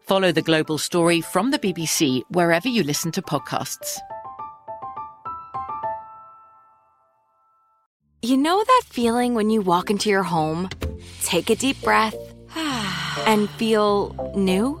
Follow 0.00 0.32
the 0.32 0.42
global 0.42 0.78
story 0.78 1.20
from 1.20 1.50
the 1.50 1.58
BBC 1.58 2.22
wherever 2.30 2.68
you 2.68 2.82
listen 2.82 3.12
to 3.12 3.22
podcasts. 3.22 3.98
You 8.22 8.36
know 8.36 8.62
that 8.62 8.82
feeling 8.86 9.34
when 9.34 9.48
you 9.48 9.62
walk 9.62 9.88
into 9.88 10.10
your 10.10 10.22
home, 10.22 10.68
take 11.22 11.48
a 11.48 11.54
deep 11.54 11.80
breath, 11.80 12.14
and 13.26 13.48
feel 13.50 14.32
new? 14.36 14.80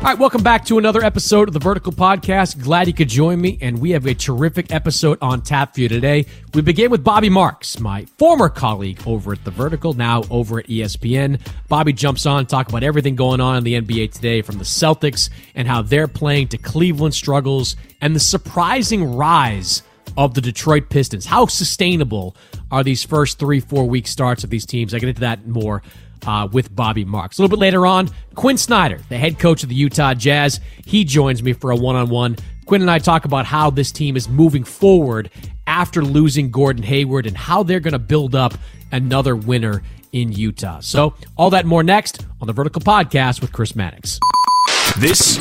All 0.00 0.06
right, 0.06 0.18
welcome 0.18 0.42
back 0.42 0.64
to 0.64 0.78
another 0.78 1.04
episode 1.04 1.46
of 1.46 1.52
the 1.52 1.60
Vertical 1.60 1.92
Podcast. 1.92 2.62
Glad 2.62 2.86
you 2.86 2.94
could 2.94 3.10
join 3.10 3.38
me, 3.38 3.58
and 3.60 3.78
we 3.78 3.90
have 3.90 4.06
a 4.06 4.14
terrific 4.14 4.72
episode 4.72 5.18
on 5.20 5.42
tap 5.42 5.74
for 5.74 5.82
you 5.82 5.90
today. 5.90 6.24
We 6.54 6.62
begin 6.62 6.90
with 6.90 7.04
Bobby 7.04 7.28
Marks, 7.28 7.78
my 7.78 8.06
former 8.16 8.48
colleague 8.48 9.02
over 9.06 9.34
at 9.34 9.44
the 9.44 9.50
Vertical, 9.50 9.92
now 9.92 10.22
over 10.30 10.58
at 10.58 10.68
ESPN. 10.68 11.38
Bobby 11.68 11.92
jumps 11.92 12.24
on, 12.24 12.46
talk 12.46 12.70
about 12.70 12.82
everything 12.82 13.14
going 13.14 13.42
on 13.42 13.58
in 13.58 13.62
the 13.62 13.74
NBA 13.74 14.12
today, 14.14 14.40
from 14.40 14.56
the 14.56 14.64
Celtics 14.64 15.28
and 15.54 15.68
how 15.68 15.82
they're 15.82 16.08
playing 16.08 16.48
to 16.48 16.56
Cleveland 16.56 17.14
struggles 17.14 17.76
and 18.00 18.16
the 18.16 18.20
surprising 18.20 19.04
rise 19.04 19.82
of 20.16 20.32
the 20.32 20.40
Detroit 20.40 20.88
Pistons. 20.88 21.26
How 21.26 21.44
sustainable 21.44 22.34
are 22.70 22.82
these 22.82 23.04
first 23.04 23.38
three, 23.38 23.60
four 23.60 23.86
week 23.86 24.06
starts 24.06 24.44
of 24.44 24.50
these 24.50 24.64
teams? 24.64 24.94
I 24.94 24.98
get 24.98 25.10
into 25.10 25.20
that 25.20 25.46
more 25.46 25.82
uh, 26.26 26.48
with 26.50 26.74
Bobby 26.74 27.04
Marks. 27.04 27.38
A 27.38 27.42
little 27.42 27.56
bit 27.56 27.60
later 27.60 27.86
on, 27.86 28.08
Quin 28.34 28.58
Snyder, 28.58 29.00
the 29.08 29.18
head 29.18 29.38
coach 29.38 29.62
of 29.62 29.68
the 29.68 29.74
Utah 29.74 30.14
Jazz, 30.14 30.60
he 30.84 31.04
joins 31.04 31.42
me 31.42 31.52
for 31.52 31.70
a 31.70 31.76
one 31.76 31.96
on 31.96 32.08
one. 32.08 32.36
Quin 32.66 32.82
and 32.82 32.90
I 32.90 32.98
talk 32.98 33.24
about 33.24 33.46
how 33.46 33.70
this 33.70 33.90
team 33.90 34.16
is 34.16 34.28
moving 34.28 34.64
forward 34.64 35.30
after 35.66 36.02
losing 36.02 36.50
Gordon 36.50 36.82
Hayward 36.82 37.26
and 37.26 37.36
how 37.36 37.62
they're 37.62 37.80
going 37.80 37.92
to 37.92 37.98
build 37.98 38.34
up 38.34 38.54
another 38.92 39.34
winner 39.34 39.82
in 40.12 40.32
Utah. 40.32 40.80
So, 40.80 41.14
all 41.36 41.50
that 41.50 41.66
more 41.66 41.82
next 41.82 42.26
on 42.40 42.46
the 42.46 42.52
Vertical 42.52 42.80
Podcast 42.80 43.40
with 43.40 43.52
Chris 43.52 43.74
Mannix. 43.76 44.18
This 44.98 45.38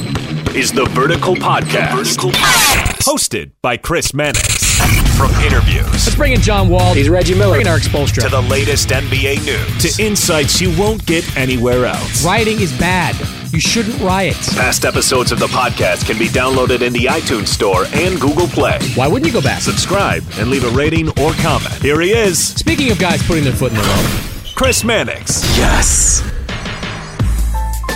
is 0.55 0.71
the 0.71 0.85
Vertical 0.93 1.35
Podcast. 1.35 1.95
Vertical 1.95 2.31
Podcast. 2.31 3.03
Hosted 3.03 3.51
by 3.61 3.77
Chris 3.77 4.13
Mannix. 4.13 4.79
From 5.17 5.31
interviews. 5.43 5.78
Let's 6.05 6.15
bring 6.15 6.33
in 6.33 6.41
John 6.41 6.69
Wall. 6.69 6.93
He's 6.93 7.09
Reggie 7.09 7.35
Miller. 7.35 7.55
Bring 7.55 7.61
in 7.61 7.67
Erik 7.67 7.83
Spoelstra. 7.83 8.23
To 8.23 8.29
the 8.29 8.41
latest 8.41 8.89
NBA 8.89 9.45
news. 9.45 9.95
To 9.95 10.03
insights 10.03 10.59
you 10.61 10.75
won't 10.77 11.05
get 11.05 11.25
anywhere 11.37 11.85
else. 11.85 12.25
Rioting 12.25 12.59
is 12.61 12.77
bad. 12.79 13.15
You 13.51 13.59
shouldn't 13.59 13.99
riot. 13.99 14.37
Past 14.55 14.85
episodes 14.85 15.31
of 15.31 15.39
the 15.39 15.47
podcast 15.47 16.05
can 16.05 16.17
be 16.17 16.27
downloaded 16.27 16.81
in 16.81 16.93
the 16.93 17.05
iTunes 17.05 17.47
Store 17.47 17.85
and 17.93 18.19
Google 18.19 18.47
Play. 18.47 18.79
Why 18.95 19.07
wouldn't 19.07 19.25
you 19.25 19.33
go 19.33 19.41
back? 19.41 19.61
Subscribe 19.61 20.23
and 20.37 20.49
leave 20.49 20.63
a 20.63 20.69
rating 20.69 21.09
or 21.19 21.33
comment. 21.33 21.73
Here 21.81 21.99
he 21.99 22.11
is. 22.11 22.53
Speaking 22.55 22.91
of 22.91 22.99
guys 22.99 23.25
putting 23.25 23.43
their 23.43 23.53
foot 23.53 23.71
in 23.71 23.77
the 23.77 23.83
road, 23.83 24.55
Chris 24.55 24.83
Mannix. 24.83 25.43
Yes. 25.57 26.21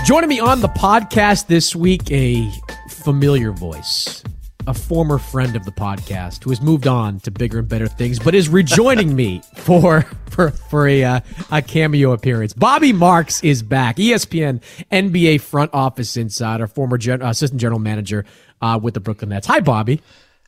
Joining 0.05 0.27
me 0.29 0.39
on 0.39 0.59
the 0.59 0.69
podcast 0.69 1.47
this 1.47 1.75
week, 1.75 2.11
a 2.11 2.51
familiar 2.89 3.51
voice, 3.51 4.23
a 4.67 4.73
former 4.73 5.17
friend 5.17 5.55
of 5.55 5.65
the 5.65 5.71
podcast 5.71 6.43
who 6.43 6.49
has 6.49 6.61
moved 6.61 6.87
on 6.87 7.19
to 7.21 7.31
bigger 7.31 7.59
and 7.59 7.67
better 7.67 7.87
things, 7.87 8.19
but 8.19 8.35
is 8.35 8.49
rejoining 8.49 9.15
me 9.15 9.41
for 9.55 10.01
for 10.29 10.51
for 10.51 10.87
a 10.87 11.03
uh, 11.03 11.19
a 11.51 11.61
cameo 11.61 12.11
appearance. 12.11 12.53
Bobby 12.53 12.93
Marks 12.93 13.43
is 13.43 13.63
back. 13.63 13.97
ESPN 13.97 14.61
NBA 14.91 15.41
front 15.41 15.71
office 15.73 16.17
insider, 16.17 16.67
former 16.67 16.97
gen- 16.97 17.21
assistant 17.21 17.59
general 17.59 17.79
manager 17.79 18.25
uh, 18.61 18.79
with 18.81 18.93
the 18.93 18.99
Brooklyn 18.99 19.29
Nets. 19.29 19.47
Hi, 19.47 19.59
Bobby. 19.59 20.01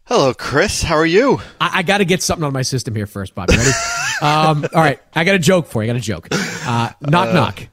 Hello, 0.05 0.33
Chris. 0.33 0.83
How 0.83 0.95
are 0.95 1.05
you? 1.05 1.39
I, 1.59 1.79
I 1.79 1.83
got 1.83 1.97
to 1.97 2.05
get 2.05 2.21
something 2.21 2.43
on 2.43 2.53
my 2.53 2.61
system 2.61 2.95
here 2.95 3.07
first, 3.07 3.33
Bobby. 3.33 3.55
Ready? 3.57 3.71
um, 4.21 4.65
all 4.73 4.81
right, 4.81 4.99
I 5.15 5.23
got 5.23 5.35
a 5.35 5.39
joke 5.39 5.67
for 5.67 5.83
you. 5.83 5.89
I 5.89 5.93
got 5.93 5.99
a 5.99 6.03
joke. 6.03 6.27
Uh, 6.31 6.91
knock, 7.01 7.33
knock. 7.33 7.67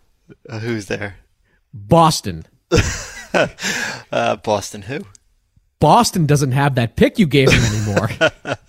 Uh, 0.48 0.58
who's 0.58 0.86
there? 0.86 1.16
Boston. 1.75 2.44
Uh, 4.12 4.36
Boston. 4.36 4.82
Who? 4.82 5.06
Boston 5.82 6.26
doesn't 6.26 6.53
have 6.53 6.76
that 6.76 6.94
pick 6.94 7.19
you 7.19 7.26
gave 7.26 7.50
him 7.50 7.60
anymore. 7.60 8.09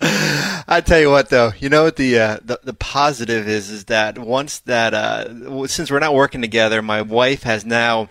I 0.66 0.82
tell 0.84 0.98
you 0.98 1.10
what, 1.10 1.30
though, 1.30 1.52
you 1.60 1.68
know 1.68 1.84
what 1.84 1.94
the 1.94 2.18
uh, 2.18 2.38
the, 2.42 2.58
the 2.64 2.74
positive 2.74 3.46
is 3.46 3.70
is 3.70 3.84
that 3.84 4.18
once 4.18 4.58
that 4.60 4.94
uh, 4.94 5.68
since 5.68 5.92
we're 5.92 6.00
not 6.00 6.12
working 6.12 6.42
together, 6.42 6.82
my 6.82 7.02
wife 7.02 7.44
has 7.44 7.64
now. 7.64 8.08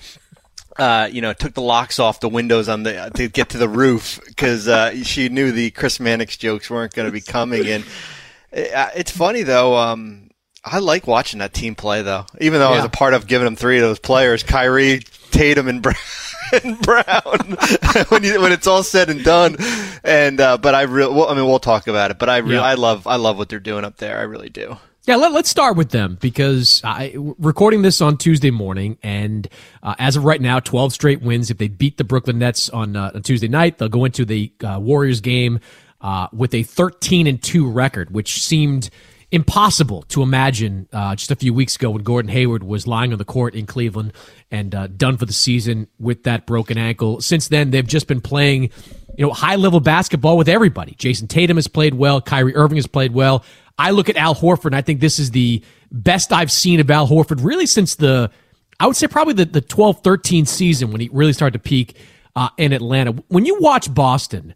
Uh, 0.75 1.07
you 1.11 1.21
know, 1.21 1.33
took 1.33 1.53
the 1.53 1.61
locks 1.61 1.99
off 1.99 2.19
the 2.19 2.27
windows 2.29 2.67
on 2.67 2.81
the 2.81 3.11
to 3.13 3.27
get 3.27 3.49
to 3.49 3.59
the 3.59 3.69
roof 3.69 4.19
because 4.25 4.67
uh, 4.67 5.03
she 5.03 5.29
knew 5.29 5.51
the 5.51 5.69
Chris 5.69 5.99
Mannix 5.99 6.35
jokes 6.35 6.67
weren't 6.67 6.93
going 6.93 7.07
to 7.07 7.11
be 7.11 7.21
coming. 7.21 7.67
And 7.67 7.83
uh, 8.73 8.89
it's 8.95 9.11
funny 9.11 9.43
though. 9.43 9.77
Um, 9.77 10.31
I 10.65 10.79
like 10.79 11.05
watching 11.05 11.41
that 11.41 11.53
team 11.53 11.75
play 11.75 12.01
though, 12.01 12.25
even 12.41 12.59
though 12.59 12.71
I 12.71 12.77
was 12.77 12.85
a 12.85 12.89
part 12.89 13.13
of 13.13 13.27
giving 13.27 13.45
them 13.45 13.55
three 13.55 13.77
of 13.77 13.83
those 13.83 13.99
players: 13.99 14.41
Kyrie, 14.41 15.01
Tatum, 15.29 15.67
and 15.67 15.81
Brown. 15.81 15.95
and 16.53 16.79
Brown 16.81 17.57
when 18.09 18.23
you, 18.23 18.41
when 18.41 18.51
it's 18.51 18.67
all 18.67 18.83
said 18.83 19.09
and 19.09 19.23
done, 19.23 19.57
and 20.03 20.39
uh, 20.39 20.57
but 20.57 20.75
I 20.75 20.83
really, 20.83 21.13
well, 21.13 21.29
I 21.29 21.35
mean, 21.35 21.45
we'll 21.45 21.59
talk 21.59 21.87
about 21.87 22.11
it. 22.11 22.19
But 22.19 22.29
I 22.29 22.37
really, 22.37 22.55
Yeah. 22.55 22.61
I 22.63 22.73
love, 22.75 23.07
I 23.07 23.15
love 23.15 23.37
what 23.37 23.49
they're 23.49 23.59
doing 23.59 23.83
up 23.85 23.97
there. 23.97 24.17
I 24.19 24.23
really 24.23 24.49
do. 24.49 24.77
Yeah, 25.05 25.17
let, 25.17 25.33
let's 25.33 25.49
start 25.49 25.75
with 25.75 25.89
them 25.89 26.17
because 26.21 26.79
I 26.85 27.13
recording 27.17 27.81
this 27.81 27.99
on 27.99 28.17
Tuesday 28.17 28.51
morning, 28.51 28.97
and 29.03 29.47
uh, 29.81 29.95
as 29.99 30.15
of 30.15 30.23
right 30.23 30.39
now, 30.39 30.61
12 30.61 30.93
straight 30.93 31.21
wins. 31.21 31.51
If 31.51 31.57
they 31.57 31.67
beat 31.67 31.97
the 31.97 32.05
Brooklyn 32.05 32.39
Nets 32.39 32.69
on, 32.69 32.95
uh, 32.95 33.11
on 33.13 33.21
Tuesday 33.21 33.49
night, 33.49 33.77
they'll 33.79 33.89
go 33.89 34.05
into 34.05 34.23
the 34.23 34.53
uh, 34.63 34.79
Warriors 34.79 35.19
game 35.19 35.59
uh, 35.99 36.27
with 36.31 36.53
a 36.53 36.63
13 36.63 37.27
and 37.27 37.43
two 37.43 37.69
record, 37.69 38.11
which 38.11 38.41
seemed 38.41 38.89
impossible 39.33 40.03
to 40.03 40.21
imagine 40.21 40.87
uh, 40.93 41.15
just 41.15 41.31
a 41.31 41.35
few 41.35 41.55
weeks 41.55 41.75
ago 41.75 41.89
when 41.89 42.03
Gordon 42.03 42.29
Hayward 42.29 42.61
was 42.61 42.85
lying 42.85 43.11
on 43.11 43.17
the 43.17 43.25
court 43.25 43.55
in 43.55 43.65
Cleveland 43.65 44.13
and 44.51 44.75
uh, 44.75 44.85
done 44.85 45.17
for 45.17 45.25
the 45.25 45.33
season 45.33 45.87
with 45.97 46.21
that 46.23 46.45
broken 46.45 46.77
ankle. 46.77 47.19
Since 47.19 47.47
then, 47.47 47.71
they've 47.71 47.85
just 47.85 48.07
been 48.07 48.21
playing, 48.21 48.69
you 49.17 49.25
know, 49.25 49.33
high 49.33 49.55
level 49.55 49.79
basketball 49.79 50.37
with 50.37 50.47
everybody. 50.47 50.93
Jayson 50.99 51.27
Tatum 51.27 51.57
has 51.57 51.67
played 51.67 51.95
well. 51.95 52.21
Kyrie 52.21 52.55
Irving 52.55 52.75
has 52.75 52.85
played 52.85 53.11
well. 53.11 53.43
I 53.79 53.89
look 53.89 54.07
at 54.07 54.17
Al 54.17 54.35
Horford 54.35 54.67
and 54.67 54.75
I 54.75 54.81
think 54.81 54.99
this 54.99 55.17
is 55.17 55.31
the 55.31 55.63
best 55.91 56.31
I've 56.31 56.51
seen 56.51 56.79
of 56.79 56.91
Al 56.91 57.07
Horford 57.07 57.43
really 57.43 57.65
since 57.65 57.95
the, 57.95 58.29
I 58.79 58.85
would 58.85 58.95
say 58.95 59.07
probably 59.07 59.33
the, 59.33 59.45
the 59.45 59.61
12 59.61 60.03
13 60.03 60.45
season 60.45 60.91
when 60.91 61.01
he 61.01 61.09
really 61.11 61.33
started 61.33 61.53
to 61.53 61.59
peak 61.67 61.97
uh, 62.35 62.49
in 62.59 62.71
Atlanta. 62.71 63.13
When 63.29 63.45
you 63.45 63.59
watch 63.59 63.91
Boston, 63.91 64.53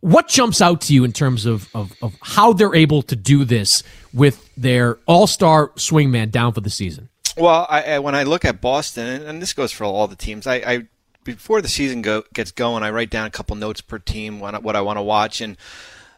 what 0.00 0.28
jumps 0.28 0.60
out 0.60 0.82
to 0.82 0.94
you 0.94 1.04
in 1.04 1.12
terms 1.12 1.46
of, 1.46 1.68
of, 1.74 1.92
of 2.02 2.14
how 2.20 2.52
they're 2.52 2.74
able 2.74 3.02
to 3.02 3.16
do 3.16 3.44
this 3.44 3.82
with 4.12 4.50
their 4.56 4.98
all 5.06 5.26
star 5.26 5.68
swingman 5.70 6.30
down 6.30 6.52
for 6.52 6.60
the 6.60 6.70
season? 6.70 7.08
Well, 7.36 7.66
I, 7.68 7.82
I, 7.82 7.98
when 7.98 8.14
I 8.14 8.22
look 8.22 8.44
at 8.44 8.60
Boston, 8.60 9.22
and, 9.22 9.42
this 9.42 9.52
goes 9.52 9.72
for 9.72 9.84
all 9.84 10.06
the 10.06 10.16
teams, 10.16 10.46
I, 10.46 10.56
I 10.56 10.86
before 11.24 11.62
the 11.62 11.68
season 11.68 12.02
go, 12.02 12.22
gets 12.32 12.52
going, 12.52 12.82
I 12.82 12.90
write 12.90 13.10
down 13.10 13.26
a 13.26 13.30
couple 13.30 13.56
notes 13.56 13.80
per 13.80 13.98
team, 13.98 14.38
what, 14.38 14.62
what 14.62 14.76
I 14.76 14.82
want 14.82 14.98
to 14.98 15.02
watch, 15.02 15.40
and 15.40 15.56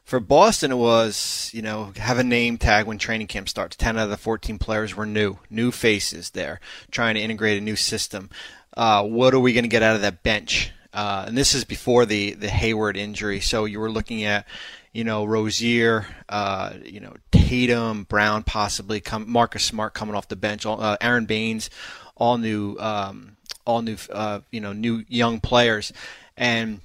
for 0.05 0.21
Boston, 0.21 0.71
it 0.73 0.77
was 0.77 1.51
you 1.53 1.63
know 1.63 1.93
have 1.97 2.19
a 2.19 2.25
name 2.25 2.59
tag 2.59 2.87
when 2.87 2.97
training 2.97 3.27
camp 3.27 3.49
starts. 3.49 3.77
Ten 3.77 3.99
out 3.99 4.05
of 4.05 4.11
the 4.11 4.17
fourteen 4.17 4.59
players 4.59 4.95
were 4.95 5.07
new, 5.07 5.39
new 5.51 5.73
faces 5.73 6.31
there, 6.31 6.61
trying 6.91 7.17
to 7.17 7.21
integrate 7.21 7.59
a 7.59 7.65
new 7.65 7.77
system. 7.77 8.31
Uh, 8.77 9.03
what 9.03 9.35
are 9.35 9.41
we 9.41 9.53
going 9.53 9.65
to 9.65 9.69
get 9.69 9.83
out 9.83 9.97
of 9.97 10.03
that 10.03 10.23
bench? 10.23 10.71
Uh, 10.97 11.25
and 11.29 11.37
this 11.37 11.55
is 11.55 11.65
before 11.65 12.07
the 12.07 12.33
the 12.33 12.49
Hayward 12.49 12.97
injury. 12.97 13.41
So 13.41 13.67
you 13.67 13.81
were 13.81 13.91
looking 13.91 14.25
at, 14.25 14.47
you 14.93 15.05
know, 15.05 15.27
Rozier, 15.27 16.07
uh, 16.31 16.73
you 16.83 17.01
know, 17.01 17.15
Tatum, 17.31 18.05
Brown, 18.05 18.43
possibly 18.43 19.01
come, 19.01 19.31
Marcus 19.31 19.63
Smart 19.63 19.93
coming 19.93 20.15
off 20.15 20.29
the 20.29 20.37
bench, 20.37 20.65
uh, 20.65 20.97
Aron 21.03 21.27
Baynes, 21.27 21.69
all 22.17 22.39
new, 22.39 22.79
um, 22.79 23.37
all 23.67 23.83
new, 23.83 23.99
uh, 24.11 24.41
you 24.51 24.63
know, 24.63 24.73
new 24.73 25.05
young 25.09 25.39
players, 25.39 25.93
and 26.35 26.81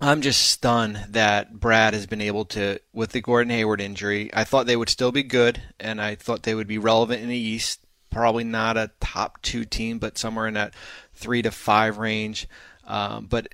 I'm 0.00 0.20
just 0.20 0.42
stunned 0.42 1.06
that 1.08 1.58
Brad 1.58 1.94
has 1.94 2.06
been 2.06 2.20
able 2.20 2.44
to, 2.46 2.78
with 2.92 3.12
the 3.12 3.22
Gordon 3.22 3.50
Hayward 3.50 3.80
injury. 3.80 4.30
I 4.32 4.44
thought 4.44 4.66
they 4.66 4.76
would 4.76 4.90
still 4.90 5.10
be 5.10 5.24
good, 5.24 5.60
and 5.80 6.00
I 6.00 6.16
thought 6.16 6.42
they 6.42 6.54
would 6.54 6.68
be 6.68 6.78
relevant 6.78 7.22
in 7.22 7.28
the 7.28 7.36
East. 7.36 7.80
Probably 8.10 8.44
not 8.44 8.76
a 8.76 8.90
top 9.00 9.42
two 9.42 9.64
team, 9.64 9.98
but 9.98 10.16
somewhere 10.16 10.46
in 10.46 10.54
that 10.54 10.74
three 11.14 11.42
to 11.42 11.50
five 11.50 11.98
range. 11.98 12.46
Um, 12.88 13.26
but 13.26 13.48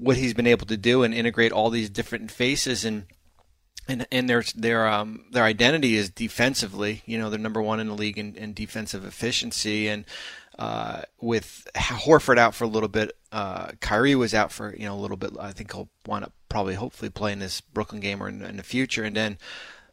what 0.00 0.16
he's 0.16 0.34
been 0.34 0.46
able 0.46 0.66
to 0.66 0.76
do 0.76 1.02
and 1.04 1.14
integrate 1.14 1.52
all 1.52 1.70
these 1.70 1.90
different 1.90 2.30
faces 2.30 2.84
and 2.84 3.04
and 3.86 4.06
and 4.10 4.28
their 4.28 4.42
their 4.54 4.88
um 4.88 5.24
their 5.30 5.44
identity 5.44 5.96
is 5.96 6.10
defensively. 6.10 7.02
You 7.06 7.18
know, 7.18 7.30
they're 7.30 7.38
number 7.38 7.62
one 7.62 7.80
in 7.80 7.88
the 7.88 7.94
league 7.94 8.18
in, 8.18 8.34
in 8.36 8.54
defensive 8.54 9.04
efficiency, 9.04 9.88
and 9.88 10.04
uh, 10.58 11.02
with 11.20 11.66
Horford 11.74 12.38
out 12.38 12.54
for 12.54 12.64
a 12.64 12.68
little 12.68 12.88
bit, 12.88 13.12
uh, 13.32 13.72
Kyrie 13.80 14.14
was 14.14 14.34
out 14.34 14.52
for 14.52 14.74
you 14.76 14.86
know 14.86 14.94
a 14.94 15.00
little 15.00 15.16
bit. 15.16 15.32
I 15.38 15.52
think 15.52 15.72
he'll 15.72 15.88
wind 16.06 16.24
up 16.24 16.32
probably 16.48 16.74
hopefully 16.74 17.10
playing 17.10 17.38
this 17.38 17.60
Brooklyn 17.60 18.00
game 18.00 18.22
or 18.22 18.28
in, 18.28 18.42
in 18.42 18.56
the 18.56 18.62
future, 18.62 19.04
and 19.04 19.16
then 19.16 19.38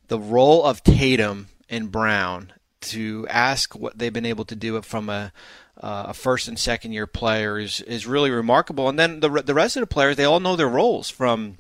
the 0.07 0.19
role 0.19 0.63
of 0.63 0.83
Tatum 0.83 1.47
and 1.69 1.91
Brown 1.91 2.53
to 2.79 3.25
ask 3.29 3.75
what 3.75 3.97
they've 3.97 4.13
been 4.13 4.25
able 4.25 4.45
to 4.45 4.55
do 4.55 4.79
from 4.81 5.09
a 5.09 5.33
uh, 5.81 6.05
a 6.07 6.13
first 6.13 6.47
and 6.47 6.57
second 6.57 6.91
year 6.91 7.07
player 7.07 7.59
is, 7.59 7.81
is 7.81 8.07
really 8.07 8.31
remarkable. 8.31 8.89
And 8.89 8.97
then 8.97 9.19
the 9.19 9.29
the 9.29 9.53
rest 9.53 9.75
of 9.75 9.81
the 9.81 9.87
players, 9.87 10.15
they 10.15 10.25
all 10.25 10.39
know 10.39 10.55
their 10.55 10.67
roles 10.67 11.09
from 11.09 11.57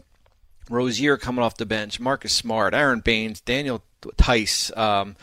Rozier 0.69 1.17
coming 1.17 1.43
off 1.43 1.57
the 1.57 1.65
bench, 1.65 1.99
Marcus 1.99 2.33
Smart, 2.33 2.73
Aron 2.73 3.01
Baynes, 3.01 3.41
Daniel 3.41 3.83
Theis. 4.17 4.75
Um, 4.75 5.15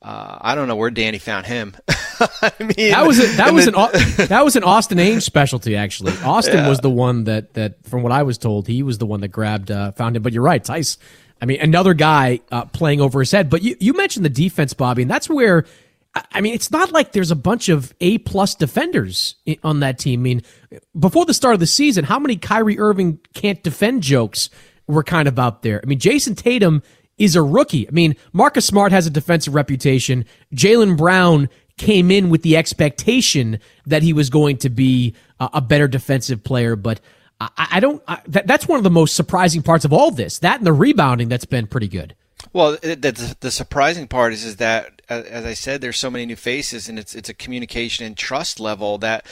uh, 0.00 0.38
I 0.40 0.54
don't 0.56 0.66
know 0.66 0.74
where 0.74 0.90
Danny 0.90 1.18
found 1.18 1.46
him. 1.46 1.76
I 1.88 2.52
mean, 2.58 2.90
that 2.90 3.06
was 3.06 3.20
a, 3.20 3.36
that 3.36 3.54
was 3.54 3.66
then, 3.66 3.74
an 3.74 4.26
that 4.26 4.44
was 4.44 4.56
an 4.56 4.64
Austin 4.64 4.98
Ainge 4.98 5.22
specialty 5.22 5.76
actually. 5.76 6.12
Austin 6.24 6.56
yeah. 6.58 6.68
was 6.68 6.80
the 6.80 6.90
one 6.90 7.24
that 7.24 7.54
that 7.54 7.84
from 7.86 8.02
what 8.02 8.10
I 8.10 8.24
was 8.24 8.36
told 8.38 8.66
he 8.66 8.82
was 8.82 8.98
the 8.98 9.06
one 9.06 9.20
that 9.20 9.28
grabbed 9.28 9.70
uh, 9.70 9.92
found 9.92 10.16
him. 10.16 10.22
But 10.22 10.32
you're 10.32 10.42
right, 10.42 10.62
Theis. 10.62 10.98
I 11.40 11.44
mean, 11.44 11.60
another 11.60 11.94
guy 11.94 12.40
uh, 12.50 12.64
playing 12.66 13.00
over 13.00 13.20
his 13.20 13.30
head. 13.30 13.48
But 13.48 13.62
you 13.62 13.76
you 13.78 13.92
mentioned 13.94 14.24
the 14.24 14.30
defense, 14.30 14.74
Bobby, 14.74 15.02
and 15.02 15.10
that's 15.10 15.28
where 15.28 15.66
I 16.14 16.40
mean, 16.42 16.54
it's 16.54 16.70
not 16.70 16.92
like 16.92 17.12
there's 17.12 17.30
a 17.30 17.36
bunch 17.36 17.68
of 17.68 17.94
A 18.00 18.18
plus 18.18 18.54
defenders 18.54 19.36
on 19.64 19.80
that 19.80 19.98
team. 19.98 20.20
I 20.20 20.22
mean, 20.22 20.42
before 20.98 21.24
the 21.24 21.32
start 21.32 21.54
of 21.54 21.60
the 21.60 21.66
season, 21.66 22.04
how 22.04 22.18
many 22.18 22.36
Kyrie 22.36 22.78
Irving 22.78 23.18
can't 23.32 23.62
defend 23.62 24.02
jokes 24.02 24.50
were 24.86 25.02
kind 25.02 25.26
of 25.26 25.38
out 25.38 25.62
there? 25.62 25.80
I 25.82 25.86
mean, 25.86 25.98
Jayson 25.98 26.34
Tatum 26.34 26.82
is 27.16 27.34
a 27.34 27.42
rookie. 27.42 27.88
I 27.88 27.92
mean, 27.92 28.16
Marcus 28.32 28.66
Smart 28.66 28.92
has 28.92 29.06
a 29.06 29.10
defensive 29.10 29.54
reputation. 29.54 30.26
Jaylen 30.54 30.98
Brown 30.98 31.48
came 31.78 32.10
in 32.10 32.28
with 32.28 32.42
the 32.42 32.58
expectation 32.58 33.58
that 33.86 34.02
he 34.02 34.12
was 34.12 34.28
going 34.28 34.58
to 34.58 34.68
be 34.68 35.14
a 35.40 35.60
better 35.62 35.88
defensive 35.88 36.44
player, 36.44 36.76
but 36.76 37.00
I, 37.40 37.68
I 37.72 37.80
don't. 37.80 38.02
I, 38.06 38.20
that, 38.28 38.46
that's 38.46 38.68
one 38.68 38.76
of 38.76 38.84
the 38.84 38.90
most 38.90 39.16
surprising 39.16 39.62
parts 39.62 39.84
of 39.84 39.92
all 39.92 40.10
this. 40.10 40.38
That 40.40 40.58
and 40.58 40.66
the 40.66 40.72
rebounding 40.72 41.28
that's 41.28 41.44
been 41.44 41.66
pretty 41.66 41.88
good. 41.88 42.14
Well, 42.52 42.72
the, 42.82 43.36
the 43.40 43.50
surprising 43.50 44.08
part 44.08 44.32
is 44.32 44.44
is 44.44 44.56
that, 44.56 45.00
uh, 45.08 45.22
as 45.28 45.44
I 45.44 45.54
said, 45.54 45.80
there's 45.80 45.98
so 45.98 46.10
many 46.10 46.26
new 46.26 46.36
faces, 46.36 46.88
and 46.88 46.98
it's 46.98 47.14
it's 47.14 47.30
a 47.30 47.34
communication 47.34 48.04
and 48.04 48.16
trust 48.16 48.60
level 48.60 48.98
that 48.98 49.24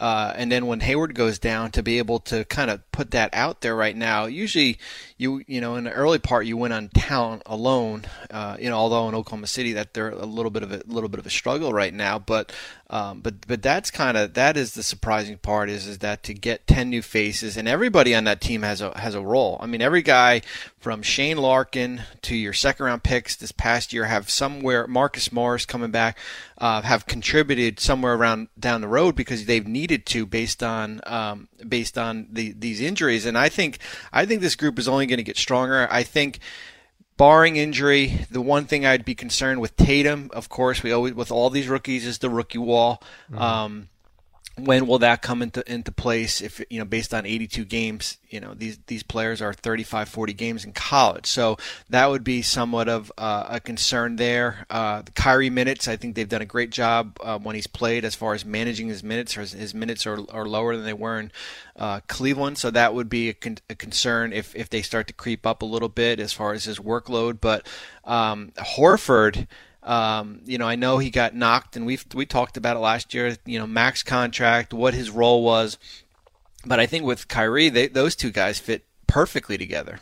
uh, 0.00 0.32
and 0.34 0.50
then 0.50 0.66
when 0.66 0.80
Hayward 0.80 1.14
goes 1.14 1.38
down, 1.38 1.70
to 1.72 1.82
be 1.82 1.98
able 1.98 2.20
to 2.20 2.46
kind 2.46 2.70
of 2.70 2.80
put 2.90 3.10
that 3.10 3.28
out 3.34 3.60
there 3.60 3.76
right 3.76 3.94
now. 3.94 4.24
Usually, 4.24 4.78
you 5.18 5.44
you 5.46 5.60
know, 5.60 5.76
in 5.76 5.84
the 5.84 5.92
early 5.92 6.18
part, 6.18 6.46
you 6.46 6.56
went 6.56 6.72
on 6.72 6.88
talent 6.88 7.42
alone. 7.44 8.06
Uh, 8.30 8.56
you 8.58 8.70
know, 8.70 8.76
although 8.76 9.08
in 9.10 9.14
Oklahoma 9.14 9.46
City, 9.46 9.74
that 9.74 9.92
they're 9.92 10.08
a 10.08 10.24
little 10.24 10.50
bit 10.50 10.62
of 10.62 10.72
a 10.72 10.82
little 10.86 11.10
bit 11.10 11.20
of 11.20 11.26
a 11.26 11.30
struggle 11.30 11.70
right 11.70 11.92
now. 11.92 12.18
But 12.18 12.50
um, 12.88 13.20
but 13.20 13.46
but 13.46 13.62
that's 13.62 13.90
kind 13.90 14.16
of 14.16 14.32
that 14.34 14.56
is 14.56 14.72
the 14.72 14.82
surprising 14.82 15.36
part 15.36 15.68
is 15.68 15.86
is 15.86 15.98
that 15.98 16.22
to 16.24 16.34
get 16.34 16.66
ten 16.66 16.88
new 16.88 17.02
faces 17.02 17.58
and 17.58 17.68
everybody 17.68 18.14
on 18.14 18.24
that 18.24 18.40
team 18.40 18.62
has 18.62 18.80
a 18.80 18.98
has 18.98 19.14
a 19.14 19.20
role. 19.20 19.58
I 19.60 19.66
mean, 19.66 19.82
every 19.82 20.02
guy 20.02 20.40
from 20.78 21.02
Shane 21.02 21.36
Larkin 21.36 22.02
to 22.22 22.34
your 22.34 22.54
second 22.54 22.86
round 22.86 23.02
picks 23.02 23.36
this 23.36 23.52
past 23.52 23.92
year 23.92 24.06
have 24.06 24.30
somewhere 24.30 24.86
Marcus 24.86 25.30
Morris 25.30 25.66
coming 25.66 25.90
back 25.90 26.16
uh, 26.60 26.82
have 26.82 27.06
contributed 27.06 27.80
somewhere 27.80 28.14
around 28.14 28.48
down 28.58 28.80
the 28.80 28.88
road 28.88 29.16
because 29.16 29.46
they've 29.46 29.66
needed 29.66 30.06
to 30.06 30.26
based 30.26 30.62
on 30.62 31.00
um, 31.06 31.48
based 31.66 31.96
on 31.96 32.28
the, 32.30 32.52
these 32.52 32.80
injuries. 32.80 33.26
And 33.26 33.36
I 33.36 33.48
think 33.48 33.78
I 34.12 34.26
think 34.26 34.40
this 34.40 34.56
group 34.56 34.78
is 34.78 34.86
only 34.86 35.06
going 35.06 35.18
to 35.18 35.24
get 35.24 35.36
stronger. 35.36 35.88
I 35.90 36.02
think 36.02 36.38
barring 37.20 37.56
injury, 37.56 38.26
the 38.30 38.40
one 38.40 38.64
thing 38.64 38.86
I'd 38.86 39.04
be 39.04 39.14
concerned 39.14 39.60
with 39.60 39.76
Tatum, 39.76 40.30
of 40.32 40.48
course, 40.48 40.82
we 40.82 40.90
always 40.90 41.12
with 41.12 41.30
all 41.30 41.50
these 41.50 41.68
rookies 41.68 42.06
is 42.06 42.18
the 42.18 42.30
rookie 42.30 42.56
wall. 42.56 43.02
Mm-hmm. 43.30 43.42
Um, 43.42 43.88
when 44.64 44.86
will 44.86 44.98
that 44.98 45.22
come 45.22 45.42
into 45.42 45.62
into 45.70 45.92
place 45.92 46.40
if 46.40 46.62
you 46.70 46.78
know 46.78 46.84
based 46.84 47.12
on 47.14 47.26
82 47.26 47.64
games 47.64 48.18
you 48.28 48.40
know 48.40 48.54
these 48.54 48.78
these 48.86 49.02
players 49.02 49.42
are 49.42 49.52
35 49.52 50.08
40 50.08 50.32
games 50.32 50.64
in 50.64 50.72
college. 50.72 51.26
So 51.26 51.56
that 51.88 52.10
would 52.10 52.24
be 52.24 52.42
somewhat 52.42 52.88
of 52.88 53.12
uh, 53.18 53.46
a 53.48 53.60
concern 53.60 54.16
there. 54.16 54.66
Uh, 54.70 55.02
the 55.02 55.12
Kyrie 55.12 55.50
minutes 55.50 55.88
I 55.88 55.96
think 55.96 56.14
they've 56.14 56.28
done 56.28 56.42
a 56.42 56.46
great 56.46 56.70
job 56.70 57.18
uh, 57.22 57.38
when 57.38 57.54
he's 57.54 57.66
played 57.66 58.04
as 58.04 58.14
far 58.14 58.34
as 58.34 58.44
managing 58.44 58.88
his 58.88 59.02
minutes 59.02 59.34
his, 59.34 59.52
his 59.52 59.74
minutes 59.74 60.06
are, 60.06 60.18
are 60.30 60.46
lower 60.46 60.76
than 60.76 60.84
they 60.84 60.92
were 60.92 61.18
in 61.18 61.32
uh, 61.76 62.00
Cleveland. 62.06 62.58
So 62.58 62.70
that 62.70 62.94
would 62.94 63.08
be 63.08 63.30
a, 63.30 63.34
con- 63.34 63.58
a, 63.68 63.74
concern 63.74 64.32
if 64.32 64.54
if 64.54 64.68
they 64.70 64.82
start 64.82 65.06
to 65.08 65.12
creep 65.12 65.46
up 65.46 65.62
a 65.62 65.66
little 65.66 65.88
bit 65.88 66.20
as 66.20 66.32
far 66.32 66.52
as 66.52 66.64
his 66.64 66.78
workload. 66.78 67.40
But 67.40 67.66
um, 68.04 68.52
Horford 68.58 69.46
um, 69.82 70.40
you 70.44 70.58
know, 70.58 70.66
I 70.66 70.76
know 70.76 70.98
he 70.98 71.10
got 71.10 71.34
knocked, 71.34 71.76
and 71.76 71.86
we 71.86 71.98
we 72.14 72.26
talked 72.26 72.56
about 72.56 72.76
it 72.76 72.80
last 72.80 73.14
year. 73.14 73.36
You 73.46 73.58
know, 73.58 73.66
max 73.66 74.02
contract, 74.02 74.72
what 74.72 74.94
his 74.94 75.10
role 75.10 75.42
was, 75.42 75.78
but 76.64 76.80
I 76.80 76.86
think 76.86 77.04
with 77.04 77.28
Kyrie, 77.28 77.68
they, 77.68 77.88
those 77.88 78.14
two 78.16 78.30
guys 78.30 78.58
fit 78.58 78.84
perfectly 79.06 79.56
together. 79.56 80.00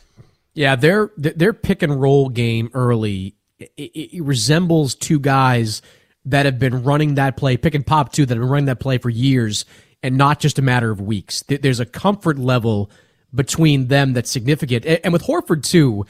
Yeah, 0.53 0.75
their 0.75 1.11
their 1.17 1.53
pick 1.53 1.81
and 1.81 2.01
roll 2.01 2.29
game 2.29 2.69
early 2.73 3.35
it, 3.59 3.91
it 3.95 4.23
resembles 4.23 4.95
two 4.95 5.19
guys 5.19 5.81
that 6.25 6.45
have 6.45 6.59
been 6.59 6.83
running 6.83 7.15
that 7.15 7.37
play, 7.37 7.57
pick 7.57 7.75
and 7.75 7.85
pop 7.85 8.11
two 8.11 8.25
that 8.25 8.35
have 8.35 8.41
been 8.41 8.49
running 8.49 8.65
that 8.65 8.79
play 8.79 8.97
for 8.97 9.09
years, 9.09 9.65
and 10.03 10.17
not 10.17 10.39
just 10.39 10.59
a 10.59 10.61
matter 10.61 10.91
of 10.91 11.01
weeks. 11.01 11.43
There's 11.47 11.79
a 11.79 11.85
comfort 11.85 12.37
level 12.37 12.89
between 13.33 13.87
them 13.87 14.13
that's 14.13 14.31
significant, 14.31 14.85
and 14.85 15.13
with 15.13 15.23
Horford 15.23 15.63
too 15.63 16.05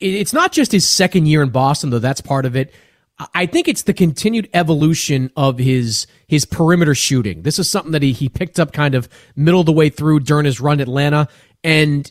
it's 0.00 0.32
not 0.32 0.52
just 0.52 0.72
his 0.72 0.88
second 0.88 1.26
year 1.26 1.42
in 1.42 1.50
Boston, 1.50 1.90
though 1.90 1.98
that's 1.98 2.20
part 2.20 2.46
of 2.46 2.56
it. 2.56 2.72
I 3.34 3.46
think 3.46 3.66
it's 3.66 3.82
the 3.82 3.94
continued 3.94 4.48
evolution 4.54 5.32
of 5.36 5.58
his 5.58 6.06
his 6.28 6.44
perimeter 6.44 6.94
shooting. 6.94 7.42
This 7.42 7.58
is 7.58 7.68
something 7.68 7.90
that 7.92 8.02
he, 8.02 8.12
he 8.12 8.28
picked 8.28 8.60
up 8.60 8.72
kind 8.72 8.94
of 8.94 9.08
middle 9.34 9.60
of 9.60 9.66
the 9.66 9.72
way 9.72 9.90
through 9.90 10.20
during 10.20 10.44
his 10.44 10.60
run 10.60 10.80
at 10.80 10.86
Atlanta, 10.86 11.28
and 11.64 12.10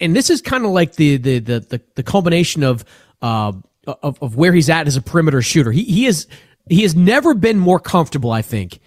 and 0.00 0.14
this 0.14 0.30
is 0.30 0.40
kind 0.40 0.64
of 0.64 0.70
like 0.70 0.94
the 0.94 1.16
the 1.16 1.38
the 1.40 1.60
the, 1.60 1.82
the 1.96 2.02
culmination 2.04 2.62
of 2.62 2.84
uh 3.20 3.52
of, 3.86 4.22
of 4.22 4.36
where 4.36 4.52
he's 4.52 4.70
at 4.70 4.86
as 4.86 4.96
a 4.96 5.02
perimeter 5.02 5.42
shooter. 5.42 5.72
He 5.72 5.82
he 5.82 6.06
is 6.06 6.28
he 6.68 6.82
has 6.82 6.94
never 6.94 7.34
been 7.34 7.58
more 7.58 7.80
comfortable, 7.80 8.30
I 8.30 8.42
think, 8.42 8.78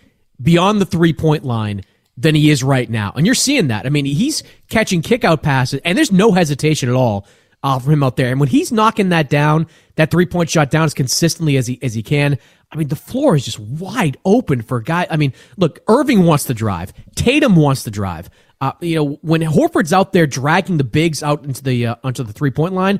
beyond 0.42 0.80
the 0.80 0.86
three 0.86 1.14
point 1.14 1.44
line 1.44 1.82
than 2.16 2.34
he 2.34 2.50
is 2.50 2.64
right 2.64 2.90
now, 2.90 3.12
and 3.14 3.26
you're 3.26 3.36
seeing 3.36 3.68
that. 3.68 3.86
I 3.86 3.90
mean, 3.90 4.06
he's 4.06 4.42
catching 4.70 5.02
kick 5.02 5.26
out 5.26 5.44
passes, 5.44 5.82
and 5.84 5.98
there's 5.98 6.14
no 6.14 6.32
hesitation 6.32 6.88
at 6.88 6.96
all 6.96 7.28
uh, 7.68 7.80
him 7.80 8.04
out 8.04 8.16
there. 8.16 8.32
And 8.32 8.40
when 8.40 8.50
he's 8.50 8.72
knocking 8.72 9.10
that 9.10 9.30
down, 9.30 9.68
that 9.96 10.12
three 10.12 10.26
point 10.26 10.50
shot 10.50 10.72
down 10.72 10.86
as 10.86 10.94
consistently 10.94 11.58
as 11.58 11.68
he 11.68 11.80
as 11.82 11.94
he 11.94 12.04
can, 12.04 12.38
I 12.72 12.78
mean, 12.78 12.88
the 12.88 12.96
floor 12.96 13.36
is 13.36 13.46
just 13.46 13.60
wide 13.60 14.18
open 14.26 14.62
for 14.62 14.78
a 14.78 14.84
guy. 14.84 15.08
I 15.10 15.18
mean, 15.18 15.34
look, 15.58 15.80
Irving 15.88 16.24
wants 16.26 16.46
to 16.46 16.54
drive. 16.54 16.94
Tatum 17.16 17.56
wants 17.56 17.84
to 17.84 17.92
drive. 17.92 18.30
Uh, 18.60 18.72
you 18.82 18.96
know, 18.96 19.20
when 19.22 19.42
Horford's 19.42 19.94
out 19.94 20.14
there 20.14 20.26
dragging 20.26 20.78
the 20.78 20.84
bigs 20.84 21.22
out 21.22 21.44
into 21.44 21.64
the 21.64 21.88
uh, 21.88 21.96
onto 22.04 22.24
the 22.24 22.34
three 22.34 22.52
point 22.52 22.74
line, 22.74 23.00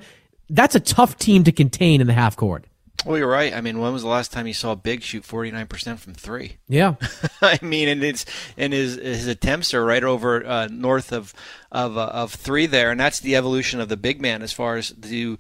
that's 0.50 0.76
a 0.76 0.80
tough 0.80 1.18
team 1.18 1.44
to 1.46 1.52
contain 1.52 2.02
in 2.02 2.08
the 2.08 2.14
half 2.14 2.36
court. 2.36 2.66
Well, 3.08 3.18
you're 3.18 3.30
right. 3.30 3.54
I 3.54 3.62
mean, 3.62 3.80
when 3.80 3.94
was 3.94 4.02
the 4.02 4.10
last 4.10 4.34
time 4.34 4.48
you 4.48 4.54
saw 4.54 4.76
Big 4.76 5.02
shoot 5.02 5.24
49% 5.24 5.98
from 5.98 6.14
three? 6.14 6.58
Yeah. 6.68 6.96
I 7.42 7.58
mean, 7.62 7.88
and 7.88 8.04
it's 8.04 8.26
and 8.58 8.74
his 8.74 8.96
his 8.96 9.26
attempts 9.26 9.74
are 9.74 9.86
right 9.86 10.04
over 10.04 10.46
uh, 10.46 10.68
north 10.70 11.14
of 11.14 11.34
of 11.72 11.98
uh, 11.98 12.08
of 12.08 12.34
three 12.34 12.66
there, 12.66 12.92
and 12.92 13.00
that's 13.00 13.22
the 13.22 13.38
evolution 13.38 13.80
of 13.80 13.88
the 13.88 13.96
big 13.96 14.20
man 14.22 14.42
as 14.42 14.52
far 14.52 14.76
as 14.76 14.90
the 14.90 15.38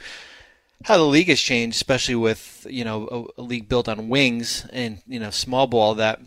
how 0.85 0.95
the 0.95 1.03
league 1.03 1.27
has 1.27 1.41
changed, 1.41 1.75
especially 1.75 2.15
with 2.15 2.65
you 2.69 2.85
know 2.85 3.27
a, 3.37 3.41
a 3.41 3.43
league 3.43 3.67
built 3.67 3.89
on 3.89 4.07
wings 4.07 4.65
and 4.71 5.01
you 5.05 5.19
know 5.19 5.29
small 5.29 5.67
ball 5.67 5.95
that. 5.95 6.21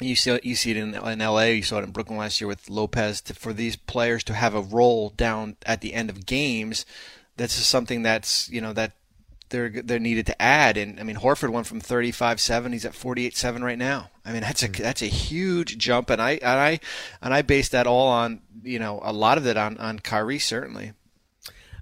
You 0.00 0.14
see, 0.14 0.38
you 0.44 0.54
see 0.54 0.70
it 0.70 0.76
in, 0.78 0.94
in 0.94 1.18
LA. 1.18 1.42
You 1.42 1.62
saw 1.62 1.78
it 1.78 1.84
in 1.84 1.90
Brooklyn 1.90 2.18
last 2.18 2.40
year 2.40 2.48
with 2.48 2.70
Lopez. 2.70 3.20
To, 3.22 3.34
for 3.34 3.52
these 3.52 3.76
players 3.76 4.22
to 4.24 4.34
have 4.34 4.54
a 4.54 4.62
role 4.62 5.10
down 5.10 5.56
at 5.66 5.82
the 5.82 5.92
end 5.92 6.08
of 6.08 6.24
games, 6.24 6.86
that's 7.36 7.52
something 7.54 8.02
that's 8.02 8.48
you 8.48 8.60
know 8.60 8.72
that 8.72 8.92
they're 9.50 9.68
they're 9.68 9.98
needed 9.98 10.26
to 10.26 10.42
add. 10.42 10.76
And 10.76 10.98
I 10.98 11.02
mean, 11.02 11.16
Horford 11.16 11.50
went 11.50 11.66
from 11.66 11.80
35-7, 11.80 12.72
he's 12.72 12.84
at 12.84 12.92
48-7 12.92 13.62
right 13.62 13.78
now. 13.78 14.10
I 14.24 14.32
mean, 14.32 14.42
that's 14.42 14.62
a 14.62 14.68
mm-hmm. 14.68 14.82
that's 14.82 15.02
a 15.02 15.06
huge 15.06 15.78
jump, 15.78 16.10
and 16.10 16.20
I 16.20 16.32
and 16.32 16.60
I 16.60 16.80
and 17.20 17.34
I 17.34 17.42
base 17.42 17.68
that 17.70 17.86
all 17.86 18.08
on 18.08 18.40
you 18.62 18.78
know 18.78 19.00
a 19.02 19.12
lot 19.12 19.38
of 19.38 19.46
it 19.46 19.56
on 19.56 19.76
on 19.78 19.98
Kyrie 19.98 20.38
certainly. 20.38 20.92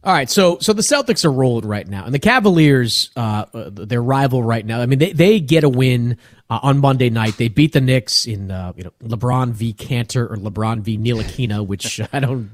All 0.04 0.12
right, 0.12 0.30
so 0.30 0.58
so 0.60 0.72
the 0.72 0.82
Celtics 0.82 1.24
are 1.24 1.32
rolling 1.32 1.66
right 1.66 1.86
now, 1.86 2.04
and 2.04 2.14
the 2.14 2.20
Cavaliers, 2.20 3.10
uh, 3.16 3.46
their 3.52 4.02
rival 4.02 4.42
right 4.42 4.64
now. 4.64 4.80
I 4.80 4.86
mean, 4.86 5.00
they 5.00 5.12
they 5.12 5.40
get 5.40 5.64
a 5.64 5.68
win 5.68 6.18
uh, 6.48 6.60
on 6.62 6.78
Monday 6.78 7.10
night. 7.10 7.36
They 7.36 7.48
beat 7.48 7.72
the 7.72 7.80
Knicks 7.80 8.24
in 8.24 8.50
uh, 8.52 8.72
you 8.76 8.84
know 8.84 8.92
LeBron 9.02 9.52
v. 9.52 9.74
Kanter 9.74 10.30
or 10.30 10.36
LeBron 10.36 10.80
v. 10.82 10.96
Ntilikina, 10.98 11.66
which 11.66 12.00
I 12.12 12.20
don't. 12.20 12.48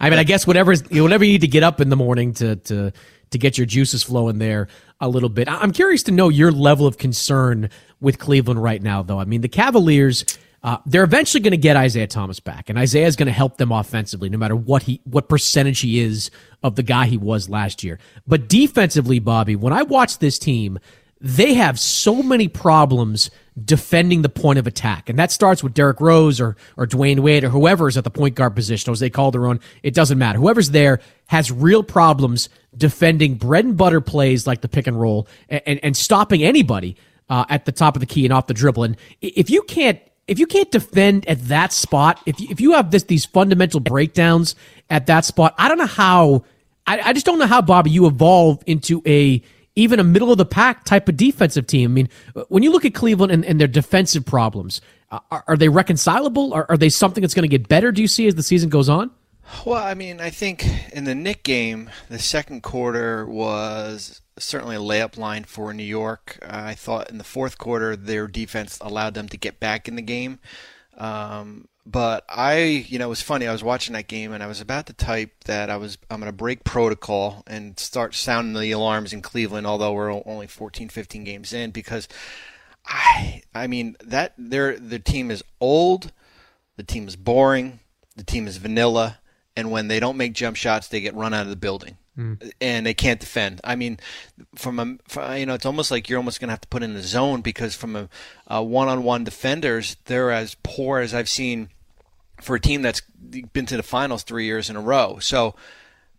I 0.00 0.08
mean, 0.08 0.18
I 0.18 0.24
guess 0.24 0.46
whatever 0.46 0.74
whatever 0.74 1.24
you 1.24 1.32
need 1.32 1.42
to 1.42 1.48
get 1.48 1.62
up 1.62 1.82
in 1.82 1.90
the 1.90 1.96
morning 1.96 2.32
to 2.34 2.56
to 2.56 2.92
to 3.30 3.38
get 3.38 3.58
your 3.58 3.66
juices 3.66 4.02
flowing 4.02 4.38
there 4.38 4.68
a 5.00 5.08
little 5.08 5.28
bit. 5.28 5.48
I'm 5.48 5.72
curious 5.72 6.02
to 6.04 6.12
know 6.12 6.28
your 6.28 6.52
level 6.52 6.86
of 6.86 6.98
concern 6.98 7.70
with 8.00 8.18
Cleveland 8.18 8.62
right 8.62 8.82
now, 8.82 9.02
though. 9.02 9.18
I 9.18 9.24
mean, 9.24 9.40
the 9.40 9.48
Cavaliers. 9.48 10.24
Uh, 10.62 10.78
they're 10.84 11.04
eventually 11.04 11.40
going 11.40 11.52
to 11.52 11.56
get 11.56 11.76
Isaiah 11.76 12.08
Thomas 12.08 12.40
back, 12.40 12.68
and 12.68 12.76
Isaiah 12.76 13.06
is 13.06 13.14
going 13.14 13.26
to 13.26 13.32
help 13.32 13.56
them 13.56 13.70
offensively, 13.70 14.28
no 14.28 14.38
matter 14.38 14.56
what 14.56 14.82
he 14.82 15.00
what 15.04 15.28
percentage 15.28 15.78
he 15.80 16.00
is 16.00 16.30
of 16.64 16.74
the 16.74 16.82
guy 16.82 17.06
he 17.06 17.16
was 17.18 17.48
last 17.48 17.84
year. 17.84 18.00
But 18.26 18.48
defensively, 18.48 19.20
Bobby, 19.20 19.54
when 19.54 19.72
I 19.72 19.82
watch 19.82 20.18
this 20.18 20.40
team, 20.40 20.80
they 21.26 21.54
have 21.54 21.78
so 21.78 22.22
many 22.22 22.46
problems 22.46 23.30
defending 23.64 24.22
the 24.22 24.28
point 24.28 24.58
of 24.58 24.66
attack. 24.66 25.08
And 25.08 25.18
that 25.18 25.32
starts 25.32 25.62
with 25.62 25.74
Derrick 25.74 26.00
Rose 26.00 26.40
or, 26.40 26.56
or 26.76 26.86
Dwyane 26.86 27.20
Wade 27.20 27.42
or 27.42 27.48
whoever 27.48 27.88
is 27.88 27.96
at 27.96 28.04
the 28.04 28.10
point 28.10 28.34
guard 28.34 28.54
position, 28.54 28.92
as 28.92 29.00
they 29.00 29.10
call 29.10 29.30
their 29.30 29.46
own 29.46 29.60
It 29.82 29.94
doesn't 29.94 30.18
matter. 30.18 30.38
Whoever's 30.38 30.70
there 30.70 31.00
has 31.26 31.50
real 31.50 31.82
problems 31.82 32.48
defending 32.76 33.34
bread 33.34 33.64
and 33.64 33.76
butter 33.76 34.00
plays 34.00 34.46
like 34.46 34.60
the 34.60 34.68
pick 34.68 34.86
and 34.86 35.00
roll 35.00 35.26
and, 35.48 35.62
and, 35.66 35.80
and 35.82 35.96
stopping 35.96 36.42
anybody 36.42 36.96
uh, 37.28 37.44
at 37.48 37.64
the 37.64 37.72
top 37.72 37.96
of 37.96 38.00
the 38.00 38.06
key 38.06 38.24
and 38.24 38.32
off 38.32 38.46
the 38.46 38.54
dribble. 38.54 38.84
And 38.84 38.96
if 39.20 39.50
you 39.50 39.62
can't 39.62 39.98
if 40.28 40.40
you 40.40 40.46
can't 40.46 40.70
defend 40.72 41.26
at 41.28 41.40
that 41.46 41.72
spot, 41.72 42.20
if 42.26 42.40
you, 42.40 42.48
if 42.50 42.60
you 42.60 42.72
have 42.72 42.90
this 42.90 43.04
these 43.04 43.24
fundamental 43.24 43.80
breakdowns 43.80 44.54
at 44.90 45.06
that 45.06 45.24
spot, 45.24 45.54
I 45.58 45.68
don't 45.68 45.78
know 45.78 45.86
how. 45.86 46.44
I, 46.88 47.00
I 47.00 47.12
just 47.12 47.26
don't 47.26 47.40
know 47.40 47.46
how 47.46 47.62
Bobby 47.62 47.90
you 47.90 48.06
evolve 48.06 48.62
into 48.66 49.02
a 49.06 49.42
even 49.76 50.00
a 50.00 50.04
middle 50.04 50.32
of 50.32 50.38
the 50.38 50.46
pack 50.46 50.84
type 50.84 51.08
of 51.08 51.16
defensive 51.16 51.66
team. 51.66 51.90
I 51.90 51.94
mean, 51.94 52.08
when 52.48 52.62
you 52.62 52.72
look 52.72 52.84
at 52.84 52.94
Cleveland 52.94 53.30
and, 53.30 53.44
and 53.44 53.60
their 53.60 53.68
defensive 53.68 54.24
problems, 54.24 54.80
uh, 55.10 55.20
are, 55.30 55.44
are, 55.46 55.56
they 55.56 55.68
reconcilable? 55.68 56.52
Are, 56.54 56.66
are 56.68 56.76
they 56.76 56.88
something 56.88 57.20
that's 57.20 57.34
going 57.34 57.48
to 57.48 57.48
get 57.48 57.68
better? 57.68 57.92
Do 57.92 58.02
you 58.02 58.08
see 58.08 58.26
as 58.26 58.34
the 58.34 58.42
season 58.42 58.70
goes 58.70 58.88
on? 58.88 59.10
Well, 59.64 59.82
I 59.82 59.94
mean, 59.94 60.20
I 60.20 60.30
think 60.30 60.66
in 60.92 61.04
the 61.04 61.14
Knick 61.14 61.44
game, 61.44 61.90
the 62.08 62.18
second 62.18 62.62
quarter 62.62 63.24
was 63.26 64.20
certainly 64.38 64.76
a 64.76 64.80
layup 64.80 65.16
line 65.16 65.44
for 65.44 65.72
New 65.72 65.84
York. 65.84 66.38
I 66.42 66.74
thought 66.74 67.10
in 67.10 67.18
the 67.18 67.24
fourth 67.24 67.56
quarter, 67.56 67.94
their 67.94 68.26
defense 68.26 68.78
allowed 68.80 69.14
them 69.14 69.28
to 69.28 69.36
get 69.36 69.60
back 69.60 69.86
in 69.86 69.94
the 69.94 70.02
game. 70.02 70.40
Um, 70.96 71.68
but 71.86 72.24
I, 72.28 72.84
you 72.88 72.98
know, 72.98 73.06
it 73.06 73.10
was 73.10 73.22
funny. 73.22 73.46
I 73.46 73.52
was 73.52 73.62
watching 73.62 73.92
that 73.94 74.08
game 74.08 74.32
and 74.32 74.42
I 74.42 74.48
was 74.48 74.60
about 74.60 74.86
to 74.86 74.92
type 74.92 75.44
that 75.44 75.70
I 75.70 75.76
was 75.76 75.96
I'm 76.10 76.18
going 76.18 76.30
to 76.30 76.36
break 76.36 76.64
protocol 76.64 77.44
and 77.46 77.78
start 77.78 78.14
sounding 78.14 78.60
the 78.60 78.72
alarms 78.72 79.12
in 79.12 79.22
Cleveland, 79.22 79.68
although 79.68 79.92
we're 79.92 80.12
only 80.26 80.48
14, 80.48 80.88
15 80.88 81.22
games 81.22 81.52
in, 81.52 81.70
because 81.70 82.08
I, 82.84 83.42
I 83.54 83.68
mean 83.68 83.96
that 84.02 84.34
their 84.36 84.76
the 84.76 84.98
team 84.98 85.30
is 85.30 85.44
old, 85.60 86.12
the 86.76 86.82
team 86.82 87.06
is 87.06 87.14
boring, 87.14 87.78
the 88.16 88.24
team 88.24 88.48
is 88.48 88.56
vanilla, 88.56 89.18
and 89.56 89.70
when 89.70 89.86
they 89.86 90.00
don't 90.00 90.16
make 90.16 90.32
jump 90.32 90.56
shots, 90.56 90.88
they 90.88 91.00
get 91.00 91.14
run 91.14 91.32
out 91.32 91.42
of 91.42 91.50
the 91.50 91.56
building. 91.56 91.98
Mm. 92.18 92.50
And 92.60 92.86
they 92.86 92.94
can't 92.94 93.20
defend. 93.20 93.60
I 93.62 93.76
mean, 93.76 94.00
from 94.56 94.80
a 94.80 94.96
from, 95.06 95.36
you 95.36 95.46
know, 95.46 95.54
it's 95.54 95.66
almost 95.66 95.90
like 95.90 96.08
you're 96.08 96.18
almost 96.18 96.40
going 96.40 96.48
to 96.48 96.52
have 96.52 96.62
to 96.62 96.68
put 96.68 96.82
in 96.82 96.94
the 96.94 97.02
zone 97.02 97.42
because 97.42 97.76
from 97.76 97.94
a, 97.94 98.08
a 98.46 98.62
one-on-one 98.62 99.22
defenders, 99.22 99.98
they're 100.06 100.30
as 100.30 100.56
poor 100.62 100.98
as 100.98 101.12
I've 101.14 101.28
seen 101.28 101.68
for 102.40 102.56
a 102.56 102.60
team 102.60 102.82
that's 102.82 103.00
been 103.00 103.66
to 103.66 103.76
the 103.76 103.82
finals 103.82 104.22
three 104.22 104.44
years 104.44 104.70
in 104.70 104.76
a 104.76 104.80
row. 104.80 105.18
So, 105.20 105.54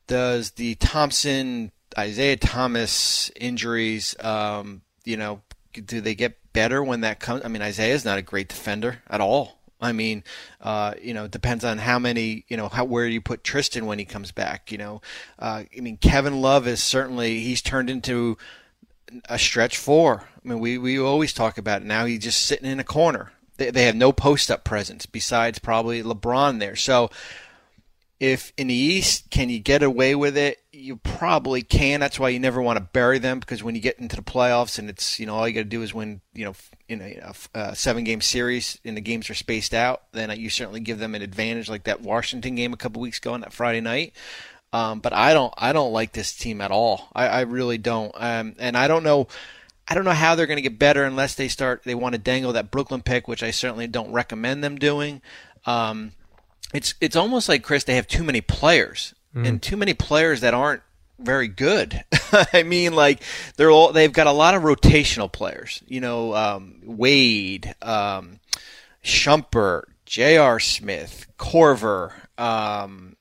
does 0.08 0.52
the 0.52 0.76
Thompson, 0.76 1.72
Isaiah 1.98 2.38
Thomas 2.38 3.30
injuries, 3.36 4.16
um, 4.22 4.82
you 5.04 5.18
know, 5.18 5.42
do 5.74 6.02
they 6.02 6.16
get 6.16 6.38
better 6.54 6.84
when 6.84 7.02
that 7.02 7.20
comes? 7.20 7.44
I 7.44 7.50
mean, 7.50 7.62
Isaiah's 7.62 8.06
not 8.06 8.18
a 8.18 8.22
great 8.22 8.50
defender 8.50 9.04
at 9.10 9.22
all. 9.22 9.58
I 9.80 9.92
mean, 9.92 10.24
uh, 10.60 10.96
you 11.02 11.14
know, 11.14 11.26
it 11.26 11.32
depends 11.32 11.64
on 11.64 11.78
how 11.78 12.00
many, 12.00 12.46
you 12.48 12.58
know, 12.58 12.68
how 12.68 12.86
where 12.86 13.06
you 13.06 13.22
put 13.22 13.44
Tristan 13.44 13.86
when 13.86 14.00
he 14.00 14.06
comes 14.06 14.32
back. 14.32 14.72
You 14.72 14.80
know, 14.80 15.02
uh, 15.38 15.64
I 15.76 15.82
mean, 15.82 15.98
Kevin 15.98 16.42
Love 16.42 16.68
is 16.68 16.82
certainly 16.82 17.42
he's 17.42 17.62
turned 17.62 17.90
into 17.90 18.38
a 19.30 19.38
stretch 19.38 19.78
four. 19.78 20.28
I 20.44 20.48
mean, 20.48 20.60
we 20.60 20.78
we 20.78 21.00
always 21.00 21.34
talk 21.34 21.58
about 21.58 21.84
it. 21.84 21.86
Now 21.86 22.06
he's 22.06 22.20
just 22.20 22.44
sitting 22.44 22.70
in 22.70 22.80
a 22.80 22.84
corner 22.84 23.32
they, 23.58 23.72
they 23.72 23.84
have 23.84 23.96
no 23.96 24.12
post 24.12 24.50
up 24.50 24.64
presence 24.64 25.06
besides 25.06 25.60
probably 25.60 26.02
LeBron 26.02 26.60
there. 26.60 26.76
So 26.76 27.10
if 28.20 28.52
in 28.58 28.68
the 28.68 28.74
East, 28.74 29.30
can 29.30 29.50
you 29.50 29.60
get 29.60 29.84
away 29.84 30.16
with 30.16 30.38
it? 30.38 30.60
You 30.72 30.98
probably 30.98 31.62
can. 31.62 32.00
That's 32.00 32.20
why 32.20 32.30
you 32.30 32.40
never 32.40 32.62
want 32.62 32.78
to 32.78 32.84
bury 32.84 33.20
them 33.20 33.40
because 33.40 33.62
when 33.62 33.76
you 33.76 33.82
get 33.82 34.00
into 34.00 34.16
the 34.16 34.24
playoffs 34.24 34.80
and 34.80 34.90
it's, 34.90 35.20
you 35.20 35.28
know, 35.28 35.36
all 35.36 35.48
you 35.48 35.54
got 35.54 35.62
to 35.62 35.66
do 35.66 35.84
is 35.84 35.94
win, 35.94 36.22
you 36.34 36.46
know, 36.46 36.56
in 36.90 37.02
a, 37.02 37.34
a 37.54 37.76
seven 37.76 38.04
game 38.04 38.22
series 38.22 38.80
and 38.84 38.98
the 38.98 39.02
games 39.02 39.30
are 39.30 39.36
spaced 39.36 39.74
out, 39.74 40.04
then 40.14 40.32
you 40.40 40.50
certainly 40.50 40.80
give 40.80 40.98
them 40.98 41.14
an 41.14 41.22
advantage 41.22 41.70
like 41.70 41.84
that 41.84 42.02
Washington 42.02 42.56
game 42.56 42.74
a 42.74 42.78
couple 42.78 43.02
weeks 43.02 43.20
ago 43.20 43.34
on 43.34 43.42
that 43.42 43.54
Friday 43.54 43.82
night. 43.82 44.14
Um, 44.74 45.00
but 45.00 45.14
I 45.14 45.34
don't, 45.34 45.54
I 45.56 45.72
don't 45.72 45.94
like 45.94 46.12
this 46.12 46.36
team 46.36 46.60
at 46.60 46.72
all. 46.72 47.08
I, 47.14 47.28
I 47.28 47.42
really 47.42 47.78
don't. 47.78 48.12
Um, 48.16 48.56
and 48.58 48.76
I 48.76 48.88
don't 48.88 49.04
know 49.04 49.28
I 49.88 49.94
don't 49.94 50.04
know 50.04 50.12
how 50.12 50.36
they're 50.36 50.48
going 50.48 50.58
to 50.58 50.62
get 50.62 50.78
better 50.78 51.04
unless 51.04 51.36
they 51.36 51.48
start. 51.48 51.84
They 51.84 51.96
want 51.96 52.14
to 52.14 52.20
dangle 52.20 52.54
that 52.54 52.72
Brooklyn 52.72 53.02
pick, 53.02 53.28
which 53.28 53.42
I 53.42 53.52
certainly 53.52 53.88
don't 53.88 54.12
recommend 54.12 54.64
them 54.64 54.78
doing. 54.78 55.22
Um, 55.66 56.12
it's 56.74 56.96
it's 57.00 57.16
almost 57.16 57.48
like 57.48 57.64
Chris. 57.64 57.86
They 57.86 57.96
have 57.96 58.08
too 58.08 58.24
many 58.24 58.42
players 58.42 59.14
mm. 59.34 59.48
and 59.48 59.62
too 59.62 59.78
many 59.78 59.94
players 59.94 60.42
that 60.42 60.54
aren't 60.54 60.82
very 61.20 61.48
good. 61.48 62.04
I 62.54 62.64
mean, 62.64 62.94
like 62.94 63.22
they're 63.56 63.72
all 63.72 63.94
they've 63.94 64.12
got 64.12 64.28
a 64.28 64.32
lot 64.32 64.56
of 64.56 64.64
rotational 64.64 65.32
players. 65.32 65.82
You 65.88 66.02
know, 66.02 66.36
um, 66.36 66.82
Wade, 66.84 67.74
um, 67.82 68.40
Shumpert, 69.04 69.84
J.R. 70.06 70.60
Smith, 70.60 71.28
Korver. 71.38 72.12
Um, 72.38 73.16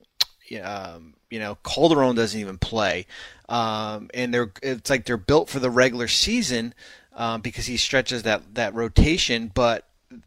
um, 0.62 1.14
you 1.30 1.38
know, 1.38 1.56
Calderon 1.64 2.14
doesn't 2.14 2.40
even 2.40 2.58
play 2.58 3.06
um, 3.48 4.10
and 4.14 4.32
they're 4.32 4.52
it's 4.62 4.90
like 4.90 5.04
they're 5.04 5.16
built 5.16 5.48
for 5.48 5.58
the 5.58 5.70
regular 5.70 6.08
season 6.08 6.74
um, 7.14 7.40
because 7.40 7.66
he 7.66 7.76
stretches 7.76 8.22
that 8.24 8.54
that 8.54 8.74
rotation. 8.74 9.50
But 9.52 9.86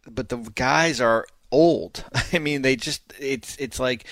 but 0.10 0.30
the 0.30 0.38
guys 0.38 1.02
are 1.02 1.26
old. 1.52 2.04
I 2.34 2.40
mean, 2.40 2.62
they 2.62 2.76
just 2.76 3.02
it's 3.20 3.56
it's 3.58 3.80
like 3.80 4.06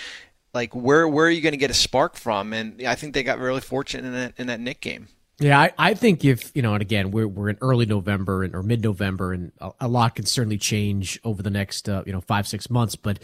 like 0.53 0.75
where 0.75 1.07
where 1.07 1.27
are 1.27 1.31
you 1.31 1.41
going 1.41 1.53
to 1.53 1.57
get 1.57 1.71
a 1.71 1.75
spark 1.75 2.15
from? 2.15 2.53
And 2.53 2.81
I 2.85 2.95
think 2.95 3.13
they 3.13 3.23
got 3.23 3.39
really 3.39 3.61
fortunate 3.61 4.05
in 4.05 4.13
that 4.13 4.33
in 4.37 4.47
that 4.47 4.59
Knick 4.59 4.81
game. 4.81 5.07
Yeah, 5.39 5.59
I, 5.59 5.71
I 5.77 5.93
think 5.93 6.25
if 6.25 6.51
you 6.55 6.63
know, 6.63 6.73
and 6.73 6.81
again, 6.81 7.11
we're 7.11 7.27
we're 7.27 7.49
in 7.49 7.57
early 7.61 7.85
November 7.85 8.43
and 8.43 8.55
or 8.55 8.63
mid 8.63 8.81
November, 8.81 9.33
and 9.33 9.51
a, 9.59 9.71
a, 9.81 9.87
lot 9.87 10.15
can 10.15 10.25
certainly 10.25 10.57
change 10.57 11.19
over 11.23 11.43
the 11.43 11.51
next 11.51 11.87
uh, 11.87 12.03
you 12.07 12.11
know 12.11 12.21
five 12.21 12.47
six 12.47 12.71
months. 12.71 12.95
But 12.95 13.19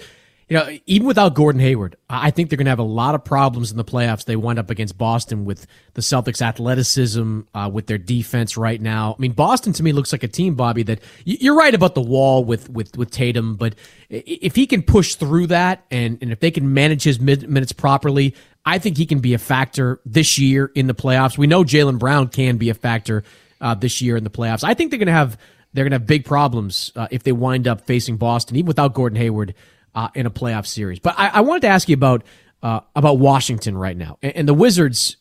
you 0.53 0.59
know, 0.59 0.77
even 0.85 1.07
without 1.07 1.33
Gordon 1.33 1.59
Hayward, 1.61 1.95
I 2.07 2.29
think 2.29 2.51
they're 2.51 2.57
going 2.57 2.67
to 2.67 2.71
have 2.71 2.77
a 2.77 2.83
lot 2.83 3.15
of 3.15 3.25
problems 3.25 3.71
in 3.71 3.77
the 3.77 3.83
playoffs. 3.83 4.25
They 4.25 4.35
wind 4.35 4.59
up 4.59 4.69
against 4.69 4.99
Boston 4.99 5.45
with 5.45 5.65
the 5.95 6.01
Celtics' 6.01 6.43
athleticism, 6.43 7.39
uh, 7.55 7.71
with 7.73 7.87
their 7.87 7.97
defense 7.97 8.55
right 8.55 8.79
now. 8.79 9.15
I 9.17 9.19
mean, 9.19 9.31
Boston 9.31 9.73
to 9.73 9.81
me 9.81 9.93
looks 9.93 10.11
like 10.11 10.21
a 10.21 10.27
team, 10.27 10.53
Bobby. 10.53 10.83
That 10.83 10.99
you're 11.25 11.55
right 11.55 11.73
about 11.73 11.95
the 11.95 12.03
wall 12.03 12.45
with 12.45 12.69
with 12.69 12.95
with 12.95 13.09
Tatum, 13.09 13.55
but 13.55 13.73
if 14.11 14.55
he 14.55 14.67
can 14.67 14.83
push 14.83 15.15
through 15.15 15.47
that 15.47 15.85
and 15.89 16.19
and 16.21 16.31
if 16.31 16.39
they 16.39 16.51
can 16.51 16.71
manage 16.71 17.01
his 17.01 17.19
mid- 17.19 17.49
minutes 17.49 17.71
properly, 17.71 18.35
I 18.63 18.77
think 18.77 18.95
he 18.95 19.07
can 19.07 19.21
be 19.21 19.33
a 19.33 19.39
factor 19.39 20.01
this 20.05 20.37
year 20.37 20.71
in 20.75 20.85
the 20.85 20.93
playoffs. 20.93 21.35
We 21.35 21.47
know 21.47 21.63
Jaylen 21.63 21.97
Brown 21.97 22.27
can 22.27 22.57
be 22.57 22.69
a 22.69 22.75
factor 22.75 23.23
uh, 23.59 23.73
this 23.73 24.03
year 24.03 24.17
in 24.17 24.23
the 24.23 24.29
playoffs. 24.29 24.63
I 24.63 24.75
think 24.75 24.91
they're 24.91 24.99
going 24.99 25.07
to 25.07 25.13
have 25.13 25.35
they're 25.73 25.83
going 25.83 25.93
to 25.93 25.97
have 25.97 26.05
big 26.05 26.25
problems 26.25 26.91
uh, 26.95 27.07
if 27.09 27.23
they 27.23 27.31
wind 27.31 27.67
up 27.67 27.87
facing 27.87 28.17
Boston, 28.17 28.55
even 28.57 28.67
without 28.67 28.93
Gordon 28.93 29.17
Hayward 29.17 29.55
uh, 29.95 30.09
in 30.15 30.25
a 30.25 30.31
playoff 30.31 30.65
series. 30.65 30.99
But 30.99 31.15
I, 31.17 31.29
I, 31.29 31.41
wanted 31.41 31.61
to 31.61 31.67
ask 31.67 31.87
you 31.87 31.93
about 31.93 32.23
uh, 32.61 32.81
about 32.95 33.19
Washington 33.19 33.77
right 33.77 33.95
now 33.95 34.17
and, 34.21 34.35
and, 34.35 34.47
the 34.47 34.53
Wizards. 34.53 35.17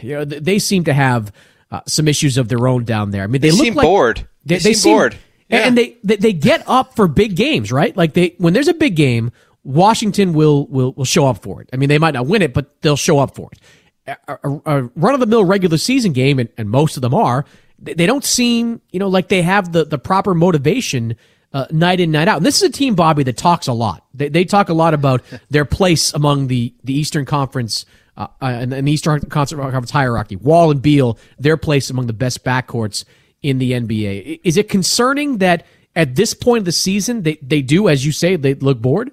You 0.00 0.14
know, 0.14 0.24
they 0.24 0.58
seem 0.58 0.84
to 0.84 0.94
have 0.94 1.32
uh, 1.70 1.80
some 1.86 2.08
issues 2.08 2.38
of 2.38 2.48
their 2.48 2.66
own 2.66 2.84
down 2.84 3.10
there. 3.10 3.22
I 3.22 3.26
mean, 3.26 3.42
they, 3.42 3.50
they 3.50 3.56
look 3.56 3.64
seem 3.64 3.74
like, 3.74 3.84
bored. 3.84 4.28
They, 4.44 4.56
they, 4.56 4.70
they 4.70 4.74
seem 4.74 4.96
bored. 4.96 5.16
Yeah. 5.48 5.58
And 5.60 5.78
they, 5.78 5.96
they 6.04 6.16
they 6.16 6.32
get 6.32 6.62
up 6.66 6.94
for 6.96 7.08
big 7.08 7.36
games, 7.36 7.72
right? 7.72 7.96
Like 7.96 8.14
they 8.14 8.34
when 8.38 8.52
there's 8.52 8.68
a 8.68 8.74
big 8.74 8.96
game, 8.96 9.30
Washington 9.64 10.32
will 10.32 10.66
will 10.66 10.92
will 10.92 11.04
show 11.04 11.26
up 11.26 11.42
for 11.42 11.62
it. 11.62 11.70
I 11.72 11.76
mean, 11.76 11.88
they 11.88 11.98
might 11.98 12.14
not 12.14 12.26
win 12.26 12.42
it, 12.42 12.52
but 12.52 12.80
they'll 12.82 12.96
show 12.96 13.18
up 13.18 13.34
for 13.34 13.50
it. 13.52 14.16
A, 14.26 14.38
a, 14.44 14.60
a 14.64 14.82
run 14.96 15.14
of 15.14 15.20
the 15.20 15.26
mill 15.26 15.44
regular 15.44 15.76
season 15.76 16.12
game, 16.12 16.38
and, 16.38 16.48
and 16.56 16.70
most 16.70 16.96
of 16.96 17.02
them 17.02 17.14
are, 17.14 17.44
they 17.78 18.06
don't 18.06 18.24
seem 18.24 18.80
you 18.90 18.98
know 18.98 19.08
like 19.08 19.28
they 19.28 19.42
have 19.42 19.72
the 19.72 19.84
the 19.84 19.98
proper 19.98 20.34
motivation 20.34 21.16
uh, 21.52 21.66
night 21.70 22.00
in 22.00 22.10
night 22.10 22.28
out. 22.28 22.38
And 22.38 22.46
this 22.46 22.56
is 22.56 22.62
a 22.62 22.72
team, 22.72 22.94
Bobby, 22.94 23.22
that 23.24 23.36
talks 23.36 23.66
a 23.66 23.72
lot. 23.72 24.04
They, 24.14 24.28
they 24.28 24.44
talk 24.44 24.68
a 24.68 24.74
lot 24.74 24.94
about 24.94 25.22
their 25.50 25.64
place 25.64 26.12
among 26.12 26.48
the 26.48 26.74
the 26.84 26.94
Eastern 26.94 27.24
Conference 27.24 27.86
uh, 28.16 28.28
uh 28.40 28.46
and, 28.46 28.72
and 28.72 28.86
the 28.86 28.92
Eastern 28.92 29.20
Conference 29.20 29.90
hierarchy. 29.90 30.36
Wall 30.36 30.70
and 30.70 30.82
Beal, 30.82 31.18
their 31.38 31.56
place 31.56 31.90
among 31.90 32.06
the 32.06 32.12
best 32.12 32.44
backcourts 32.44 33.04
in 33.42 33.58
the 33.58 33.72
NBA. 33.72 34.40
Is 34.44 34.56
it 34.56 34.68
concerning 34.68 35.38
that 35.38 35.64
at 35.96 36.16
this 36.16 36.34
point 36.34 36.60
of 36.60 36.64
the 36.64 36.72
season 36.72 37.22
they 37.22 37.38
they 37.42 37.62
do, 37.62 37.88
as 37.88 38.04
you 38.04 38.12
say, 38.12 38.36
they 38.36 38.54
look 38.54 38.80
bored? 38.80 39.10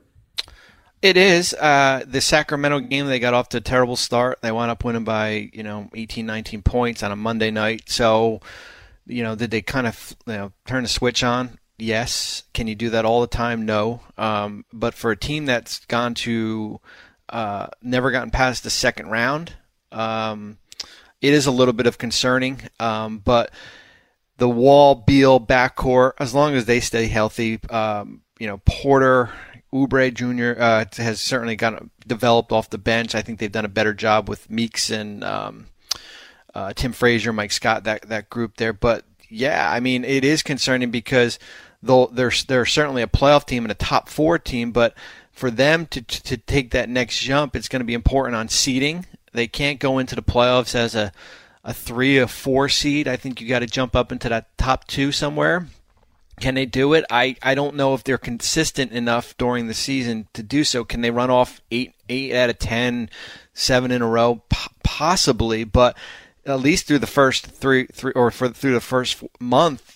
It 1.01 1.17
is. 1.17 1.53
Uh, 1.53 2.03
the 2.07 2.19
Sacramento 2.19 2.79
game, 2.79 3.05
they 3.05 3.19
got 3.19 3.35
off 3.35 3.49
to 3.49 3.57
a 3.57 3.61
terrible 3.61 3.95
start. 3.95 4.41
They 4.41 4.51
wound 4.51 4.71
up 4.71 4.83
winning 4.83 5.03
by, 5.03 5.51
you 5.53 5.61
know, 5.61 5.87
18, 5.93 6.25
19 6.25 6.63
points 6.63 7.03
on 7.03 7.11
a 7.11 7.15
Monday 7.15 7.51
night. 7.51 7.83
So, 7.91 8.41
you 9.05 9.21
know, 9.21 9.35
did 9.35 9.51
they 9.51 9.61
kind 9.61 9.85
of 9.85 10.15
you 10.25 10.33
know, 10.33 10.51
turn 10.65 10.81
the 10.81 10.89
switch 10.89 11.23
on? 11.23 11.59
Yes. 11.77 12.43
Can 12.53 12.67
you 12.67 12.75
do 12.75 12.89
that 12.91 13.05
all 13.05 13.21
the 13.21 13.27
time? 13.27 13.65
No. 13.65 14.01
Um, 14.17 14.65
but 14.71 14.93
for 14.93 15.11
a 15.11 15.17
team 15.17 15.45
that's 15.45 15.85
gone 15.85 16.13
to, 16.15 16.79
uh, 17.29 17.67
never 17.81 18.11
gotten 18.11 18.31
past 18.31 18.63
the 18.63 18.69
second 18.69 19.07
round, 19.09 19.53
um, 19.91 20.57
it 21.21 21.33
is 21.33 21.45
a 21.45 21.51
little 21.51 21.73
bit 21.73 21.87
of 21.87 21.97
concerning. 21.97 22.61
Um, 22.79 23.17
but 23.19 23.51
the 24.37 24.49
Wall 24.49 24.95
Beal 24.95 25.39
backcourt, 25.39 26.13
as 26.19 26.33
long 26.33 26.55
as 26.55 26.65
they 26.65 26.79
stay 26.79 27.07
healthy, 27.07 27.59
um, 27.69 28.21
you 28.39 28.47
know, 28.47 28.61
Porter, 28.65 29.31
Oubre 29.73 30.13
Jr. 30.13 30.61
Uh, 30.61 30.85
has 30.97 31.19
certainly 31.19 31.55
got 31.55 31.83
developed 32.05 32.51
off 32.51 32.69
the 32.69 32.77
bench. 32.77 33.15
I 33.15 33.21
think 33.21 33.39
they've 33.39 33.51
done 33.51 33.65
a 33.65 33.69
better 33.69 33.93
job 33.93 34.29
with 34.29 34.49
Meeks 34.49 34.89
and 34.89 35.23
um, 35.23 35.67
uh, 36.53 36.73
Tim 36.73 36.93
Frazier, 36.93 37.33
Mike 37.33 37.51
Scott, 37.51 37.83
that 37.85 38.03
that 38.09 38.29
group 38.29 38.57
there. 38.57 38.73
But 38.73 39.05
yeah, 39.29 39.69
I 39.69 39.79
mean, 39.79 40.03
it 40.05 40.23
is 40.23 40.43
concerning 40.43 40.91
because 40.91 41.39
though 41.81 42.07
they're 42.07 42.31
they're 42.47 42.65
certainly 42.65 43.01
a 43.01 43.07
playoff 43.07 43.45
team 43.45 43.63
and 43.63 43.71
a 43.71 43.75
top 43.75 44.09
four 44.09 44.39
team, 44.39 44.71
but 44.71 44.93
for 45.31 45.51
them 45.51 45.85
to 45.87 46.01
to 46.01 46.37
take 46.37 46.71
that 46.71 46.89
next 46.89 47.19
jump, 47.19 47.55
it's 47.55 47.67
going 47.67 47.81
to 47.81 47.85
be 47.85 47.93
important 47.93 48.35
on 48.35 48.49
seeding. 48.49 49.05
They 49.33 49.47
can't 49.47 49.79
go 49.79 49.99
into 49.99 50.15
the 50.15 50.23
playoffs 50.23 50.75
as 50.75 50.95
a 50.95 51.11
a 51.63 51.73
three 51.73 52.19
or 52.19 52.27
four 52.27 52.69
seed. 52.69 53.07
I 53.07 53.15
think 53.15 53.41
you 53.41 53.49
got 53.49 53.59
to 53.59 53.67
jump 53.67 53.95
up 53.95 54.11
into 54.11 54.29
that 54.29 54.55
top 54.57 54.87
two 54.87 55.11
somewhere. 55.11 55.67
Can 56.39 56.55
they 56.55 56.65
do 56.65 56.93
it? 56.93 57.05
I, 57.09 57.37
I 57.41 57.55
don't 57.55 57.75
know 57.75 57.93
if 57.93 58.03
they're 58.03 58.17
consistent 58.17 58.91
enough 58.91 59.37
during 59.37 59.67
the 59.67 59.73
season 59.73 60.27
to 60.33 60.43
do 60.43 60.63
so. 60.63 60.83
Can 60.83 61.01
they 61.01 61.11
run 61.11 61.29
off 61.29 61.61
eight 61.71 61.93
eight 62.09 62.35
out 62.35 62.49
of 62.49 62.59
ten, 62.59 63.09
seven 63.53 63.89
in 63.91 64.01
a 64.01 64.07
row? 64.07 64.43
P- 64.49 64.69
possibly, 64.83 65.63
but 65.63 65.97
at 66.45 66.59
least 66.59 66.87
through 66.87 66.99
the 66.99 67.07
first 67.07 67.47
three 67.47 67.87
three 67.87 68.11
or 68.13 68.31
for 68.31 68.49
through 68.49 68.73
the 68.73 68.81
first 68.81 69.23
month, 69.39 69.94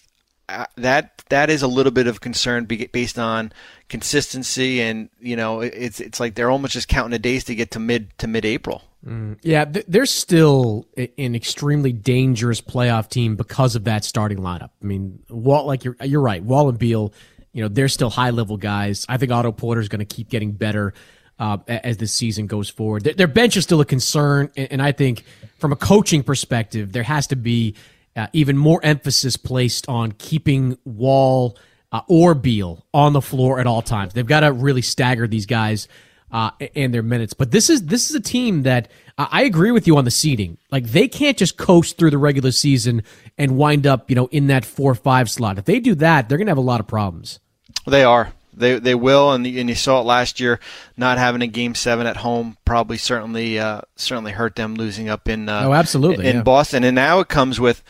that 0.77 1.23
that 1.29 1.49
is 1.49 1.61
a 1.61 1.67
little 1.67 1.91
bit 1.91 2.07
of 2.07 2.21
concern 2.21 2.65
based 2.65 3.19
on 3.19 3.51
consistency 3.87 4.81
and 4.81 5.09
you 5.19 5.35
know 5.35 5.61
it's 5.61 5.99
it's 5.99 6.19
like 6.19 6.35
they're 6.35 6.51
almost 6.51 6.73
just 6.73 6.87
counting 6.87 7.11
the 7.11 7.19
days 7.19 7.43
to 7.45 7.55
get 7.55 7.71
to 7.71 7.79
mid 7.79 8.17
to 8.17 8.27
mid 8.27 8.45
April. 8.45 8.83
Mm, 9.05 9.37
yeah, 9.43 9.65
they're 9.65 10.05
still 10.05 10.85
an 10.97 11.33
extremely 11.33 11.93
dangerous 11.93 12.59
playoff 12.59 13.07
team 13.09 13.37
because 13.37 13.75
of 13.75 13.85
that 13.85 14.03
starting 14.03 14.39
lineup. 14.39 14.71
I 14.81 14.85
mean, 14.85 15.23
Wall, 15.29 15.65
like 15.65 15.85
you're 15.85 15.95
you're 16.03 16.21
right, 16.21 16.43
Wall 16.43 16.67
and 16.67 16.77
Beal, 16.77 17.13
you 17.53 17.61
know, 17.61 17.69
they're 17.69 17.87
still 17.87 18.09
high 18.09 18.31
level 18.31 18.57
guys. 18.57 19.05
I 19.07 19.17
think 19.17 19.31
Otto 19.31 19.51
Porter 19.53 19.79
is 19.79 19.87
going 19.87 19.99
to 19.99 20.05
keep 20.05 20.29
getting 20.29 20.51
better 20.51 20.93
uh, 21.39 21.57
as 21.67 21.97
the 21.97 22.07
season 22.07 22.47
goes 22.47 22.69
forward. 22.69 23.03
Their, 23.05 23.13
their, 23.13 23.27
bench 23.27 23.55
is 23.55 23.63
still 23.63 23.79
a 23.79 23.85
concern, 23.85 24.51
and, 24.57 24.73
and, 24.73 24.81
I 24.81 24.91
think 24.91 25.23
from 25.57 25.71
a 25.71 25.75
coaching 25.77 26.21
perspective, 26.21 26.91
there 26.91 27.03
has 27.03 27.27
to 27.27 27.37
be 27.37 27.75
uh, 28.15 28.27
even 28.33 28.57
more 28.57 28.79
emphasis 28.83 29.37
placed 29.37 29.87
on 29.87 30.11
keeping 30.13 30.77
Wall 30.85 31.57
uh, 31.91 32.01
or 32.07 32.35
Beal 32.35 32.85
on 32.93 33.13
the 33.13 33.21
floor 33.21 33.59
at 33.59 33.67
all 33.67 33.81
times. 33.81 34.13
They've 34.13 34.25
got 34.25 34.41
to 34.41 34.51
really 34.51 34.81
stagger 34.81 35.27
these 35.27 35.45
guys 35.45 35.87
uh, 36.31 36.51
and 36.75 36.93
their 36.93 37.03
minutes. 37.03 37.33
But 37.33 37.51
this 37.51 37.69
is 37.69 37.85
this 37.85 38.09
is 38.09 38.15
a 38.15 38.19
team 38.19 38.63
that 38.63 38.91
uh, 39.17 39.27
I 39.31 39.43
agree 39.43 39.71
with 39.71 39.87
you 39.87 39.97
on 39.97 40.05
the 40.05 40.11
seeding. 40.11 40.57
Like 40.71 40.85
they 40.85 41.07
can't 41.07 41.37
just 41.37 41.57
coast 41.57 41.97
through 41.97 42.11
the 42.11 42.17
regular 42.17 42.51
season 42.51 43.03
and 43.37 43.57
wind 43.57 43.87
up, 43.87 44.09
you 44.09 44.15
know, 44.15 44.27
in 44.27 44.47
that 44.47 44.65
four 44.65 44.93
five 44.95 45.29
slot. 45.29 45.57
If 45.57 45.65
they 45.65 45.79
do 45.79 45.95
that, 45.95 46.29
they're 46.29 46.37
going 46.37 46.47
to 46.47 46.51
have 46.51 46.57
a 46.57 46.61
lot 46.61 46.79
of 46.79 46.87
problems. 46.87 47.39
They 47.87 48.03
are. 48.03 48.33
They 48.59 48.77
they 48.77 48.95
will, 48.95 49.31
and 49.31 49.45
and 49.45 49.69
you 49.69 49.75
saw 49.75 50.01
it 50.01 50.03
last 50.03 50.39
year. 50.39 50.59
Not 50.97 51.17
having 51.17 51.41
a 51.41 51.47
game 51.47 51.75
seven 51.75 52.05
at 52.05 52.17
home 52.17 52.57
probably 52.65 52.97
certainly 52.97 53.57
uh, 53.57 53.81
certainly 53.95 54.31
hurt 54.31 54.55
them 54.55 54.75
losing 54.75 55.09
up 55.09 55.27
in 55.27 55.49
uh, 55.49 55.63
oh 55.65 55.73
absolutely 55.73 56.27
in, 56.27 56.37
yeah. 56.37 56.43
Boston. 56.43 56.83
And 56.83 56.95
now 56.95 57.19
it 57.19 57.29
comes 57.29 57.59
with 57.59 57.83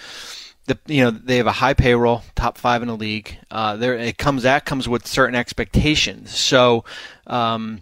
the 0.65 0.77
you 0.85 1.03
know 1.03 1.11
they 1.11 1.37
have 1.37 1.47
a 1.47 1.51
high 1.51 1.73
payroll, 1.73 2.23
top 2.35 2.57
five 2.57 2.81
in 2.81 2.87
the 2.87 2.95
league. 2.95 3.37
Uh, 3.49 3.75
there 3.75 3.95
it 3.95 4.17
comes 4.17 4.43
that 4.43 4.65
comes 4.65 4.87
with 4.87 5.05
certain 5.05 5.35
expectations. 5.35 6.35
So. 6.35 6.85
Um, 7.27 7.81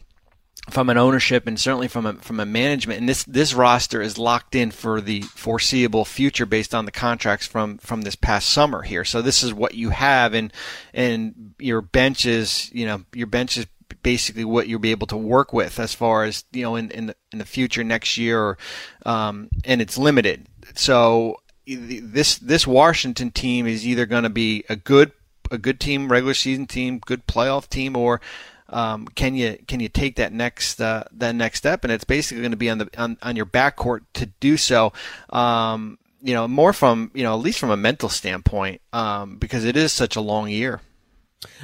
from 0.69 0.89
an 0.89 0.97
ownership 0.97 1.47
and 1.47 1.59
certainly 1.59 1.87
from 1.87 2.05
a 2.05 2.13
from 2.15 2.39
a 2.39 2.45
management. 2.45 2.99
And 2.99 3.09
this 3.09 3.23
this 3.23 3.53
roster 3.53 4.01
is 4.01 4.17
locked 4.17 4.55
in 4.55 4.71
for 4.71 5.01
the 5.01 5.21
foreseeable 5.21 6.05
future 6.05 6.45
based 6.45 6.75
on 6.75 6.85
the 6.85 6.91
contracts 6.91 7.47
from 7.47 7.77
from 7.77 8.01
this 8.01 8.15
past 8.15 8.49
summer 8.49 8.81
here. 8.81 9.05
So 9.05 9.21
this 9.21 9.43
is 9.43 9.53
what 9.53 9.75
you 9.75 9.91
have 9.91 10.33
and 10.33 10.51
and 10.93 11.53
your 11.59 11.81
bench 11.81 12.25
is 12.25 12.71
you 12.73 12.85
know 12.85 13.03
your 13.13 13.27
bench 13.27 13.57
is 13.57 13.67
basically 14.03 14.45
what 14.45 14.67
you'll 14.67 14.79
be 14.79 14.91
able 14.91 15.07
to 15.07 15.17
work 15.17 15.53
with 15.53 15.79
as 15.79 15.93
far 15.93 16.23
as 16.23 16.43
you 16.51 16.63
know 16.63 16.75
in 16.75 16.91
in 16.91 17.07
the, 17.07 17.15
in 17.31 17.39
the 17.39 17.45
future 17.45 17.83
next 17.83 18.17
year 18.17 18.57
um, 19.05 19.49
and 19.63 19.81
it's 19.81 19.97
limited. 19.97 20.47
So 20.75 21.37
this 21.65 22.37
this 22.37 22.67
Washington 22.67 23.31
team 23.31 23.67
is 23.67 23.85
either 23.85 24.05
going 24.05 24.23
to 24.23 24.29
be 24.29 24.63
a 24.69 24.75
good 24.75 25.11
a 25.49 25.57
good 25.57 25.79
team 25.79 26.11
regular 26.11 26.33
season 26.33 26.67
team 26.67 26.99
good 26.99 27.25
playoff 27.25 27.69
team 27.69 27.95
or 27.95 28.19
um, 28.69 29.07
can 29.07 29.35
you 29.35 29.57
can 29.67 29.79
you 29.79 29.89
take 29.89 30.17
that 30.17 30.33
next 30.33 30.81
uh, 30.81 31.03
that 31.13 31.35
next 31.35 31.59
step? 31.59 31.83
And 31.83 31.91
it's 31.91 32.03
basically 32.03 32.41
going 32.41 32.51
to 32.51 32.57
be 32.57 32.69
on 32.69 32.79
the 32.79 32.89
on, 32.97 33.17
on 33.21 33.35
your 33.35 33.45
backcourt 33.45 34.01
to 34.15 34.25
do 34.39 34.57
so. 34.57 34.93
Um, 35.29 35.97
you 36.21 36.33
know, 36.33 36.47
more 36.47 36.73
from 36.73 37.11
you 37.13 37.23
know 37.23 37.33
at 37.33 37.39
least 37.39 37.59
from 37.59 37.69
a 37.69 37.77
mental 37.77 38.09
standpoint, 38.09 38.81
um, 38.93 39.37
because 39.37 39.63
it 39.63 39.77
is 39.77 39.91
such 39.93 40.15
a 40.15 40.21
long 40.21 40.49
year. 40.49 40.81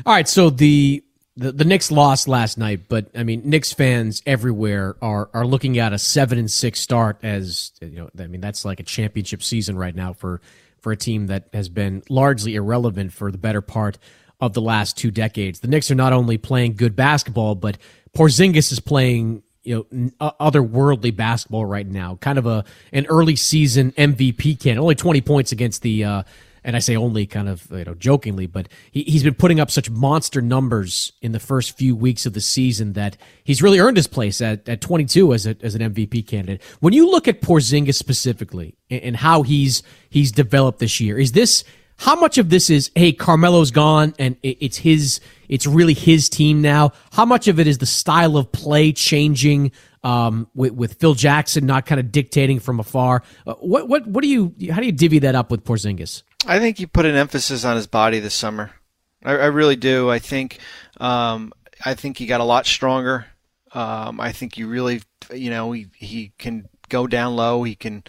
All 0.05 0.13
right, 0.13 0.27
so 0.27 0.49
the 0.49 1.03
the, 1.35 1.51
the 1.51 1.65
Knicks 1.65 1.91
lost 1.91 2.27
last 2.27 2.57
night, 2.57 2.81
but 2.87 3.07
I 3.15 3.23
mean, 3.23 3.41
Knicks 3.43 3.73
fans 3.73 4.21
everywhere 4.25 4.95
are 5.01 5.29
are 5.33 5.45
looking 5.45 5.79
at 5.79 5.91
a 5.91 5.97
seven 5.97 6.37
and 6.37 6.49
six 6.49 6.79
start 6.79 7.17
as 7.23 7.71
you 7.81 7.89
know. 7.89 8.09
I 8.17 8.27
mean, 8.27 8.41
that's 8.41 8.63
like 8.63 8.79
a 8.79 8.83
championship 8.83 9.43
season 9.43 9.77
right 9.77 9.95
now 9.95 10.13
for 10.13 10.41
for 10.79 10.91
a 10.91 10.97
team 10.97 11.27
that 11.27 11.47
has 11.53 11.69
been 11.69 12.03
largely 12.09 12.55
irrelevant 12.55 13.13
for 13.13 13.31
the 13.31 13.37
better 13.37 13.61
part 13.61 13.97
of 14.45 14.53
the 14.53 14.61
last 14.61 14.97
two 14.97 15.09
decades. 15.09 15.61
The 15.61 15.67
Knicks 15.67 15.89
are 15.89 15.95
not 15.95 16.13
only 16.13 16.37
playing 16.37 16.75
good 16.75 16.95
basketball, 16.95 17.55
but 17.55 17.77
Porzingis 18.15 18.71
is 18.71 18.79
playing 18.79 19.43
you 19.63 19.87
know 19.89 20.11
otherworldly 20.19 21.15
basketball 21.15 21.65
right 21.65 21.87
now. 21.87 22.17
Kind 22.17 22.37
of 22.37 22.45
a 22.45 22.65
an 22.91 23.05
early 23.07 23.35
season 23.35 23.93
MVP 23.93 24.59
candidate. 24.59 24.79
Only 24.79 24.95
twenty 24.95 25.21
points 25.21 25.51
against 25.51 25.81
the. 25.81 26.03
Uh, 26.03 26.23
and 26.65 26.77
I 26.77 26.79
say 26.79 26.95
only 26.95 27.25
kind 27.25 27.49
of 27.49 27.69
you 27.71 27.83
know 27.85 27.93
jokingly, 27.93 28.47
but 28.47 28.67
he, 28.91 29.03
he's 29.03 29.23
been 29.23 29.33
putting 29.33 29.59
up 29.59 29.71
such 29.71 29.89
monster 29.89 30.41
numbers 30.41 31.11
in 31.21 31.31
the 31.31 31.39
first 31.39 31.77
few 31.77 31.95
weeks 31.95 32.25
of 32.25 32.33
the 32.33 32.41
season 32.41 32.93
that 32.93 33.17
he's 33.43 33.61
really 33.61 33.79
earned 33.79 33.97
his 33.97 34.07
place 34.07 34.41
at, 34.41 34.67
at 34.69 34.79
22 34.79 35.33
as 35.33 35.45
a, 35.45 35.57
as 35.61 35.75
an 35.75 35.81
MVP 35.93 36.25
candidate. 36.25 36.61
When 36.79 36.93
you 36.93 37.09
look 37.09 37.27
at 37.27 37.41
Porzingis 37.41 37.95
specifically 37.95 38.75
and, 38.89 39.01
and 39.03 39.17
how 39.17 39.43
he's 39.43 39.83
he's 40.09 40.31
developed 40.31 40.79
this 40.79 41.01
year, 41.01 41.17
is 41.17 41.33
this 41.33 41.65
how 42.03 42.19
much 42.19 42.37
of 42.37 42.49
this 42.49 42.69
is, 42.69 42.91
hey, 42.95 43.13
Carmelo's 43.13 43.71
gone 43.71 44.13
and 44.19 44.35
it's 44.43 44.75
his, 44.75 45.21
it's 45.47 45.65
really 45.65 45.93
his 45.93 46.27
team 46.27 46.61
now? 46.61 46.91
How 47.13 47.23
much 47.23 47.47
of 47.47 47.61
it 47.61 47.65
is 47.65 47.77
the 47.77 47.85
style 47.85 48.35
of 48.35 48.51
play 48.51 48.91
changing 48.91 49.71
um, 50.03 50.49
with, 50.53 50.73
with 50.73 50.95
Phil 50.95 51.13
Jackson 51.13 51.65
not 51.65 51.85
kind 51.85 52.01
of 52.01 52.11
dictating 52.11 52.59
from 52.59 52.81
afar? 52.81 53.23
Uh, 53.47 53.53
what, 53.53 53.87
what, 53.87 54.05
what 54.05 54.21
do 54.21 54.27
you, 54.27 54.53
how 54.69 54.81
do 54.81 54.85
you 54.85 54.91
divvy 54.91 55.19
that 55.19 55.33
up 55.33 55.49
with 55.49 55.63
Porzingis? 55.63 56.23
I 56.45 56.59
think 56.59 56.81
you 56.81 56.87
put 56.87 57.05
an 57.05 57.15
emphasis 57.15 57.63
on 57.63 57.77
his 57.77 57.87
body 57.87 58.19
this 58.19 58.33
summer. 58.33 58.71
I, 59.23 59.31
I 59.31 59.45
really 59.45 59.77
do. 59.77 60.09
I 60.09 60.19
think, 60.19 60.59
um, 60.99 61.53
I 61.85 61.93
think 61.93 62.17
he 62.17 62.25
got 62.25 62.41
a 62.41 62.43
lot 62.43 62.65
stronger. 62.65 63.27
Um, 63.73 64.19
I 64.19 64.33
think 64.33 64.57
you 64.57 64.67
really, 64.67 65.01
you 65.33 65.49
know, 65.49 65.71
he 65.71 65.87
he 65.95 66.33
can 66.37 66.67
go 66.89 67.07
down 67.07 67.37
low. 67.37 67.63
He 67.63 67.75
can, 67.75 68.03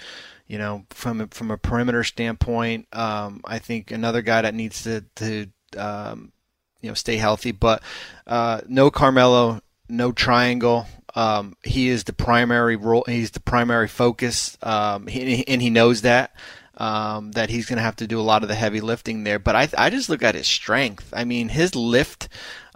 you 0.47 0.59
know, 0.59 0.85
from 0.91 1.23
a, 1.23 1.27
from 1.29 1.51
a 1.51 1.59
perimeter 1.59 2.05
standpoint. 2.05 2.87
Um, 2.93 3.41
I 3.45 3.59
think 3.59 3.91
another 3.91 4.23
guy 4.23 4.43
that 4.43 4.55
needs 4.55 4.83
to 4.85 5.05
to 5.17 5.47
um, 5.77 6.33
you 6.81 6.91
know 6.91 6.95
stay 6.95 7.17
healthy, 7.17 7.53
but 7.53 7.83
uh, 8.27 8.61
no 8.69 8.91
Carmelo, 8.91 9.61
no 9.89 10.13
triangle. 10.13 10.87
Um, 11.17 11.57
he 11.63 11.89
is 11.89 12.05
the 12.05 12.13
primary 12.13 12.77
role. 12.77 13.05
He's 13.07 13.31
the 13.31 13.41
primary 13.41 13.89
focus, 13.89 14.59
um, 14.63 15.07
he, 15.07 15.47
and 15.47 15.63
he 15.63 15.71
knows 15.71 16.03
that. 16.03 16.35
Um, 16.77 17.31
that 17.33 17.51
he's 17.51 17.67
going 17.67 17.77
to 17.77 17.85
have 17.85 17.95
to 17.97 18.09
do 18.09 18.19
a 18.19 18.23
lot 18.23 18.43
of 18.43 18.49
the 18.49 18.57
heavy 18.57 18.81
lifting 18.81 19.23
there. 19.23 19.39
But 19.39 19.55
I, 19.55 19.69
I 19.79 19.91
just 19.91 20.09
look 20.09 20.25
at 20.25 20.35
his 20.35 20.49
strength. 20.49 21.09
I 21.15 21.23
mean, 21.23 21.49
his 21.49 21.77
lift, 21.77 22.29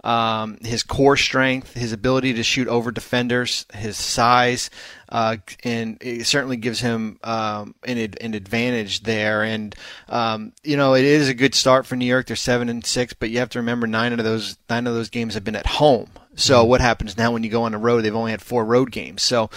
um, 0.03 0.57
his 0.61 0.83
core 0.83 1.17
strength, 1.17 1.73
his 1.73 1.91
ability 1.91 2.33
to 2.35 2.43
shoot 2.43 2.67
over 2.67 2.91
defenders, 2.91 3.65
his 3.73 3.97
size, 3.97 4.69
uh, 5.09 5.37
and 5.63 5.97
it 6.01 6.25
certainly 6.25 6.57
gives 6.57 6.79
him 6.79 7.19
um, 7.23 7.75
an, 7.83 7.97
an 8.21 8.33
advantage 8.33 9.03
there. 9.03 9.43
And 9.43 9.75
um, 10.07 10.53
you 10.63 10.77
know, 10.77 10.93
it 10.93 11.05
is 11.05 11.29
a 11.29 11.33
good 11.33 11.55
start 11.55 11.85
for 11.85 11.95
New 11.95 12.05
York. 12.05 12.27
They're 12.27 12.35
seven 12.35 12.69
and 12.69 12.85
six, 12.85 13.13
but 13.13 13.29
you 13.29 13.39
have 13.39 13.49
to 13.49 13.59
remember 13.59 13.87
nine 13.87 14.13
of 14.13 14.23
those 14.23 14.57
nine 14.69 14.87
of 14.87 14.93
those 14.93 15.09
games 15.09 15.33
have 15.33 15.43
been 15.43 15.55
at 15.55 15.65
home. 15.65 16.09
So 16.39 16.59
mm-hmm. 16.59 16.69
what 16.69 16.81
happens 16.81 17.17
now 17.17 17.31
when 17.31 17.43
you 17.43 17.49
go 17.49 17.63
on 17.63 17.73
the 17.73 17.77
road? 17.77 18.01
They've 18.01 18.15
only 18.15 18.31
had 18.31 18.41
four 18.41 18.65
road 18.65 18.91
games. 18.91 19.21
So, 19.21 19.49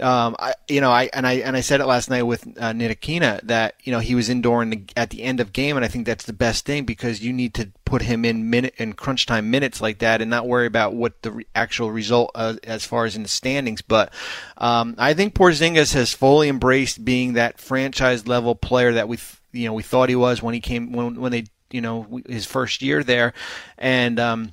um, 0.00 0.36
I, 0.38 0.54
you 0.68 0.80
know, 0.80 0.90
I 0.90 1.08
and 1.12 1.26
I 1.26 1.34
and 1.34 1.56
I 1.56 1.60
said 1.60 1.80
it 1.80 1.86
last 1.86 2.10
night 2.10 2.22
with 2.22 2.46
uh, 2.58 2.72
Ntilikina 2.72 3.40
that 3.42 3.74
you 3.82 3.92
know 3.92 3.98
he 3.98 4.14
was 4.14 4.28
indoor 4.28 4.62
in 4.62 4.70
the, 4.70 4.82
at 4.96 5.10
the 5.10 5.22
end 5.22 5.40
of 5.40 5.52
game, 5.52 5.76
and 5.76 5.84
I 5.84 5.88
think 5.88 6.06
that's 6.06 6.24
the 6.24 6.32
best 6.32 6.66
thing 6.66 6.84
because 6.84 7.22
you 7.22 7.32
need 7.32 7.54
to 7.54 7.70
put 7.84 8.02
him 8.02 8.24
in 8.24 8.50
minute 8.50 8.74
in 8.76 8.92
crunch 8.92 9.26
time 9.26 9.50
minutes 9.50 9.80
like 9.80 9.98
that, 9.98 10.20
and 10.20 10.30
not 10.30 10.46
worry 10.46 10.66
about 10.66 10.94
what 10.94 11.22
the 11.22 11.32
re- 11.32 11.46
actual 11.54 11.90
result 11.90 12.30
uh, 12.34 12.56
as 12.64 12.84
far 12.84 13.06
as 13.06 13.16
in 13.16 13.22
the 13.22 13.28
standings. 13.28 13.82
But 13.82 14.12
um, 14.58 14.94
I 14.98 15.14
think 15.14 15.34
Porzingis 15.34 15.94
has 15.94 16.12
fully 16.12 16.48
embraced 16.48 17.04
being 17.04 17.32
that 17.32 17.58
franchise 17.58 18.26
level 18.26 18.54
player 18.54 18.92
that 18.92 19.08
we 19.08 19.18
you 19.52 19.66
know 19.66 19.74
we 19.74 19.82
thought 19.82 20.08
he 20.08 20.16
was 20.16 20.42
when 20.42 20.54
he 20.54 20.60
came 20.60 20.92
when 20.92 21.20
when 21.20 21.32
they 21.32 21.44
you 21.70 21.80
know 21.80 22.20
his 22.28 22.46
first 22.46 22.82
year 22.82 23.02
there, 23.02 23.32
and 23.78 24.20
um, 24.20 24.52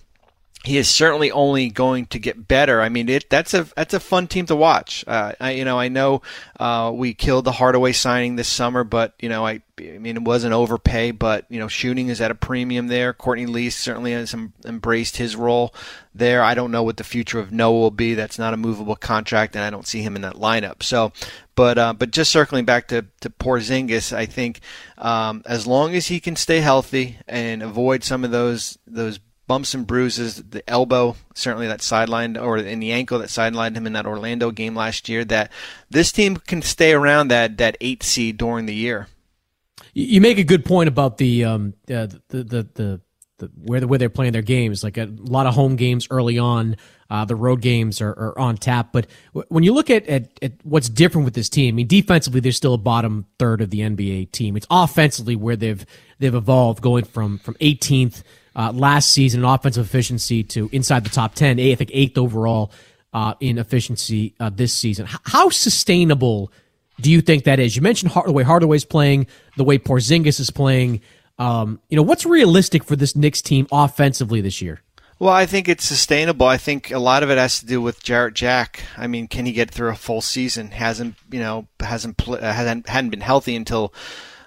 he 0.64 0.78
is 0.78 0.90
certainly 0.90 1.30
only 1.30 1.70
going 1.70 2.06
to 2.08 2.20
get 2.20 2.48
better. 2.48 2.82
I 2.82 2.88
mean, 2.88 3.10
it, 3.10 3.30
that's 3.30 3.54
a 3.54 3.68
that's 3.76 3.94
a 3.94 4.00
fun 4.00 4.28
team 4.28 4.46
to 4.46 4.56
watch. 4.56 5.04
Uh, 5.06 5.34
I, 5.40 5.52
you 5.52 5.66
know, 5.66 5.78
I 5.78 5.90
know 5.90 6.22
uh, 6.58 6.90
we 6.96 7.14
killed 7.14 7.44
the 7.44 7.52
Hardaway 7.52 7.92
signing 7.92 8.38
this 8.38 8.48
summer, 8.48 8.86
but 8.86 9.14
you 9.20 9.28
know, 9.28 9.46
I, 9.46 9.62
I 9.78 9.98
mean, 9.98 10.16
it 10.16 10.24
wasn't 10.24 10.54
overpay, 10.54 11.12
but 11.12 11.46
you 11.50 11.60
know, 11.60 11.68
shooting 11.68 12.08
is 12.08 12.22
at 12.22 12.32
a 12.32 12.36
premium 12.36 12.88
there. 12.88 13.14
Courtney 13.14 13.46
Lee 13.46 13.70
certainly 13.70 14.14
has 14.14 14.34
embraced 14.66 15.18
his 15.18 15.36
role 15.36 15.76
there. 16.16 16.42
I 16.42 16.54
don't 16.54 16.72
know 16.72 16.84
what 16.84 16.96
the 16.96 17.04
future 17.04 17.40
of 17.40 17.52
Noah 17.52 17.80
will 17.80 17.92
be. 17.92 18.14
That's 18.14 18.40
not 18.40 18.54
a 18.54 18.58
movable 18.58 18.96
contract, 18.96 19.58
and 19.58 19.66
I 19.66 19.70
don't 19.70 19.88
see 19.88 20.02
him 20.02 20.16
in 20.16 20.22
that 20.22 20.36
lineup. 20.36 20.82
So, 20.82 21.12
but 21.56 21.78
uh, 21.78 21.92
but 21.92 22.12
just 22.12 22.32
circling 22.32 22.64
back 22.64 22.88
to 22.88 23.06
to 23.20 23.30
Porzingis, 23.30 24.16
I 24.16 24.28
think 24.28 24.62
um, 24.98 25.44
as 25.46 25.68
long 25.68 25.94
as 25.94 26.08
he 26.08 26.22
can 26.22 26.38
stay 26.38 26.62
healthy 26.62 27.18
and 27.28 27.62
avoid 27.62 28.06
some 28.06 28.24
of 28.24 28.32
those 28.32 28.78
those 28.88 29.20
bumps 29.48 29.74
and 29.74 29.86
bruises, 29.86 30.42
the 30.44 30.68
elbow, 30.70 31.16
certainly 31.34 31.68
that 31.68 31.80
sidelined, 31.80 32.42
or 32.42 32.58
in 32.58 32.80
the 32.80 32.92
ankle 32.92 33.20
that 33.20 33.30
sidelined 33.30 33.76
him 33.76 33.88
in 33.88 33.94
that 33.94 34.06
Orlando 34.06 34.52
game 34.52 34.76
last 34.76 35.10
year, 35.10 35.26
that 35.26 35.52
this 35.90 36.12
team 36.12 36.38
can 36.38 36.62
stay 36.62 36.94
around 36.94 37.28
that, 37.30 37.58
that 37.58 37.78
eight 37.82 38.04
seed 38.04 38.38
during 38.38 38.66
the 38.66 38.76
year. 38.76 39.08
You 39.94 40.22
make 40.22 40.40
a 40.40 40.44
good 40.44 40.66
point 40.66 40.88
about 40.88 41.18
the 41.18 41.46
um, 41.46 41.74
uh, 41.90 42.08
the, 42.30 42.44
the, 42.44 42.68
the 42.74 43.02
the 43.38 43.52
where 43.62 43.80
the, 43.80 43.88
where 43.88 44.00
they're 44.00 44.10
playing 44.10 44.34
their 44.34 44.42
games. 44.42 44.84
Like 44.84 44.98
a 44.98 45.06
lot 45.18 45.46
of 45.46 45.54
home 45.54 45.76
games 45.76 46.08
early 46.10 46.40
on, 46.40 46.78
uh, 47.10 47.26
the 47.26 47.36
road 47.36 47.62
games 47.62 48.02
are, 48.02 48.12
are 48.12 48.40
on 48.40 48.58
tap. 48.58 48.92
But 48.92 49.08
w- 49.34 49.46
when 49.50 49.64
you 49.64 49.74
look 49.74 49.90
at, 49.90 50.08
at, 50.08 50.30
at 50.42 50.54
what's 50.64 50.90
different 50.90 51.26
with 51.26 51.34
this 51.34 51.50
team, 51.50 51.76
I 51.76 51.78
mean, 51.78 51.88
defensively 51.88 52.40
they're 52.40 52.52
still 52.52 52.74
a 52.74 52.78
bottom 52.78 53.26
third 53.38 53.62
of 53.62 53.70
the 53.70 53.82
NBA 53.82 54.32
team. 54.32 54.56
It's 54.58 54.68
offensively 54.70 55.36
where 55.36 55.56
they've 55.56 55.86
they've 56.20 56.34
evolved, 56.34 56.82
going 56.82 57.06
from 57.06 57.38
from 57.38 57.56
18th 57.56 58.24
uh, 58.56 58.72
last 58.74 59.12
season 59.12 59.42
in 59.42 59.46
offensive 59.46 59.86
efficiency 59.86 60.44
to 60.44 60.70
inside 60.72 61.04
the 61.04 61.10
top 61.10 61.36
10, 61.36 61.60
I 61.60 61.76
think 61.76 61.90
eighth 61.94 62.18
overall 62.18 62.72
uh, 63.14 63.34
in 63.40 63.58
efficiency 63.58 64.34
uh, 64.40 64.50
this 64.50 64.74
season. 64.74 65.06
H- 65.08 65.18
how 65.26 65.50
sustainable 65.50 66.52
do 67.02 67.12
you 67.12 67.22
think 67.22 67.46
that 67.46 67.60
is? 67.60 67.76
You 67.76 67.82
mentioned 67.82 68.12
Hard- 68.12 68.28
the 68.28 68.32
way 68.34 68.44
Hardaway's 68.44 68.86
playing, 68.86 69.28
the 69.58 69.64
way 69.64 69.78
Porzingis 69.78 70.40
is 70.40 70.50
playing. 70.50 71.02
Um, 71.40 71.80
you 71.90 71.96
know, 71.96 72.04
what's 72.04 72.26
realistic 72.26 72.84
for 72.84 72.96
this 72.96 73.16
Knicks 73.16 73.42
team 73.42 73.68
offensively 73.72 74.42
this 74.42 74.62
year? 74.62 74.82
Well, 75.20 75.34
I 75.34 75.46
think 75.46 75.70
it's 75.70 75.86
sustainable. 75.86 76.48
I 76.48 76.58
think 76.58 76.92
a 76.92 77.00
lot 77.00 77.24
of 77.24 77.30
it 77.30 77.38
has 77.38 77.60
to 77.60 77.66
do 77.66 77.82
with 77.82 78.04
Jarrett 78.04 78.34
Jack. 78.34 78.84
I 78.98 79.08
mean, 79.08 79.28
can 79.28 79.46
he 79.46 79.52
get 79.54 79.72
through 79.72 79.90
a 79.90 79.96
full 79.96 80.22
season? 80.22 80.72
Hasn't 80.72 81.16
you 81.32 81.40
know 81.40 81.68
hasn't 81.80 82.18
pl- 82.18 82.42
hasn't 82.42 82.90
hadn't 82.90 83.12
been 83.12 83.22
healthy 83.22 83.56
until 83.56 83.94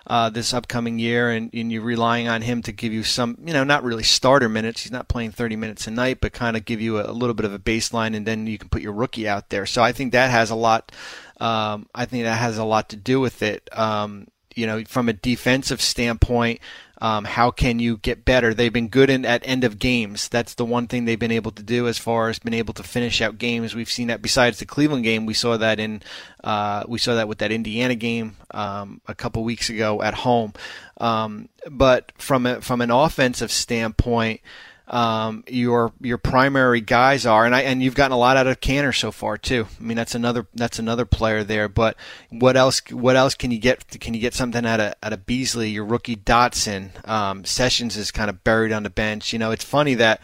uh, 0.06 0.30
this 0.30 0.54
upcoming 0.54 0.98
year, 0.98 1.30
and, 1.30 1.52
and 1.52 1.72
you're 1.72 1.82
relying 1.82 2.28
on 2.28 2.42
him 2.42 2.62
to 2.62 2.72
give 2.72 2.92
you 2.92 3.02
some, 3.02 3.36
you 3.44 3.52
know, 3.52 3.64
not 3.64 3.82
really 3.82 4.02
starter 4.02 4.48
minutes. 4.48 4.82
He's 4.82 4.92
not 4.92 5.08
playing 5.08 5.32
30 5.32 5.56
minutes 5.56 5.86
a 5.86 5.90
night, 5.90 6.20
but 6.20 6.32
kind 6.32 6.56
of 6.56 6.64
give 6.64 6.80
you 6.80 6.98
a, 6.98 7.10
a 7.10 7.12
little 7.12 7.34
bit 7.34 7.44
of 7.44 7.52
a 7.52 7.58
baseline, 7.58 8.14
and 8.14 8.26
then 8.26 8.46
you 8.46 8.58
can 8.58 8.68
put 8.68 8.82
your 8.82 8.92
rookie 8.92 9.28
out 9.28 9.50
there. 9.50 9.66
So 9.66 9.82
I 9.82 9.92
think 9.92 10.12
that 10.12 10.30
has 10.30 10.50
a 10.50 10.54
lot. 10.54 10.92
Um, 11.40 11.88
I 11.94 12.06
think 12.06 12.24
that 12.24 12.36
has 12.36 12.58
a 12.58 12.64
lot 12.64 12.90
to 12.90 12.96
do 12.96 13.20
with 13.20 13.42
it. 13.42 13.68
Um, 13.72 14.28
you 14.54 14.66
know, 14.66 14.84
from 14.84 15.08
a 15.08 15.12
defensive 15.12 15.82
standpoint, 15.82 16.60
um, 16.98 17.24
how 17.24 17.50
can 17.50 17.78
you 17.78 17.98
get 17.98 18.24
better? 18.24 18.54
They've 18.54 18.72
been 18.72 18.88
good 18.88 19.10
in, 19.10 19.24
at 19.24 19.46
end 19.46 19.64
of 19.64 19.78
games. 19.78 20.28
That's 20.28 20.54
the 20.54 20.64
one 20.64 20.86
thing 20.86 21.04
they've 21.04 21.18
been 21.18 21.32
able 21.32 21.50
to 21.52 21.62
do 21.62 21.88
as 21.88 21.98
far 21.98 22.28
as 22.28 22.38
been 22.38 22.54
able 22.54 22.74
to 22.74 22.82
finish 22.82 23.20
out 23.20 23.38
games. 23.38 23.74
We've 23.74 23.90
seen 23.90 24.08
that 24.08 24.22
besides 24.22 24.58
the 24.58 24.66
Cleveland 24.66 25.04
game. 25.04 25.26
We 25.26 25.34
saw 25.34 25.56
that 25.56 25.78
in 25.78 26.02
uh, 26.42 26.84
we 26.88 26.98
saw 26.98 27.16
that 27.16 27.28
with 27.28 27.38
that 27.38 27.52
Indiana 27.52 27.94
game 27.94 28.36
um, 28.52 29.00
a 29.06 29.14
couple 29.14 29.44
weeks 29.44 29.68
ago 29.68 30.00
at 30.02 30.14
home. 30.14 30.54
Um, 30.98 31.48
but 31.70 32.12
from 32.16 32.46
a, 32.46 32.60
from 32.60 32.80
an 32.80 32.90
offensive 32.90 33.52
standpoint 33.52 34.40
um, 34.88 35.42
your 35.48 35.92
your 36.00 36.18
primary 36.18 36.80
guys 36.80 37.26
are, 37.26 37.44
and 37.44 37.54
I 37.54 37.62
and 37.62 37.82
you've 37.82 37.96
gotten 37.96 38.12
a 38.12 38.18
lot 38.18 38.36
out 38.36 38.46
of 38.46 38.60
Kanter 38.60 38.96
so 38.96 39.10
far 39.10 39.36
too. 39.36 39.66
I 39.80 39.82
mean 39.82 39.96
that's 39.96 40.14
another 40.14 40.46
that's 40.54 40.78
another 40.78 41.04
player 41.04 41.42
there. 41.42 41.68
But 41.68 41.96
what 42.30 42.56
else 42.56 42.80
what 42.90 43.16
else 43.16 43.34
can 43.34 43.50
you 43.50 43.58
get? 43.58 44.00
Can 44.00 44.14
you 44.14 44.20
get 44.20 44.34
something 44.34 44.64
out 44.64 44.80
of 44.80 44.94
out 45.02 45.12
of 45.12 45.26
Beasley? 45.26 45.70
Your 45.70 45.84
rookie 45.84 46.16
Dotson, 46.16 47.06
um, 47.08 47.44
Sessions 47.44 47.96
is 47.96 48.12
kind 48.12 48.30
of 48.30 48.44
buried 48.44 48.72
on 48.72 48.84
the 48.84 48.90
bench. 48.90 49.32
You 49.32 49.40
know, 49.40 49.50
it's 49.50 49.64
funny 49.64 49.94
that 49.94 50.20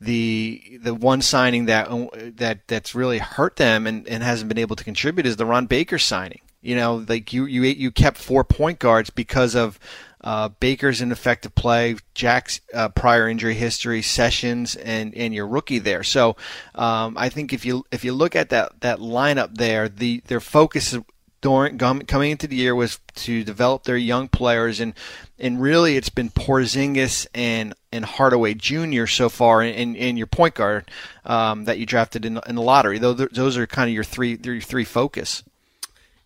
the 0.00 0.78
the 0.82 0.94
one 0.94 1.20
signing 1.20 1.64
that 1.66 1.88
that 2.36 2.68
that's 2.68 2.94
really 2.94 3.18
hurt 3.18 3.56
them 3.56 3.86
and, 3.86 4.06
and 4.06 4.22
hasn't 4.22 4.48
been 4.48 4.58
able 4.58 4.76
to 4.76 4.84
contribute 4.84 5.26
is 5.26 5.36
the 5.36 5.46
Ron 5.46 5.66
Baker 5.66 5.98
signing. 5.98 6.42
You 6.60 6.76
know, 6.76 7.04
like 7.08 7.32
you 7.32 7.44
you 7.46 7.62
you 7.62 7.90
kept 7.90 8.18
four 8.18 8.44
point 8.44 8.78
guards 8.78 9.10
because 9.10 9.54
of 9.54 9.78
uh, 10.26 10.48
Baker's 10.48 11.00
ineffective 11.00 11.54
play, 11.54 11.94
Jack's 12.12 12.60
uh, 12.74 12.88
prior 12.88 13.28
injury 13.28 13.54
history, 13.54 14.02
Sessions, 14.02 14.74
and 14.74 15.14
and 15.14 15.32
your 15.32 15.46
rookie 15.46 15.78
there. 15.78 16.02
So 16.02 16.34
um, 16.74 17.16
I 17.16 17.28
think 17.28 17.52
if 17.52 17.64
you 17.64 17.86
if 17.92 18.04
you 18.04 18.12
look 18.12 18.34
at 18.34 18.48
that 18.48 18.80
that 18.80 18.98
lineup 18.98 19.56
there, 19.56 19.88
the 19.88 20.20
their 20.26 20.40
focus 20.40 20.96
during 21.42 21.78
coming 21.78 22.32
into 22.32 22.48
the 22.48 22.56
year 22.56 22.74
was 22.74 22.98
to 23.14 23.44
develop 23.44 23.84
their 23.84 23.96
young 23.96 24.26
players, 24.26 24.80
and 24.80 24.94
and 25.38 25.62
really 25.62 25.96
it's 25.96 26.08
been 26.08 26.30
Porzingis 26.30 27.28
and 27.32 27.72
and 27.92 28.04
Hardaway 28.04 28.54
Jr. 28.54 29.06
so 29.06 29.28
far, 29.28 29.62
and, 29.62 29.96
and 29.96 30.18
your 30.18 30.26
point 30.26 30.56
guard 30.56 30.90
um, 31.24 31.66
that 31.66 31.78
you 31.78 31.86
drafted 31.86 32.24
in, 32.24 32.40
in 32.48 32.56
the 32.56 32.62
lottery. 32.62 32.98
Those 32.98 33.28
those 33.30 33.56
are 33.56 33.68
kind 33.68 33.88
of 33.88 33.94
your 33.94 34.02
three 34.02 34.36
your 34.42 34.60
three 34.60 34.84
focus. 34.84 35.44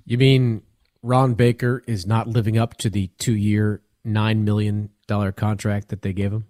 You 0.07 0.17
mean 0.17 0.63
Ron 1.03 1.35
Baker 1.35 1.83
is 1.87 2.07
not 2.07 2.27
living 2.27 2.57
up 2.57 2.79
to 2.79 2.89
the 2.89 3.09
two 3.19 3.37
year 3.37 3.83
nine 4.05 4.45
million 4.45 4.91
dollar 5.07 5.33
contract 5.33 5.89
that 5.89 6.03
they 6.03 6.13
gave 6.13 6.33
him? 6.33 6.47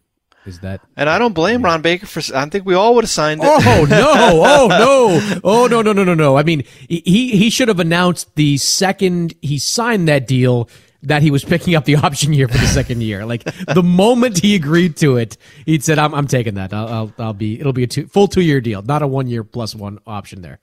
Is 0.47 0.61
that? 0.61 0.81
And 0.97 1.11
I 1.11 1.19
don't 1.19 1.35
blame 1.35 1.63
Ron 1.63 1.83
Baker 1.83 2.07
for. 2.07 2.23
I 2.35 2.47
think 2.47 2.65
we 2.65 2.75
all 2.75 2.95
would 2.95 3.05
have 3.05 3.11
signed 3.11 3.43
it. 3.43 3.47
Oh 3.47 3.87
no! 3.89 4.11
Oh 4.43 4.67
no! 4.69 5.41
Oh 5.45 5.67
no! 5.67 5.83
No! 5.83 5.93
No! 5.93 6.05
No! 6.05 6.15
No! 6.15 6.37
I 6.37 6.43
mean, 6.43 6.65
he 6.89 7.01
he 7.37 7.51
should 7.51 7.69
have 7.69 7.81
announced 7.81 8.35
the 8.37 8.57
second 8.57 9.35
he 9.43 9.59
signed 9.59 10.09
that 10.09 10.27
deal 10.27 10.69
that 11.03 11.23
he 11.23 11.31
was 11.31 11.45
picking 11.45 11.75
up 11.75 11.85
the 11.85 11.97
option 12.07 12.33
year 12.33 12.49
for 12.49 12.57
the 12.59 12.67
second 12.67 13.03
year. 13.03 13.27
Like 13.27 13.45
the 13.45 13.83
moment 13.83 14.39
he 14.39 14.55
agreed 14.55 14.97
to 14.99 15.19
it, 15.19 15.37
he 15.67 15.79
said, 15.79 15.99
"I'm 15.99 16.15
I'm 16.15 16.27
taking 16.27 16.55
that. 16.55 16.73
I'll 16.73 16.89
I'll, 16.89 17.13
I'll 17.19 17.33
be. 17.35 17.61
It'll 17.61 17.75
be 17.75 17.85
a 17.85 17.87
two, 17.87 18.07
full 18.07 18.27
two 18.27 18.41
year 18.41 18.63
deal, 18.63 18.81
not 18.81 19.03
a 19.03 19.07
one 19.07 19.27
year 19.27 19.45
plus 19.45 19.75
one 19.75 19.99
option 20.07 20.41
there." 20.41 20.59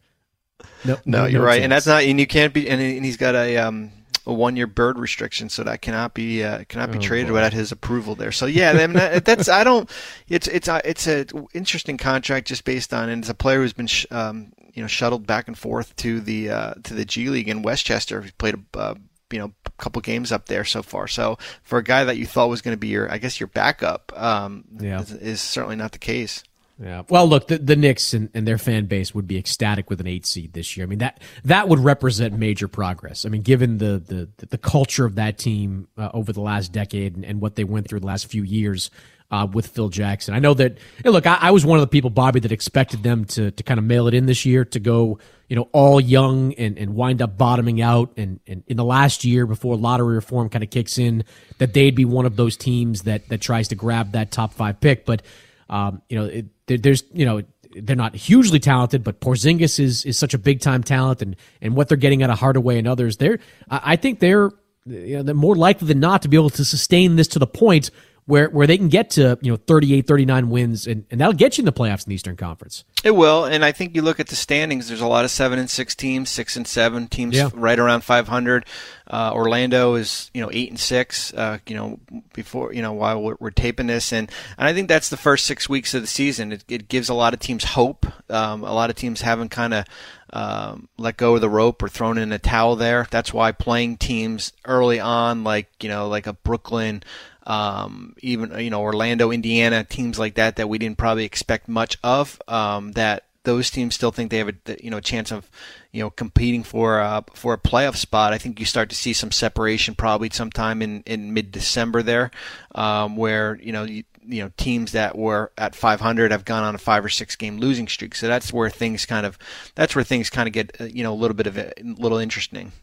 No, 0.85 0.97
no, 1.05 1.25
you're 1.25 1.41
no 1.41 1.45
right, 1.45 1.55
chance. 1.57 1.63
and 1.63 1.71
that's 1.71 1.87
not. 1.87 2.01
And 2.03 2.19
you 2.19 2.25
can't 2.25 2.53
be. 2.53 2.67
And, 2.67 2.81
and 2.81 3.05
he's 3.05 3.17
got 3.17 3.35
a 3.35 3.57
um 3.57 3.91
a 4.27 4.33
one 4.33 4.57
year 4.57 4.67
bird 4.67 4.99
restriction, 4.99 5.49
so 5.49 5.63
that 5.63 5.81
cannot 5.81 6.13
be 6.13 6.43
uh, 6.43 6.65
cannot 6.65 6.91
be 6.91 6.97
oh, 6.97 7.01
traded 7.01 7.29
boy. 7.29 7.35
without 7.35 7.53
his 7.53 7.71
approval 7.71 8.13
there. 8.13 8.33
So 8.33 8.45
yeah, 8.45 8.71
I 8.71 8.87
mean, 8.87 8.93
that's 9.23 9.47
I 9.47 9.63
don't. 9.63 9.89
It's 10.27 10.47
it's 10.47 10.67
a, 10.67 10.81
it's 10.83 11.07
a 11.07 11.25
interesting 11.53 11.97
contract 11.97 12.47
just 12.47 12.65
based 12.65 12.93
on, 12.93 13.09
and 13.09 13.23
it's 13.23 13.29
a 13.29 13.33
player 13.33 13.61
who's 13.61 13.73
been 13.73 13.87
sh- 13.87 14.05
um, 14.11 14.51
you 14.73 14.81
know 14.81 14.87
shuttled 14.87 15.25
back 15.25 15.47
and 15.47 15.57
forth 15.57 15.95
to 15.97 16.19
the 16.19 16.49
uh, 16.49 16.73
to 16.83 16.93
the 16.93 17.05
G 17.05 17.29
League 17.29 17.47
in 17.47 17.61
Westchester. 17.61 18.21
He 18.21 18.31
played 18.31 18.55
a 18.55 18.77
uh, 18.77 18.95
you 19.31 19.39
know 19.39 19.53
a 19.65 19.71
couple 19.77 20.01
games 20.01 20.31
up 20.31 20.47
there 20.47 20.65
so 20.65 20.83
far. 20.83 21.07
So 21.07 21.37
for 21.63 21.79
a 21.79 21.83
guy 21.83 22.03
that 22.03 22.17
you 22.17 22.25
thought 22.25 22.49
was 22.49 22.61
going 22.61 22.75
to 22.75 22.79
be 22.79 22.89
your, 22.89 23.11
I 23.11 23.17
guess 23.17 23.39
your 23.39 23.47
backup, 23.47 24.11
um, 24.15 24.65
yeah. 24.79 25.01
is, 25.01 25.11
is 25.13 25.41
certainly 25.41 25.75
not 25.75 25.93
the 25.93 25.99
case. 25.99 26.43
Yeah. 26.79 27.03
Well, 27.09 27.27
look, 27.27 27.47
the, 27.47 27.57
the 27.57 27.75
Knicks 27.75 28.13
and, 28.13 28.29
and 28.35 28.47
their 28.47 28.59
fan 28.59 28.85
base 28.85 29.15
would 29.15 29.27
be 29.27 29.37
ecstatic 29.37 29.89
with 29.89 29.99
an 29.99 30.05
eight 30.05 30.25
seed 30.25 30.53
this 30.53 30.77
year. 30.77 30.85
I 30.85 30.87
mean 30.87 30.99
that 30.99 31.21
that 31.43 31.67
would 31.69 31.79
represent 31.79 32.37
major 32.37 32.67
progress. 32.67 33.25
I 33.25 33.29
mean, 33.29 33.41
given 33.41 33.79
the 33.79 34.01
the 34.37 34.45
the 34.45 34.57
culture 34.57 35.05
of 35.05 35.15
that 35.15 35.37
team 35.37 35.87
uh, 35.97 36.09
over 36.13 36.31
the 36.31 36.41
last 36.41 36.71
decade 36.71 37.15
and, 37.15 37.25
and 37.25 37.41
what 37.41 37.55
they 37.55 37.63
went 37.63 37.87
through 37.87 38.01
the 38.01 38.05
last 38.05 38.27
few 38.27 38.43
years 38.43 38.91
uh, 39.29 39.47
with 39.51 39.67
Phil 39.67 39.89
Jackson. 39.89 40.33
I 40.33 40.39
know 40.39 40.53
that. 40.53 40.77
Hey, 41.03 41.09
look, 41.09 41.25
I, 41.25 41.37
I, 41.41 41.51
was 41.51 41.65
one 41.65 41.77
of 41.77 41.81
the 41.81 41.87
people, 41.87 42.09
Bobby, 42.09 42.39
that 42.41 42.51
expected 42.51 43.03
them 43.03 43.25
to 43.25 43.51
to 43.51 43.63
kind 43.63 43.77
of 43.77 43.83
mail 43.83 44.07
it 44.07 44.13
in 44.13 44.25
this 44.25 44.45
year 44.45 44.63
to 44.65 44.79
go, 44.79 45.19
you 45.49 45.55
know, 45.55 45.69
all 45.73 45.99
young 45.99 46.53
and, 46.53 46.77
and 46.77 46.95
wind 46.95 47.21
up 47.21 47.37
bottoming 47.37 47.81
out. 47.81 48.13
And, 48.17 48.39
and 48.47 48.63
in 48.67 48.77
the 48.77 48.85
last 48.85 49.25
year 49.25 49.45
before 49.45 49.75
lottery 49.75 50.15
reform 50.15 50.49
kind 50.49 50.63
of 50.63 50.69
kicks 50.69 50.97
in, 50.97 51.23
that 51.57 51.73
they'd 51.73 51.95
be 51.95 52.05
one 52.05 52.25
of 52.25 52.35
those 52.35 52.55
teams 52.55 53.01
that 53.01 53.27
that 53.29 53.41
tries 53.41 53.67
to 53.69 53.75
grab 53.75 54.13
that 54.13 54.31
top 54.31 54.53
five 54.53 54.79
pick. 54.79 55.05
But 55.05 55.23
um, 55.69 56.01
you 56.09 56.17
know, 56.17 56.25
it, 56.25 56.45
there, 56.67 56.77
there's 56.77 57.03
you 57.13 57.25
know 57.25 57.41
they're 57.75 57.95
not 57.95 58.15
hugely 58.15 58.59
talented, 58.59 59.03
but 59.03 59.19
Porzingis 59.19 59.79
is 59.79 60.05
is 60.05 60.17
such 60.17 60.33
a 60.33 60.37
big 60.37 60.61
time 60.61 60.83
talent, 60.83 61.21
and 61.21 61.35
and 61.61 61.75
what 61.75 61.89
they're 61.89 61.97
getting 61.97 62.23
out 62.23 62.29
of 62.29 62.39
Hardaway 62.39 62.77
and 62.77 62.87
others, 62.87 63.17
they're 63.17 63.39
I 63.69 63.95
think 63.95 64.19
they're 64.19 64.51
you 64.85 65.17
know, 65.17 65.23
they're 65.23 65.35
more 65.35 65.55
likely 65.55 65.87
than 65.87 65.99
not 65.99 66.21
to 66.21 66.29
be 66.29 66.37
able 66.37 66.49
to 66.51 66.65
sustain 66.65 67.15
this 67.15 67.27
to 67.29 67.39
the 67.39 67.47
point 67.47 67.91
where 68.27 68.49
where 68.49 68.67
they 68.67 68.77
can 68.77 68.89
get 68.89 69.09
to 69.09 69.39
you 69.41 69.51
know 69.51 69.57
38 69.57 70.05
39 70.05 70.49
wins 70.49 70.85
and, 70.85 71.05
and 71.09 71.19
that'll 71.19 71.33
get 71.33 71.57
you 71.57 71.63
in 71.63 71.65
the 71.65 71.73
playoffs 71.73 72.05
in 72.05 72.09
the 72.09 72.15
eastern 72.15 72.35
conference 72.35 72.83
it 73.03 73.11
will 73.11 73.45
and 73.45 73.65
i 73.65 73.71
think 73.71 73.95
you 73.95 74.01
look 74.01 74.19
at 74.19 74.27
the 74.27 74.35
standings 74.35 74.87
there's 74.87 75.01
a 75.01 75.07
lot 75.07 75.25
of 75.25 75.31
seven 75.31 75.57
and 75.57 75.69
six 75.69 75.95
teams 75.95 76.29
six 76.29 76.55
and 76.55 76.67
seven 76.67 77.07
teams 77.07 77.35
yeah. 77.35 77.49
right 77.53 77.79
around 77.79 78.01
500 78.01 78.65
uh, 79.09 79.31
orlando 79.33 79.95
is 79.95 80.29
you 80.33 80.41
know 80.41 80.49
eight 80.51 80.69
and 80.69 80.79
six 80.79 81.33
uh, 81.33 81.57
you 81.65 81.75
know 81.75 81.99
before 82.33 82.73
you 82.73 82.81
know 82.81 82.93
while 82.93 83.21
we're, 83.21 83.37
we're, 83.39 83.49
taping 83.49 83.87
this 83.87 84.13
and 84.13 84.29
and 84.57 84.67
i 84.67 84.73
think 84.73 84.87
that's 84.87 85.09
the 85.09 85.17
first 85.17 85.45
six 85.45 85.67
weeks 85.67 85.93
of 85.93 86.01
the 86.01 86.07
season 86.07 86.51
it, 86.51 86.63
it 86.67 86.89
gives 86.89 87.09
a 87.09 87.13
lot 87.13 87.33
of 87.33 87.39
teams 87.39 87.63
hope 87.63 88.05
um, 88.29 88.63
a 88.63 88.73
lot 88.73 88.89
of 88.89 88.95
teams 88.95 89.21
haven't 89.21 89.49
kind 89.49 89.73
of 89.73 89.85
um, 90.33 90.89
let 90.97 91.17
go 91.17 91.35
of 91.35 91.41
the 91.41 91.49
rope 91.49 91.81
or 91.81 91.87
thrown 91.87 92.17
in 92.17 92.31
a 92.31 92.39
towel 92.39 92.75
there. 92.75 93.07
That's 93.09 93.33
why 93.33 93.53
playing 93.53 93.97
teams 93.97 94.51
early 94.65 94.99
on, 94.99 95.43
like 95.43 95.67
you 95.81 95.89
know, 95.89 96.09
like 96.09 96.27
a 96.27 96.33
Brooklyn, 96.33 97.03
um, 97.47 98.13
even 98.19 98.59
you 98.59 98.69
know 98.69 98.81
Orlando, 98.81 99.31
Indiana, 99.31 99.83
teams 99.83 100.19
like 100.19 100.35
that 100.35 100.57
that 100.57 100.69
we 100.69 100.77
didn't 100.77 100.97
probably 100.97 101.25
expect 101.25 101.67
much 101.67 101.97
of. 102.03 102.39
Um, 102.47 102.91
that 102.91 103.23
those 103.43 103.71
teams 103.71 103.95
still 103.95 104.11
think 104.11 104.29
they 104.29 104.39
have 104.39 104.49
a 104.49 104.83
you 104.83 104.91
know 104.91 104.99
chance 104.99 105.31
of 105.31 105.49
you 105.93 106.03
know 106.03 106.09
competing 106.09 106.63
for 106.63 106.99
uh, 106.99 107.21
for 107.33 107.53
a 107.53 107.57
playoff 107.57 107.95
spot. 107.95 108.33
I 108.33 108.37
think 108.37 108.59
you 108.59 108.65
start 108.65 108.89
to 108.89 108.95
see 108.95 109.13
some 109.13 109.31
separation 109.31 109.95
probably 109.95 110.29
sometime 110.29 110.81
in, 110.81 111.01
in 111.05 111.33
mid 111.33 111.53
December 111.53 112.03
there, 112.03 112.31
um, 112.75 113.15
where 113.15 113.57
you 113.63 113.71
know 113.71 113.85
you, 113.85 114.03
you 114.27 114.43
know 114.43 114.51
teams 114.57 114.91
that 114.91 115.17
were 115.17 115.53
at 115.57 115.73
500 115.73 116.31
have 116.31 116.43
gone 116.43 116.63
on 116.63 116.75
a 116.75 116.77
five 116.77 117.05
or 117.05 117.09
six 117.09 117.37
game 117.37 117.59
losing 117.59 117.87
streak. 117.87 118.13
So 118.13 118.27
that's 118.27 118.51
where 118.51 118.69
things 118.69 119.05
kind 119.05 119.25
of 119.25 119.39
that's 119.73 119.95
where 119.95 120.03
things 120.03 120.29
kind 120.29 120.47
of 120.47 120.53
get 120.53 120.81
uh, 120.81 120.83
you 120.83 121.03
know 121.03 121.13
a 121.13 121.15
little 121.15 121.35
bit 121.35 121.47
of 121.47 121.57
a, 121.57 121.71
a 121.79 121.83
little 121.83 122.17
interesting. 122.17 122.73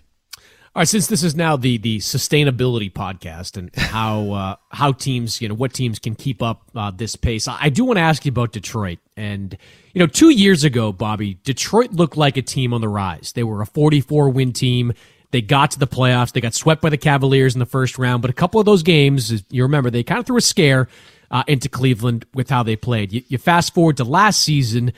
All 0.76 0.80
right, 0.80 0.88
since 0.88 1.06
this 1.06 1.22
is 1.22 1.36
now 1.36 1.56
the 1.56 1.78
the 1.78 1.98
sustainability 1.98 2.92
podcast 2.92 3.56
and 3.56 3.72
how 3.76 4.32
uh, 4.32 4.56
how 4.70 4.90
teams, 4.90 5.40
you 5.40 5.48
know, 5.48 5.54
what 5.54 5.72
teams 5.72 6.00
can 6.00 6.16
keep 6.16 6.42
up 6.42 6.68
uh, 6.74 6.90
this 6.90 7.14
pace, 7.14 7.46
I 7.46 7.68
do 7.68 7.84
want 7.84 7.98
to 7.98 8.00
ask 8.00 8.24
you 8.24 8.30
about 8.30 8.50
Detroit. 8.50 8.98
And 9.16 9.56
you 9.92 10.00
know, 10.00 10.08
two 10.08 10.30
years 10.30 10.64
ago, 10.64 10.90
Bobby, 10.90 11.38
Detroit 11.44 11.92
looked 11.92 12.16
like 12.16 12.36
a 12.36 12.42
team 12.42 12.74
on 12.74 12.80
the 12.80 12.88
rise. 12.88 13.30
They 13.36 13.44
were 13.44 13.62
a 13.62 13.66
44 13.66 14.30
win 14.30 14.52
team. 14.52 14.94
They 15.30 15.42
got 15.42 15.70
to 15.72 15.78
the 15.78 15.86
playoffs. 15.86 16.32
They 16.32 16.40
got 16.40 16.54
swept 16.54 16.82
by 16.82 16.90
the 16.90 16.98
Cavaliers 16.98 17.54
in 17.54 17.60
the 17.60 17.66
first 17.66 17.96
round, 17.96 18.20
but 18.20 18.32
a 18.32 18.34
couple 18.34 18.58
of 18.58 18.66
those 18.66 18.82
games, 18.82 19.44
you 19.50 19.62
remember, 19.62 19.90
they 19.90 20.02
kind 20.02 20.18
of 20.18 20.26
threw 20.26 20.38
a 20.38 20.40
scare 20.40 20.88
uh, 21.30 21.44
into 21.46 21.68
Cleveland 21.68 22.26
with 22.34 22.50
how 22.50 22.64
they 22.64 22.74
played. 22.74 23.12
You, 23.12 23.22
you 23.28 23.38
fast 23.38 23.74
forward 23.74 23.98
to 23.98 24.04
last 24.04 24.40
season, 24.40 24.92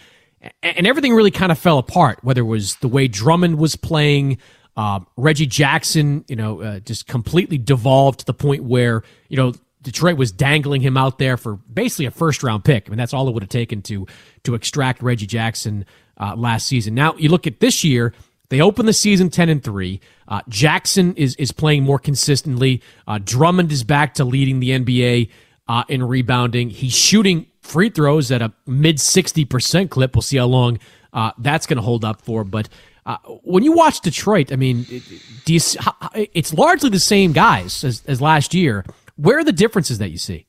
and 0.62 0.86
everything 0.86 1.14
really 1.14 1.30
kind 1.30 1.52
of 1.52 1.58
fell 1.58 1.76
apart. 1.76 2.20
Whether 2.22 2.40
it 2.40 2.44
was 2.44 2.76
the 2.76 2.88
way 2.88 3.08
Drummond 3.08 3.58
was 3.58 3.76
playing. 3.76 4.38
Uh, 4.76 5.00
Reggie 5.16 5.46
Jackson, 5.46 6.24
you 6.28 6.36
know, 6.36 6.60
uh, 6.60 6.80
just 6.80 7.06
completely 7.06 7.56
devolved 7.56 8.20
to 8.20 8.26
the 8.26 8.34
point 8.34 8.64
where, 8.64 9.02
you 9.28 9.36
know, 9.36 9.54
Detroit 9.86 10.18
was 10.18 10.32
dangling 10.32 10.80
him 10.80 10.96
out 10.96 11.18
there 11.18 11.36
for 11.36 11.54
basically 11.72 12.06
a 12.06 12.10
first 12.10 12.42
round 12.42 12.64
pick. 12.64 12.88
I 12.88 12.90
mean, 12.90 12.98
that's 12.98 13.14
all 13.14 13.28
it 13.28 13.34
would 13.34 13.44
have 13.44 13.50
taken 13.50 13.82
to 13.82 14.06
to 14.42 14.54
extract 14.54 15.00
Reggie 15.00 15.26
Jackson 15.26 15.86
uh, 16.20 16.34
last 16.34 16.66
season. 16.66 16.94
Now 16.94 17.14
you 17.16 17.28
look 17.28 17.46
at 17.46 17.60
this 17.60 17.84
year; 17.84 18.12
they 18.48 18.60
open 18.60 18.86
the 18.86 18.92
season 18.92 19.30
ten 19.30 19.48
and 19.48 19.62
three. 19.62 20.00
Uh, 20.26 20.40
Jackson 20.48 21.14
is 21.14 21.36
is 21.36 21.52
playing 21.52 21.84
more 21.84 22.00
consistently. 22.00 22.82
Uh, 23.06 23.20
Drummond 23.22 23.70
is 23.70 23.84
back 23.84 24.14
to 24.14 24.24
leading 24.24 24.58
the 24.58 24.70
NBA 24.70 25.30
uh, 25.68 25.84
in 25.88 26.02
rebounding. 26.02 26.68
He's 26.70 26.94
shooting 26.94 27.46
free 27.60 27.88
throws 27.88 28.32
at 28.32 28.42
a 28.42 28.52
mid 28.66 28.98
sixty 28.98 29.44
percent 29.44 29.92
clip. 29.92 30.16
We'll 30.16 30.22
see 30.22 30.38
how 30.38 30.46
long 30.46 30.80
uh, 31.12 31.30
that's 31.38 31.66
going 31.66 31.76
to 31.78 31.82
hold 31.82 32.04
up 32.04 32.22
for, 32.22 32.42
but. 32.44 32.68
Uh, 33.06 33.18
when 33.44 33.62
you 33.62 33.70
watch 33.70 34.00
Detroit, 34.00 34.52
I 34.52 34.56
mean, 34.56 34.84
you, 34.88 35.00
it's 35.46 36.52
largely 36.52 36.90
the 36.90 36.98
same 36.98 37.32
guys 37.32 37.84
as, 37.84 38.02
as 38.06 38.20
last 38.20 38.52
year. 38.52 38.84
Where 39.14 39.38
are 39.38 39.44
the 39.44 39.52
differences 39.52 39.98
that 39.98 40.10
you 40.10 40.18
see? 40.18 40.46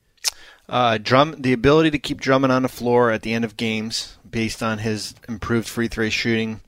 Uh, 0.68 0.98
drum 0.98 1.36
the 1.38 1.52
ability 1.52 1.92
to 1.92 1.98
keep 1.98 2.20
Drummond 2.20 2.52
on 2.52 2.62
the 2.62 2.68
floor 2.68 3.10
at 3.12 3.22
the 3.22 3.32
end 3.32 3.44
of 3.44 3.56
games 3.56 4.18
based 4.28 4.62
on 4.62 4.78
his 4.78 5.14
improved 5.28 5.68
free 5.68 5.88
throw 5.88 6.10
shooting. 6.10 6.60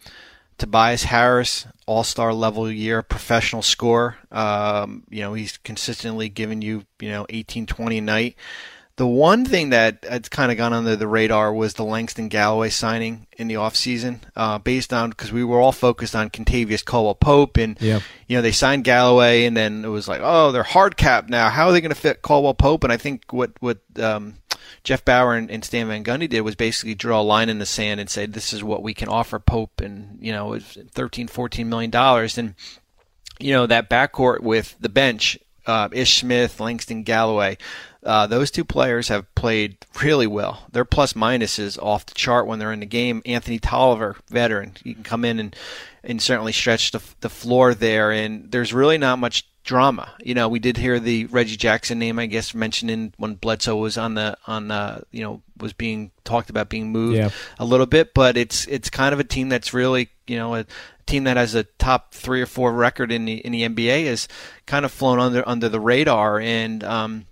Tobias 0.57 1.05
Harris, 1.05 1.67
All 1.87 2.05
Star 2.05 2.33
level 2.33 2.71
year, 2.71 3.03
professional 3.03 3.61
scorer. 3.61 4.17
Um, 4.31 5.03
you 5.11 5.21
know 5.21 5.35
he's 5.35 5.59
consistently 5.59 6.29
giving 6.29 6.63
you 6.63 6.85
you 7.01 7.11
know 7.11 7.27
18, 7.29 7.67
20 7.67 7.99
a 7.99 8.01
night. 8.01 8.37
The 9.01 9.07
one 9.07 9.47
thing 9.47 9.71
that 9.71 10.05
has 10.05 10.29
kind 10.29 10.53
of 10.53 10.59
gone 10.59 10.75
under 10.75 10.95
the 10.95 11.09
radar 11.09 11.55
was 11.55 11.73
the 11.73 11.87
Langston 11.87 12.29
Galloway 12.29 12.69
signing 12.69 13.27
in 13.39 13.49
the 13.49 13.55
offseason, 13.55 14.21
uh, 14.37 14.59
based 14.59 14.93
on 14.93 15.09
because 15.09 15.33
we 15.33 15.43
were 15.43 15.59
all 15.59 15.73
focused 15.73 16.15
on 16.15 16.29
Kentavious 16.29 16.85
Caldwell 16.85 17.15
Pope, 17.15 17.57
and 17.57 17.81
yep. 17.81 18.03
you 18.27 18.37
know 18.37 18.43
they 18.43 18.53
signed 18.53 18.85
Galloway, 18.85 19.47
and 19.47 19.57
then 19.57 19.87
it 19.87 19.89
was 19.89 20.07
like, 20.07 20.21
oh, 20.23 20.53
they're 20.53 20.63
hard 20.63 20.99
cap 20.99 21.31
now. 21.31 21.49
How 21.49 21.69
are 21.69 21.73
they 21.73 21.81
going 21.81 21.95
to 21.95 21.99
fit 21.99 22.21
Caldwell 22.21 22.53
Pope? 22.53 22.85
And 22.85 22.93
I 22.93 22.99
think 22.99 23.33
what 23.33 23.53
what 23.61 23.79
um, 23.99 24.35
Jeff 24.85 25.03
Bower 25.03 25.35
and, 25.35 25.51
and, 25.51 25.65
Stan 25.65 25.89
Van 25.89 26.05
Gundy 26.05 26.29
did 26.29 26.43
was 26.43 26.55
basically 26.55 26.95
draw 26.95 27.23
a 27.23 27.23
line 27.23 27.49
in 27.49 27.59
the 27.59 27.65
sand 27.65 28.01
and 28.01 28.11
say, 28.11 28.27
this 28.27 28.53
is 28.53 28.63
what 28.63 28.83
we 28.83 28.93
can 28.93 29.09
offer 29.09 29.39
Pope, 29.39 29.81
and 29.81 30.19
you 30.21 30.31
know, 30.31 30.53
it's 30.53 30.77
13, 30.93 31.27
14 31.27 31.67
million 31.67 31.91
dollars, 31.91 32.37
and 32.37 32.55
you 33.39 33.55
know 33.55 33.67
that 33.67 33.89
backcourt 33.89 34.41
with 34.41 34.77
the 34.79 34.91
bench, 34.91 35.39
uh, 35.65 35.89
Ish 35.91 36.19
Smith, 36.19 36.61
Langston 36.61 37.03
Galloway. 37.03 37.57
Uh, 38.03 38.27
those 38.27 38.51
two 38.51 38.65
players 38.65 39.09
have 39.09 39.33
played 39.35 39.77
really 40.03 40.27
well. 40.27 40.67
Their 40.73 40.85
plus 40.85 41.13
minuses 41.13 41.81
off 41.83 42.07
the 42.07 42.15
chart 42.15 42.47
when 42.47 42.59
they're 42.59 42.73
in 42.73 42.81
the 42.81 42.87
game. 42.87 43.23
Anthony 43.27 43.59
Tolliver, 43.59 44.17
veteran, 44.29 44.73
he 44.83 44.95
can 44.95 45.03
come 45.03 45.25
in 45.25 45.39
and 45.39 45.57
and 46.03 46.23
certainly 46.23 46.53
stretch 46.53 46.93
the 46.93 47.03
the 47.21 47.29
floor 47.29 47.75
there. 47.75 48.11
And 48.11 48.51
there's 48.51 48.73
really 48.73 48.97
not 48.97 49.19
much 49.19 49.47
drama. 49.65 50.13
You 50.21 50.35
know, 50.35 50.49
we 50.49 50.59
did 50.59 50.77
hear 50.77 50.99
the 50.99 51.27
Reggie 51.27 51.57
Jackson 51.57 51.99
name, 51.99 52.19
I 52.19 52.27
guess, 52.27 52.55
mentioned 52.55 52.91
in 52.91 53.15
when 53.19 53.35
Bledsoe 53.35 53.77
was 53.77 53.99
on 53.99 54.15
the 54.15 54.37
on 54.47 54.71
uh, 54.71 55.03
you 55.11 55.23
know 55.23 55.43
was 55.59 55.73
being 55.73 56.11
talked 56.25 56.51
about 56.51 56.69
being 56.69 56.91
moved 56.91 57.19
yeah. 57.19 57.31
a 57.59 57.65
little 57.65 57.87
bit, 57.87 58.15
but 58.15 58.37
it's 58.37 58.67
it's 58.67 58.91
kind 58.91 59.13
of 59.13 59.21
a 59.21 59.25
team 59.25 59.49
that's 59.49 59.75
really 59.75 60.09
you 60.27 60.37
know 60.37 60.55
a 60.55 60.67
team 61.07 61.25
that 61.25 61.37
has 61.37 61.55
a 61.55 61.65
top 61.65 62.15
three 62.15 62.41
or 62.41 62.47
four 62.47 62.73
record 62.73 63.13
in 63.13 63.27
the 63.27 63.35
in 63.35 63.53
the 63.53 63.69
NBA 63.69 64.05
is 64.05 64.27
kind 64.67 64.85
of 64.85 64.93
flown 64.93 65.21
under 65.21 65.47
under 65.49 65.69
the 65.69 65.81
radar 65.81 66.41
and. 66.41 66.83
Um, 66.85 67.27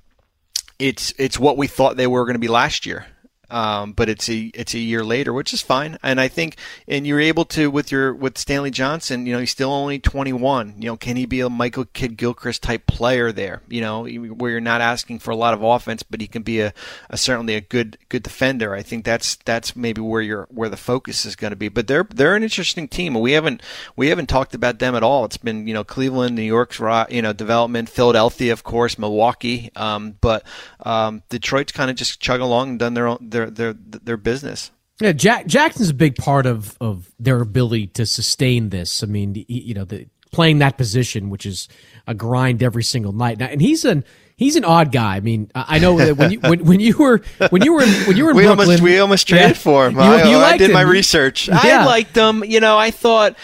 it's 0.79 1.13
it's 1.19 1.39
what 1.39 1.57
we 1.57 1.67
thought 1.67 1.97
they 1.97 2.07
were 2.07 2.25
going 2.25 2.35
to 2.35 2.41
be 2.41 2.49
last 2.49 2.87
year. 2.87 3.07
Um, 3.51 3.93
but 3.93 4.09
it's 4.09 4.29
a 4.29 4.51
it's 4.55 4.75
a 4.75 4.79
year 4.79 5.05
later, 5.05 5.33
which 5.33 5.53
is 5.53 5.63
fine. 5.63 5.99
And 6.03 6.21
I 6.21 6.29
think, 6.29 6.57
and 6.87 7.07
you're 7.07 7.21
able 7.21 7.45
to 7.47 7.71
with 7.71 7.91
your 7.91 8.13
with 8.13 8.39
Stanley 8.39 8.71
Johnson. 8.71 9.27
You 9.27 9.35
know, 9.35 9.41
he's 9.41 9.51
still 9.51 9.73
only 9.73 9.99
21. 9.99 10.75
You 10.79 10.87
know, 10.87 10.97
can 10.97 11.17
he 11.17 11.27
be 11.27 11.41
a 11.41 11.49
Michael 11.49 11.87
Kidd 11.87 12.17
Gilchrist 12.17 12.63
type 12.63 12.87
player 12.87 13.33
there? 13.33 13.63
You 13.69 13.81
know, 13.81 14.07
where 14.07 14.51
you're 14.51 14.61
not 14.61 14.81
asking 14.81 15.21
for 15.21 15.31
a 15.31 15.37
lot 15.37 15.55
of 15.55 15.63
offense, 15.63 16.03
but 16.03 16.21
he 16.21 16.27
can 16.27 16.43
be 16.43 16.61
a, 16.61 16.75
a 17.09 17.17
certainly 17.17 17.55
a 17.55 17.61
good 17.61 17.99
good 18.09 18.23
defender. 18.23 18.75
I 18.75 18.83
think 18.83 19.05
that's 19.05 19.37
that's 19.37 19.75
maybe 19.75 20.01
where 20.01 20.23
your 20.23 20.47
where 20.51 20.69
the 20.69 20.77
focus 20.77 21.25
is 21.25 21.37
going 21.37 21.53
to 21.53 21.57
be. 21.57 21.69
But 21.69 21.87
they're 21.87 22.05
they're 22.05 22.37
an 22.37 22.43
interesting 22.43 22.89
team. 22.89 23.15
We 23.15 23.33
haven't 23.33 23.63
we 23.97 24.09
haven't 24.09 24.29
talked 24.29 24.55
about 24.55 24.79
them 24.79 24.95
at 24.95 25.03
all. 25.03 25.25
It's 25.25 25.37
been 25.37 25.67
you 25.67 25.75
know 25.75 25.85
Cleveland, 25.85 26.35
New 26.35 26.43
York's 26.43 26.79
you 27.11 27.23
know 27.23 27.33
development, 27.33 27.89
Philadelphia, 27.89 28.53
of 28.53 28.63
course, 28.63 28.99
Milwaukee. 28.99 29.71
Um, 29.75 30.17
but 30.21 30.45
um, 30.85 31.23
Detroit's 31.29 31.73
kind 31.73 31.91
of 31.91 31.97
just 31.97 32.21
chugging 32.21 32.45
along 32.45 32.71
and 32.71 32.79
done 32.79 32.95
their 32.95 33.07
own 33.07 33.19
their 33.21 33.38
their 33.47 33.73
their 33.75 34.17
business. 34.17 34.71
Yeah, 35.01 35.13
Jack 35.13 35.47
Jackson's 35.47 35.91
a 35.91 35.95
big 35.95 36.17
part 36.17 36.47
of 36.47 36.77
of 36.81 37.11
their 37.19 37.41
ability 37.41 37.89
to 37.89 38.07
sustain 38.07 38.71
this. 38.71 39.03
I 39.03 39.07
mean, 39.07 39.45
you 39.49 39.75
know, 39.75 39.85
the, 39.85 40.09
playing 40.33 40.59
that 40.59 40.77
position, 40.77 41.31
which 41.31 41.47
is 41.47 41.69
a 42.07 42.15
grind 42.15 42.63
every 42.63 42.83
single 42.83 43.13
night. 43.13 43.39
Now, 43.39 43.47
and 43.47 43.61
he's 43.61 43.85
an 43.85 44.05
he's 44.37 44.57
an 44.57 44.65
odd 44.65 44.93
guy. 44.93 45.17
I 45.17 45.21
mean, 45.21 45.51
I 45.55 45.79
know 45.79 45.97
that 45.99 46.17
when 46.17 46.33
you 46.33 46.41
when, 46.41 46.65
when 46.65 46.81
you 46.81 46.97
were 46.97 47.23
when 47.51 47.63
you 47.63 47.75
were 47.75 47.83
in, 47.83 47.91
when 48.07 48.17
you 48.17 48.25
were 48.25 48.31
in 48.31 48.37
we 48.39 48.45
Brooklyn, 48.45 48.69
almost 48.69 48.83
we 48.83 48.99
almost 48.99 49.29
traded 49.29 49.49
yeah, 49.51 49.55
for 49.55 49.87
him. 49.89 49.97
You, 49.97 50.01
I, 50.01 50.31
you 50.31 50.37
I 50.39 50.57
did 50.57 50.71
him. 50.71 50.75
my 50.75 50.83
research. 50.83 51.49
Yeah. 51.49 51.61
I 51.63 51.85
liked 51.85 52.17
him. 52.17 52.45
You 52.45 52.61
know, 52.61 52.77
I 52.79 52.91
thought 52.91 53.37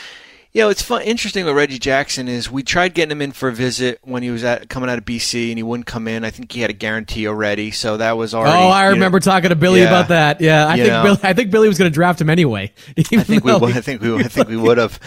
you 0.55 0.61
know, 0.61 0.69
it's 0.69 0.83
fun. 0.83 1.03
Interesting 1.03 1.45
with 1.45 1.57
Reggie 1.57 1.81
Jackson 1.81 2.29
is 2.29 2.49
we 2.49 2.63
tried 2.63 2.95
getting 2.95 3.11
him 3.11 3.21
in 3.21 3.33
for 3.33 3.49
a 3.49 3.53
visit 3.53 3.99
when 4.03 4.23
he 4.23 4.31
was 4.31 4.45
at 4.45 4.69
coming 4.69 4.89
out 4.89 4.99
of 4.99 5.05
BC, 5.05 5.49
and 5.49 5.59
he 5.59 5.65
wouldn't 5.65 5.87
come 5.87 6.07
in. 6.07 6.25
I 6.25 6.31
think 6.31 6.53
he 6.53 6.61
had 6.61 6.71
a 6.71 6.75
guarantee 6.75 7.27
already, 7.27 7.73
so 7.73 7.97
that 7.97 8.17
was 8.17 8.35
already. 8.35 8.57
Oh, 8.57 8.69
I 8.69 8.87
remember 8.87 9.17
know, 9.17 9.23
talking 9.23 9.49
to 9.49 9.57
Billy 9.57 9.81
yeah, 9.81 9.89
about 9.89 10.09
that. 10.09 10.41
Yeah, 10.41 10.69
I 10.69 10.77
think 10.77 11.03
Billy, 11.03 11.19
I 11.25 11.33
think 11.33 11.51
Billy 11.51 11.67
was 11.67 11.77
going 11.77 11.91
to 11.91 11.95
draft 11.95 12.21
him 12.21 12.31
anyway. 12.31 12.73
I 12.97 13.03
think 13.03 13.43
we, 13.43 13.53
I 13.53 13.81
think 13.81 14.01
we, 14.01 14.15
I 14.15 14.23
think 14.29 14.49
we 14.49 14.57
would 14.57 14.79
have. 14.79 15.01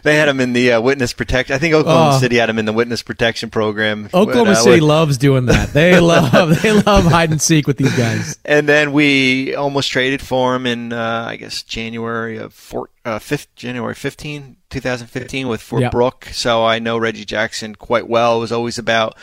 they 0.02 0.16
had 0.16 0.28
him 0.28 0.40
in 0.40 0.52
the 0.52 0.72
uh, 0.72 0.80
witness 0.80 1.12
protection. 1.12 1.54
I 1.54 1.58
think 1.58 1.72
Oklahoma 1.72 2.16
oh. 2.16 2.18
City 2.18 2.36
had 2.36 2.50
him 2.50 2.58
in 2.58 2.64
the 2.64 2.72
witness 2.72 3.00
protection 3.00 3.50
program. 3.50 4.06
Oklahoma 4.12 4.50
uh, 4.50 4.54
City 4.56 4.80
loves 4.80 5.18
doing 5.18 5.46
that. 5.46 5.68
They 5.72 6.00
love, 6.00 6.62
they 6.62 6.72
love 6.72 7.04
hide 7.04 7.30
and 7.30 7.40
seek 7.40 7.68
with 7.68 7.76
these 7.76 7.96
guys. 7.96 8.40
And 8.44 8.68
then 8.68 8.92
we 8.92 9.54
almost 9.54 9.92
traded 9.92 10.20
for 10.20 10.56
him 10.56 10.66
in, 10.66 10.92
uh, 10.92 11.26
I 11.28 11.36
guess, 11.36 11.62
January 11.62 12.38
of 12.38 12.52
four, 12.52 12.88
uh, 13.04 13.18
5th, 13.18 13.48
January 13.56 13.94
15, 13.94 14.56
2015 14.70 15.48
with 15.48 15.60
Fort 15.60 15.82
yep. 15.82 15.92
Brooke. 15.92 16.26
So 16.32 16.64
I 16.64 16.78
know 16.78 16.98
Reggie 16.98 17.24
Jackson 17.24 17.74
quite 17.74 18.08
well. 18.08 18.38
It 18.38 18.40
was 18.40 18.52
always 18.52 18.78
about 18.78 19.16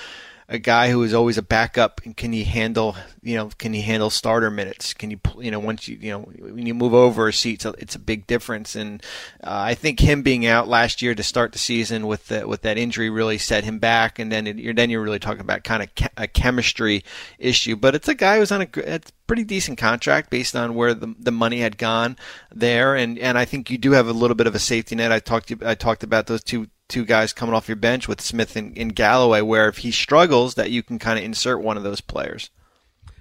a 0.51 0.59
guy 0.59 0.91
who 0.91 1.01
is 1.01 1.13
always 1.13 1.37
a 1.37 1.41
backup 1.41 2.01
and 2.03 2.15
can 2.15 2.33
he 2.33 2.43
handle 2.43 2.97
you 3.21 3.35
know 3.35 3.49
can 3.57 3.73
he 3.73 3.81
handle 3.81 4.09
starter 4.09 4.51
minutes? 4.51 4.93
Can 4.93 5.09
you 5.09 5.19
you 5.39 5.49
know 5.49 5.59
once 5.59 5.87
you 5.87 5.97
you 5.99 6.11
know 6.11 6.19
when 6.19 6.65
you 6.65 6.73
move 6.73 6.93
over 6.93 7.29
a 7.29 7.33
seat 7.33 7.65
it's 7.65 7.95
a 7.95 7.99
big 7.99 8.27
difference. 8.27 8.75
And 8.75 9.01
uh, 9.41 9.49
I 9.71 9.75
think 9.75 10.01
him 10.01 10.23
being 10.23 10.45
out 10.45 10.67
last 10.67 11.01
year 11.01 11.15
to 11.15 11.23
start 11.23 11.53
the 11.53 11.57
season 11.57 12.05
with 12.05 12.27
the, 12.27 12.45
with 12.45 12.63
that 12.63 12.77
injury 12.77 13.09
really 13.09 13.37
set 13.37 13.63
him 13.63 13.79
back. 13.79 14.19
And 14.19 14.29
then 14.29 14.45
it, 14.45 14.57
you're 14.57 14.73
then 14.73 14.89
you're 14.89 15.01
really 15.01 15.19
talking 15.19 15.41
about 15.41 15.63
kind 15.63 15.83
of 15.83 16.09
a 16.17 16.27
chemistry 16.27 17.05
issue. 17.39 17.77
But 17.77 17.95
it's 17.95 18.09
a 18.09 18.15
guy 18.15 18.37
who's 18.37 18.51
on 18.51 18.61
a 18.61 18.67
it's 18.75 19.11
pretty 19.27 19.45
decent 19.45 19.77
contract 19.77 20.29
based 20.29 20.57
on 20.57 20.75
where 20.75 20.93
the, 20.93 21.15
the 21.17 21.31
money 21.31 21.61
had 21.61 21.77
gone 21.77 22.17
there. 22.53 22.95
And 22.95 23.17
and 23.19 23.37
I 23.37 23.45
think 23.45 23.69
you 23.69 23.77
do 23.77 23.93
have 23.93 24.09
a 24.09 24.13
little 24.13 24.35
bit 24.35 24.47
of 24.47 24.55
a 24.55 24.59
safety 24.59 24.95
net. 24.95 25.13
I 25.13 25.19
talked 25.19 25.47
to, 25.47 25.57
I 25.63 25.75
talked 25.75 26.03
about 26.03 26.27
those 26.27 26.43
two 26.43 26.67
two 26.91 27.05
guys 27.05 27.33
coming 27.33 27.55
off 27.55 27.67
your 27.67 27.77
bench 27.77 28.07
with 28.07 28.21
Smith 28.21 28.55
and, 28.55 28.77
and 28.77 28.95
Galloway, 28.95 29.41
where 29.41 29.67
if 29.67 29.77
he 29.77 29.91
struggles, 29.91 30.55
that 30.55 30.69
you 30.69 30.83
can 30.83 30.99
kind 30.99 31.17
of 31.17 31.25
insert 31.25 31.61
one 31.61 31.77
of 31.77 31.83
those 31.83 32.01
players. 32.01 32.51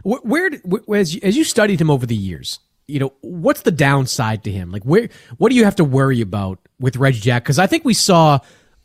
Where, 0.02 0.50
where 0.64 1.00
as, 1.00 1.14
you, 1.14 1.20
as 1.22 1.36
you 1.36 1.44
studied 1.44 1.80
him 1.80 1.90
over 1.90 2.04
the 2.06 2.16
years, 2.16 2.58
you 2.86 2.98
know, 2.98 3.12
what's 3.20 3.62
the 3.62 3.70
downside 3.70 4.44
to 4.44 4.50
him? 4.50 4.70
Like, 4.70 4.82
where, 4.82 5.08
what 5.38 5.50
do 5.50 5.56
you 5.56 5.64
have 5.64 5.76
to 5.76 5.84
worry 5.84 6.20
about 6.20 6.58
with 6.78 6.96
Reggie 6.96 7.20
Jack? 7.20 7.44
Because 7.44 7.58
I 7.58 7.66
think 7.66 7.84
we 7.84 7.94
saw 7.94 8.40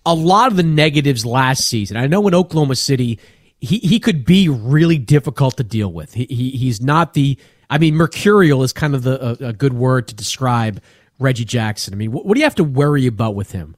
a 0.06 0.14
lot 0.14 0.52
of 0.52 0.58
the 0.58 0.64
negatives 0.64 1.26
last 1.26 1.68
season. 1.68 1.98
I 1.98 2.08
know 2.08 2.28
in 2.28 2.36
Oklahoma 2.36 2.76
City, 2.76 3.20
he, 3.60 3.80
he 3.80 4.00
could 4.00 4.26
be 4.26 4.48
really 4.50 4.98
difficult 4.98 5.58
to 5.58 5.64
deal 5.64 5.92
with. 5.92 6.14
He, 6.14 6.26
he 6.26 6.52
he's 6.52 6.82
not 6.82 7.14
the, 7.14 7.38
I 7.70 7.78
mean, 7.80 7.96
mercurial 7.96 8.62
is 8.62 8.74
kind 8.74 8.94
of 8.94 9.04
the, 9.04 9.46
a, 9.46 9.50
a 9.50 9.54
good 9.54 9.74
word 9.74 10.08
to 10.10 10.16
describe 10.16 10.82
Reggie 11.18 11.46
Jackson. 11.46 11.94
I 11.94 11.98
mean, 11.98 12.12
what 12.12 12.34
do 12.34 12.40
you 12.40 12.46
have 12.46 12.56
to 12.56 12.64
worry 12.64 13.08
about 13.08 13.36
with 13.36 13.54
him? 13.54 13.76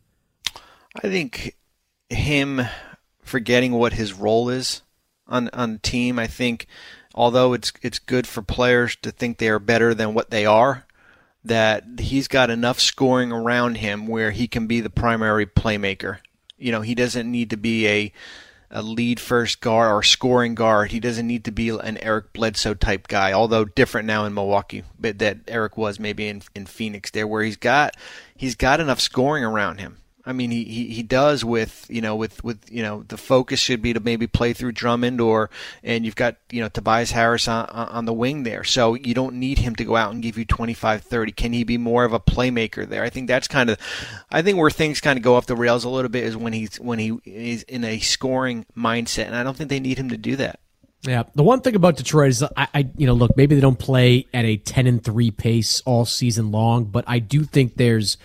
I 1.04 1.08
think 1.10 1.56
him 2.10 2.62
forgetting 3.22 3.74
what 3.74 3.94
his 3.94 4.14
role 4.14 4.50
is 4.50 4.82
on 5.28 5.50
on 5.54 5.74
the 5.74 5.80
team. 5.80 6.18
I 6.18 6.28
think 6.28 6.68
although 7.14 7.54
it's 7.54 7.72
it's 7.82 8.00
good 8.00 8.26
for 8.26 8.42
players 8.42 8.96
to 8.98 9.12
think 9.12 9.38
they 9.38 9.50
are 9.50 9.60
better 9.60 9.94
than 9.94 10.14
what 10.14 10.32
they 10.32 10.46
are, 10.46 10.86
that 11.44 11.84
he's 12.00 12.28
got 12.28 12.50
enough 12.50 12.80
scoring 12.80 13.32
around 13.32 13.76
him 13.76 14.08
where 14.08 14.32
he 14.32 14.48
can 14.48 14.68
be 14.68 14.82
the 14.82 14.90
primary 14.90 15.46
playmaker. 15.46 16.20
You 16.58 16.72
know, 16.72 16.82
he 16.82 16.96
doesn't 16.96 17.30
need 17.30 17.52
to 17.52 17.58
be 17.58 17.88
a 17.88 18.14
a 18.70 18.82
lead 18.82 19.20
first 19.20 19.62
guard 19.62 19.90
or 19.92 20.04
scoring 20.04 20.54
guard. 20.54 20.92
He 20.92 21.00
doesn't 21.00 21.28
need 21.28 21.46
to 21.46 21.52
be 21.52 21.70
an 21.70 21.98
Eric 22.00 22.34
Bledsoe 22.34 22.74
type 22.74 23.08
guy, 23.08 23.32
although 23.32 23.64
different 23.64 24.08
now 24.08 24.26
in 24.26 24.34
Milwaukee, 24.34 24.84
but 25.00 25.20
that 25.20 25.38
Eric 25.48 25.78
was 25.78 26.00
maybe 26.00 26.28
in 26.28 26.42
in 26.56 26.66
Phoenix 26.66 27.12
there 27.12 27.28
where 27.28 27.44
he's 27.44 27.58
got 27.58 27.96
he's 28.36 28.56
got 28.56 28.80
enough 28.80 29.00
scoring 29.00 29.44
around 29.44 29.80
him 29.80 29.98
I 30.28 30.34
mean, 30.34 30.52
he, 30.52 30.66
he, 30.66 30.88
he 30.90 31.04
does 31.04 31.46
with 31.46 31.86
you 31.90 32.02
know 32.02 32.16
with 32.16 32.44
with 32.44 32.70
you 32.70 32.84
know 32.84 33.04
the 33.08 33.18
focus 33.18 33.60
should 33.62 33.82
be 33.82 33.94
to 33.94 34.02
maybe 34.02 34.28
play 34.28 34.52
through 34.52 34.74
Drummond 34.74 35.22
or 35.22 35.50
and 35.84 36.06
you've 36.06 36.18
got 36.18 36.36
you 36.52 36.62
know 36.62 36.68
Tobias 36.68 37.12
Harris 37.12 37.48
on 37.48 37.66
on 37.68 38.06
the 38.06 38.14
wing 38.14 38.44
there, 38.44 38.66
so 38.66 38.94
you 38.94 39.14
don't 39.14 39.36
need 39.36 39.60
him 39.60 39.76
to 39.78 39.86
go 39.86 39.96
out 39.96 40.14
and 40.14 40.22
give 40.22 40.38
you 40.38 40.44
25, 40.44 41.02
30. 41.04 41.32
Can 41.32 41.54
he 41.54 41.64
be 41.64 41.78
more 41.78 42.04
of 42.04 42.12
a 42.12 42.20
playmaker 42.20 42.88
there? 42.88 43.04
I 43.04 43.10
think 43.10 43.28
that's 43.28 43.48
kind 43.48 43.70
of, 43.70 43.78
I 44.30 44.42
think 44.42 44.58
where 44.58 44.70
things 44.70 45.00
kind 45.00 45.18
of 45.18 45.24
go 45.24 45.36
off 45.36 45.46
the 45.46 45.56
rails 45.56 45.86
a 45.86 45.90
little 45.90 46.10
bit 46.10 46.26
is 46.26 46.36
when 46.36 46.52
he's 46.52 46.78
when 46.78 47.00
he 47.00 47.18
is 47.24 47.64
in 47.64 47.86
a 47.86 48.00
scoring 48.00 48.66
mindset, 48.76 49.28
and 49.28 49.36
I 49.36 49.44
don't 49.44 49.56
think 49.56 49.70
they 49.70 49.80
need 49.80 49.98
him 49.98 50.10
to 50.10 50.18
do 50.18 50.36
that. 50.36 50.60
Yeah, 51.04 51.24
the 51.36 51.44
one 51.44 51.62
thing 51.62 51.76
about 51.76 51.96
Detroit 51.96 52.30
is 52.30 52.44
I, 52.44 52.68
I, 52.74 52.90
you 52.98 53.08
know, 53.08 53.14
look, 53.14 53.38
maybe 53.38 53.56
they 53.56 53.62
don't 53.62 53.80
play 53.80 54.26
at 54.34 54.44
a 54.44 54.58
ten 54.58 54.88
and 54.88 55.02
three 55.02 55.32
pace 55.32 55.82
all 55.86 56.06
season 56.06 56.52
long, 56.52 56.86
but 56.86 57.06
I 57.08 57.20
do 57.20 57.46
think 57.46 57.76
there's 57.78 58.18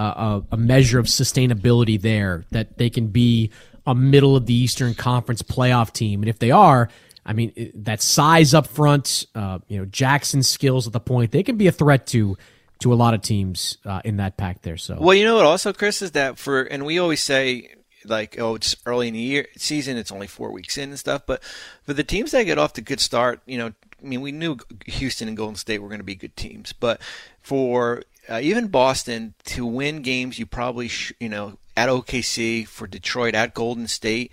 a, 0.00 0.42
a 0.52 0.56
measure 0.56 0.98
of 0.98 1.06
sustainability 1.06 2.00
there 2.00 2.44
that 2.50 2.78
they 2.78 2.90
can 2.90 3.08
be 3.08 3.50
a 3.86 3.94
middle 3.94 4.36
of 4.36 4.46
the 4.46 4.54
Eastern 4.54 4.94
Conference 4.94 5.42
playoff 5.42 5.92
team, 5.92 6.22
and 6.22 6.28
if 6.28 6.38
they 6.38 6.50
are, 6.50 6.88
I 7.24 7.32
mean 7.32 7.72
that 7.74 8.02
size 8.02 8.54
up 8.54 8.66
front, 8.66 9.26
uh, 9.34 9.58
you 9.68 9.78
know 9.78 9.84
Jackson's 9.84 10.48
skills 10.48 10.86
at 10.86 10.92
the 10.92 11.00
point, 11.00 11.32
they 11.32 11.42
can 11.42 11.56
be 11.56 11.66
a 11.66 11.72
threat 11.72 12.06
to 12.08 12.36
to 12.80 12.92
a 12.92 12.96
lot 12.96 13.14
of 13.14 13.22
teams 13.22 13.78
uh, 13.84 14.00
in 14.04 14.16
that 14.16 14.36
pack 14.36 14.62
there. 14.62 14.76
So 14.76 14.96
well, 14.98 15.14
you 15.14 15.24
know 15.24 15.36
what 15.36 15.44
also, 15.44 15.72
Chris, 15.72 16.02
is 16.02 16.12
that 16.12 16.38
for 16.38 16.62
and 16.62 16.84
we 16.84 16.98
always 16.98 17.20
say 17.20 17.74
like 18.06 18.38
oh 18.38 18.54
it's 18.54 18.74
early 18.86 19.08
in 19.08 19.14
the 19.14 19.20
year 19.20 19.46
season, 19.56 19.96
it's 19.96 20.12
only 20.12 20.26
four 20.26 20.50
weeks 20.50 20.78
in 20.78 20.90
and 20.90 20.98
stuff, 20.98 21.22
but 21.26 21.42
for 21.82 21.92
the 21.92 22.04
teams 22.04 22.30
that 22.32 22.44
get 22.44 22.58
off 22.58 22.72
to 22.74 22.80
good 22.80 23.00
start, 23.00 23.40
you 23.46 23.58
know. 23.58 23.72
I 24.02 24.06
mean, 24.06 24.22
we 24.22 24.32
knew 24.32 24.56
Houston 24.86 25.28
and 25.28 25.36
Golden 25.36 25.56
State 25.56 25.82
were 25.82 25.88
going 25.88 26.00
to 26.00 26.04
be 26.04 26.14
good 26.14 26.34
teams, 26.34 26.72
but 26.72 27.02
for 27.42 28.02
uh, 28.30 28.40
even 28.42 28.68
Boston 28.68 29.34
to 29.44 29.66
win 29.66 30.02
games 30.02 30.38
you 30.38 30.46
probably 30.46 30.88
sh- 30.88 31.12
you 31.20 31.28
know 31.28 31.58
at 31.76 31.88
OKC 31.88 32.66
for 32.66 32.86
Detroit 32.86 33.34
at 33.34 33.54
Golden 33.54 33.88
State. 33.88 34.32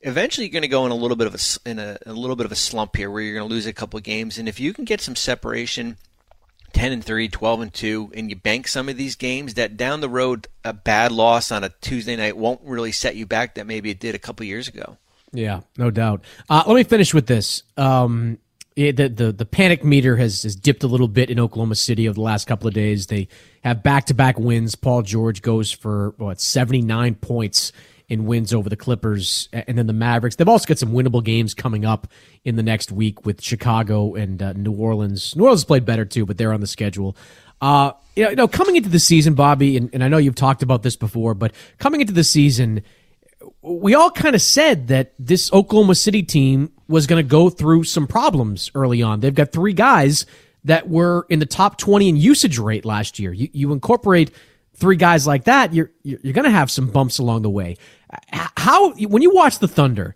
Eventually, 0.00 0.46
you're 0.46 0.52
going 0.52 0.62
to 0.62 0.68
go 0.68 0.86
in 0.86 0.92
a 0.92 0.96
little 0.96 1.16
bit 1.16 1.26
of 1.26 1.34
a 1.34 1.68
in 1.68 1.78
a, 1.78 1.98
a 2.06 2.12
little 2.12 2.36
bit 2.36 2.46
of 2.46 2.52
a 2.52 2.56
slump 2.56 2.96
here, 2.96 3.10
where 3.10 3.22
you're 3.22 3.34
going 3.34 3.48
to 3.48 3.52
lose 3.52 3.66
a 3.66 3.72
couple 3.72 3.96
of 3.96 4.04
games. 4.04 4.38
And 4.38 4.48
if 4.48 4.60
you 4.60 4.72
can 4.72 4.84
get 4.84 5.00
some 5.00 5.16
separation, 5.16 5.96
10 6.72 6.92
and 6.92 7.04
3, 7.04 7.28
12 7.28 7.60
and 7.60 7.74
2, 7.74 8.12
and 8.14 8.30
you 8.30 8.36
bank 8.36 8.68
some 8.68 8.88
of 8.88 8.96
these 8.96 9.16
games, 9.16 9.54
that 9.54 9.76
down 9.76 10.00
the 10.00 10.08
road, 10.08 10.46
a 10.64 10.72
bad 10.72 11.10
loss 11.10 11.50
on 11.50 11.64
a 11.64 11.70
Tuesday 11.80 12.14
night 12.14 12.36
won't 12.36 12.60
really 12.62 12.92
set 12.92 13.16
you 13.16 13.26
back 13.26 13.54
that 13.56 13.66
maybe 13.66 13.90
it 13.90 13.98
did 13.98 14.14
a 14.14 14.18
couple 14.18 14.46
years 14.46 14.68
ago. 14.68 14.96
Yeah, 15.32 15.60
no 15.76 15.90
doubt. 15.90 16.22
Uh, 16.48 16.62
let 16.66 16.74
me 16.74 16.84
finish 16.84 17.12
with 17.12 17.26
this. 17.26 17.62
Um, 17.76 18.38
the, 18.78 19.08
the 19.08 19.32
the 19.32 19.44
panic 19.44 19.82
meter 19.82 20.16
has, 20.16 20.44
has 20.44 20.54
dipped 20.54 20.84
a 20.84 20.86
little 20.86 21.08
bit 21.08 21.30
in 21.30 21.40
Oklahoma 21.40 21.74
City 21.74 22.08
over 22.08 22.14
the 22.14 22.20
last 22.20 22.46
couple 22.46 22.68
of 22.68 22.74
days. 22.74 23.08
They 23.08 23.26
have 23.64 23.82
back 23.82 24.06
to 24.06 24.14
back 24.14 24.38
wins. 24.38 24.76
Paul 24.76 25.02
George 25.02 25.42
goes 25.42 25.72
for 25.72 26.14
what 26.16 26.40
seventy 26.40 26.80
nine 26.80 27.16
points 27.16 27.72
in 28.08 28.24
wins 28.24 28.54
over 28.54 28.70
the 28.70 28.76
Clippers, 28.76 29.48
and 29.52 29.76
then 29.76 29.86
the 29.86 29.92
Mavericks. 29.92 30.36
They've 30.36 30.48
also 30.48 30.66
got 30.66 30.78
some 30.78 30.92
winnable 30.92 31.22
games 31.22 31.54
coming 31.54 31.84
up 31.84 32.06
in 32.44 32.56
the 32.56 32.62
next 32.62 32.92
week 32.92 33.26
with 33.26 33.42
Chicago 33.42 34.14
and 34.14 34.40
uh, 34.40 34.52
New 34.54 34.72
Orleans. 34.72 35.36
New 35.36 35.44
Orleans 35.44 35.64
played 35.64 35.84
better 35.84 36.04
too, 36.04 36.24
but 36.24 36.38
they're 36.38 36.52
on 36.54 36.60
the 36.60 36.66
schedule. 36.66 37.16
Uh, 37.60 37.92
you 38.14 38.34
know, 38.36 38.48
coming 38.48 38.76
into 38.76 38.88
the 38.88 39.00
season, 39.00 39.34
Bobby, 39.34 39.76
and, 39.76 39.90
and 39.92 40.04
I 40.04 40.08
know 40.08 40.18
you've 40.18 40.36
talked 40.36 40.62
about 40.62 40.82
this 40.84 40.96
before, 40.96 41.34
but 41.34 41.52
coming 41.78 42.00
into 42.00 42.12
the 42.12 42.24
season, 42.24 42.82
we 43.60 43.94
all 43.94 44.10
kind 44.10 44.34
of 44.36 44.40
said 44.40 44.88
that 44.88 45.12
this 45.18 45.52
Oklahoma 45.52 45.96
City 45.96 46.22
team 46.22 46.72
was 46.88 47.06
going 47.06 47.22
to 47.22 47.28
go 47.28 47.50
through 47.50 47.84
some 47.84 48.06
problems 48.06 48.70
early 48.74 49.02
on. 49.02 49.20
They've 49.20 49.34
got 49.34 49.52
three 49.52 49.74
guys 49.74 50.26
that 50.64 50.88
were 50.88 51.26
in 51.28 51.38
the 51.38 51.46
top 51.46 51.78
20 51.78 52.08
in 52.08 52.16
usage 52.16 52.58
rate 52.58 52.84
last 52.84 53.18
year. 53.18 53.32
You, 53.32 53.48
you 53.52 53.72
incorporate 53.72 54.30
three 54.74 54.96
guys 54.96 55.26
like 55.26 55.44
that, 55.44 55.74
you're, 55.74 55.90
you're 56.02 56.32
going 56.32 56.44
to 56.44 56.50
have 56.50 56.70
some 56.70 56.86
bumps 56.86 57.18
along 57.18 57.42
the 57.42 57.50
way. 57.50 57.76
How, 58.30 58.92
when 58.92 59.22
you 59.22 59.34
watch 59.34 59.58
the 59.58 59.68
Thunder, 59.68 60.14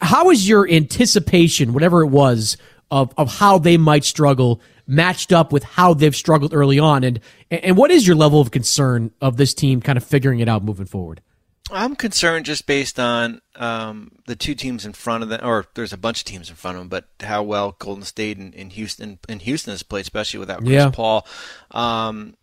how 0.00 0.30
is 0.30 0.48
your 0.48 0.68
anticipation, 0.68 1.72
whatever 1.72 2.02
it 2.02 2.08
was, 2.08 2.56
of, 2.90 3.12
of 3.18 3.38
how 3.38 3.58
they 3.58 3.76
might 3.76 4.04
struggle 4.04 4.62
matched 4.86 5.32
up 5.32 5.52
with 5.52 5.64
how 5.64 5.94
they've 5.94 6.14
struggled 6.14 6.54
early 6.54 6.78
on? 6.78 7.02
And, 7.02 7.20
and 7.50 7.76
what 7.76 7.90
is 7.90 8.06
your 8.06 8.16
level 8.16 8.40
of 8.40 8.50
concern 8.50 9.10
of 9.20 9.36
this 9.36 9.52
team 9.52 9.80
kind 9.80 9.98
of 9.98 10.04
figuring 10.04 10.38
it 10.38 10.48
out 10.48 10.64
moving 10.64 10.86
forward? 10.86 11.20
I'm 11.70 11.96
concerned 11.96 12.46
just 12.46 12.66
based 12.66 12.98
on 12.98 13.40
um, 13.56 14.12
the 14.26 14.36
two 14.36 14.54
teams 14.54 14.86
in 14.86 14.92
front 14.92 15.22
of 15.22 15.28
them, 15.28 15.40
or 15.42 15.66
there's 15.74 15.92
a 15.92 15.98
bunch 15.98 16.20
of 16.20 16.24
teams 16.24 16.48
in 16.48 16.56
front 16.56 16.76
of 16.76 16.80
them, 16.80 16.88
but 16.88 17.08
how 17.26 17.42
well 17.42 17.76
Golden 17.78 18.04
State 18.04 18.38
and, 18.38 18.54
and 18.54 18.72
Houston 18.72 19.18
and 19.28 19.42
Houston 19.42 19.72
has 19.72 19.82
played, 19.82 20.02
especially 20.02 20.40
without 20.40 20.58
Chris 20.58 20.70
yeah. 20.70 20.90
Paul. 20.90 21.26
Um, 21.70 22.34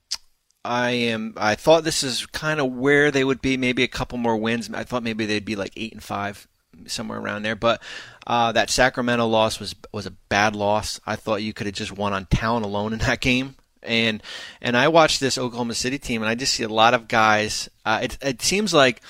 I 0.63 0.91
am. 0.91 1.33
I 1.37 1.55
thought 1.55 1.83
this 1.83 2.03
is 2.03 2.25
kind 2.27 2.59
of 2.59 2.71
where 2.71 3.11
they 3.11 3.23
would 3.23 3.41
be. 3.41 3.57
Maybe 3.57 3.83
a 3.83 3.87
couple 3.87 4.17
more 4.17 4.37
wins. 4.37 4.69
I 4.73 4.83
thought 4.83 5.03
maybe 5.03 5.25
they'd 5.25 5.45
be 5.45 5.55
like 5.55 5.73
eight 5.75 5.93
and 5.93 6.03
five, 6.03 6.47
somewhere 6.87 7.19
around 7.19 7.43
there. 7.43 7.55
But 7.55 7.81
uh, 8.25 8.51
that 8.51 8.69
Sacramento 8.69 9.25
loss 9.27 9.59
was 9.59 9.75
was 9.91 10.05
a 10.05 10.11
bad 10.11 10.55
loss. 10.55 10.99
I 11.05 11.15
thought 11.15 11.43
you 11.43 11.53
could 11.53 11.67
have 11.67 11.75
just 11.75 11.91
won 11.91 12.13
on 12.13 12.25
talent 12.25 12.65
alone 12.65 12.93
in 12.93 12.99
that 12.99 13.21
game 13.21 13.55
and 13.85 14.21
and 14.61 14.75
I 14.75 14.87
watch 14.87 15.19
this 15.19 15.37
Oklahoma 15.37 15.75
City 15.75 15.97
team, 15.97 16.21
and 16.21 16.29
I 16.29 16.35
just 16.35 16.53
see 16.53 16.63
a 16.63 16.69
lot 16.69 16.93
of 16.93 17.07
guys. 17.07 17.69
Uh, 17.85 17.99
it 18.03 18.17
it 18.21 18.41
seems 18.41 18.73
like 18.73 19.01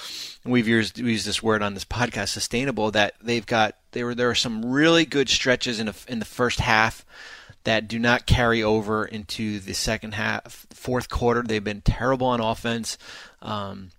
we've 0.43 0.67
used 0.67 0.97
used 0.97 1.27
this 1.27 1.41
word 1.41 1.61
on 1.61 1.73
this 1.73 1.85
podcast, 1.85 2.29
sustainable. 2.29 2.91
That 2.91 3.15
they've 3.21 3.45
got 3.45 3.75
there 3.91 4.05
were 4.05 4.15
there 4.15 4.29
are 4.29 4.35
some 4.35 4.65
really 4.65 5.05
good 5.05 5.29
stretches 5.29 5.79
in 5.79 5.87
a, 5.87 5.95
in 6.07 6.19
the 6.19 6.25
first 6.25 6.59
half 6.59 7.05
that 7.65 7.87
do 7.87 7.99
not 7.99 8.25
carry 8.25 8.63
over 8.63 9.05
into 9.05 9.59
the 9.59 9.73
second 9.73 10.13
half, 10.13 10.65
fourth 10.71 11.09
quarter. 11.09 11.41
They've 11.41 11.63
been 11.63 11.81
terrible 11.81 12.27
on 12.27 12.39
offense. 12.39 12.97
Um, 13.41 13.91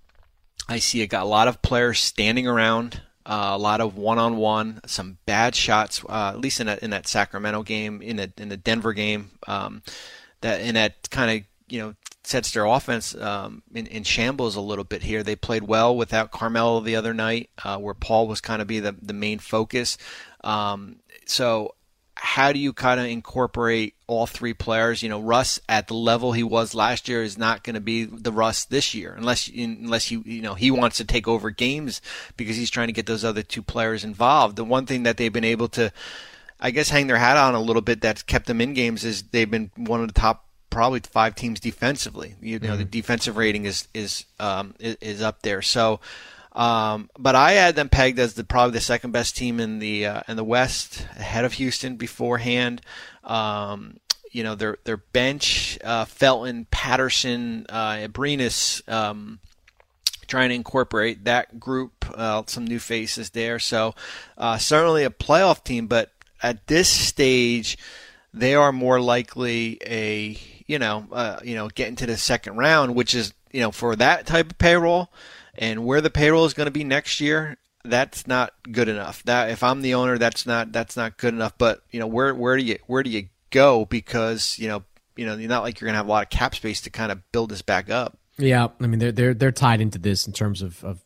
I 0.68 0.78
see 0.78 1.04
got 1.06 1.22
a 1.22 1.28
lot 1.28 1.48
of 1.48 1.62
players 1.62 2.00
standing 2.00 2.46
around, 2.46 3.02
uh, 3.24 3.50
a 3.52 3.58
lot 3.58 3.80
of 3.80 3.96
one-on-one, 3.96 4.80
some 4.86 5.18
bad 5.26 5.54
shots. 5.54 6.02
Uh, 6.08 6.32
at 6.34 6.40
least 6.40 6.60
in 6.60 6.66
that 6.66 6.82
in 6.82 6.90
that 6.90 7.06
Sacramento 7.06 7.62
game, 7.62 8.02
in 8.02 8.16
the 8.16 8.32
in 8.38 8.48
the 8.48 8.56
Denver 8.56 8.92
game, 8.92 9.32
um, 9.46 9.82
that 10.40 10.60
in 10.60 10.74
that 10.74 11.10
kind 11.10 11.38
of 11.40 11.46
you 11.68 11.80
know 11.80 11.94
sets 12.24 12.52
their 12.52 12.64
offense 12.64 13.14
um, 13.14 13.62
in, 13.72 13.86
in, 13.86 14.02
shambles 14.02 14.56
a 14.56 14.60
little 14.60 14.82
bit 14.82 15.04
here. 15.04 15.22
They 15.22 15.36
played 15.36 15.62
well 15.62 15.96
without 15.96 16.32
Carmelo 16.32 16.80
the 16.80 16.96
other 16.96 17.14
night, 17.14 17.50
uh, 17.62 17.78
where 17.78 17.94
Paul 17.94 18.26
was 18.26 18.40
kind 18.40 18.60
of 18.60 18.68
be 18.68 18.80
the 18.80 18.96
the 19.00 19.12
main 19.12 19.38
focus. 19.38 19.96
Um, 20.42 20.96
so 21.26 21.74
how 22.16 22.50
do 22.52 22.58
you 22.58 22.72
kind 22.72 22.98
of 22.98 23.06
incorporate 23.06 23.94
all 24.06 24.26
three 24.26 24.54
players? 24.54 25.02
You 25.02 25.10
know, 25.10 25.20
Russ 25.20 25.60
at 25.68 25.86
the 25.86 25.94
level 25.94 26.32
he 26.32 26.42
was 26.42 26.74
last 26.74 27.08
year 27.08 27.22
is 27.22 27.36
not 27.36 27.62
going 27.62 27.74
to 27.74 27.80
be 27.80 28.04
the 28.04 28.32
Russ 28.32 28.64
this 28.64 28.94
year, 28.94 29.14
unless 29.16 29.48
unless 29.48 30.10
you 30.10 30.22
you 30.24 30.40
know 30.40 30.54
he 30.54 30.70
wants 30.70 30.96
to 30.96 31.04
take 31.04 31.28
over 31.28 31.50
games 31.50 32.00
because 32.36 32.56
he's 32.56 32.70
trying 32.70 32.88
to 32.88 32.92
get 32.92 33.06
those 33.06 33.24
other 33.24 33.42
two 33.42 33.62
players 33.62 34.02
involved. 34.02 34.56
The 34.56 34.64
one 34.64 34.86
thing 34.86 35.02
that 35.02 35.18
they've 35.18 35.32
been 35.32 35.44
able 35.44 35.68
to, 35.68 35.92
I 36.60 36.70
guess, 36.70 36.88
hang 36.88 37.06
their 37.06 37.18
hat 37.18 37.36
on 37.36 37.54
a 37.54 37.60
little 37.60 37.82
bit 37.82 38.00
that's 38.00 38.22
kept 38.22 38.46
them 38.46 38.60
in 38.60 38.74
games 38.74 39.04
is 39.04 39.22
they've 39.24 39.50
been 39.50 39.70
one 39.76 40.00
of 40.00 40.08
the 40.08 40.14
top 40.14 40.46
probably 40.70 41.00
five 41.00 41.34
teams 41.34 41.60
defensively. 41.60 42.34
You 42.40 42.58
know, 42.58 42.70
mm-hmm. 42.70 42.78
the 42.78 42.84
defensive 42.84 43.36
rating 43.36 43.64
is 43.64 43.88
is 43.94 44.24
um, 44.38 44.74
is, 44.80 45.22
up 45.22 45.42
there. 45.42 45.62
So. 45.62 46.00
Um, 46.52 47.10
but 47.18 47.34
I 47.34 47.52
had 47.52 47.76
them 47.76 47.90
pegged 47.90 48.18
as 48.18 48.32
the 48.32 48.42
probably 48.42 48.72
the 48.72 48.80
second 48.80 49.10
best 49.10 49.36
team 49.36 49.60
in 49.60 49.78
the 49.78 50.06
uh, 50.06 50.22
in 50.26 50.36
the 50.36 50.44
West, 50.44 51.06
ahead 51.14 51.44
of 51.44 51.52
Houston 51.52 51.96
beforehand. 51.96 52.80
Um, 53.24 53.98
you 54.36 54.42
know 54.42 54.54
their 54.54 54.78
their 54.84 54.96
bench, 54.96 55.78
uh, 55.84 56.04
Felton, 56.04 56.66
Patterson, 56.70 57.66
uh, 57.68 57.96
Abrines, 57.96 58.86
um, 58.88 59.38
trying 60.26 60.50
to 60.50 60.54
incorporate 60.54 61.24
that 61.24 61.58
group, 61.58 62.04
uh, 62.14 62.42
some 62.46 62.66
new 62.66 62.78
faces 62.78 63.30
there. 63.30 63.58
So 63.58 63.94
uh, 64.36 64.58
certainly 64.58 65.04
a 65.04 65.10
playoff 65.10 65.64
team, 65.64 65.86
but 65.86 66.12
at 66.42 66.66
this 66.66 66.88
stage, 66.88 67.78
they 68.32 68.54
are 68.54 68.72
more 68.72 69.00
likely 69.00 69.78
a 69.84 70.38
you 70.66 70.78
know 70.78 71.06
uh, 71.12 71.40
you 71.42 71.54
know 71.54 71.68
getting 71.68 71.96
to 71.96 72.06
the 72.06 72.16
second 72.16 72.56
round, 72.56 72.94
which 72.94 73.14
is 73.14 73.32
you 73.52 73.60
know 73.60 73.70
for 73.70 73.96
that 73.96 74.26
type 74.26 74.50
of 74.50 74.58
payroll 74.58 75.10
and 75.58 75.84
where 75.84 76.00
the 76.00 76.10
payroll 76.10 76.44
is 76.44 76.54
going 76.54 76.66
to 76.66 76.72
be 76.72 76.84
next 76.84 77.20
year, 77.20 77.56
that's 77.84 78.26
not 78.26 78.52
good 78.70 78.88
enough. 78.88 79.22
That 79.24 79.50
if 79.50 79.62
I'm 79.62 79.82
the 79.82 79.94
owner, 79.94 80.18
that's 80.18 80.46
not 80.46 80.72
that's 80.72 80.96
not 80.96 81.16
good 81.16 81.34
enough. 81.34 81.54
But 81.58 81.82
you 81.90 82.00
know, 82.00 82.06
where 82.06 82.34
where 82.34 82.56
do 82.56 82.62
you 82.62 82.78
where 82.86 83.02
do 83.02 83.10
you 83.10 83.28
go? 83.50 83.84
Because 83.84 84.58
you 84.58 84.68
know, 84.68 84.84
you 85.16 85.26
know, 85.26 85.36
you're 85.36 85.48
not 85.48 85.62
like 85.62 85.80
you're 85.80 85.86
going 85.86 85.94
to 85.94 85.98
have 85.98 86.06
a 86.06 86.10
lot 86.10 86.24
of 86.24 86.30
cap 86.30 86.54
space 86.54 86.80
to 86.82 86.90
kind 86.90 87.12
of 87.12 87.20
build 87.32 87.50
this 87.50 87.62
back 87.62 87.90
up. 87.90 88.18
Yeah, 88.38 88.68
I 88.80 88.86
mean, 88.86 88.98
they're 88.98 89.12
they're 89.12 89.34
they're 89.34 89.52
tied 89.52 89.80
into 89.80 89.98
this 89.98 90.26
in 90.26 90.32
terms 90.32 90.62
of 90.62 90.84
of 90.84 91.02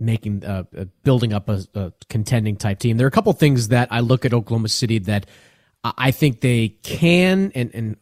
making 0.00 0.44
uh, 0.44 0.64
uh, 0.76 0.84
building 1.02 1.32
up 1.32 1.48
a, 1.48 1.64
a, 1.74 1.92
contending 2.08 2.56
type 2.56 2.78
team. 2.78 2.96
There 2.96 3.06
are 3.06 3.08
a 3.08 3.12
couple 3.12 3.32
things 3.32 3.68
that 3.68 3.88
I 3.90 4.00
look 4.00 4.24
at 4.24 4.32
Oklahoma 4.32 4.68
City 4.68 4.98
that 5.00 5.26
I 5.84 6.10
think 6.10 6.40
they 6.40 6.68
can 6.82 7.52
and 7.54 7.74
and 7.74 7.96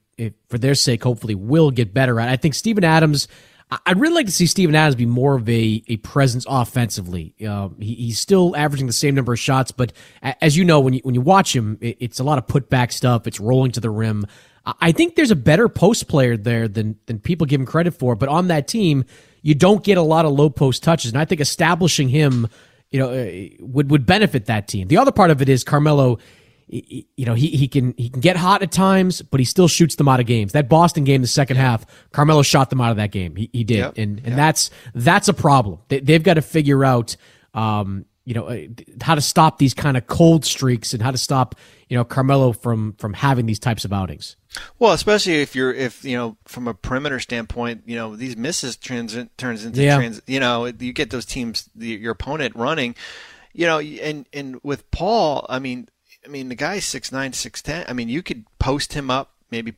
for 0.48 0.56
their 0.56 0.74
sake, 0.74 1.02
hopefully 1.02 1.34
will 1.34 1.70
get 1.70 1.92
better 1.92 2.18
at. 2.20 2.28
I 2.28 2.36
think 2.36 2.54
Steven 2.54 2.84
Adams 2.84 3.28
I'd 3.68 3.98
really 3.98 4.14
like 4.14 4.26
to 4.26 4.32
see 4.32 4.46
Steven 4.46 4.76
Adams 4.76 4.94
be 4.94 5.06
more 5.06 5.34
of 5.34 5.48
a, 5.48 5.82
a 5.88 5.96
presence 5.98 6.46
offensively. 6.48 7.34
Uh, 7.44 7.70
he, 7.80 7.94
he's 7.94 8.20
still 8.20 8.54
averaging 8.54 8.86
the 8.86 8.92
same 8.92 9.16
number 9.16 9.32
of 9.32 9.40
shots, 9.40 9.72
but 9.72 9.92
as 10.22 10.56
you 10.56 10.64
know, 10.64 10.78
when 10.78 10.94
you 10.94 11.00
when 11.02 11.16
you 11.16 11.20
watch 11.20 11.54
him, 11.54 11.76
it, 11.80 11.96
it's 11.98 12.20
a 12.20 12.24
lot 12.24 12.38
of 12.38 12.46
putback 12.46 12.92
stuff. 12.92 13.26
It's 13.26 13.40
rolling 13.40 13.72
to 13.72 13.80
the 13.80 13.90
rim. 13.90 14.24
I 14.80 14.92
think 14.92 15.14
there's 15.14 15.30
a 15.30 15.36
better 15.36 15.68
post 15.68 16.08
player 16.08 16.36
there 16.36 16.68
than 16.68 16.98
than 17.06 17.18
people 17.18 17.46
give 17.46 17.60
him 17.60 17.66
credit 17.66 17.92
for. 17.92 18.16
But 18.16 18.28
on 18.28 18.48
that 18.48 18.66
team, 18.66 19.04
you 19.42 19.54
don't 19.54 19.84
get 19.84 19.96
a 19.96 20.02
lot 20.02 20.24
of 20.24 20.32
low 20.32 20.50
post 20.50 20.82
touches, 20.82 21.12
and 21.12 21.20
I 21.20 21.24
think 21.24 21.40
establishing 21.40 22.08
him, 22.08 22.48
you 22.90 22.98
know, 22.98 23.10
uh, 23.10 23.48
would 23.60 23.90
would 23.90 24.06
benefit 24.06 24.46
that 24.46 24.68
team. 24.68 24.88
The 24.88 24.98
other 24.98 25.12
part 25.12 25.30
of 25.30 25.40
it 25.40 25.48
is 25.48 25.62
Carmelo 25.64 26.18
you 26.68 27.04
know, 27.18 27.34
he, 27.34 27.48
he 27.48 27.68
can 27.68 27.94
he 27.96 28.08
can 28.08 28.20
get 28.20 28.36
hot 28.36 28.62
at 28.62 28.72
times, 28.72 29.22
but 29.22 29.38
he 29.38 29.44
still 29.44 29.68
shoots 29.68 29.94
them 29.96 30.08
out 30.08 30.18
of 30.18 30.26
games. 30.26 30.52
That 30.52 30.68
Boston 30.68 31.04
game, 31.04 31.20
the 31.20 31.28
second 31.28 31.58
half, 31.58 31.86
Carmelo 32.10 32.42
shot 32.42 32.70
them 32.70 32.80
out 32.80 32.90
of 32.90 32.96
that 32.96 33.12
game. 33.12 33.36
He, 33.36 33.48
he 33.52 33.62
did, 33.62 33.78
yep. 33.78 33.94
and 33.96 34.18
and 34.18 34.28
yep. 34.28 34.36
that's 34.36 34.70
that's 34.94 35.28
a 35.28 35.34
problem. 35.34 35.78
They, 35.88 36.12
have 36.12 36.24
got 36.24 36.34
to 36.34 36.42
figure 36.42 36.84
out, 36.84 37.16
um, 37.54 38.04
you 38.24 38.34
know, 38.34 38.46
uh, 38.46 38.66
how 39.00 39.14
to 39.14 39.20
stop 39.20 39.58
these 39.58 39.74
kind 39.74 39.96
of 39.96 40.08
cold 40.08 40.44
streaks 40.44 40.92
and 40.92 41.00
how 41.00 41.12
to 41.12 41.18
stop, 41.18 41.54
you 41.88 41.96
know, 41.96 42.04
Carmelo 42.04 42.52
from 42.52 42.94
from 42.94 43.12
having 43.12 43.46
these 43.46 43.60
types 43.60 43.84
of 43.84 43.92
outings. 43.92 44.34
Well, 44.78 44.92
especially 44.92 45.42
if 45.42 45.54
you're 45.54 45.72
if 45.72 46.04
you 46.04 46.16
know 46.16 46.36
from 46.44 46.68
a 46.68 46.74
perimeter 46.74 47.20
standpoint, 47.20 47.82
you 47.86 47.96
know 47.96 48.16
these 48.16 48.36
misses 48.36 48.76
turns 48.76 49.16
turns 49.36 49.64
into 49.64 49.82
yeah. 49.82 49.96
trans. 49.96 50.20
You 50.26 50.40
know, 50.40 50.66
you 50.66 50.92
get 50.92 51.10
those 51.10 51.26
teams, 51.26 51.68
the, 51.74 51.88
your 51.88 52.12
opponent 52.12 52.54
running. 52.56 52.94
You 53.52 53.66
know, 53.66 53.78
and 53.78 54.26
and 54.32 54.60
with 54.62 54.90
Paul, 54.90 55.46
I 55.48 55.58
mean 55.58 55.88
I 56.26 56.28
mean, 56.28 56.48
the 56.48 56.54
guy's 56.54 56.84
six 56.84 57.12
nine, 57.12 57.32
six 57.32 57.62
ten. 57.62 57.84
I 57.88 57.92
mean, 57.92 58.08
you 58.08 58.22
could 58.22 58.44
post 58.58 58.94
him 58.94 59.10
up, 59.10 59.32
maybe 59.50 59.72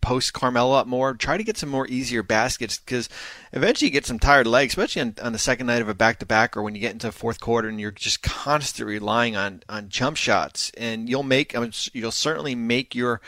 post 0.00 0.32
Carmelo 0.32 0.74
up 0.74 0.86
more. 0.86 1.14
Try 1.14 1.36
to 1.36 1.44
get 1.44 1.56
some 1.56 1.68
more 1.68 1.86
easier 1.86 2.22
baskets 2.22 2.78
because 2.78 3.08
eventually 3.52 3.88
you 3.88 3.92
get 3.92 4.06
some 4.06 4.18
tired 4.18 4.46
legs, 4.46 4.72
especially 4.72 5.02
on, 5.02 5.14
on 5.22 5.32
the 5.32 5.38
second 5.38 5.66
night 5.66 5.80
of 5.80 5.88
a 5.88 5.94
back 5.94 6.18
to 6.18 6.26
back 6.26 6.56
or 6.56 6.62
when 6.62 6.74
you 6.74 6.80
get 6.80 6.92
into 6.92 7.06
the 7.06 7.12
fourth 7.12 7.40
quarter 7.40 7.68
and 7.68 7.80
you're 7.80 7.90
just 7.90 8.22
constantly 8.22 8.94
relying 8.94 9.36
on 9.36 9.62
on 9.68 9.88
jump 9.88 10.16
shots. 10.16 10.70
And 10.76 11.08
you'll 11.08 11.22
make, 11.22 11.54
um, 11.54 11.62
I 11.62 11.66
mean, 11.66 11.72
you'll 11.92 12.10
certainly 12.10 12.54
make 12.54 12.94
your 12.94 13.20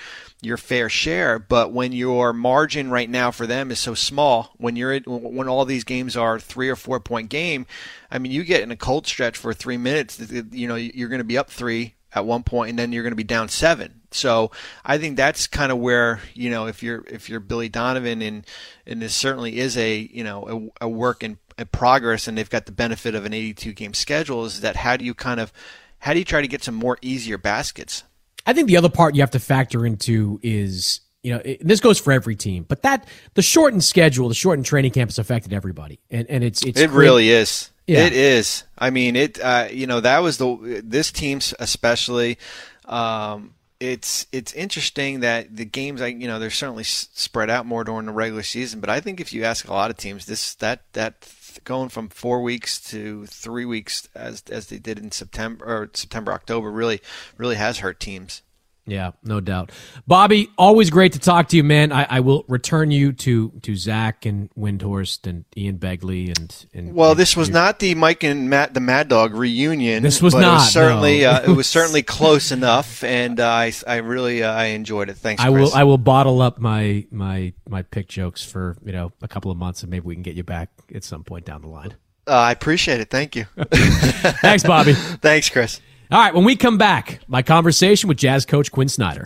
your 0.42 0.56
fair 0.56 0.88
share. 0.88 1.38
But 1.38 1.72
when 1.72 1.92
your 1.92 2.32
margin 2.32 2.90
right 2.90 3.08
now 3.08 3.30
for 3.30 3.46
them 3.46 3.70
is 3.70 3.78
so 3.78 3.94
small, 3.94 4.52
when 4.58 4.76
you're 4.76 4.98
when 5.00 5.48
all 5.48 5.64
these 5.64 5.84
games 5.84 6.16
are 6.16 6.38
three 6.38 6.68
or 6.68 6.76
four 6.76 7.00
point 7.00 7.30
game, 7.30 7.66
I 8.10 8.18
mean, 8.18 8.32
you 8.32 8.44
get 8.44 8.62
in 8.62 8.70
a 8.70 8.76
cold 8.76 9.06
stretch 9.06 9.36
for 9.36 9.54
three 9.54 9.78
minutes, 9.78 10.20
you 10.52 10.68
know, 10.68 10.74
you're 10.74 11.08
going 11.08 11.18
to 11.18 11.24
be 11.24 11.38
up 11.38 11.50
three 11.50 11.94
at 12.12 12.26
one 12.26 12.42
point, 12.42 12.70
and 12.70 12.78
then 12.78 12.92
you're 12.92 13.02
going 13.02 13.12
to 13.12 13.16
be 13.16 13.24
down 13.24 13.48
seven. 13.48 13.99
So 14.12 14.50
I 14.84 14.98
think 14.98 15.16
that's 15.16 15.46
kind 15.46 15.70
of 15.70 15.78
where 15.78 16.20
you 16.34 16.50
know 16.50 16.66
if 16.66 16.82
you're 16.82 17.04
if 17.06 17.28
you're 17.28 17.40
Billy 17.40 17.68
Donovan 17.68 18.22
and 18.22 18.46
and 18.86 19.02
this 19.02 19.14
certainly 19.14 19.58
is 19.58 19.76
a 19.76 19.98
you 20.12 20.24
know 20.24 20.70
a, 20.80 20.86
a 20.86 20.88
work 20.88 21.22
in, 21.22 21.38
in 21.58 21.66
progress, 21.66 22.26
and 22.26 22.36
they've 22.36 22.50
got 22.50 22.66
the 22.66 22.72
benefit 22.72 23.14
of 23.14 23.24
an 23.24 23.32
82 23.32 23.72
game 23.72 23.94
schedule. 23.94 24.44
Is 24.44 24.61
that 24.61 24.76
how 24.76 24.96
do 24.96 25.04
you 25.04 25.14
kind 25.14 25.40
of 25.40 25.52
how 26.00 26.12
do 26.12 26.18
you 26.18 26.24
try 26.24 26.40
to 26.40 26.48
get 26.48 26.64
some 26.64 26.74
more 26.74 26.98
easier 27.02 27.38
baskets? 27.38 28.04
I 28.46 28.52
think 28.52 28.68
the 28.68 28.76
other 28.76 28.88
part 28.88 29.14
you 29.14 29.22
have 29.22 29.30
to 29.32 29.40
factor 29.40 29.86
into 29.86 30.40
is 30.42 31.00
you 31.22 31.32
know 31.32 31.42
it, 31.44 31.66
this 31.66 31.80
goes 31.80 31.98
for 31.98 32.12
every 32.12 32.36
team, 32.36 32.64
but 32.68 32.82
that 32.82 33.06
the 33.34 33.42
shortened 33.42 33.84
schedule, 33.84 34.28
the 34.28 34.34
shortened 34.34 34.66
training 34.66 34.92
camp 34.92 35.11
has 35.11 35.18
affected 35.18 35.52
everybody, 35.52 36.00
and 36.11 36.28
and 36.28 36.42
it's 36.42 36.64
it's 36.64 36.80
it 36.80 36.90
really 36.90 37.30
is. 37.30 37.70
Yeah. 37.86 38.06
It 38.06 38.12
is. 38.12 38.62
I 38.78 38.90
mean, 38.90 39.16
it. 39.16 39.40
Uh, 39.40 39.66
you 39.70 39.88
know, 39.88 40.00
that 40.00 40.20
was 40.20 40.38
the 40.38 40.80
this 40.84 41.11
team 41.11 41.40
especially. 41.58 42.38
Um, 42.84 43.54
it's 43.80 44.26
it's 44.30 44.52
interesting 44.52 45.20
that 45.20 45.56
the 45.56 45.64
games, 45.64 46.02
like 46.02 46.20
you 46.20 46.28
know, 46.28 46.38
they're 46.38 46.50
certainly 46.50 46.84
spread 46.84 47.48
out 47.48 47.64
more 47.64 47.82
during 47.82 48.06
the 48.06 48.12
regular 48.12 48.42
season. 48.42 48.78
But 48.80 48.90
I 48.90 49.00
think 49.00 49.20
if 49.20 49.32
you 49.32 49.42
ask 49.44 49.66
a 49.66 49.72
lot 49.72 49.90
of 49.90 49.96
teams, 49.96 50.26
this 50.26 50.54
that 50.56 50.82
that 50.92 51.32
going 51.64 51.88
from 51.88 52.10
four 52.10 52.42
weeks 52.42 52.80
to 52.90 53.26
three 53.26 53.64
weeks 53.64 54.06
as 54.14 54.44
as 54.50 54.66
they 54.66 54.78
did 54.78 54.98
in 54.98 55.10
September 55.10 55.64
or 55.64 55.90
September 55.94 56.32
October 56.32 56.70
really 56.70 57.00
really 57.38 57.56
has 57.56 57.78
hurt 57.78 57.98
teams. 57.98 58.42
Yeah, 58.91 59.12
no 59.22 59.38
doubt. 59.38 59.70
Bobby, 60.09 60.51
always 60.59 60.91
great 60.91 61.12
to 61.12 61.20
talk 61.20 61.49
to 61.51 61.57
you, 61.57 61.62
man. 61.62 61.93
I, 61.93 62.07
I 62.11 62.20
will 62.20 62.45
return 62.49 62.91
you 62.91 63.12
to 63.12 63.51
to 63.62 63.76
Zach 63.76 64.26
and 64.26 64.51
Windhorst 64.59 65.28
and 65.28 65.45
Ian 65.57 65.78
Begley 65.78 66.36
and, 66.36 66.66
and 66.74 66.93
well, 66.93 67.14
this 67.14 67.36
was 67.36 67.51
not 67.51 67.78
the 67.78 67.95
Mike 67.95 68.24
and 68.24 68.51
Matt 68.51 68.74
the 68.74 68.80
Mad 68.80 69.07
Dog 69.07 69.34
reunion. 69.34 70.03
This 70.03 70.20
was 70.20 70.34
not. 70.34 70.43
It 70.43 70.55
was 70.55 70.72
certainly 70.72 71.20
no. 71.20 71.30
uh, 71.30 71.43
it 71.47 71.51
was 71.51 71.68
certainly 71.68 72.03
close 72.03 72.51
enough, 72.51 73.05
and 73.05 73.38
uh, 73.38 73.49
I 73.49 73.72
I 73.86 73.97
really 73.99 74.43
uh, 74.43 74.53
I 74.53 74.66
enjoyed 74.66 75.09
it. 75.09 75.16
Thanks. 75.16 75.41
I 75.41 75.51
will 75.51 75.72
I 75.72 75.84
will 75.84 75.99
bottle 75.99 76.43
up 76.43 76.59
my 76.59 77.07
my 77.12 77.53
my 77.68 77.82
pick 77.82 78.09
jokes 78.09 78.45
for 78.45 78.76
you 78.84 78.93
know 78.93 79.12
a 79.22 79.28
couple 79.28 79.53
of 79.53 79.57
months, 79.57 79.82
and 79.82 79.91
maybe 79.91 80.05
we 80.05 80.14
can 80.16 80.24
get 80.24 80.34
you 80.34 80.43
back 80.43 80.70
at 80.93 81.05
some 81.05 81.22
point 81.22 81.45
down 81.45 81.62
the 81.62 81.68
line. 81.68 81.95
Uh, 82.26 82.32
I 82.32 82.53
appreciate 82.53 83.01
it. 83.01 83.09
Thank 83.11 83.36
you. 83.36 83.45
Thanks, 83.72 84.62
Bobby. 84.62 84.93
Thanks, 84.95 85.49
Chris. 85.49 85.80
All 86.12 86.18
right, 86.18 86.34
when 86.34 86.42
we 86.42 86.56
come 86.56 86.76
back, 86.76 87.20
my 87.28 87.40
conversation 87.40 88.08
with 88.08 88.18
Jazz 88.18 88.44
coach 88.44 88.72
Quin 88.72 88.88
Snyder. 88.88 89.22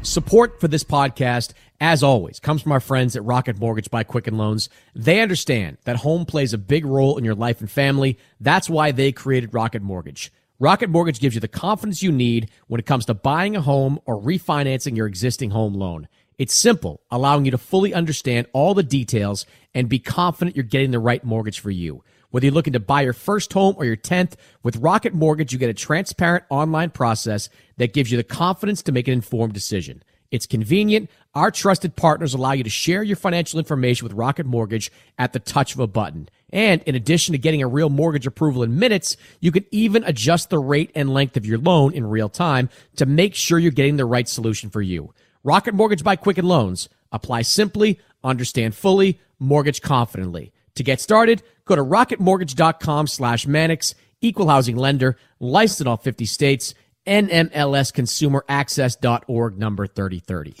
Support 0.00 0.62
for 0.62 0.66
this 0.66 0.82
podcast, 0.82 1.52
as 1.78 2.02
always, 2.02 2.40
comes 2.40 2.62
from 2.62 2.72
our 2.72 2.80
friends 2.80 3.14
at 3.16 3.22
Rocket 3.22 3.58
Mortgage 3.58 3.90
by 3.90 4.02
Quicken 4.02 4.38
Loans. 4.38 4.70
They 4.94 5.20
understand 5.20 5.76
that 5.84 5.96
home 5.96 6.24
plays 6.24 6.54
a 6.54 6.58
big 6.58 6.86
role 6.86 7.18
in 7.18 7.24
your 7.26 7.34
life 7.34 7.60
and 7.60 7.70
family. 7.70 8.16
That's 8.40 8.70
why 8.70 8.92
they 8.92 9.12
created 9.12 9.52
Rocket 9.52 9.82
Mortgage. 9.82 10.32
Rocket 10.58 10.88
Mortgage 10.88 11.20
gives 11.20 11.34
you 11.34 11.40
the 11.42 11.48
confidence 11.48 12.02
you 12.02 12.12
need 12.12 12.48
when 12.68 12.78
it 12.80 12.86
comes 12.86 13.04
to 13.04 13.12
buying 13.12 13.56
a 13.56 13.60
home 13.60 13.98
or 14.06 14.18
refinancing 14.18 14.96
your 14.96 15.06
existing 15.06 15.50
home 15.50 15.74
loan. 15.74 16.08
It's 16.38 16.54
simple, 16.54 17.02
allowing 17.10 17.44
you 17.44 17.50
to 17.50 17.58
fully 17.58 17.92
understand 17.92 18.46
all 18.54 18.72
the 18.72 18.82
details 18.82 19.44
and 19.74 19.86
be 19.86 19.98
confident 19.98 20.56
you're 20.56 20.64
getting 20.64 20.92
the 20.92 20.98
right 20.98 21.22
mortgage 21.22 21.60
for 21.60 21.70
you. 21.70 22.02
Whether 22.30 22.46
you're 22.46 22.54
looking 22.54 22.72
to 22.72 22.80
buy 22.80 23.02
your 23.02 23.12
first 23.12 23.52
home 23.52 23.74
or 23.78 23.84
your 23.84 23.96
10th, 23.96 24.34
with 24.62 24.76
Rocket 24.76 25.14
Mortgage, 25.14 25.52
you 25.52 25.58
get 25.58 25.70
a 25.70 25.74
transparent 25.74 26.44
online 26.50 26.90
process 26.90 27.48
that 27.76 27.92
gives 27.92 28.10
you 28.10 28.16
the 28.16 28.24
confidence 28.24 28.82
to 28.82 28.92
make 28.92 29.08
an 29.08 29.14
informed 29.14 29.52
decision. 29.52 30.02
It's 30.30 30.46
convenient. 30.46 31.10
Our 31.34 31.50
trusted 31.50 31.96
partners 31.96 32.34
allow 32.34 32.52
you 32.52 32.64
to 32.64 32.70
share 32.70 33.02
your 33.02 33.16
financial 33.16 33.58
information 33.58 34.04
with 34.04 34.12
Rocket 34.12 34.46
Mortgage 34.46 34.90
at 35.18 35.32
the 35.32 35.38
touch 35.38 35.74
of 35.74 35.80
a 35.80 35.86
button. 35.86 36.28
And 36.50 36.82
in 36.82 36.94
addition 36.94 37.32
to 37.32 37.38
getting 37.38 37.62
a 37.62 37.68
real 37.68 37.90
mortgage 37.90 38.26
approval 38.26 38.62
in 38.62 38.78
minutes, 38.78 39.16
you 39.40 39.52
can 39.52 39.64
even 39.70 40.04
adjust 40.04 40.50
the 40.50 40.58
rate 40.58 40.90
and 40.94 41.12
length 41.12 41.36
of 41.36 41.46
your 41.46 41.58
loan 41.58 41.92
in 41.92 42.06
real 42.06 42.28
time 42.28 42.68
to 42.96 43.06
make 43.06 43.34
sure 43.34 43.58
you're 43.58 43.70
getting 43.70 43.96
the 43.96 44.04
right 44.04 44.28
solution 44.28 44.70
for 44.70 44.82
you. 44.82 45.12
Rocket 45.44 45.74
Mortgage 45.74 46.02
by 46.02 46.16
Quicken 46.16 46.46
Loans. 46.46 46.88
Apply 47.12 47.42
simply, 47.42 48.00
understand 48.24 48.74
fully, 48.74 49.20
mortgage 49.38 49.80
confidently. 49.80 50.52
To 50.76 50.82
get 50.82 51.00
started, 51.00 51.42
go 51.64 51.74
to 51.74 51.82
rocketmortgage.com 51.82 53.06
slash 53.06 53.46
Mannix, 53.46 53.94
equal 54.20 54.48
housing 54.48 54.76
lender, 54.76 55.16
licensed 55.40 55.80
in 55.80 55.86
all 55.86 55.96
50 55.96 56.26
states, 56.26 56.74
NMLSconsumeraccess.org 57.06 59.58
number 59.58 59.86
3030. 59.86 60.54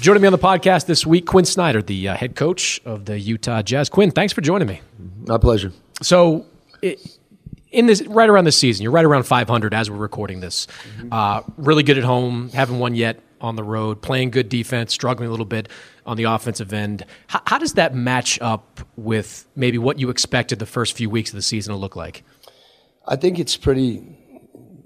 Joining 0.00 0.22
me 0.22 0.26
on 0.26 0.32
the 0.32 0.38
podcast 0.38 0.86
this 0.86 1.06
week, 1.06 1.26
Quin 1.26 1.44
Snyder, 1.44 1.82
the 1.82 2.08
uh, 2.08 2.16
head 2.16 2.34
coach 2.34 2.80
of 2.84 3.04
the 3.04 3.16
Utah 3.18 3.62
Jazz. 3.62 3.88
Quin, 3.88 4.10
thanks 4.10 4.32
for 4.32 4.40
joining 4.40 4.66
me. 4.66 4.80
My 5.26 5.38
pleasure. 5.38 5.72
So, 6.02 6.46
it, 6.82 7.16
in 7.70 7.86
this 7.86 8.02
right 8.06 8.28
around 8.28 8.44
this 8.44 8.56
season, 8.56 8.82
you're 8.82 8.92
right 8.92 9.04
around 9.04 9.22
500 9.24 9.72
as 9.72 9.88
we're 9.90 9.98
recording 9.98 10.40
this. 10.40 10.66
Uh, 11.12 11.42
really 11.56 11.84
good 11.84 11.98
at 11.98 12.04
home, 12.04 12.48
haven't 12.48 12.80
won 12.80 12.96
yet 12.96 13.20
on 13.40 13.56
the 13.56 13.64
road, 13.64 14.02
playing 14.02 14.30
good 14.30 14.48
defense, 14.48 14.92
struggling 14.92 15.28
a 15.28 15.30
little 15.30 15.46
bit 15.46 15.68
on 16.06 16.16
the 16.16 16.24
offensive 16.24 16.72
end. 16.72 17.04
How, 17.28 17.42
how 17.46 17.58
does 17.58 17.74
that 17.74 17.94
match 17.94 18.40
up 18.40 18.80
with 18.96 19.46
maybe 19.56 19.78
what 19.78 19.98
you 19.98 20.10
expected 20.10 20.58
the 20.58 20.66
first 20.66 20.96
few 20.96 21.08
weeks 21.08 21.30
of 21.30 21.36
the 21.36 21.42
season 21.42 21.72
to 21.72 21.78
look 21.78 21.96
like? 21.96 22.24
I 23.06 23.16
think 23.16 23.38
it's 23.38 23.56
pretty. 23.56 24.16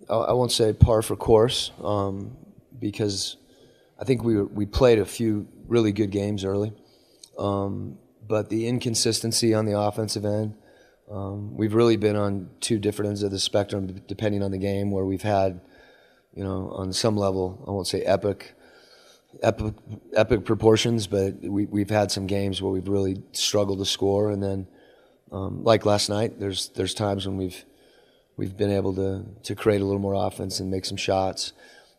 I 0.09 0.33
won't 0.33 0.53
say 0.53 0.73
par 0.73 1.01
for 1.03 1.17
course 1.17 1.71
um, 1.83 2.37
because 2.79 3.37
I 3.99 4.05
think 4.05 4.23
we 4.23 4.43
we 4.43 4.67
played 4.67 4.99
a 4.99 5.07
few 5.07 5.49
really 5.67 5.93
good 5.93 6.11
games 6.11 6.45
early, 6.45 6.73
um, 7.39 7.99
but 8.27 8.51
the 8.51 8.67
inconsistency 8.69 9.55
on 9.55 9.65
the 9.65 9.79
offensive 9.79 10.25
end. 10.25 10.55
Um, 11.11 11.55
we've 11.55 11.75
really 11.75 11.99
been 11.99 12.17
on 12.17 12.49
two 12.61 12.79
different 12.79 13.11
ends 13.11 13.23
of 13.23 13.31
the 13.31 13.39
spectrum, 13.39 14.01
depending 14.07 14.43
on 14.43 14.51
the 14.51 14.59
game, 14.59 14.91
where 14.91 15.05
we've 15.05 15.23
had, 15.23 15.61
you 16.35 16.43
know, 16.43 16.70
on 16.74 16.93
some 16.93 17.16
level, 17.16 17.64
I 17.66 17.70
won't 17.70 17.87
say 17.87 18.03
epic, 18.03 18.55
epic, 19.43 19.74
epic 20.14 20.45
proportions, 20.45 21.07
but 21.07 21.35
we, 21.41 21.66
we've 21.66 21.91
had 21.91 22.11
some 22.11 22.26
games 22.26 22.61
where 22.61 22.72
we've 22.72 22.89
really 22.89 23.22
struggled 23.32 23.78
to 23.78 23.85
score, 23.85 24.30
and 24.30 24.43
then, 24.43 24.66
um, 25.30 25.62
like 25.64 25.87
last 25.87 26.09
night, 26.09 26.39
there's 26.41 26.68
there's 26.70 26.95
times 26.95 27.26
when 27.26 27.37
we've 27.37 27.64
we've 28.37 28.57
been 28.57 28.70
able 28.70 28.95
to 28.95 29.24
to 29.45 29.55
create 29.55 29.80
a 29.80 29.85
little 29.85 30.01
more 30.01 30.14
offense 30.14 30.61
and 30.61 30.70
make 30.70 30.85
some 30.85 30.97
shots. 30.97 31.53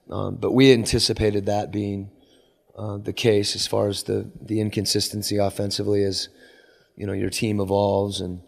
Um, 0.10 0.36
but 0.36 0.52
we 0.52 0.72
anticipated 0.72 1.48
that 1.48 1.72
being 1.72 2.12
uh, 2.78 2.98
the 2.98 3.14
case 3.14 3.56
as 3.56 3.66
far 3.68 3.88
as 3.88 4.04
the 4.04 4.30
the 4.42 4.60
inconsistency 4.60 5.38
offensively 5.38 6.04
as 6.04 6.30
you 6.96 7.08
know 7.08 7.14
your 7.14 7.30
team 7.30 7.60
evolves 7.60 8.22
and 8.22 8.42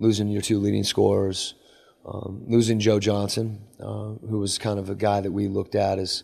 losing 0.00 0.28
your 0.28 0.42
two 0.42 0.58
leading 0.58 0.84
scorers, 0.84 1.54
um, 2.08 2.42
losing 2.46 2.78
Joe 2.78 2.98
Johnson, 2.98 3.60
uh, 3.80 4.12
who 4.28 4.38
was 4.38 4.56
kind 4.56 4.78
of 4.78 4.88
a 4.88 4.94
guy 4.94 5.20
that 5.20 5.30
we 5.30 5.46
looked 5.46 5.74
at 5.74 5.98
as 5.98 6.22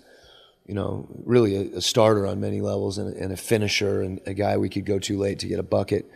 you 0.67 0.75
know 0.75 1.07
really 1.25 1.57
a, 1.57 1.77
a 1.77 1.81
starter 1.83 2.27
on 2.27 2.41
many 2.41 2.63
levels 2.63 2.97
and, 2.97 3.15
and, 3.17 3.33
a 3.33 3.37
finisher 3.37 4.01
and 4.01 4.19
a 4.25 4.33
guy 4.33 4.57
we 4.57 4.71
could 4.71 4.87
go 4.87 4.99
to 4.99 5.19
late 5.19 5.39
to 5.41 5.47
get 5.47 5.59
a 5.59 5.63
bucket. 5.63 6.11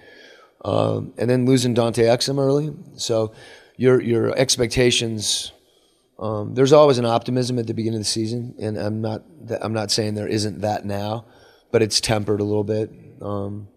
Um, 0.64 1.12
and 1.18 1.28
then 1.28 1.44
losing 1.44 1.74
Dante 1.74 2.04
Exum 2.04 2.38
early, 2.38 2.74
so 2.96 3.32
your 3.76 4.00
your 4.00 4.36
expectations. 4.36 5.52
Um, 6.18 6.54
there's 6.54 6.72
always 6.72 6.98
an 6.98 7.04
optimism 7.04 7.60
at 7.60 7.68
the 7.68 7.74
beginning 7.74 7.98
of 7.98 8.00
the 8.00 8.10
season, 8.10 8.54
and 8.58 8.76
I'm 8.76 9.00
not 9.00 9.22
I'm 9.60 9.72
not 9.72 9.90
saying 9.90 10.14
there 10.14 10.26
isn't 10.26 10.62
that 10.62 10.84
now, 10.84 11.26
but 11.70 11.82
it's 11.82 12.00
tempered 12.00 12.40
a 12.40 12.44
little 12.44 12.64
bit. 12.64 12.90
Um, 13.20 13.68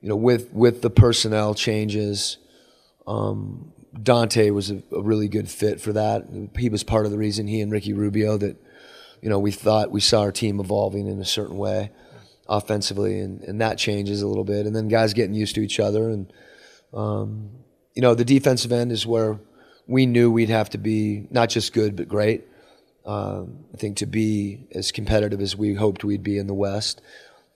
you 0.00 0.08
know, 0.08 0.16
with 0.16 0.52
with 0.52 0.80
the 0.80 0.90
personnel 0.90 1.54
changes, 1.54 2.38
um, 3.06 3.72
Dante 4.02 4.50
was 4.50 4.70
a, 4.70 4.82
a, 4.92 5.02
really 5.02 5.28
good 5.28 5.50
fit 5.50 5.80
for 5.80 5.92
that. 5.92 6.24
He 6.56 6.68
was 6.68 6.82
part 6.82 7.06
of 7.06 7.12
the 7.12 7.18
reason 7.18 7.46
he 7.46 7.60
and 7.60 7.72
Ricky 7.72 7.92
Rubio 7.92 8.36
that 8.38 8.56
you 9.22 9.28
know 9.28 9.38
we 9.38 9.50
thought 9.50 9.90
we 9.90 10.00
saw 10.00 10.20
our 10.20 10.32
team 10.32 10.60
evolving 10.60 11.06
in 11.06 11.20
a 11.20 11.24
certain 11.24 11.56
way 11.56 11.90
offensively, 12.48 13.20
and, 13.20 13.42
and 13.42 13.60
that 13.60 13.78
changes 13.78 14.22
a 14.22 14.26
little 14.26 14.44
bit. 14.44 14.66
And 14.66 14.74
then 14.74 14.88
guys 14.88 15.14
getting 15.14 15.34
used 15.34 15.54
to 15.56 15.60
each 15.60 15.80
other, 15.80 16.08
and 16.08 16.32
um, 16.92 17.50
you 17.94 18.02
know, 18.02 18.14
the 18.14 18.24
defensive 18.24 18.72
end 18.72 18.92
is 18.92 19.06
where 19.06 19.38
we 19.86 20.06
knew 20.06 20.30
we'd 20.30 20.50
have 20.50 20.70
to 20.70 20.78
be 20.78 21.26
not 21.30 21.48
just 21.48 21.72
good 21.72 21.96
but 21.96 22.08
great. 22.08 22.44
Um, 23.04 23.64
I 23.72 23.78
think 23.78 23.96
to 23.98 24.06
be 24.06 24.66
as 24.72 24.92
competitive 24.92 25.40
as 25.40 25.56
we 25.56 25.74
hoped 25.74 26.04
we'd 26.04 26.22
be 26.22 26.38
in 26.38 26.46
the 26.46 26.54
West, 26.54 27.00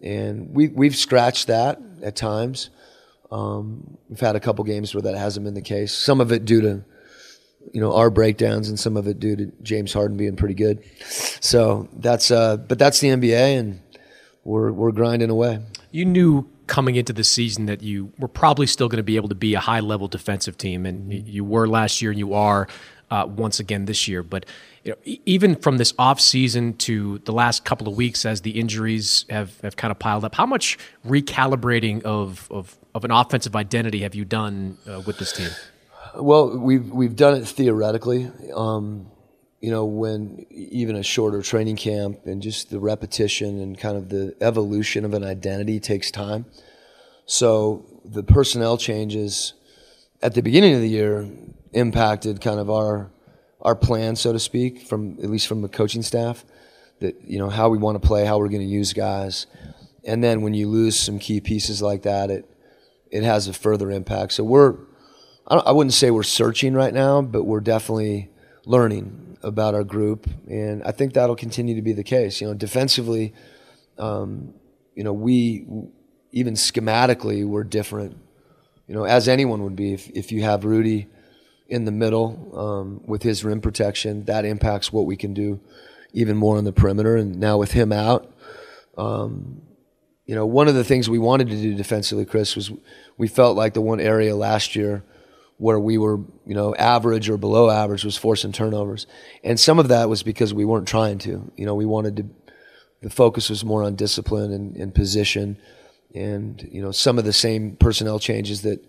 and 0.01 0.55
we 0.55 0.69
we've 0.69 0.97
scratched 0.97 1.47
that 1.49 1.81
at 2.03 2.17
times. 2.17 2.71
Um, 3.33 3.97
we've 4.11 4.21
had 4.21 4.37
a 4.37 4.41
couple 4.41 4.63
games 4.65 4.95
where 4.95 5.03
that 5.03 5.17
hasn't 5.17 5.45
been 5.45 5.55
the 5.55 5.63
case. 5.63 5.93
Some 5.93 6.21
of 6.21 6.31
it 6.33 6.45
due 6.45 6.61
to 6.61 6.85
you 7.73 7.81
know 7.81 7.95
our 7.95 8.11
breakdowns, 8.11 8.69
and 8.69 8.79
some 8.79 8.97
of 8.97 9.07
it 9.09 9.19
due 9.19 9.37
to 9.37 9.47
James 9.63 9.93
Harden 9.93 10.17
being 10.17 10.37
pretty 10.37 10.55
good. 10.55 10.85
So 11.41 11.89
that's 11.95 12.31
uh, 12.31 12.59
but 12.59 12.79
that's 12.79 13.01
the 13.01 13.09
NBA, 13.09 13.59
and 13.59 13.81
we're 14.45 14.71
we're 14.71 14.93
grinding 14.93 15.31
away. 15.31 15.61
You 15.91 16.05
knew 16.05 16.49
coming 16.67 16.97
into 16.97 17.13
the 17.13 17.25
season 17.25 17.67
that 17.67 17.83
you 17.83 18.13
were 18.19 18.29
probably 18.29 18.67
still 18.67 18.89
going 18.89 18.99
to 18.99 19.03
be 19.03 19.17
able 19.17 19.29
to 19.29 19.35
be 19.35 19.55
a 19.55 19.61
high 19.61 19.81
level 19.81 20.09
defensive 20.09 20.59
team, 20.59 20.85
and 20.85 21.11
you 21.27 21.45
were 21.45 21.67
last 21.67 22.03
year, 22.03 22.11
and 22.11 22.19
you 22.19 22.35
are 22.35 22.69
uh, 23.11 23.27
once 23.27 23.61
again 23.61 23.87
this 23.87 24.07
year. 24.07 24.23
But 24.23 24.45
you 24.85 24.93
know, 24.93 24.99
even 25.05 25.55
from 25.57 25.79
this 25.79 25.95
off 25.99 26.21
season 26.21 26.75
to 26.79 27.19
the 27.21 27.33
last 27.33 27.65
couple 27.65 27.89
of 27.89 27.97
weeks, 27.97 28.25
as 28.25 28.41
the 28.41 28.59
injuries 28.59 29.25
have, 29.31 29.61
have 29.61 29.77
kind 29.77 29.91
of 29.91 29.99
piled 29.99 30.25
up, 30.25 30.35
how 30.35 30.47
much 30.47 30.77
recalibrating 31.07 32.03
of, 32.03 32.49
of, 32.51 32.77
of 32.95 33.05
an 33.05 33.11
offensive 33.11 33.55
identity 33.55 34.01
have 34.01 34.15
you 34.15 34.25
done 34.25 34.79
uh, 34.89 35.01
with 35.07 35.19
this 35.19 35.33
team? 35.33 35.51
Well, 36.15 36.59
we've 36.59 36.91
we've 36.91 37.17
done 37.17 37.41
it 37.41 37.47
theoretically. 37.47 38.31
Um, 38.55 39.11
you 39.61 39.71
know, 39.71 39.85
when 39.85 40.45
even 40.51 40.97
a 40.97 41.03
shorter 41.03 41.41
training 41.41 41.77
camp 41.77 42.27
and 42.27 42.43
just 42.43 42.71
the 42.71 42.81
repetition 42.81 43.61
and 43.61 43.79
kind 43.79 43.97
of 43.97 44.09
the 44.09 44.35
evolution 44.41 45.05
of 45.05 45.15
an 45.15 45.25
identity 45.25 45.79
takes 45.79 46.11
time. 46.11 46.45
So 47.27 47.87
the 48.05 48.25
personnel 48.25 48.77
changes 48.77 49.55
at 50.21 50.35
the 50.35 50.43
beginning 50.43 50.75
of 50.75 50.81
the 50.81 50.89
year 50.89 51.29
impacted 51.73 52.41
kind 52.41 52.59
of 52.59 52.69
our 52.69 53.11
our 53.63 53.77
plan, 53.77 54.17
so 54.17 54.33
to 54.33 54.39
speak, 54.39 54.83
from 54.83 55.19
at 55.23 55.31
least 55.31 55.47
from 55.47 55.63
the 55.63 55.69
coaching 55.69 56.03
staff. 56.03 56.45
That 57.01 57.17
you 57.25 57.39
know 57.39 57.49
how 57.49 57.69
we 57.69 57.79
want 57.79 58.01
to 58.01 58.07
play, 58.07 58.25
how 58.25 58.39
we're 58.39 58.49
going 58.49 58.63
to 58.63 58.67
use 58.67 58.93
guys, 58.93 59.47
and 60.05 60.23
then 60.23 60.43
when 60.43 60.55
you 60.55 60.69
lose 60.69 60.99
some 60.99 61.19
key 61.19 61.41
pieces 61.41 61.83
like 61.83 62.03
that, 62.03 62.31
it 62.31 62.49
it 63.11 63.23
has 63.23 63.49
a 63.49 63.53
further 63.53 63.91
impact. 63.91 64.33
So 64.35 64.45
we're 64.45 64.77
I, 65.47 65.57
I 65.57 65.73
wouldn't 65.73 65.95
say 65.95 66.11
we're 66.11 66.23
searching 66.23 66.75
right 66.75 66.95
now, 66.95 67.23
but 67.23 67.45
we're 67.45 67.61
definitely 67.61 68.31
learning 68.65 69.37
about 69.43 69.75
our 69.75 69.85
group, 69.85 70.29
and 70.49 70.83
I 70.85 70.93
think 70.93 71.15
that'll 71.15 71.37
continue 71.37 71.75
to 71.75 71.83
be 71.83 71.93
the 71.93 72.05
case. 72.05 72.41
You 72.41 72.49
know, 72.49 72.55
defensively, 72.55 73.35
um, 73.99 74.55
you 74.95 75.05
know, 75.05 75.13
we 75.13 75.67
even 76.31 76.55
schematically 76.55 77.47
we're 77.47 77.65
different. 77.65 78.17
You 78.87 78.95
know, 78.95 79.05
as 79.05 79.29
anyone 79.29 79.63
would 79.65 79.77
be 79.77 79.93
if 79.93 80.09
if 80.11 80.33
you 80.33 80.43
have 80.43 80.65
Rudy 80.65 81.09
in 81.73 81.87
the 81.87 81.91
middle 81.91 82.29
um, 82.55 83.01
with 83.07 83.23
his 83.23 83.45
rim 83.45 83.61
protection, 83.63 84.25
that 84.27 84.45
impacts 84.45 84.93
what 84.93 85.07
we 85.07 85.17
can 85.17 85.33
do 85.33 85.59
even 86.13 86.37
more 86.37 86.59
on 86.59 86.65
the 86.65 86.73
perimeter. 86.73 87.17
And 87.17 87.41
now 87.41 87.57
with 87.57 87.73
him 87.73 87.93
out, 87.93 88.31
um, 88.99 89.63
you 90.27 90.35
know, 90.35 90.45
one 90.45 90.69
of 90.69 90.75
the 90.75 90.85
things 90.85 91.09
we 91.09 91.19
wanted 91.19 91.49
to 91.49 91.57
do 91.57 91.75
defensively, 91.75 92.27
Chris, 92.27 92.55
was 92.55 92.71
we 93.17 93.27
felt 93.27 93.57
like 93.57 93.73
the 93.73 93.81
one 93.81 94.01
area 94.01 94.37
last 94.37 94.77
year 94.77 95.03
where 95.57 95.81
we 95.81 95.97
were, 95.97 96.19
you 96.47 96.55
know, 96.55 96.75
average 96.75 97.31
or 97.31 97.39
below 97.39 97.71
average 97.71 98.05
was 98.05 98.19
forcing 98.19 98.53
turnovers. 98.53 99.07
And 99.43 99.59
some 99.59 99.79
of 99.79 99.89
that 99.89 100.11
was 100.11 100.23
because 100.23 100.53
we 100.53 100.67
weren't 100.67 100.89
trying 100.89 101.19
to. 101.21 101.51
You 101.57 101.67
know, 101.67 101.75
we 101.75 101.87
wanted 101.87 102.17
to, 102.19 102.27
the 103.01 103.11
focus 103.11 103.49
was 103.49 103.65
more 103.65 103.83
on 103.83 103.97
discipline 103.97 104.53
and, 104.53 104.77
and 104.77 104.95
position. 104.95 105.57
And, 106.15 106.69
you 106.71 106.83
know, 106.83 106.93
some 106.93 107.19
of 107.19 107.25
the 107.25 107.33
same 107.33 107.77
personnel 107.77 108.19
changes 108.19 108.61
that 108.63 108.85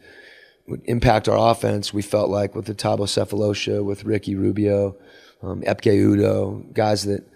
would 0.68 0.82
impact 0.86 1.28
our 1.28 1.51
offense, 1.51 1.93
we 1.93 2.01
felt 2.01 2.30
like 2.30 2.55
with 2.55 2.66
the 2.66 2.76
Thabo 2.76 2.99
Sefolosha, 2.99 3.84
with 3.84 4.05
Ricky 4.05 4.36
Rubio, 4.36 4.95
um, 5.41 5.61
Ekpe 5.61 5.91
Udoh, 5.91 6.74
guys 6.74 7.03
that 7.03 7.28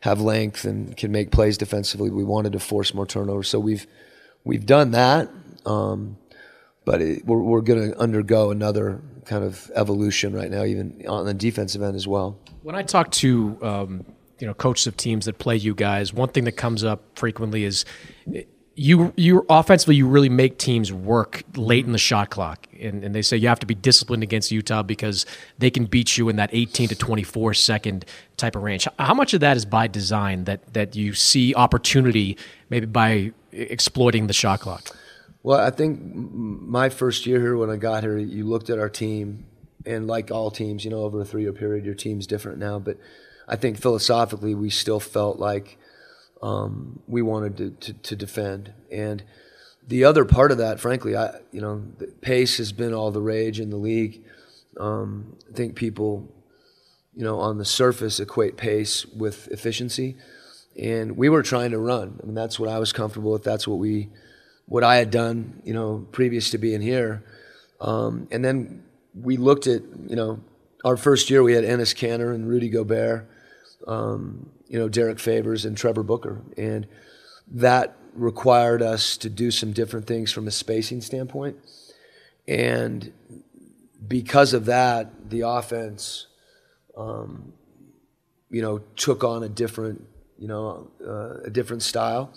have 0.00 0.20
length 0.20 0.64
and 0.64 0.96
can 0.96 1.10
make 1.10 1.30
plays 1.32 1.58
defensively. 1.58 2.10
We 2.10 2.22
wanted 2.22 2.52
to 2.52 2.60
force 2.60 2.94
more 2.94 3.06
turnovers. 3.06 3.48
So 3.48 3.58
we've, 3.58 3.86
we've 4.44 4.64
done 4.64 4.92
that. 4.92 5.28
Um, 5.64 6.16
but 6.84 7.02
it, 7.02 7.26
we're, 7.26 7.42
we're 7.42 7.60
going 7.60 7.90
to 7.90 7.98
undergo 7.98 8.50
another 8.52 9.02
kind 9.24 9.44
of 9.44 9.70
evolution 9.74 10.32
right 10.32 10.50
now, 10.50 10.64
even 10.64 11.04
on 11.08 11.26
the 11.26 11.34
defensive 11.34 11.82
end 11.82 11.96
as 11.96 12.06
well. 12.06 12.38
When 12.62 12.76
I 12.76 12.82
talk 12.82 13.10
to 13.12 13.58
um, 13.62 14.04
you 14.38 14.46
know 14.46 14.54
coaches 14.54 14.86
of 14.86 14.96
teams 14.96 15.26
that 15.26 15.38
play 15.38 15.56
you 15.56 15.74
guys, 15.74 16.14
one 16.14 16.28
thing 16.28 16.44
that 16.44 16.52
comes 16.52 16.84
up 16.84 17.02
frequently 17.18 17.64
is 17.64 17.84
you 18.78 19.14
you 19.16 19.44
offensively 19.48 19.96
you 19.96 20.06
really 20.06 20.28
make 20.28 20.58
teams 20.58 20.92
work 20.92 21.42
late 21.56 21.86
in 21.86 21.92
the 21.92 21.98
shot 21.98 22.28
clock. 22.28 22.68
And, 22.78 23.02
and 23.02 23.14
they 23.14 23.22
say 23.22 23.38
you 23.38 23.48
have 23.48 23.58
to 23.60 23.66
be 23.66 23.74
disciplined 23.74 24.22
against 24.22 24.50
utah 24.50 24.82
because 24.82 25.24
they 25.58 25.70
can 25.70 25.86
beat 25.86 26.18
you 26.18 26.28
in 26.28 26.36
that 26.36 26.50
18 26.52 26.88
to 26.88 26.94
24 26.94 27.54
second 27.54 28.04
type 28.36 28.54
of 28.54 28.62
range. 28.62 28.86
How 28.98 29.14
much 29.14 29.32
of 29.32 29.40
that 29.40 29.56
is 29.56 29.64
by 29.64 29.86
design 29.86 30.44
that 30.44 30.74
that 30.74 30.94
you 30.94 31.14
see 31.14 31.54
opportunity 31.54 32.36
maybe 32.68 32.84
by 32.84 33.32
exploiting 33.50 34.26
the 34.26 34.34
shot 34.34 34.60
clock? 34.60 34.94
Well 35.42 35.58
i 35.58 35.70
think 35.70 36.00
my 36.14 36.90
first 36.90 37.24
year 37.24 37.40
here 37.40 37.56
when 37.56 37.70
i 37.70 37.76
got 37.76 38.02
here 38.02 38.18
you 38.18 38.44
looked 38.44 38.68
at 38.68 38.78
our 38.78 38.90
team 38.90 39.46
and 39.86 40.06
like 40.06 40.30
all 40.30 40.50
teams 40.50 40.84
you 40.84 40.90
know 40.90 41.02
over 41.02 41.20
a 41.20 41.24
three 41.24 41.42
year 41.42 41.52
period 41.52 41.84
your 41.86 41.94
team's 41.94 42.26
different 42.26 42.58
now. 42.58 42.78
But 42.78 42.98
i 43.48 43.56
think 43.56 43.80
philosophically 43.80 44.54
we 44.54 44.68
still 44.68 45.00
felt 45.00 45.38
like 45.38 45.78
um, 46.42 47.00
we 47.06 47.22
wanted 47.22 47.56
to, 47.56 47.70
to, 47.70 47.92
to, 47.92 48.16
defend. 48.16 48.72
And 48.90 49.22
the 49.86 50.04
other 50.04 50.24
part 50.24 50.52
of 50.52 50.58
that, 50.58 50.80
frankly, 50.80 51.16
I 51.16 51.40
you 51.50 51.60
know, 51.60 51.84
pace 52.20 52.58
has 52.58 52.72
been 52.72 52.92
all 52.92 53.10
the 53.10 53.22
rage 53.22 53.60
in 53.60 53.70
the 53.70 53.76
league. 53.76 54.22
Um, 54.78 55.36
I 55.50 55.56
think 55.56 55.74
people, 55.74 56.32
you 57.14 57.24
know, 57.24 57.38
on 57.38 57.58
the 57.58 57.64
surface 57.64 58.20
equate 58.20 58.56
pace 58.56 59.06
with 59.06 59.48
efficiency, 59.48 60.16
and 60.78 61.16
we 61.16 61.28
were 61.28 61.42
trying 61.42 61.70
to 61.70 61.78
run. 61.78 62.20
I 62.22 62.26
mean, 62.26 62.34
that's 62.34 62.60
what 62.60 62.68
I 62.68 62.78
was 62.78 62.92
comfortable 62.92 63.32
with. 63.32 63.44
That's 63.44 63.66
what 63.66 63.78
we, 63.78 64.10
what 64.66 64.84
I 64.84 64.96
had 64.96 65.10
done, 65.10 65.62
you 65.64 65.72
know, 65.72 66.06
previous 66.12 66.50
to 66.50 66.58
being 66.58 66.82
here. 66.82 67.24
Um, 67.80 68.28
and 68.30 68.44
then 68.44 68.84
we 69.14 69.38
looked 69.38 69.66
at, 69.66 69.82
you 70.06 70.16
know, 70.16 70.40
our 70.84 70.96
first 70.96 71.30
year 71.30 71.42
we 71.42 71.54
had 71.54 71.64
Enes 71.64 71.94
Kanter 71.94 72.34
and 72.34 72.46
Rudy 72.46 72.68
Gobert. 72.68 73.28
Um, 73.86 74.50
you 74.68 74.78
know, 74.78 74.88
Derrick 74.88 75.18
Favors 75.18 75.64
and 75.64 75.76
Trevor 75.76 76.02
Booker. 76.02 76.42
And 76.56 76.86
that 77.48 77.96
required 78.14 78.82
us 78.82 79.16
to 79.18 79.30
do 79.30 79.50
some 79.50 79.72
different 79.72 80.06
things 80.06 80.32
from 80.32 80.48
a 80.48 80.50
spacing 80.50 81.00
standpoint. 81.00 81.56
And 82.48 83.12
because 84.06 84.52
of 84.52 84.66
that, 84.66 85.30
the 85.30 85.42
offense, 85.42 86.26
um, 86.96 87.52
you 88.50 88.62
know, 88.62 88.78
took 88.96 89.24
on 89.24 89.42
a 89.42 89.48
different, 89.48 90.04
you 90.38 90.48
know, 90.48 90.90
uh, 91.06 91.40
a 91.44 91.50
different 91.50 91.82
style. 91.82 92.32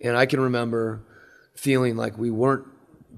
And 0.00 0.16
I 0.16 0.26
can 0.26 0.40
remember 0.40 1.02
feeling 1.54 1.96
like 1.96 2.18
we 2.18 2.30
weren't 2.30 2.66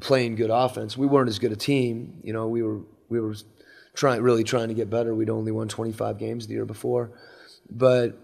playing 0.00 0.36
good 0.36 0.50
offense. 0.50 0.96
We 0.96 1.06
weren't 1.06 1.28
as 1.28 1.38
good 1.38 1.52
a 1.52 1.56
team. 1.56 2.20
You 2.22 2.32
know, 2.32 2.48
we 2.48 2.62
were 2.62 2.80
we 3.08 3.20
were 3.20 3.34
trying 3.94 4.22
really 4.22 4.44
trying 4.44 4.68
to 4.68 4.74
get 4.74 4.88
better. 4.88 5.14
We'd 5.14 5.30
only 5.30 5.50
won 5.50 5.68
25 5.68 6.18
games 6.18 6.46
the 6.46 6.54
year 6.54 6.64
before, 6.64 7.10
but 7.68 8.16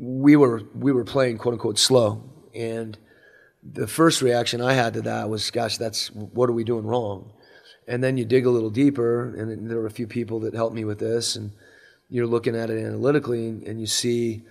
we 0.00 0.34
were 0.34 0.62
we 0.74 0.92
were 0.92 1.04
playing 1.04 1.36
quote 1.36 1.52
unquote 1.52 1.78
slow, 1.78 2.24
and 2.54 2.96
the 3.62 3.86
first 3.86 4.22
reaction 4.22 4.62
I 4.62 4.72
had 4.72 4.94
to 4.94 5.02
that 5.02 5.28
was, 5.28 5.50
"Gosh, 5.50 5.76
that's 5.76 6.10
what 6.10 6.48
are 6.48 6.54
we 6.54 6.64
doing 6.64 6.86
wrong?" 6.86 7.32
And 7.86 8.02
then 8.02 8.16
you 8.16 8.24
dig 8.24 8.46
a 8.46 8.50
little 8.50 8.70
deeper, 8.70 9.34
and 9.34 9.70
there 9.70 9.78
were 9.78 9.86
a 9.86 9.90
few 9.90 10.06
people 10.06 10.40
that 10.40 10.54
helped 10.54 10.74
me 10.74 10.84
with 10.84 11.00
this, 11.00 11.36
and 11.36 11.50
you're 12.08 12.26
looking 12.26 12.56
at 12.56 12.70
it 12.70 12.82
analytically, 12.82 13.48
and 13.66 13.78
you 13.78 13.86
see, 13.86 14.42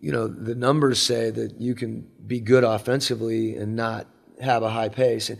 you 0.00 0.10
know, 0.10 0.26
the 0.26 0.54
numbers 0.54 1.00
say 1.00 1.30
that 1.30 1.60
you 1.60 1.74
can 1.74 2.08
be 2.26 2.40
good 2.40 2.64
offensively 2.64 3.56
and 3.56 3.76
not 3.76 4.06
have 4.40 4.62
a 4.62 4.70
high 4.70 4.88
pace. 4.88 5.28
And 5.28 5.38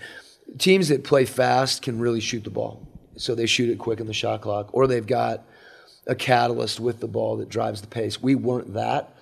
teams 0.58 0.88
that 0.88 1.04
play 1.04 1.24
fast 1.24 1.80
can 1.80 1.98
really 1.98 2.20
shoot 2.20 2.44
the 2.44 2.50
ball, 2.50 2.86
so 3.16 3.34
they 3.34 3.46
shoot 3.46 3.70
it 3.70 3.78
quick 3.78 4.00
in 4.00 4.06
the 4.06 4.12
shot 4.12 4.42
clock, 4.42 4.68
or 4.72 4.86
they've 4.86 5.06
got 5.06 5.44
a 6.06 6.14
catalyst 6.14 6.80
with 6.80 7.00
the 7.00 7.08
ball 7.08 7.38
that 7.38 7.48
drives 7.48 7.80
the 7.80 7.86
pace. 7.86 8.20
We 8.20 8.34
weren't 8.34 8.74
that. 8.74 9.14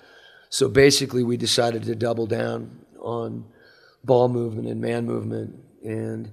So 0.51 0.67
basically, 0.67 1.23
we 1.23 1.37
decided 1.37 1.83
to 1.83 1.95
double 1.95 2.27
down 2.27 2.85
on 2.99 3.45
ball 4.03 4.27
movement 4.27 4.67
and 4.67 4.81
man 4.81 5.05
movement, 5.05 5.55
and 5.81 6.29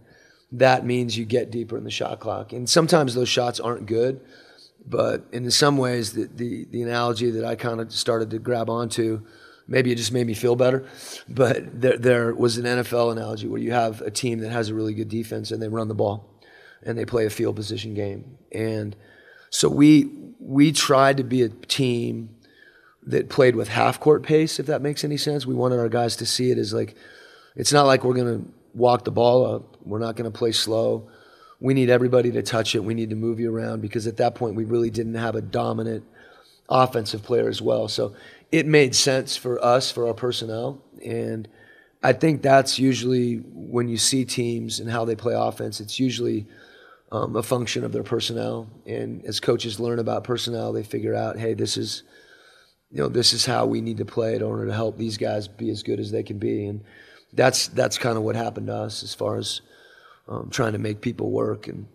that 0.50 0.84
means 0.84 1.16
you 1.16 1.24
get 1.24 1.52
deeper 1.52 1.78
in 1.78 1.84
the 1.84 1.90
shot 1.90 2.18
clock. 2.18 2.52
And 2.52 2.68
sometimes 2.68 3.14
those 3.14 3.28
shots 3.28 3.60
aren't 3.60 3.86
good, 3.86 4.20
but 4.84 5.24
in 5.30 5.48
some 5.52 5.78
ways, 5.78 6.14
the 6.14 6.28
the, 6.34 6.66
the 6.68 6.82
analogy 6.82 7.30
that 7.30 7.44
I 7.44 7.54
kind 7.54 7.80
of 7.80 7.92
started 7.92 8.30
to 8.30 8.40
grab 8.40 8.68
onto, 8.68 9.24
maybe 9.68 9.92
it 9.92 9.94
just 9.94 10.12
made 10.12 10.26
me 10.26 10.34
feel 10.34 10.56
better, 10.56 10.84
but 11.28 11.80
there 11.80 11.96
there 11.96 12.34
was 12.34 12.58
an 12.58 12.64
NFL 12.64 13.12
analogy 13.12 13.46
where 13.46 13.60
you 13.60 13.70
have 13.70 14.00
a 14.00 14.10
team 14.10 14.40
that 14.40 14.50
has 14.50 14.68
a 14.68 14.74
really 14.74 14.94
good 14.94 15.08
defense 15.08 15.52
and 15.52 15.62
they 15.62 15.68
run 15.68 15.86
the 15.86 15.94
ball, 15.94 16.28
and 16.82 16.98
they 16.98 17.04
play 17.04 17.24
a 17.24 17.30
field 17.30 17.54
position 17.54 17.94
game, 17.94 18.36
and 18.50 18.96
so 19.50 19.68
we 19.68 20.10
we 20.40 20.72
tried 20.72 21.18
to 21.18 21.24
be 21.24 21.42
a 21.42 21.48
team 21.48 22.30
that 23.08 23.30
played 23.30 23.56
with 23.56 23.68
half 23.68 23.98
court 23.98 24.22
pace, 24.22 24.60
if 24.60 24.66
that 24.66 24.82
makes 24.82 25.02
any 25.02 25.16
sense. 25.16 25.46
We 25.46 25.54
wanted 25.54 25.78
our 25.78 25.88
guys 25.88 26.16
to 26.16 26.26
see 26.26 26.50
it 26.50 26.58
as 26.58 26.74
like, 26.74 26.94
it's 27.56 27.72
not 27.72 27.86
like 27.86 28.04
we're 28.04 28.14
going 28.14 28.44
to 28.44 28.52
walk 28.74 29.04
the 29.04 29.10
ball 29.10 29.46
up. 29.46 29.78
We're 29.82 29.98
not 29.98 30.14
going 30.14 30.30
to 30.30 30.38
play 30.38 30.52
slow. 30.52 31.08
We 31.58 31.72
need 31.72 31.88
everybody 31.88 32.30
to 32.32 32.42
touch 32.42 32.74
it. 32.74 32.84
We 32.84 32.94
need 32.94 33.10
to 33.10 33.16
move 33.16 33.40
you 33.40 33.54
around 33.54 33.80
because 33.80 34.06
at 34.06 34.18
that 34.18 34.34
point 34.34 34.56
we 34.56 34.64
really 34.64 34.90
didn't 34.90 35.14
have 35.14 35.34
a 35.34 35.40
dominant 35.40 36.04
offensive 36.68 37.22
player 37.22 37.48
as 37.48 37.62
well. 37.62 37.88
So 37.88 38.14
it 38.52 38.66
made 38.66 38.94
sense 38.94 39.36
for 39.36 39.62
us, 39.64 39.90
for 39.90 40.06
our 40.06 40.14
personnel. 40.14 40.82
And 41.02 41.48
I 42.02 42.12
think 42.12 42.42
that's 42.42 42.78
usually 42.78 43.36
when 43.36 43.88
you 43.88 43.96
see 43.96 44.26
teams 44.26 44.80
and 44.80 44.90
how 44.90 45.06
they 45.06 45.16
play 45.16 45.34
offense, 45.34 45.80
it's 45.80 45.98
usually 45.98 46.46
um, 47.10 47.36
a 47.36 47.42
function 47.42 47.84
of 47.84 47.92
their 47.92 48.02
personnel. 48.02 48.68
And 48.84 49.24
as 49.24 49.40
coaches 49.40 49.80
learn 49.80 49.98
about 49.98 50.24
personnel, 50.24 50.74
they 50.74 50.82
figure 50.82 51.14
out, 51.14 51.38
hey, 51.38 51.54
this 51.54 51.78
is– 51.78 52.02
you 52.90 53.02
know, 53.02 53.08
this 53.08 53.32
is 53.32 53.44
how 53.44 53.66
we 53.66 53.80
need 53.80 53.98
to 53.98 54.04
play 54.04 54.34
in 54.34 54.42
order 54.42 54.66
to 54.66 54.72
help 54.72 54.96
these 54.96 55.16
guys 55.16 55.46
be 55.46 55.70
as 55.70 55.82
good 55.82 56.00
as 56.00 56.10
they 56.10 56.22
can 56.22 56.38
be. 56.38 56.66
And 56.66 56.82
that's 57.32 57.68
that's 57.68 57.98
kind 57.98 58.16
of 58.16 58.22
what 58.22 58.36
happened 58.36 58.68
to 58.68 58.74
us 58.74 59.02
as 59.02 59.14
far 59.14 59.36
as 59.36 59.60
um, 60.28 60.48
trying 60.50 60.72
to 60.72 60.78
make 60.78 61.00
people 61.00 61.30
work 61.30 61.68
and 61.68 61.86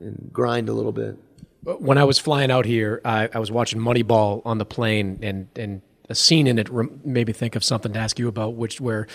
and 0.00 0.30
grind 0.32 0.68
a 0.68 0.72
little 0.72 0.92
bit. 0.92 1.16
When 1.62 1.96
I 1.96 2.04
was 2.04 2.18
flying 2.18 2.50
out 2.50 2.66
here, 2.66 3.00
I, 3.04 3.28
I 3.32 3.38
was 3.38 3.50
watching 3.50 3.80
Moneyball 3.80 4.42
on 4.44 4.58
the 4.58 4.66
plane, 4.66 5.18
and 5.22 5.48
and 5.56 5.80
a 6.10 6.14
scene 6.14 6.46
in 6.46 6.58
it 6.58 6.70
made 7.04 7.26
me 7.26 7.32
think 7.32 7.56
of 7.56 7.64
something 7.64 7.92
to 7.92 7.98
ask 7.98 8.18
you 8.18 8.28
about, 8.28 8.54
which 8.54 8.80
where 8.80 9.06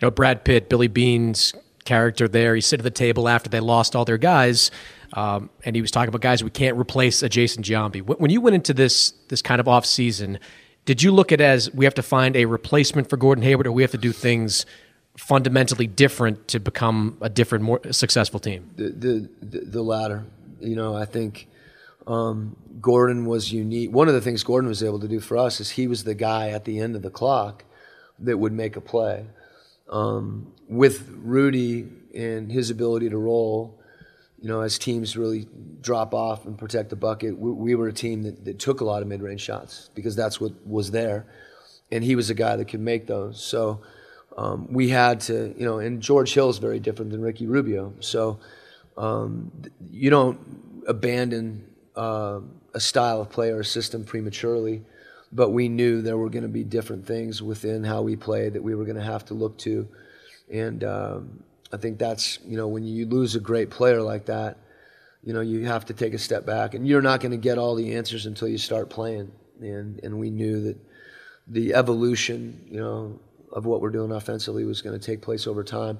you 0.00 0.06
know 0.06 0.10
Brad 0.10 0.44
Pitt, 0.44 0.70
Billy 0.70 0.88
Beane's 0.88 1.52
character 1.84 2.28
there, 2.28 2.54
he 2.54 2.60
sit 2.60 2.80
at 2.80 2.84
the 2.84 2.90
table 2.90 3.28
after 3.28 3.50
they 3.50 3.60
lost 3.60 3.94
all 3.94 4.04
their 4.04 4.18
guys. 4.18 4.70
Um, 5.14 5.48
and 5.64 5.74
he 5.74 5.80
was 5.80 5.90
talking 5.90 6.08
about 6.08 6.20
guys 6.20 6.44
we 6.44 6.50
can't 6.50 6.76
replace 6.76 7.22
a 7.22 7.28
Jason 7.28 7.62
Giambi. 7.62 8.02
When 8.02 8.30
you 8.30 8.40
went 8.40 8.54
into 8.54 8.72
this 8.72 9.12
this 9.28 9.42
kind 9.42 9.60
of 9.60 9.68
off 9.68 9.84
season, 9.84 10.38
did 10.88 11.02
you 11.02 11.12
look 11.12 11.32
at 11.32 11.40
as 11.42 11.70
we 11.74 11.84
have 11.84 11.92
to 11.92 12.02
find 12.02 12.34
a 12.34 12.46
replacement 12.46 13.10
for 13.10 13.18
Gordon 13.18 13.44
Hayward, 13.44 13.66
or 13.66 13.72
we 13.72 13.82
have 13.82 13.90
to 13.90 13.98
do 13.98 14.10
things 14.10 14.64
fundamentally 15.18 15.86
different 15.86 16.48
to 16.48 16.58
become 16.58 17.18
a 17.20 17.28
different, 17.28 17.62
more 17.62 17.78
successful 17.90 18.40
team? 18.40 18.70
The 18.76 19.28
the, 19.42 19.58
the 19.60 19.82
latter. 19.82 20.24
You 20.60 20.76
know, 20.76 20.96
I 20.96 21.04
think 21.04 21.46
um, 22.06 22.56
Gordon 22.80 23.26
was 23.26 23.52
unique. 23.52 23.92
One 23.92 24.08
of 24.08 24.14
the 24.14 24.22
things 24.22 24.42
Gordon 24.42 24.66
was 24.66 24.82
able 24.82 24.98
to 25.00 25.08
do 25.08 25.20
for 25.20 25.36
us 25.36 25.60
is 25.60 25.68
he 25.68 25.86
was 25.86 26.04
the 26.04 26.14
guy 26.14 26.48
at 26.48 26.64
the 26.64 26.80
end 26.80 26.96
of 26.96 27.02
the 27.02 27.10
clock 27.10 27.64
that 28.20 28.38
would 28.38 28.54
make 28.54 28.74
a 28.74 28.80
play. 28.80 29.26
Um, 29.90 30.54
with 30.70 31.06
Rudy 31.18 31.86
and 32.14 32.50
his 32.50 32.70
ability 32.70 33.10
to 33.10 33.18
roll, 33.18 33.78
you 34.40 34.48
know, 34.48 34.60
as 34.60 34.78
teams 34.78 35.16
really 35.16 35.48
drop 35.80 36.14
off 36.14 36.46
and 36.46 36.56
protect 36.56 36.90
the 36.90 36.96
bucket, 36.96 37.36
we, 37.38 37.50
we 37.50 37.74
were 37.74 37.88
a 37.88 37.92
team 37.92 38.22
that, 38.22 38.44
that, 38.44 38.58
took 38.58 38.80
a 38.80 38.84
lot 38.84 39.02
of 39.02 39.08
mid-range 39.08 39.40
shots 39.40 39.90
because 39.94 40.14
that's 40.14 40.40
what 40.40 40.52
was 40.66 40.90
there, 40.90 41.26
and 41.90 42.04
he 42.04 42.14
was 42.14 42.30
a 42.30 42.34
guy 42.34 42.56
that 42.56 42.66
could 42.66 42.80
make 42.80 43.06
those. 43.06 43.42
So 43.42 43.80
um, 44.36 44.72
we 44.72 44.88
had 44.88 45.20
to, 45.22 45.54
you 45.58 45.64
know, 45.64 45.80
and 45.80 46.00
George 46.00 46.32
Hill 46.32 46.48
is 46.50 46.58
very 46.58 46.78
different 46.78 47.10
than 47.10 47.20
Ricky 47.20 47.46
Rubio. 47.46 47.94
So 48.00 48.38
um, 48.96 49.50
you 49.90 50.10
don't 50.10 50.38
abandon 50.86 51.66
uh, 51.96 52.40
a 52.74 52.80
style 52.80 53.20
of 53.20 53.30
play 53.30 53.50
or 53.50 53.60
a 53.60 53.64
system 53.64 54.04
prematurely, 54.04 54.84
but 55.32 55.50
we 55.50 55.68
knew 55.68 56.00
there 56.00 56.16
were 56.16 56.30
going 56.30 56.44
to 56.44 56.48
be 56.48 56.62
different 56.62 57.06
things 57.06 57.42
within 57.42 57.82
how 57.82 58.02
we 58.02 58.14
played 58.14 58.52
that 58.52 58.62
we 58.62 58.74
were 58.76 58.84
going 58.84 58.96
to 58.96 59.02
have 59.02 59.24
to 59.26 59.34
look 59.34 59.58
to, 59.58 59.88
and 60.50 60.84
um, 60.84 61.42
I 61.72 61.76
think 61.76 61.98
that's 61.98 62.38
you 62.44 62.56
know 62.56 62.68
when 62.68 62.84
you 62.84 63.06
lose 63.06 63.34
a 63.34 63.40
great 63.40 63.70
player 63.70 64.02
like 64.02 64.26
that, 64.26 64.58
you 65.22 65.32
know 65.32 65.40
you 65.40 65.66
have 65.66 65.84
to 65.86 65.94
take 65.94 66.14
a 66.14 66.18
step 66.18 66.46
back, 66.46 66.74
and 66.74 66.86
you're 66.86 67.02
not 67.02 67.20
going 67.20 67.32
to 67.32 67.38
get 67.38 67.58
all 67.58 67.74
the 67.74 67.94
answers 67.94 68.26
until 68.26 68.48
you 68.48 68.58
start 68.58 68.90
playing. 68.90 69.30
And 69.60 70.00
and 70.02 70.18
we 70.18 70.30
knew 70.30 70.62
that 70.62 70.76
the 71.46 71.74
evolution, 71.74 72.64
you 72.68 72.80
know, 72.80 73.18
of 73.52 73.66
what 73.66 73.80
we're 73.80 73.90
doing 73.90 74.12
offensively 74.12 74.64
was 74.64 74.82
going 74.82 74.98
to 74.98 75.04
take 75.04 75.22
place 75.22 75.46
over 75.46 75.64
time. 75.64 75.98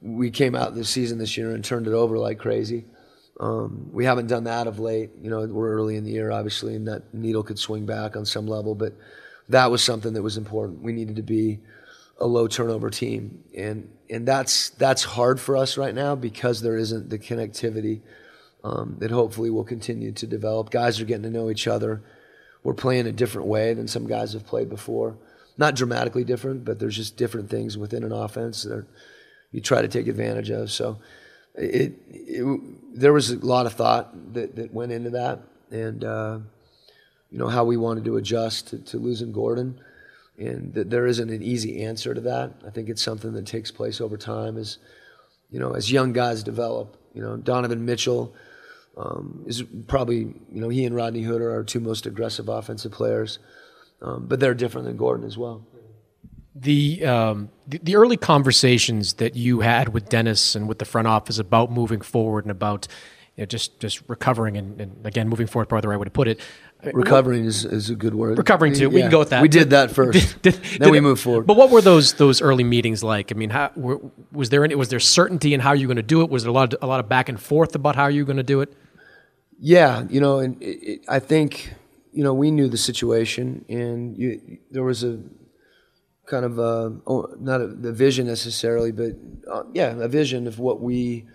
We 0.00 0.30
came 0.30 0.54
out 0.54 0.74
this 0.74 0.88
season 0.88 1.18
this 1.18 1.36
year 1.36 1.52
and 1.52 1.64
turned 1.64 1.86
it 1.86 1.92
over 1.92 2.18
like 2.18 2.38
crazy. 2.38 2.84
Um, 3.40 3.90
we 3.92 4.04
haven't 4.04 4.26
done 4.26 4.44
that 4.44 4.66
of 4.66 4.78
late. 4.78 5.10
You 5.20 5.30
know, 5.30 5.44
we're 5.46 5.72
early 5.72 5.96
in 5.96 6.04
the 6.04 6.10
year, 6.10 6.30
obviously, 6.30 6.74
and 6.74 6.86
that 6.88 7.12
needle 7.14 7.42
could 7.42 7.58
swing 7.58 7.86
back 7.86 8.16
on 8.16 8.24
some 8.24 8.46
level. 8.46 8.74
But 8.74 8.94
that 9.48 9.70
was 9.70 9.82
something 9.82 10.12
that 10.14 10.22
was 10.22 10.36
important. 10.36 10.82
We 10.82 10.92
needed 10.92 11.16
to 11.16 11.22
be 11.22 11.60
a 12.20 12.26
low 12.26 12.48
turnover 12.48 12.90
team, 12.90 13.44
and 13.56 13.88
and 14.10 14.26
that's 14.26 14.70
that's 14.70 15.04
hard 15.04 15.40
for 15.40 15.56
us 15.56 15.76
right 15.76 15.94
now 15.94 16.14
because 16.14 16.60
there 16.60 16.76
isn't 16.76 17.10
the 17.10 17.18
connectivity 17.18 18.00
um, 18.64 18.96
that 18.98 19.10
hopefully 19.10 19.50
will 19.50 19.64
continue 19.64 20.12
to 20.12 20.26
develop. 20.26 20.70
Guys 20.70 21.00
are 21.00 21.04
getting 21.04 21.22
to 21.24 21.30
know 21.30 21.50
each 21.50 21.66
other. 21.66 22.02
We're 22.62 22.74
playing 22.74 23.06
a 23.06 23.12
different 23.12 23.48
way 23.48 23.72
than 23.74 23.88
some 23.88 24.06
guys 24.06 24.32
have 24.32 24.46
played 24.46 24.68
before, 24.68 25.16
not 25.56 25.74
dramatically 25.74 26.24
different, 26.24 26.64
but 26.64 26.78
there's 26.78 26.96
just 26.96 27.16
different 27.16 27.50
things 27.50 27.78
within 27.78 28.02
an 28.02 28.12
offense 28.12 28.64
that 28.64 28.86
you 29.52 29.60
try 29.60 29.80
to 29.80 29.88
take 29.88 30.08
advantage 30.08 30.50
of. 30.50 30.70
So 30.70 30.98
it, 31.54 31.94
it, 32.08 32.98
there 32.98 33.12
was 33.12 33.30
a 33.30 33.36
lot 33.36 33.66
of 33.66 33.74
thought 33.74 34.34
that, 34.34 34.56
that 34.56 34.72
went 34.72 34.92
into 34.92 35.10
that, 35.10 35.40
and 35.70 36.04
uh, 36.04 36.38
you 37.30 37.38
know 37.38 37.48
how 37.48 37.64
we 37.64 37.76
wanted 37.76 38.04
to 38.06 38.16
adjust 38.16 38.68
to, 38.68 38.78
to 38.78 38.98
losing 38.98 39.32
Gordon, 39.32 39.80
and 40.38 40.72
that 40.74 40.90
there 40.90 41.06
isn't 41.06 41.30
an 41.30 41.42
easy 41.42 41.84
answer 41.84 42.14
to 42.14 42.20
that. 42.22 42.52
I 42.66 42.70
think 42.70 42.88
it's 42.88 43.02
something 43.02 43.32
that 43.32 43.46
takes 43.46 43.70
place 43.70 44.00
over 44.00 44.16
time 44.16 44.56
as 44.56 44.78
you 45.50 45.58
know 45.58 45.72
as 45.72 45.90
young 45.90 46.12
guys 46.12 46.42
develop. 46.42 46.96
You 47.14 47.22
know 47.22 47.36
Donovan 47.36 47.84
Mitchell 47.84 48.34
um, 48.96 49.44
is 49.46 49.62
probably 49.86 50.18
you 50.18 50.60
know 50.60 50.68
he 50.68 50.84
and 50.84 50.94
Rodney 50.94 51.22
Hood 51.22 51.42
are 51.42 51.52
our 51.52 51.64
two 51.64 51.80
most 51.80 52.06
aggressive 52.06 52.48
offensive 52.48 52.92
players, 52.92 53.38
um, 54.02 54.26
but 54.26 54.40
they're 54.40 54.54
different 54.54 54.86
than 54.86 54.96
Gordon 54.96 55.26
as 55.26 55.36
well 55.36 55.66
the, 56.60 57.04
um, 57.04 57.50
the, 57.66 57.78
the 57.78 57.96
early 57.96 58.16
conversations 58.16 59.14
that 59.14 59.36
you 59.36 59.60
had 59.60 59.90
with 59.90 60.08
Dennis 60.08 60.54
and 60.54 60.68
with 60.68 60.78
the 60.78 60.84
front 60.84 61.06
office 61.06 61.38
about 61.38 61.70
moving 61.70 62.00
forward 62.00 62.44
and 62.44 62.50
about 62.50 62.88
you 63.36 63.42
know, 63.42 63.46
just 63.46 63.78
just 63.78 64.02
recovering 64.08 64.56
and, 64.56 64.80
and, 64.80 65.06
again 65.06 65.28
moving 65.28 65.46
forward, 65.46 65.68
probably 65.68 65.82
the 65.82 65.88
right 65.88 66.00
way 66.00 66.04
to 66.04 66.10
put 66.10 66.26
it. 66.26 66.40
Recovering 66.84 67.44
is, 67.44 67.64
is 67.64 67.90
a 67.90 67.96
good 67.96 68.14
word. 68.14 68.38
Recovering 68.38 68.72
too. 68.72 68.82
Yeah. 68.82 68.88
We 68.88 69.00
can 69.00 69.10
go 69.10 69.18
with 69.18 69.30
that. 69.30 69.42
We 69.42 69.48
did 69.48 69.70
that 69.70 69.90
first. 69.90 70.40
did, 70.42 70.60
did, 70.62 70.80
then 70.80 70.92
we 70.92 71.00
move 71.00 71.18
forward. 71.18 71.46
But 71.46 71.56
what 71.56 71.70
were 71.70 71.80
those 71.80 72.14
those 72.14 72.40
early 72.40 72.62
meetings 72.62 73.02
like? 73.02 73.32
I 73.32 73.34
mean, 73.34 73.50
how, 73.50 73.72
were, 73.74 74.00
was 74.30 74.50
there 74.50 74.64
any, 74.64 74.76
was 74.76 74.88
there 74.88 75.00
certainty 75.00 75.54
in 75.54 75.60
how 75.60 75.72
you 75.72 75.88
were 75.88 75.94
going 75.94 76.04
to 76.04 76.08
do 76.08 76.22
it? 76.22 76.30
Was 76.30 76.44
there 76.44 76.50
a 76.50 76.52
lot 76.52 76.72
of, 76.72 76.78
a 76.82 76.86
lot 76.86 77.00
of 77.00 77.08
back 77.08 77.28
and 77.28 77.40
forth 77.40 77.74
about 77.74 77.96
how 77.96 78.06
you 78.06 78.22
were 78.22 78.26
going 78.26 78.36
to 78.36 78.44
do 78.44 78.60
it? 78.60 78.72
Yeah, 79.58 80.04
you 80.08 80.20
know, 80.20 80.38
and 80.38 80.62
it, 80.62 80.66
it, 80.66 81.04
I 81.08 81.18
think 81.18 81.74
you 82.12 82.22
know 82.22 82.32
we 82.32 82.52
knew 82.52 82.68
the 82.68 82.78
situation, 82.78 83.64
and 83.68 84.16
you, 84.16 84.58
there 84.70 84.84
was 84.84 85.02
a 85.02 85.18
kind 86.26 86.44
of 86.44 86.58
a, 86.58 86.96
oh, 87.06 87.34
not 87.40 87.60
a, 87.60 87.66
the 87.66 87.92
vision 87.92 88.26
necessarily, 88.26 88.92
but 88.92 89.12
uh, 89.50 89.64
yeah, 89.72 89.96
a 89.98 90.08
vision 90.08 90.46
of 90.46 90.58
what 90.58 90.80
we, 90.80 91.26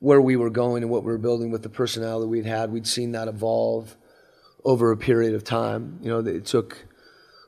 where 0.00 0.20
we 0.20 0.36
were 0.36 0.50
going 0.50 0.82
and 0.82 0.90
what 0.90 1.04
we 1.04 1.12
were 1.12 1.18
building 1.18 1.50
with 1.50 1.62
the 1.62 1.68
personnel 1.68 2.20
that 2.20 2.26
we'd 2.26 2.44
had. 2.44 2.70
We'd 2.70 2.86
seen 2.86 3.12
that 3.12 3.28
evolve 3.28 3.96
over 4.64 4.90
a 4.92 4.96
period 4.96 5.34
of 5.34 5.44
time. 5.44 5.98
You 6.02 6.10
know, 6.10 6.18
it 6.18 6.46
took 6.46 6.86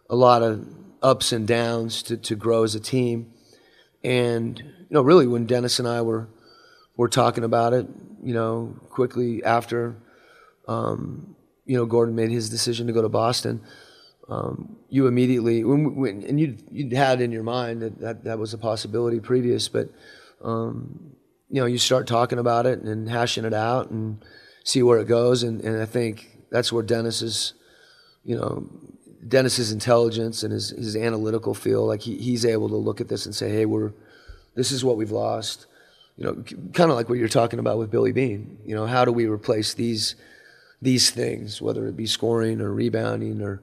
a 0.08 0.16
lot 0.16 0.42
of 0.42 0.66
ups 1.02 1.32
and 1.32 1.46
downs 1.46 2.02
to, 2.04 2.16
to 2.16 2.36
grow 2.36 2.62
as 2.62 2.74
a 2.74 2.80
team. 2.80 3.32
And, 4.04 4.58
you 4.58 4.86
know, 4.90 5.02
really 5.02 5.26
when 5.26 5.46
Dennis 5.46 5.78
and 5.78 5.88
I 5.88 6.02
were, 6.02 6.28
were 6.96 7.08
talking 7.08 7.44
about 7.44 7.72
it, 7.72 7.86
you 8.22 8.34
know, 8.34 8.76
quickly 8.90 9.42
after, 9.44 9.96
um, 10.68 11.36
you 11.64 11.76
know, 11.76 11.86
Gordon 11.86 12.14
made 12.14 12.30
his 12.30 12.50
decision 12.50 12.86
to 12.86 12.92
go 12.92 13.02
to 13.02 13.08
Boston, 13.08 13.62
um, 14.28 14.76
you 14.88 15.06
immediately 15.06 15.64
when, 15.64 15.96
when, 15.96 16.22
and 16.22 16.38
you 16.40 16.56
you 16.70 16.96
had 16.96 17.20
in 17.20 17.32
your 17.32 17.42
mind 17.42 17.82
that, 17.82 17.98
that 18.00 18.24
that 18.24 18.38
was 18.38 18.54
a 18.54 18.58
possibility 18.58 19.20
previous, 19.20 19.68
but 19.68 19.88
um, 20.42 21.12
you 21.50 21.60
know 21.60 21.66
you 21.66 21.78
start 21.78 22.06
talking 22.06 22.38
about 22.38 22.66
it 22.66 22.80
and 22.80 23.08
hashing 23.08 23.44
it 23.44 23.54
out 23.54 23.90
and 23.90 24.24
see 24.64 24.82
where 24.82 25.00
it 25.00 25.08
goes, 25.08 25.42
and, 25.42 25.60
and 25.62 25.82
I 25.82 25.86
think 25.86 26.31
that's 26.52 26.72
where 26.72 26.84
Dennis's 26.84 27.54
you 28.24 28.36
know 28.36 28.68
Dennis's 29.26 29.72
intelligence 29.72 30.44
and 30.44 30.52
his 30.52 30.70
his 30.70 30.94
analytical 30.94 31.54
feel 31.54 31.84
like 31.84 32.02
he, 32.02 32.16
he's 32.18 32.44
able 32.44 32.68
to 32.68 32.76
look 32.76 33.00
at 33.00 33.08
this 33.08 33.26
and 33.26 33.34
say, 33.34 33.50
hey, 33.50 33.66
we're 33.66 33.92
this 34.54 34.70
is 34.70 34.84
what 34.84 34.96
we've 34.96 35.10
lost. 35.10 35.66
You 36.16 36.24
know, 36.24 36.44
kind 36.74 36.90
of 36.90 36.96
like 36.96 37.08
what 37.08 37.18
you're 37.18 37.26
talking 37.26 37.58
about 37.58 37.78
with 37.78 37.90
Billy 37.90 38.12
Beane. 38.12 38.58
You 38.64 38.76
know, 38.76 38.86
how 38.86 39.04
do 39.04 39.10
we 39.10 39.26
replace 39.26 39.74
these 39.74 40.14
these 40.80 41.10
things, 41.10 41.60
whether 41.60 41.88
it 41.88 41.96
be 41.96 42.06
scoring 42.06 42.60
or 42.60 42.72
rebounding 42.72 43.42
or 43.42 43.62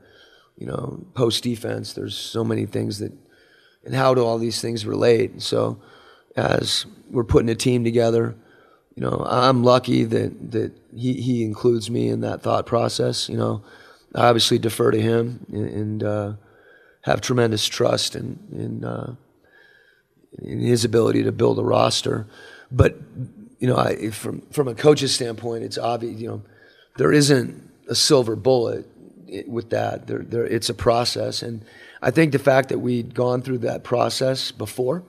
you 0.59 0.67
know, 0.67 1.03
post 1.13 1.41
defense. 1.43 1.93
There's 1.93 2.15
so 2.15 2.43
many 2.43 2.65
things 2.65 2.99
that, 2.99 3.13
and 3.85 3.95
how 3.95 4.13
do 4.13 4.23
all 4.23 4.37
these 4.37 4.61
things 4.61 4.85
relate? 4.85 5.41
so, 5.41 5.81
as 6.35 6.85
we're 7.09 7.23
putting 7.23 7.49
a 7.49 7.55
team 7.55 7.83
together, 7.83 8.35
you 9.00 9.06
know, 9.06 9.26
I'm 9.26 9.64
lucky 9.64 10.04
that 10.04 10.52
that 10.52 10.74
he 10.93 11.14
he 11.14 11.45
includes 11.45 11.89
me 11.89 12.10
in 12.10 12.20
that 12.20 12.41
thought 12.41 12.66
process. 12.66 13.30
You 13.30 13.38
know, 13.38 13.64
I 14.14 14.28
obviously 14.28 14.60
defer 14.60 14.91
to 14.91 15.02
him 15.02 15.45
and, 15.47 15.70
and 15.70 16.04
uh, 16.04 16.34
have 17.04 17.22
tremendous 17.22 17.66
trust 17.66 18.18
in 18.18 18.38
in, 18.52 18.84
uh, 18.84 19.16
in 20.39 20.60
his 20.60 20.84
ability 20.84 21.24
to 21.24 21.32
build 21.32 21.60
a 21.60 21.64
roster. 21.64 22.28
But 22.74 22.97
you 23.60 23.70
know, 23.70 23.78
I, 23.78 24.10
from 24.10 24.41
from 24.52 24.68
a 24.68 24.76
coach's 24.76 25.16
standpoint, 25.16 25.64
it's 25.64 25.78
obvious. 25.78 26.20
You 26.20 26.28
know, 26.28 26.41
there 26.97 27.14
isn't 27.14 27.72
a 27.88 27.95
silver 27.95 28.36
bullet 28.36 28.86
with 29.47 29.70
that. 29.70 30.08
There, 30.08 30.24
there, 30.24 30.45
it's 30.45 30.68
a 30.68 30.74
process, 30.74 31.41
and 31.41 31.64
I 32.02 32.12
think 32.12 32.34
the 32.34 32.39
fact 32.39 32.68
that 32.68 32.80
we'd 32.80 33.16
gone 33.16 33.43
through 33.43 33.60
that 33.60 33.86
process 33.86 34.52
before, 34.52 35.04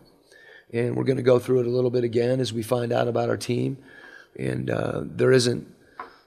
and 0.73 0.97
we're 0.97 1.05
going 1.05 1.17
to 1.17 1.23
go 1.23 1.39
through 1.39 1.61
it 1.61 1.67
a 1.67 1.71
little 1.71 1.91
bit 1.91 2.05
again 2.05 2.41
as 2.41 2.53
we 2.53 2.63
find 2.63 2.93
out 2.93 3.09
about 3.09 3.29
our 3.29 3.37
team, 3.37 3.79
and 4.39 4.71
uh, 4.71 5.03
there 5.05 5.33
isn't, 5.33 5.67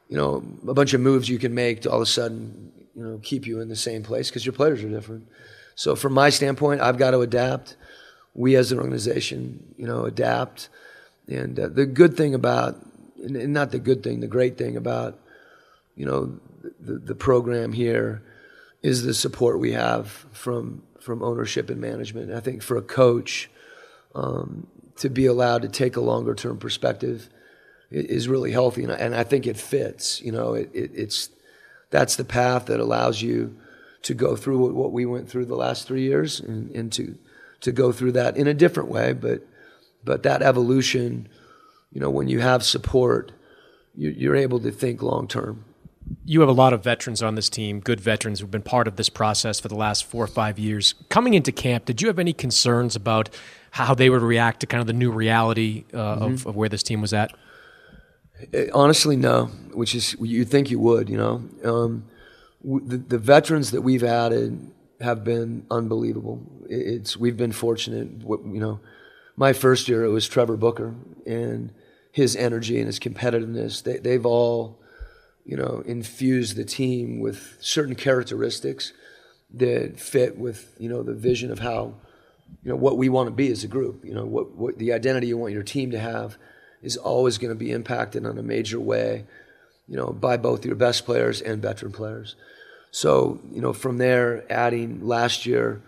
you 0.10 0.18
know, 0.18 0.44
a 0.68 0.74
bunch 0.74 0.94
of 0.94 1.02
moves 1.02 1.30
you 1.30 1.40
can 1.40 1.54
make 1.54 1.82
to 1.82 1.92
all 1.92 1.98
of 1.98 2.04
a 2.04 2.06
sudden, 2.06 2.72
you 2.96 3.04
know, 3.04 3.20
keep 3.24 3.48
you 3.48 3.62
in 3.62 3.70
the 3.70 3.76
same 3.76 4.04
place 4.04 4.30
because 4.30 4.46
your 4.46 4.54
players 4.54 4.84
are 4.84 4.90
different. 4.90 5.28
So 5.76 5.96
from 5.96 6.14
my 6.14 6.30
standpoint, 6.30 6.82
I've 6.82 6.98
got 6.98 7.12
to 7.12 7.22
adapt. 7.22 7.76
We 8.36 8.56
as 8.56 8.72
an 8.72 8.80
organization, 8.80 9.74
you 9.78 9.88
know, 9.88 10.06
adapt. 10.06 10.70
And 11.28 11.60
uh, 11.60 11.68
the 11.70 11.86
good 11.86 12.18
thing 12.18 12.36
about, 12.36 12.76
and 13.18 13.54
not 13.54 13.72
the 13.72 13.80
good 13.80 14.04
thing, 14.04 14.20
the 14.20 14.28
great 14.28 14.58
thing 14.58 14.76
about, 14.76 15.20
you 15.96 16.06
know, 16.06 16.40
the, 16.80 16.94
the 16.94 17.16
program 17.16 17.74
here 17.74 18.24
is 18.82 19.04
the 19.04 19.14
support 19.14 19.60
we 19.60 19.72
have 19.72 20.26
from 20.32 20.84
from 21.00 21.22
ownership 21.22 21.70
and 21.70 21.82
management. 21.82 22.32
I 22.32 22.40
think 22.40 22.62
for 22.62 22.78
a 22.78 22.82
coach 22.82 23.50
um, 24.16 24.68
to 24.98 25.10
be 25.10 25.26
allowed 25.26 25.62
to 25.64 25.68
take 25.68 25.96
a 25.96 26.02
longer 26.02 26.36
term 26.36 26.58
perspective 26.58 27.30
is 27.92 28.28
really 28.28 28.52
healthy, 28.52 28.84
and 28.84 28.92
I, 28.92 28.96
and 28.96 29.16
I 29.16 29.24
think 29.24 29.46
it 29.46 29.58
fits. 29.58 30.22
You 30.22 30.32
know, 30.32 30.54
it, 30.54 30.70
it, 30.74 30.92
it's 30.94 31.30
that's 31.90 32.16
the 32.16 32.26
path 32.26 32.66
that 32.68 32.80
allows 32.80 33.22
you 33.22 33.56
to 34.04 34.14
go 34.14 34.36
through 34.36 34.74
what 34.74 34.92
we 34.92 35.06
went 35.06 35.30
through 35.30 35.46
the 35.46 35.56
last 35.56 35.88
three 35.88 36.04
years, 36.04 36.40
and, 36.40 36.70
and 36.72 36.92
to 36.94 37.18
to 37.62 37.72
go 37.72 37.92
through 37.92 38.12
that 38.14 38.36
in 38.36 38.48
a 38.48 38.54
different 38.54 38.90
way, 38.90 39.14
but 39.14 39.42
but 40.04 40.24
that 40.24 40.42
evolution, 40.42 41.30
you 41.92 42.02
know, 42.02 42.10
when 42.10 42.28
you 42.28 42.40
have 42.40 42.64
support, 42.64 43.32
you, 43.96 44.32
are 44.32 44.36
able 44.36 44.60
to 44.60 44.72
think 44.72 45.02
long 45.02 45.28
term 45.28 45.64
you 46.26 46.40
have 46.42 46.50
a 46.50 46.54
lot 46.54 46.74
of 46.74 46.84
veterans 46.84 47.22
on 47.22 47.36
this 47.36 47.50
team, 47.50 47.80
good 47.80 48.00
veterans 48.00 48.40
who've 48.40 48.52
been 48.52 48.62
part 48.62 48.88
of 48.88 48.96
this 48.96 49.10
process 49.10 49.60
for 49.60 49.68
the 49.68 49.76
last 49.76 50.06
four 50.06 50.24
or 50.24 50.28
five 50.28 50.60
years. 50.60 50.96
Coming 51.10 51.34
into 51.34 51.52
camp, 51.52 51.86
did 51.86 52.02
you 52.02 52.08
have 52.08 52.20
any 52.20 52.34
concerns 52.34 52.96
about 52.96 53.30
how 53.74 53.94
they 53.94 54.10
would 54.10 54.22
react 54.22 54.60
to 54.62 54.68
kind 54.68 54.82
of 54.82 54.88
the 54.88 54.94
new 54.94 55.12
reality 55.12 55.84
uh, 55.94 55.98
mm-hmm. 55.98 56.24
of, 56.24 56.48
of, 56.48 56.56
where 56.56 56.70
this 56.70 56.84
team 56.84 57.02
was 57.02 57.14
at? 57.14 57.34
Uh, 58.54 58.66
honestly, 58.74 59.16
no. 59.16 59.46
Which 59.74 59.96
is 59.96 60.16
you'd 60.20 60.50
think 60.50 60.72
you 60.72 60.80
would, 60.80 61.10
you 61.10 61.18
know. 61.18 61.44
Um, 61.64 62.06
the, 62.64 62.98
the, 62.98 63.18
veterans 63.18 63.72
that 63.72 63.82
we've 63.82 64.04
added 64.04 64.72
have 65.02 65.24
been 65.24 65.66
unbelievable. 65.70 66.42
It's 66.70 67.18
we've 67.18 67.36
been 67.36 67.52
fortunate. 67.52 68.22
You 68.22 68.60
know, 68.60 68.80
my 69.36 69.54
first 69.54 69.90
year 69.90 70.06
it 70.06 70.10
was 70.10 70.28
Trevor 70.28 70.56
Booker 70.56 70.96
and 71.26 71.74
his 72.12 72.36
energy 72.36 72.78
and 72.78 72.86
his 72.86 73.00
competitiveness. 73.00 73.84
They, 73.84 73.98
they've 73.98 74.26
all 74.26 74.80
you 75.46 75.58
know, 75.58 75.84
infuse 75.86 76.56
the 76.56 76.64
team 76.64 77.20
with 77.20 77.58
certain 77.60 77.96
characteristics 77.96 78.94
that 79.54 80.00
fit 80.00 80.38
with, 80.38 80.74
you 80.80 80.90
know, 80.90 81.04
the 81.04 81.14
vision 81.14 81.52
of 81.52 81.60
how, 81.60 81.96
you 82.64 82.70
know, 82.70 82.76
what 82.76 82.98
we 82.98 83.10
want 83.10 83.28
to 83.28 83.32
be 83.32 83.52
as 83.52 83.64
a 83.64 83.68
group. 83.68 84.04
You 84.06 84.14
know, 84.14 84.26
what, 84.26 84.56
what 84.56 84.78
the 84.78 84.94
identity 84.94 85.28
you 85.28 85.38
want 85.38 85.54
your 85.54 85.64
team 85.64 85.92
to 85.92 86.00
have 86.00 86.38
is 86.82 86.98
always 86.98 87.38
going 87.38 87.50
to 87.50 87.60
be 87.60 87.72
impacted 87.72 88.26
in 88.26 88.38
a 88.38 88.44
major 88.44 88.80
way, 88.80 89.26
you 89.88 89.98
know, 89.98 90.08
by 90.08 90.38
both 90.38 90.66
your 90.66 90.76
best 90.76 91.06
players 91.06 91.42
and 91.42 91.62
veteran 91.62 91.92
players. 91.92 92.36
So, 92.92 93.40
you 93.52 93.62
know, 93.62 93.74
from 93.74 93.98
there, 93.98 94.46
adding 94.52 95.06
last 95.06 95.46
year, 95.46 95.82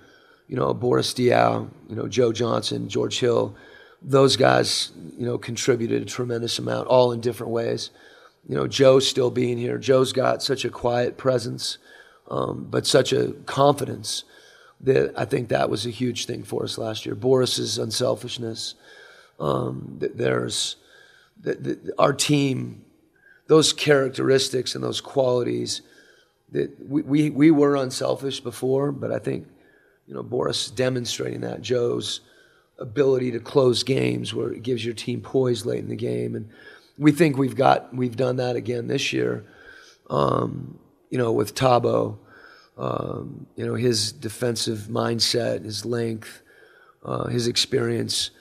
you 0.47 0.55
know, 0.55 0.73
Boris 0.73 1.13
Diaw, 1.13 1.69
you 1.89 1.95
know, 1.95 2.07
Joe 2.07 2.31
Johnson, 2.31 2.89
George 2.89 3.19
Hill, 3.19 3.55
those 4.01 4.37
guys, 4.37 4.91
you 5.17 5.25
know, 5.25 5.37
contributed 5.37 6.01
a 6.01 6.05
tremendous 6.05 6.59
amount, 6.59 6.87
all 6.87 7.11
in 7.11 7.21
different 7.21 7.51
ways 7.51 7.91
you 8.47 8.55
know, 8.55 8.67
Joe 8.67 8.99
still 8.99 9.31
being 9.31 9.57
here. 9.57 9.77
Joe's 9.77 10.13
got 10.13 10.43
such 10.43 10.65
a 10.65 10.69
quiet 10.69 11.17
presence, 11.17 11.77
um, 12.29 12.67
but 12.69 12.85
such 12.85 13.11
a 13.11 13.31
confidence 13.45 14.23
that 14.81 15.13
I 15.17 15.25
think 15.25 15.49
that 15.49 15.69
was 15.69 15.85
a 15.85 15.89
huge 15.89 16.25
thing 16.25 16.43
for 16.43 16.63
us 16.63 16.77
last 16.77 17.05
year. 17.05 17.15
Boris's 17.15 17.77
unselfishness. 17.77 18.75
Um, 19.39 19.97
there's 19.99 20.75
the, 21.41 21.55
the, 21.55 21.93
our 21.97 22.13
team, 22.13 22.83
those 23.47 23.73
characteristics 23.73 24.75
and 24.75 24.83
those 24.83 25.01
qualities 25.01 25.81
that 26.51 26.71
we, 26.87 27.01
we, 27.01 27.29
we 27.29 27.51
were 27.51 27.75
unselfish 27.75 28.39
before, 28.39 28.91
but 28.91 29.11
I 29.11 29.19
think, 29.19 29.47
you 30.07 30.13
know, 30.13 30.23
Boris 30.23 30.69
demonstrating 30.69 31.41
that. 31.41 31.61
Joe's 31.61 32.21
ability 32.77 33.31
to 33.31 33.39
close 33.39 33.83
games 33.83 34.33
where 34.33 34.51
it 34.51 34.61
gives 34.63 34.83
your 34.83 34.93
team 34.93 35.21
poise 35.21 35.65
late 35.65 35.79
in 35.79 35.89
the 35.89 35.95
game. 35.95 36.35
And 36.35 36.49
we 36.97 37.11
think 37.11 37.37
we've 37.37 37.55
got 37.55 37.93
we've 37.93 38.15
done 38.15 38.37
that 38.37 38.55
again 38.55 38.87
this 38.87 39.13
year. 39.13 39.45
Um, 40.09 40.79
you 41.09 41.17
know, 41.17 41.31
with 41.31 41.55
Thabo, 41.55 42.17
um, 42.77 43.47
you 43.55 43.65
know, 43.65 43.75
his 43.75 44.11
defensive 44.11 44.87
mindset, 44.89 45.63
his 45.63 45.85
length, 45.85 46.41
uh, 47.03 47.27
his 47.27 47.47
experience, 47.47 48.31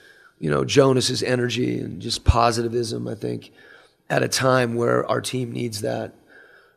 you 0.41 0.51
know, 0.51 0.64
Jonas's 0.64 1.22
energy 1.22 1.78
and 1.78 2.03
just 2.03 2.24
positivism, 2.24 3.07
I 3.07 3.14
think, 3.14 3.53
at 4.11 4.22
a 4.22 4.28
time 4.28 4.74
where 4.74 5.09
our 5.09 5.20
team 5.20 5.53
needs 5.53 5.80
that. 5.82 6.14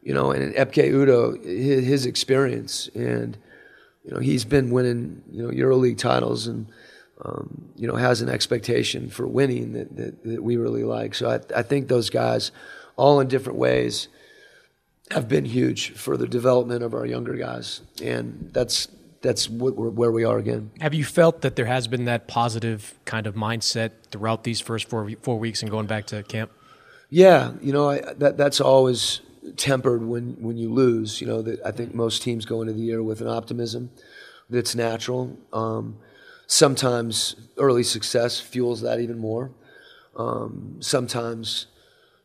You 0.03 0.13
know, 0.13 0.31
and 0.31 0.55
Ekpe 0.55 0.89
Udoh, 0.91 1.43
his, 1.43 1.85
his 1.85 2.05
experience, 2.05 2.89
and, 2.95 3.37
you 4.05 4.11
know, 4.11 4.19
he's 4.19 4.45
been 4.45 4.69
winning, 4.69 5.21
you 5.29 5.43
know, 5.43 5.51
EuroLeague 5.51 5.97
titles 5.97 6.47
and, 6.47 6.67
um, 7.25 7.67
you 7.75 7.87
know, 7.87 7.95
has 7.95 8.21
an 8.21 8.29
expectation 8.29 9.09
for 9.09 9.27
winning 9.27 9.73
that, 9.73 9.97
that, 9.97 10.23
that 10.23 10.43
we 10.43 10.55
really 10.55 10.85
like. 10.85 11.13
So 11.13 11.29
I, 11.29 11.39
I 11.59 11.61
think 11.61 11.89
those 11.89 12.09
guys, 12.09 12.51
all 12.95 13.19
in 13.19 13.27
different 13.27 13.59
ways, 13.59 14.07
have 15.11 15.27
been 15.27 15.45
huge 15.45 15.91
for 15.91 16.17
the 16.17 16.27
development 16.27 16.83
of 16.83 16.93
our 16.93 17.05
younger 17.05 17.35
guys, 17.35 17.81
and 18.01 18.49
that's 18.53 18.87
that's 19.21 19.49
where 19.49 20.11
we 20.11 20.23
are 20.23 20.37
again. 20.37 20.71
Have 20.79 20.93
you 20.93 21.03
felt 21.03 21.41
that 21.41 21.55
there 21.55 21.65
has 21.65 21.87
been 21.87 22.05
that 22.05 22.27
positive 22.27 22.93
kind 23.05 23.25
of 23.25 23.35
mindset 23.35 23.91
throughout 24.11 24.43
these 24.43 24.59
first 24.59 24.89
four 24.89 25.09
four 25.21 25.39
weeks 25.39 25.61
and 25.61 25.71
going 25.71 25.87
back 25.87 26.05
to 26.07 26.23
camp? 26.23 26.51
Yeah, 27.09 27.53
you 27.61 27.73
know 27.73 27.89
I, 27.89 28.13
that 28.13 28.37
that's 28.37 28.61
always 28.61 29.21
tempered 29.55 30.03
when 30.03 30.33
when 30.41 30.57
you 30.57 30.71
lose. 30.73 31.21
You 31.21 31.27
know 31.27 31.41
that 31.41 31.65
I 31.65 31.71
think 31.71 31.95
most 31.95 32.21
teams 32.21 32.45
go 32.45 32.61
into 32.61 32.73
the 32.73 32.81
year 32.81 33.01
with 33.01 33.21
an 33.21 33.27
optimism 33.27 33.91
that's 34.49 34.75
natural. 34.75 35.37
Um, 35.53 35.97
sometimes 36.47 37.35
early 37.57 37.83
success 37.83 38.39
fuels 38.39 38.81
that 38.81 38.99
even 38.99 39.17
more. 39.17 39.51
Um, 40.15 40.77
sometimes, 40.79 41.67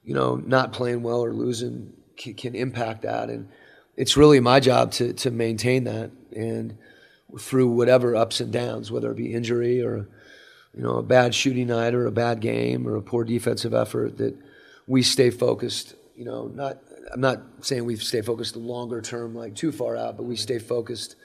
you 0.05 0.15
know, 0.15 0.37
not 0.37 0.73
playing 0.73 1.03
well 1.03 1.23
or 1.23 1.33
losing 1.33 1.93
can, 2.17 2.35
can, 2.35 2.55
impact 2.55 3.03
that, 3.03 3.29
and 3.31 3.49
it's 3.97 4.17
really 4.17 4.41
my 4.41 4.61
job 4.61 4.93
to 4.93 5.13
to 5.15 5.31
maintain 5.31 5.85
that 5.85 6.11
and 6.35 6.77
through 7.39 7.69
whatever 7.69 8.15
ups 8.15 8.41
and 8.41 8.53
downs, 8.53 8.91
whether 8.91 9.11
it 9.11 9.17
be 9.17 9.33
injury 9.33 9.83
or 9.83 10.09
you 10.75 10.83
know 10.83 10.97
a 10.97 11.03
bad 11.03 11.35
shooting 11.35 11.69
night 11.69 11.95
or 11.95 12.07
a 12.07 12.13
bad 12.13 12.41
game 12.41 12.87
or 12.87 12.97
a 12.97 13.03
poor 13.03 13.25
defensive 13.25 13.75
effort, 13.75 14.19
that 14.19 14.37
we 14.87 15.03
stay 15.03 15.31
focused. 15.31 15.95
You 16.17 16.25
know, 16.25 16.49
not 16.49 16.79
I'm 17.13 17.21
not 17.21 17.43
saying 17.61 17.85
we 17.85 17.97
stay 17.97 18.23
focused 18.23 18.55
the 18.55 18.61
longer 18.61 19.01
term, 19.01 19.35
like 19.35 19.55
too 19.55 19.73
far 19.73 19.97
out, 19.97 20.17
but 20.17 20.25
we 20.25 20.37
stay 20.37 20.59
focused 20.59 21.17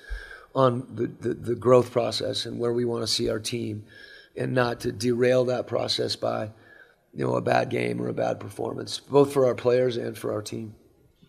on 0.53 0.87
the, 0.93 1.07
the, 1.07 1.33
the 1.33 1.55
growth 1.55 1.91
process 1.91 2.45
and 2.45 2.59
where 2.59 2.73
we 2.73 2.83
want 2.83 3.03
to 3.03 3.07
see 3.07 3.29
our 3.29 3.39
team 3.39 3.85
and 4.35 4.53
not 4.53 4.79
to 4.81 4.91
derail 4.91 5.45
that 5.45 5.67
process 5.67 6.15
by 6.15 6.49
you 7.17 7.25
know 7.25 7.33
a 7.33 7.41
bad 7.41 7.69
game 7.69 8.01
or 8.01 8.07
a 8.07 8.13
bad 8.13 8.39
performance 8.39 8.99
both 8.99 9.33
for 9.33 9.45
our 9.45 9.55
players 9.55 9.97
and 9.97 10.17
for 10.17 10.31
our 10.31 10.41
team 10.41 10.75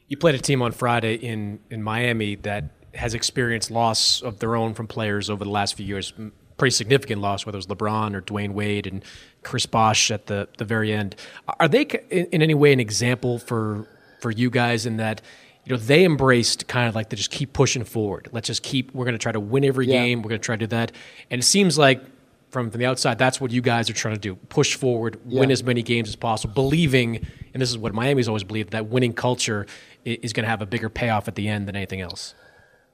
you 0.07 0.17
played 0.17 0.35
a 0.35 0.39
team 0.39 0.63
on 0.63 0.71
friday 0.71 1.15
in, 1.15 1.59
in 1.71 1.83
miami 1.83 2.37
that 2.37 2.65
has 2.95 3.15
experienced 3.15 3.71
loss 3.71 4.23
of 4.23 4.39
their 4.39 4.55
own 4.55 4.75
from 4.75 4.87
players 4.87 5.29
over 5.29 5.43
the 5.43 5.51
last 5.51 5.75
few 5.75 5.87
years 5.87 6.13
pretty 6.59 6.75
significant 6.75 7.21
loss 7.21 7.47
whether 7.47 7.57
it 7.57 7.59
was 7.59 7.67
lebron 7.67 8.15
or 8.15 8.21
Dwyane 8.21 8.53
wade 8.53 8.87
and 8.87 9.05
chris 9.43 9.67
bosh 9.67 10.11
at 10.11 10.27
the, 10.27 10.49
the 10.59 10.65
very 10.65 10.93
end 10.93 11.17
are 11.59 11.69
they 11.69 11.83
in, 12.11 12.43
any 12.43 12.55
way 12.55 12.73
an 12.73 12.81
example 12.81 13.39
for 13.39 13.89
for 14.21 14.31
you 14.31 14.51
guys 14.51 14.85
in 14.85 14.99
that 14.99 15.23
you 15.65 15.75
know, 15.75 15.83
they 15.83 16.03
embraced 16.07 16.67
kind 16.67 16.89
of 16.89 16.95
like 16.95 17.11
to 17.11 17.17
just 17.17 17.31
keep 17.31 17.53
pushing 17.53 17.85
forward. 17.85 18.31
Let's 18.33 18.47
just 18.47 18.63
keep, 18.63 18.95
we're 18.95 19.05
going 19.05 19.17
to 19.17 19.19
try 19.19 19.33
to 19.33 19.41
win 19.41 19.67
every 19.67 19.87
yeah. 19.87 20.01
game. 20.01 20.23
We're 20.23 20.31
going 20.31 20.41
to 20.41 20.45
try 20.45 20.57
to 20.57 20.61
do 20.61 20.67
that. 20.69 20.93
And 21.31 21.43
it 21.43 21.45
seems 21.45 21.77
like 21.77 22.03
from, 22.51 22.71
from 22.71 22.79
the 22.79 22.87
outside, 22.87 23.19
that's 23.19 23.41
what 23.41 23.51
you 23.51 23.61
guys 23.61 23.91
are 23.91 23.95
trying 23.95 24.15
to 24.15 24.21
do 24.21 24.37
push 24.37 24.75
forward, 24.75 25.21
yeah. 25.27 25.41
win 25.41 25.51
as 25.51 25.63
many 25.63 25.83
games 25.83 26.09
as 26.09 26.17
possible, 26.17 26.55
believing, 26.55 27.27
and 27.53 27.61
this 27.61 27.71
is 27.71 27.79
what 27.79 27.95
Miami's 27.95 28.29
always 28.29 28.45
believed, 28.45 28.71
that 28.71 28.87
winning 28.87 29.13
culture 29.13 29.67
is 30.05 30.33
going 30.33 30.45
to 30.45 30.51
have 30.51 30.63
a 30.63 30.67
bigger 30.67 30.89
payoff 30.89 31.29
at 31.29 31.35
the 31.35 31.49
end 31.49 31.69
than 31.69 31.77
anything 31.77 32.01
else. 32.01 32.35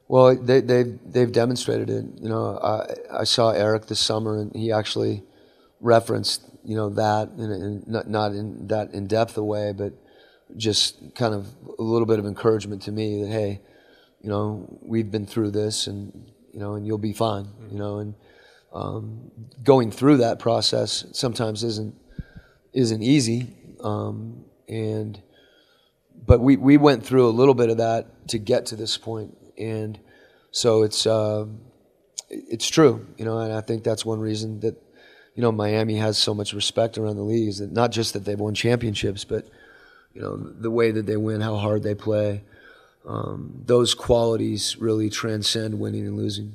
Well, 0.08 0.36
they, 0.36 0.60
they've, 0.60 0.98
they've 1.04 1.32
demonstrated 1.32 1.88
it. 1.88 2.04
You 2.20 2.28
know, 2.28 2.58
I, 2.58 3.20
I 3.20 3.24
saw 3.24 3.50
Erik 3.50 3.86
this 3.86 4.00
summer, 4.00 4.38
and 4.38 4.54
he 4.54 4.70
actually 4.70 5.22
referenced, 5.80 6.42
you 6.64 6.76
know, 6.76 6.90
that, 6.90 7.30
in, 7.38 7.50
in, 7.50 7.84
not, 7.86 8.08
not 8.08 8.32
in 8.32 8.66
that 8.68 8.92
in 8.92 9.06
depth 9.06 9.36
a 9.36 9.44
way, 9.44 9.72
but 9.72 9.92
just 10.56 11.14
kind 11.14 11.34
of 11.34 11.46
a 11.78 11.82
little 11.82 12.06
bit 12.06 12.18
of 12.18 12.26
encouragement 12.26 12.82
to 12.82 12.92
me 12.92 13.22
that 13.22 13.30
hey, 13.30 13.60
you 14.20 14.28
know, 14.28 14.78
we've 14.82 15.10
been 15.10 15.26
through 15.26 15.50
this, 15.50 15.86
and 15.86 16.30
you 16.52 16.58
know, 16.58 16.74
and 16.74 16.86
you'll 16.86 16.98
be 16.98 17.12
fine. 17.12 17.44
Mm-hmm. 17.44 17.72
You 17.72 17.78
know, 17.78 17.98
and 17.98 18.14
um, 18.74 19.30
going 19.62 19.90
through 19.90 20.18
that 20.18 20.38
process 20.38 21.06
sometimes 21.12 21.62
isn't 21.64 21.94
isn't 22.72 23.02
easy, 23.02 23.54
um, 23.80 24.44
and 24.68 25.22
but 26.26 26.40
we 26.40 26.56
we 26.56 26.76
went 26.76 27.06
through 27.06 27.28
a 27.28 27.30
little 27.30 27.54
bit 27.54 27.70
of 27.70 27.78
that 27.78 28.28
to 28.28 28.38
get 28.38 28.66
to 28.66 28.76
this 28.76 28.98
point, 28.98 29.36
and 29.56 29.98
so 30.50 30.82
it's 30.82 31.06
uh, 31.06 31.46
it's 32.28 32.68
true, 32.68 33.06
you 33.16 33.24
know, 33.24 33.38
and 33.38 33.52
I 33.52 33.60
think 33.60 33.84
that's 33.84 34.04
one 34.04 34.20
reason 34.20 34.60
that 34.60 34.82
you 35.34 35.42
know 35.42 35.52
Miami 35.52 35.96
has 35.96 36.18
so 36.18 36.34
much 36.34 36.52
respect 36.52 36.98
around 36.98 37.16
the 37.16 37.22
league 37.22 37.48
is 37.48 37.58
that 37.58 37.72
not 37.72 37.92
just 37.92 38.12
that 38.12 38.24
they've 38.24 38.38
won 38.38 38.54
championships, 38.54 39.24
but 39.24 39.46
you 40.14 40.22
know, 40.22 40.36
the 40.36 40.70
way 40.70 40.92
that 40.92 41.06
they 41.06 41.16
win, 41.16 41.40
how 41.40 41.56
hard 41.56 41.82
they 41.82 41.94
play. 41.94 42.42
Um, 43.06 43.62
those 43.66 43.92
qualities 43.94 44.76
really 44.78 45.10
transcend 45.10 45.78
winning 45.78 46.06
and 46.06 46.16
losing. 46.16 46.54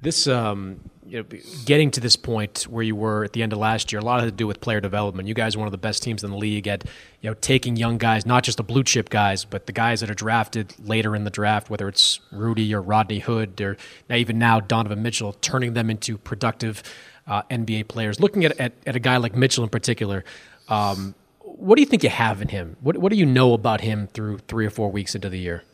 This, 0.00 0.28
um, 0.28 0.90
you 1.08 1.22
know, 1.22 1.38
getting 1.64 1.90
to 1.92 2.00
this 2.00 2.16
point 2.16 2.64
where 2.64 2.82
you 2.82 2.94
were 2.94 3.24
at 3.24 3.32
the 3.32 3.42
end 3.42 3.52
of 3.52 3.58
last 3.58 3.90
year, 3.90 4.00
a 4.00 4.04
lot 4.04 4.20
had 4.20 4.26
to 4.26 4.30
do 4.30 4.46
with 4.46 4.60
player 4.60 4.80
development. 4.80 5.26
You 5.26 5.34
guys 5.34 5.56
are 5.56 5.58
one 5.58 5.66
of 5.66 5.72
the 5.72 5.78
best 5.78 6.02
teams 6.02 6.22
in 6.22 6.30
the 6.30 6.36
league 6.36 6.68
at, 6.68 6.84
you 7.20 7.30
know, 7.30 7.34
taking 7.40 7.76
young 7.76 7.98
guys, 7.98 8.26
not 8.26 8.44
just 8.44 8.58
the 8.58 8.62
blue 8.62 8.84
chip 8.84 9.08
guys, 9.08 9.44
but 9.44 9.66
the 9.66 9.72
guys 9.72 10.00
that 10.00 10.10
are 10.10 10.14
drafted 10.14 10.74
later 10.86 11.16
in 11.16 11.24
the 11.24 11.30
draft, 11.30 11.70
whether 11.70 11.88
it's 11.88 12.20
Rudy 12.30 12.74
or 12.74 12.82
Rodney 12.82 13.20
Hood 13.20 13.60
or 13.60 13.76
now 14.08 14.16
even 14.16 14.38
now 14.38 14.60
Donovan 14.60 15.02
Mitchell, 15.02 15.32
turning 15.34 15.72
them 15.72 15.88
into 15.90 16.18
productive 16.18 16.82
uh, 17.26 17.42
NBA 17.50 17.88
players. 17.88 18.20
Looking 18.20 18.44
at, 18.44 18.58
at, 18.60 18.72
at 18.86 18.96
a 18.96 19.00
guy 19.00 19.16
like 19.16 19.34
Mitchell 19.34 19.64
in 19.64 19.70
particular, 19.70 20.24
um, 20.68 21.14
what 21.40 21.76
do 21.76 21.82
you 21.82 21.86
think 21.86 22.02
you 22.02 22.10
have 22.10 22.42
in 22.42 22.48
him? 22.48 22.76
What 22.80 22.98
What 22.98 23.10
do 23.10 23.18
you 23.18 23.26
know 23.26 23.54
about 23.54 23.80
him 23.80 24.08
through 24.08 24.38
three 24.38 24.66
or 24.66 24.70
four 24.70 24.90
weeks 24.90 25.14
into 25.14 25.28
the 25.28 25.38
year? 25.38 25.64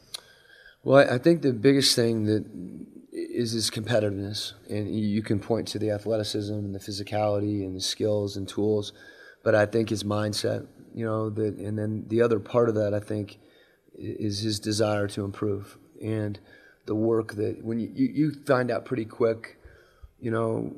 Well, 0.83 1.11
I 1.11 1.19
think 1.19 1.43
the 1.43 1.53
biggest 1.53 1.97
thing 1.97 2.25
that 2.27 2.45
is 3.35 3.53
his 3.53 3.71
competitiveness, 3.71 4.53
and 4.69 4.95
you 4.95 5.23
can 5.23 5.41
point 5.41 5.69
to 5.69 5.79
the 5.79 5.91
athleticism 5.91 6.55
and 6.55 6.75
the 6.75 6.79
physicality 6.79 7.65
and 7.65 7.77
the 7.77 7.81
skills 7.81 8.37
and 8.37 8.49
tools, 8.49 8.93
but 9.43 9.55
I 9.55 9.67
think 9.67 9.91
his 9.91 10.05
mindset, 10.05 10.67
you 10.95 11.05
know, 11.05 11.31
that, 11.31 11.57
and 11.57 11.79
then 11.79 12.05
the 12.09 12.23
other 12.23 12.39
part 12.39 12.69
of 12.69 12.75
that, 12.77 12.95
I 12.95 13.01
think, 13.01 13.39
is 13.97 14.41
his 14.41 14.59
desire 14.59 15.07
to 15.09 15.25
improve 15.25 15.79
and 16.03 16.39
the 16.87 16.95
work 16.95 17.35
that 17.35 17.65
when 17.65 17.79
you, 17.79 17.91
you, 17.95 18.33
find 18.47 18.71
out 18.71 18.85
pretty 18.85 19.05
quick, 19.05 19.59
you 20.21 20.31
know, 20.31 20.75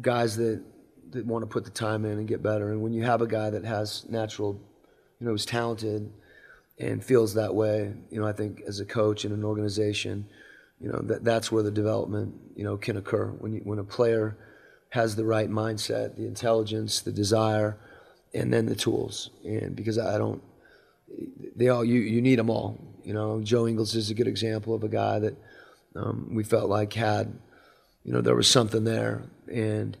guys 0.00 0.36
that 0.36 0.62
that 1.10 1.26
want 1.26 1.42
to 1.42 1.46
put 1.46 1.64
the 1.64 1.70
time 1.70 2.04
in 2.04 2.18
and 2.18 2.28
get 2.28 2.40
better. 2.40 2.70
And 2.70 2.82
when 2.82 2.92
you 2.92 3.02
have 3.02 3.20
a 3.20 3.26
guy 3.26 3.50
that 3.50 3.64
has 3.64 4.08
natural, 4.08 4.60
you 5.18 5.26
know, 5.26 5.34
is 5.34 5.44
talented 5.44 6.12
and 6.78 7.04
feels 7.04 7.34
that 7.34 7.52
way, 7.52 7.92
you 8.10 8.20
know, 8.20 8.26
I 8.26 8.32
think 8.32 8.62
as 8.66 8.78
a 8.78 8.84
coach 8.84 9.24
in 9.24 9.32
an 9.32 9.44
organization, 9.44 10.28
you 10.80 10.90
know, 10.90 11.00
that 11.02 11.24
that's 11.24 11.52
where 11.52 11.62
the 11.62 11.70
development, 11.70 12.34
you 12.56 12.64
know, 12.64 12.76
can 12.76 12.96
occur. 12.96 13.26
When 13.26 13.52
you, 13.52 13.60
when 13.64 13.78
a 13.78 13.84
player 13.84 14.36
has 14.90 15.14
the 15.14 15.24
right 15.24 15.50
mindset, 15.50 16.16
the 16.16 16.26
intelligence, 16.26 17.00
the 17.00 17.12
desire, 17.12 17.78
and 18.34 18.52
then 18.52 18.66
the 18.66 18.74
tools. 18.74 19.30
And 19.44 19.76
because 19.76 19.98
I 19.98 20.18
don't, 20.18 20.42
they 21.56 21.68
all 21.68 21.84
you 21.84 22.00
you 22.00 22.22
need 22.22 22.38
them 22.38 22.50
all. 22.50 22.78
You 23.04 23.14
know, 23.14 23.40
Joe 23.42 23.66
Ingles 23.66 23.94
is 23.94 24.10
a 24.10 24.14
good 24.14 24.28
example 24.28 24.74
of 24.74 24.84
a 24.84 24.88
guy 24.88 25.18
that 25.18 25.36
um, 25.96 26.30
we 26.32 26.44
felt 26.44 26.68
like 26.68 26.92
had, 26.92 27.38
you 28.04 28.12
know, 28.12 28.20
there 28.20 28.36
was 28.36 28.48
something 28.48 28.84
there 28.84 29.24
and 29.52 29.96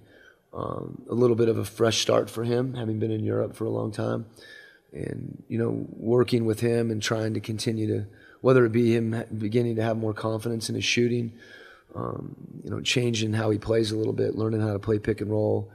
um, 0.52 1.02
a 1.08 1.14
little 1.14 1.36
bit 1.36 1.48
of 1.48 1.58
a 1.58 1.64
fresh 1.64 2.00
start 2.00 2.28
for 2.30 2.44
him, 2.44 2.74
having 2.74 2.98
been 2.98 3.10
in 3.10 3.24
Europe 3.24 3.54
for 3.54 3.64
a 3.64 3.70
long 3.70 3.92
time, 3.92 4.26
and 4.92 5.42
you 5.48 5.58
know, 5.58 5.86
working 5.90 6.44
with 6.44 6.60
him 6.60 6.90
and 6.90 7.02
trying 7.02 7.34
to 7.34 7.40
continue 7.40 7.86
to, 7.86 8.06
whether 8.40 8.64
it 8.64 8.72
be 8.72 8.94
him 8.94 9.24
beginning 9.38 9.76
to 9.76 9.82
have 9.82 9.96
more 9.96 10.14
confidence 10.14 10.68
in 10.68 10.74
his 10.74 10.84
shooting, 10.84 11.32
um, 11.94 12.34
you 12.64 12.70
know, 12.70 12.80
changing 12.80 13.32
how 13.32 13.50
he 13.50 13.58
plays 13.58 13.90
a 13.90 13.96
little 13.96 14.12
bit, 14.12 14.34
learning 14.36 14.60
how 14.60 14.72
to 14.72 14.78
play 14.78 14.98
pick 14.98 15.20
and 15.20 15.30
roll, 15.30 15.70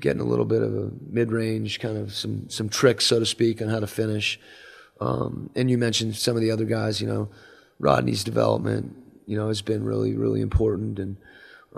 getting 0.00 0.20
a 0.20 0.24
little 0.24 0.44
bit 0.44 0.62
of 0.62 0.74
a 0.74 0.90
mid-range 1.08 1.80
kind 1.80 1.96
of 1.96 2.12
some 2.12 2.48
some 2.48 2.68
tricks, 2.68 3.06
so 3.06 3.18
to 3.18 3.26
speak, 3.26 3.62
on 3.62 3.68
how 3.68 3.80
to 3.80 3.86
finish. 3.86 4.38
Um, 5.00 5.50
and 5.54 5.70
you 5.70 5.78
mentioned 5.78 6.16
some 6.16 6.36
of 6.36 6.42
the 6.42 6.50
other 6.50 6.64
guys, 6.64 7.00
you 7.00 7.06
know, 7.06 7.28
Rodney's 7.78 8.24
development, 8.24 8.96
you 9.26 9.36
know, 9.36 9.48
has 9.48 9.62
been 9.62 9.84
really 9.84 10.14
really 10.14 10.40
important 10.40 10.98
and 10.98 11.16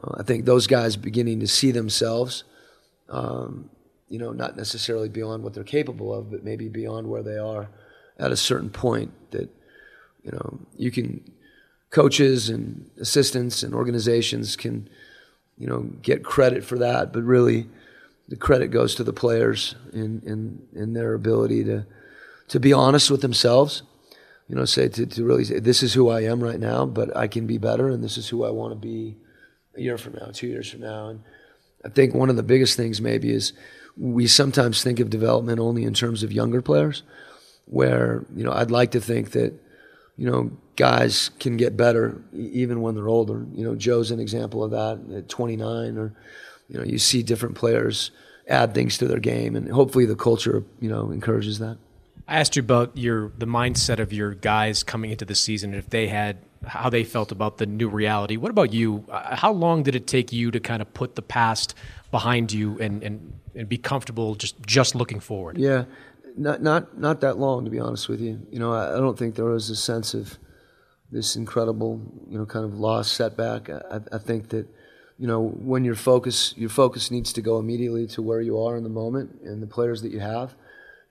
uh, 0.03 0.16
I 0.18 0.22
think 0.22 0.45
those 0.45 0.66
guys 0.66 0.97
beginning 0.97 1.41
to 1.41 1.47
see 1.47 1.70
themselves, 1.70 2.45
um, 3.09 3.70
you 4.09 4.18
know, 4.18 4.32
not 4.32 4.57
necessarily 4.57 5.09
beyond 5.09 5.43
what 5.43 5.55
they're 5.55 5.64
capable 5.64 6.12
of, 6.12 6.30
but 6.30 6.45
maybe 6.45 6.68
beyond 6.68 7.09
where 7.09 7.22
they 7.22 7.39
are 7.39 7.68
at 8.18 8.30
a 8.30 8.37
certain 8.37 8.70
point 8.70 9.12
you 10.25 10.33
know, 10.33 10.59
you 10.77 10.91
can, 10.91 11.22
coaches 11.91 12.49
and 12.49 12.91
assistants 12.99 13.62
and 13.62 13.72
organizations 13.72 14.57
can, 14.57 14.89
you 15.57 15.68
know, 15.68 15.83
get 16.03 16.25
credit 16.25 16.64
for 16.64 16.77
that, 16.77 17.12
but 17.12 17.22
really 17.22 17.68
the 18.29 18.35
credit 18.35 18.72
goes 18.72 18.97
to 18.97 19.05
the 19.05 19.12
players 19.12 19.77
in, 19.93 20.20
in, 20.27 20.61
in 20.72 20.93
their 20.95 21.14
ability 21.14 21.62
to, 21.62 21.87
to 22.49 22.59
be 22.59 22.72
honest 22.72 23.12
with 23.12 23.20
themselves, 23.20 23.85
you 24.49 24.57
know, 24.57 24.64
say 24.64 24.89
to, 24.89 25.07
to 25.07 25.25
really 25.25 25.45
say, 25.45 25.61
this 25.61 25.83
is 25.85 25.95
who 25.95 26.09
I 26.09 26.22
am 26.22 26.43
right 26.43 26.59
now, 26.59 26.85
but 26.85 27.16
I 27.16 27.29
can 27.29 27.47
be 27.47 27.59
better, 27.59 27.89
and 27.89 28.03
this 28.03 28.18
is 28.18 28.29
who 28.29 28.45
I 28.45 28.51
want 28.51 28.72
to 28.72 28.77
be 28.77 29.16
a 29.77 29.81
year 29.81 29.97
from 29.97 30.14
now, 30.14 30.31
two 30.33 30.49
years 30.49 30.68
from 30.70 30.81
now. 30.81 31.09
And 31.09 31.22
I 31.85 31.91
think 31.91 32.12
one 32.12 32.29
of 32.29 32.37
the 32.37 32.43
biggest 32.43 32.77
things 32.77 33.01
maybe 33.01 33.31
is 33.31 33.53
we 33.97 34.27
sometimes 34.27 34.83
think 34.83 34.99
of 34.99 35.11
development 35.11 35.61
only 35.61 35.85
in 35.85 35.95
terms 35.95 36.22
of 36.25 36.33
younger 36.33 36.61
players, 36.61 37.05
where, 37.66 38.27
you 38.35 38.43
know, 38.43 38.53
I'd 38.53 38.72
like 38.72 38.91
to 38.91 39.01
think 39.01 39.31
that, 39.31 39.55
you 40.17 40.31
know, 40.31 40.51
guys 40.77 41.31
can 41.41 41.57
get 41.57 41.77
better 41.77 42.23
even 42.33 42.81
when 42.81 42.95
they're 42.95 43.09
older. 43.09 43.47
You 43.53 43.65
know, 43.65 43.75
Joe's 43.75 44.11
an 44.11 44.21
example 44.21 44.62
of 44.62 44.71
that 44.71 45.17
at 45.17 45.29
29, 45.29 45.97
or, 45.97 46.12
you 46.69 46.79
know, 46.79 46.85
you 46.85 46.99
see 46.99 47.23
different 47.23 47.55
players 47.55 48.11
add 48.49 48.75
things 48.75 48.99
to 48.99 49.09
their 49.09 49.19
game, 49.19 49.57
and 49.57 49.71
hopefully 49.71 50.05
the 50.05 50.17
culture, 50.17 50.65
you 50.81 50.89
know, 50.89 51.11
encourages 51.11 51.59
that. 51.59 51.79
I 52.27 52.41
asked 52.41 52.57
you 52.57 52.61
about 52.61 52.97
your 52.97 53.33
the 53.39 53.47
mindset 53.47 53.99
of 53.99 54.12
your 54.12 54.35
guys 54.35 54.83
coming 54.83 55.11
into 55.11 55.25
the 55.25 55.35
season, 55.35 55.71
and 55.71 55.79
if 55.79 55.91
they 55.91 56.09
had 56.09 56.39
how 56.67 56.89
they 56.89 57.05
felt 57.05 57.33
about 57.33 57.59
the 57.59 57.67
new 57.67 57.89
reality. 57.89 58.37
What 58.37 58.51
about 58.51 58.73
you? 58.73 59.05
Uh, 59.11 59.37
how 59.37 59.53
long 59.53 59.83
did 59.83 59.95
it 59.95 60.07
take 60.07 60.33
you 60.33 60.51
to 60.51 60.61
kind 60.61 60.83
of 60.83 60.93
put 60.95 61.15
the 61.15 61.23
past 61.23 61.75
behind 62.11 62.53
you 62.53 62.79
and, 62.81 63.03
and, 63.03 63.33
and 63.55 63.69
be 63.69 63.77
comfortable 63.77 64.35
just 64.35 64.61
just 64.62 64.95
looking 64.95 65.21
forward? 65.21 65.59
Yeah, 65.59 65.85
not 66.37 66.62
not 66.62 66.99
not 66.99 67.20
that 67.20 67.39
long 67.39 67.64
to 67.64 67.70
be 67.70 67.78
honest 67.78 68.09
with 68.09 68.20
you. 68.20 68.47
You 68.51 68.59
know, 68.59 68.72
I, 68.72 68.97
I 68.97 68.97
don't 68.97 69.18
think 69.18 69.35
there 69.35 69.45
was 69.45 69.70
a 69.70 69.76
sense 69.76 70.14
of 70.14 70.39
this 71.11 71.37
incredible, 71.37 72.01
you 72.28 72.39
know, 72.39 72.47
kind 72.47 72.64
of 72.64 72.74
loss 72.74 73.11
setback. 73.11 73.70
I, 73.70 74.01
I 74.12 74.18
think 74.18 74.49
that 74.51 74.66
you 75.18 75.26
know 75.26 75.41
when 75.41 75.85
your 75.85 75.95
focus 75.95 76.55
your 76.57 76.70
focus 76.70 77.11
needs 77.11 77.32
to 77.35 77.43
go 77.43 77.59
immediately 77.59 78.07
to 78.09 78.22
where 78.22 78.41
you 78.41 78.61
are 78.61 78.76
in 78.76 78.82
the 78.82 78.89
moment 78.89 79.41
and 79.43 79.62
the 79.62 79.66
players 79.66 80.03
that 80.03 80.12
you 80.12 80.20
have 80.20 80.55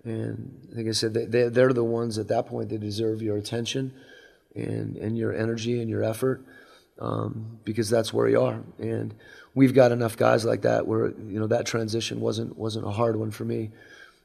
and 0.03 0.67
like 0.73 0.87
I 0.87 0.91
said, 0.91 1.13
they, 1.13 1.47
they're 1.49 1.73
the 1.73 1.83
ones 1.83 2.17
at 2.17 2.27
that 2.27 2.47
point 2.47 2.69
that 2.69 2.81
deserve 2.81 3.21
your 3.21 3.37
attention 3.37 3.93
and, 4.55 4.97
and 4.97 5.17
your 5.17 5.33
energy 5.33 5.79
and 5.79 5.89
your 5.89 6.03
effort 6.03 6.43
um, 6.99 7.59
because 7.63 7.89
that's 7.89 8.13
where 8.13 8.27
you 8.27 8.41
are. 8.41 8.61
And 8.79 9.13
we've 9.55 9.73
got 9.73 9.91
enough 9.91 10.17
guys 10.17 10.43
like 10.43 10.63
that 10.63 10.85
where 10.87 11.07
you 11.07 11.39
know 11.39 11.47
that 11.47 11.65
transition 11.65 12.19
wasn't 12.19 12.57
wasn't 12.57 12.85
a 12.85 12.91
hard 12.91 13.15
one 13.15 13.31
for 13.31 13.45
me. 13.45 13.71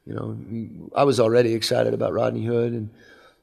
You 0.09 0.15
know, 0.15 0.91
I 0.97 1.05
was 1.05 1.21
already 1.21 1.53
excited 1.53 1.93
about 1.93 2.15
Rodney 2.15 2.45
Hood 2.45 2.73
and 2.73 2.89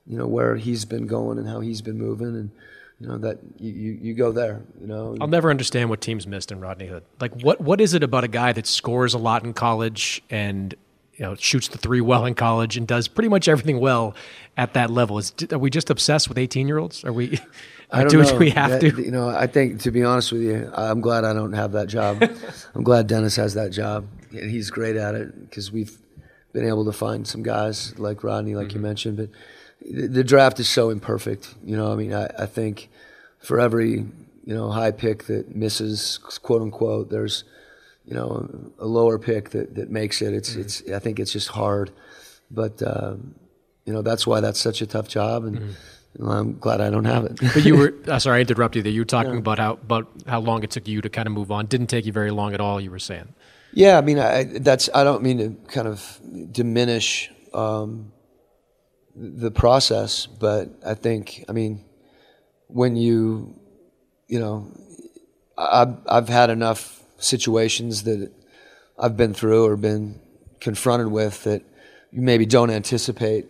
you 0.08 0.18
know 0.18 0.28
where 0.28 0.56
he's 0.56 0.84
been 0.84 1.06
going 1.06 1.38
and 1.38 1.48
how 1.48 1.60
he's 1.60 1.82
been 1.82 1.98
moving 1.98 2.28
and 2.28 2.52
you 3.00 3.08
know 3.08 3.18
that 3.18 3.40
you, 3.60 3.72
you, 3.72 3.92
you, 4.02 4.14
go 4.14 4.32
there 4.32 4.62
you 4.80 4.88
know 4.88 5.18
i'll 5.20 5.28
never 5.28 5.50
understand 5.50 5.90
what 5.90 6.00
teams 6.00 6.26
missed 6.28 6.52
in 6.52 6.60
rodney 6.60 6.86
hood 6.86 7.04
like 7.20 7.34
what 7.42 7.60
what 7.60 7.82
is 7.82 7.94
it 7.94 8.04
about 8.04 8.24
a 8.24 8.28
guy 8.28 8.54
that 8.54 8.68
scores 8.68 9.14
a 9.14 9.18
lot 9.18 9.44
in 9.44 9.52
college 9.52 10.22
and 10.30 10.76
you 11.18 11.26
know 11.26 11.36
shoots 11.36 11.68
the 11.70 11.78
three 11.78 12.02
well 12.02 12.26
in 12.26 12.36
college 12.36 12.78
and 12.78 12.88
does 12.88 13.08
pretty 13.08 13.30
much 13.30 13.48
everything 13.48 13.80
well 13.80 14.16
at 14.58 14.74
that 14.74 14.90
level. 14.90 15.18
Is 15.18 15.34
are 15.52 15.58
we 15.58 15.70
just 15.70 15.90
obsessed 15.90 16.30
with 16.30 16.38
eighteen 16.38 16.68
year 16.68 16.78
olds? 16.78 17.04
Are 17.04 17.14
we? 17.14 17.40
I 17.92 18.00
don't 18.00 18.10
do, 18.10 18.24
know. 18.24 18.38
we 18.38 18.50
have 18.50 18.72
that, 18.72 18.82
to? 18.82 19.02
You 19.02 19.12
know, 19.12 19.30
I 19.30 19.46
think 19.48 19.82
to 19.82 19.92
be 19.92 20.04
honest 20.04 20.32
with 20.32 20.42
you, 20.42 20.72
I'm 20.74 21.02
glad 21.02 21.24
I 21.24 21.34
don't 21.34 21.54
have 21.54 21.72
that 21.74 21.88
job. 21.88 22.22
I'm 22.76 22.84
glad 22.84 23.08
Dennis 23.08 23.36
has 23.36 23.54
that 23.54 23.72
job, 23.72 24.08
and 24.32 24.50
he's 24.50 24.72
great 24.72 24.96
at 24.96 25.14
it 25.16 25.40
because 25.48 25.72
we've 25.72 25.96
been 26.56 26.68
able 26.68 26.86
to 26.86 26.92
find 26.92 27.28
some 27.28 27.44
guys 27.44 27.98
like 28.00 28.24
Rodney, 28.24 28.56
like 28.56 28.70
mm-hmm. 28.70 28.78
you 28.78 28.84
mentioned. 28.84 29.18
But 29.18 29.30
the, 29.82 30.08
the, 30.08 30.24
draft 30.24 30.60
is 30.60 30.68
so 30.68 30.90
imperfect. 30.90 31.54
You 31.64 31.78
know, 31.78 31.92
I 31.92 31.96
mean, 31.96 32.14
I, 32.14 32.28
I 32.40 32.48
think 32.48 32.90
for 33.38 33.60
every 33.60 33.92
you 33.92 34.56
know 34.56 34.72
high 34.72 34.92
pick 34.92 35.26
that 35.26 35.56
misses, 35.56 36.18
quote 36.42 36.64
unquote, 36.64 37.12
there's 37.12 37.44
you 38.06 38.14
know, 38.14 38.48
a 38.80 38.86
lower 38.86 39.18
pick 39.18 39.50
that, 39.50 39.76
that 39.76 39.90
makes 39.90 40.22
it. 40.22 40.34
It's, 40.34 40.52
mm-hmm. 40.52 40.62
it's, 40.62 40.90
I 40.92 41.00
think 41.00 41.20
it's 41.20 41.32
just 41.32 41.50
hard. 41.50 41.92
But, 42.52 42.82
uh, 42.82 43.16
you 43.86 43.94
know, 43.94 44.02
that's 44.02 44.28
why 44.28 44.42
that's 44.42 44.60
such 44.60 44.82
a 44.82 44.88
tough 44.88 45.08
job. 45.08 45.46
And, 45.46 45.60
mm-hmm. 45.60 45.72
I'm 46.26 46.58
glad 46.60 46.80
I 46.80 46.90
don't 46.90 47.04
have 47.04 47.26
it. 47.26 47.40
but 47.42 47.66
you 47.66 47.76
were 47.76 47.94
uh, 48.08 48.20
sorry 48.20 48.38
I 48.38 48.42
interrupted 48.42 48.78
you 48.78 48.84
there. 48.84 48.92
You 48.94 49.02
were 49.02 49.06
talking 49.06 49.34
yeah. 49.34 49.40
about 49.40 49.60
how 49.60 49.74
about 49.74 50.08
how 50.26 50.40
long 50.40 50.64
it 50.64 50.72
took 50.72 50.88
you 50.88 51.02
to 51.02 51.10
kind 51.10 51.28
of 51.28 51.34
move 51.34 51.52
on. 51.52 51.66
Didn't 51.66 51.88
take 51.88 52.06
you 52.06 52.14
very 52.14 52.32
long 52.32 52.54
at 52.54 52.62
all. 52.62 52.80
You 52.80 52.90
were 52.90 53.00
saying. 53.00 53.34
Yeah, 53.76 53.98
I 53.98 54.02
mean, 54.02 54.20
I, 54.20 54.46
that's 54.46 54.90
I 54.96 55.04
don't 55.04 55.22
mean 55.22 55.38
to 55.38 55.50
kind 55.70 55.86
of 55.86 56.20
diminish 56.52 57.30
um, 57.54 58.14
the 59.16 59.52
process, 59.52 60.26
but 60.26 60.70
I 60.86 60.94
think 60.94 61.44
I 61.50 61.52
mean 61.52 61.84
when 62.68 62.96
you 62.96 63.60
you 64.28 64.40
know 64.40 64.72
I've 65.58 65.98
I've 66.08 66.30
had 66.30 66.50
enough 66.50 67.04
situations 67.18 68.04
that 68.04 68.32
I've 68.98 69.18
been 69.18 69.34
through 69.34 69.66
or 69.66 69.76
been 69.76 70.22
confronted 70.62 71.08
with 71.08 71.44
that 71.44 71.62
you 72.12 72.22
maybe 72.22 72.46
don't 72.46 72.72
anticipate 72.72 73.46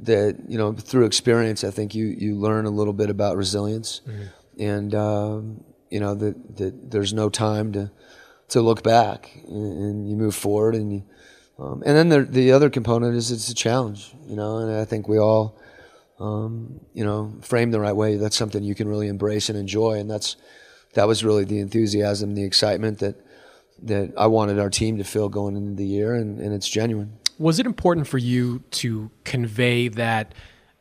that 0.00 0.36
you 0.46 0.58
know 0.58 0.74
through 0.74 1.06
experience 1.06 1.64
I 1.64 1.70
think 1.70 1.94
you 1.94 2.06
you 2.06 2.34
learn 2.34 2.66
a 2.66 2.70
little 2.70 2.92
bit 2.92 3.08
about 3.08 3.38
resilience 3.38 4.02
mm-hmm. 4.06 4.24
and 4.60 4.94
um, 4.94 5.64
you 5.88 6.00
know 6.00 6.14
that 6.14 6.56
that 6.58 6.90
there's 6.90 7.14
no 7.14 7.30
time 7.30 7.72
to 7.72 7.90
to 8.48 8.60
look 8.60 8.82
back 8.82 9.30
and, 9.46 9.82
and 9.82 10.10
you 10.10 10.16
move 10.16 10.34
forward 10.34 10.74
and 10.74 10.92
you, 10.92 11.04
um, 11.58 11.82
and 11.86 11.96
then 11.96 12.08
the 12.08 12.22
the 12.22 12.52
other 12.52 12.70
component 12.70 13.16
is 13.16 13.30
it's 13.30 13.48
a 13.48 13.54
challenge 13.54 14.14
you 14.26 14.36
know 14.36 14.58
and 14.58 14.74
I 14.74 14.84
think 14.84 15.08
we 15.08 15.18
all 15.18 15.56
um, 16.18 16.80
you 16.92 17.04
know 17.04 17.34
frame 17.40 17.70
the 17.70 17.80
right 17.80 17.94
way. 17.94 18.16
That's 18.16 18.36
something 18.36 18.62
you 18.62 18.74
can 18.74 18.88
really 18.88 19.08
embrace 19.08 19.48
and 19.48 19.58
enjoy. 19.58 19.98
And 19.98 20.10
that's 20.10 20.36
that 20.94 21.06
was 21.08 21.24
really 21.24 21.44
the 21.44 21.58
enthusiasm, 21.58 22.34
the 22.34 22.44
excitement 22.44 22.98
that 23.00 23.16
that 23.82 24.12
I 24.16 24.26
wanted 24.28 24.58
our 24.58 24.70
team 24.70 24.98
to 24.98 25.04
feel 25.04 25.28
going 25.28 25.56
into 25.56 25.74
the 25.74 25.86
year, 25.86 26.14
and, 26.14 26.38
and 26.38 26.54
it's 26.54 26.68
genuine. 26.68 27.18
Was 27.38 27.58
it 27.58 27.66
important 27.66 28.06
for 28.06 28.18
you 28.18 28.62
to 28.70 29.10
convey 29.24 29.88
that 29.88 30.34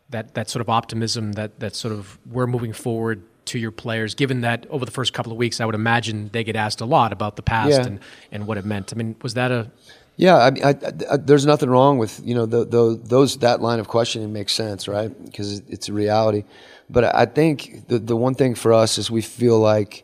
that 0.09 0.36
that 0.36 0.49
sort 0.49 0.61
of 0.61 0.70
optimism 0.70 1.34
that 1.34 1.59
that 1.59 1.76
sort 1.76 1.93
of 1.93 2.20
we're 2.30 2.47
moving 2.47 2.74
forward 2.74 3.24
to 3.46 3.60
your 3.60 3.72
players, 3.72 4.16
given 4.16 4.41
that 4.41 4.66
over 4.70 4.86
the 4.86 4.91
first 4.91 5.14
couple 5.14 5.32
of 5.32 5.38
weeks, 5.38 5.60
I 5.60 5.66
would 5.66 5.76
imagine 5.76 6.30
they 6.34 6.44
get 6.44 6.56
asked 6.56 6.82
a 6.82 6.86
lot 6.86 7.12
about 7.12 7.36
the 7.36 7.41
past 7.41 7.72
yeah. 7.72 7.86
and, 7.86 8.00
and 8.32 8.48
what 8.48 8.58
it 8.58 8.66
meant. 8.66 8.94
I 8.94 8.96
mean, 8.96 9.16
was 9.22 9.34
that 9.34 9.52
a 9.52 9.72
yeah, 10.16 10.38
I 10.38 10.52
mean, 10.52 10.64
I, 10.64 10.76
I, 11.12 11.18
there's 11.18 11.46
nothing 11.46 11.70
wrong 11.70 11.98
with 11.98 12.22
you 12.24 12.36
know 12.36 12.46
the, 12.46 12.66
the, 12.66 13.00
those 13.04 13.38
that 13.38 13.62
line 13.62 13.80
of 13.80 13.88
questioning 13.88 14.32
makes 14.32 14.54
sense, 14.54 14.88
right? 14.88 15.12
Because 15.26 15.60
it's 15.70 15.89
a 15.89 15.94
reality. 15.94 16.44
But 16.89 17.16
I 17.16 17.26
think 17.26 17.88
the 17.88 17.98
the 17.98 18.16
one 18.16 18.36
thing 18.36 18.54
for 18.54 18.74
us 18.74 18.98
is 18.98 19.10
we 19.10 19.22
feel 19.22 19.60
like 19.60 20.04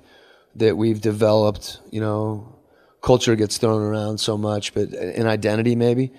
that 0.56 0.76
we've 0.78 1.00
developed. 1.00 1.80
You 1.92 2.02
know, 2.02 2.56
culture 3.02 3.36
gets 3.36 3.60
thrown 3.60 3.84
around 3.84 4.18
so 4.20 4.36
much, 4.38 4.74
but 4.74 4.90
an 4.90 5.28
identity 5.28 5.76
maybe, 5.76 6.12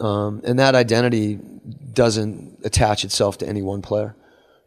um, 0.00 0.42
and 0.44 0.58
that 0.58 0.74
identity 0.74 1.38
doesn't 1.94 2.60
attach 2.64 3.04
itself 3.04 3.38
to 3.38 3.48
any 3.48 3.62
one 3.62 3.80
player, 3.80 4.14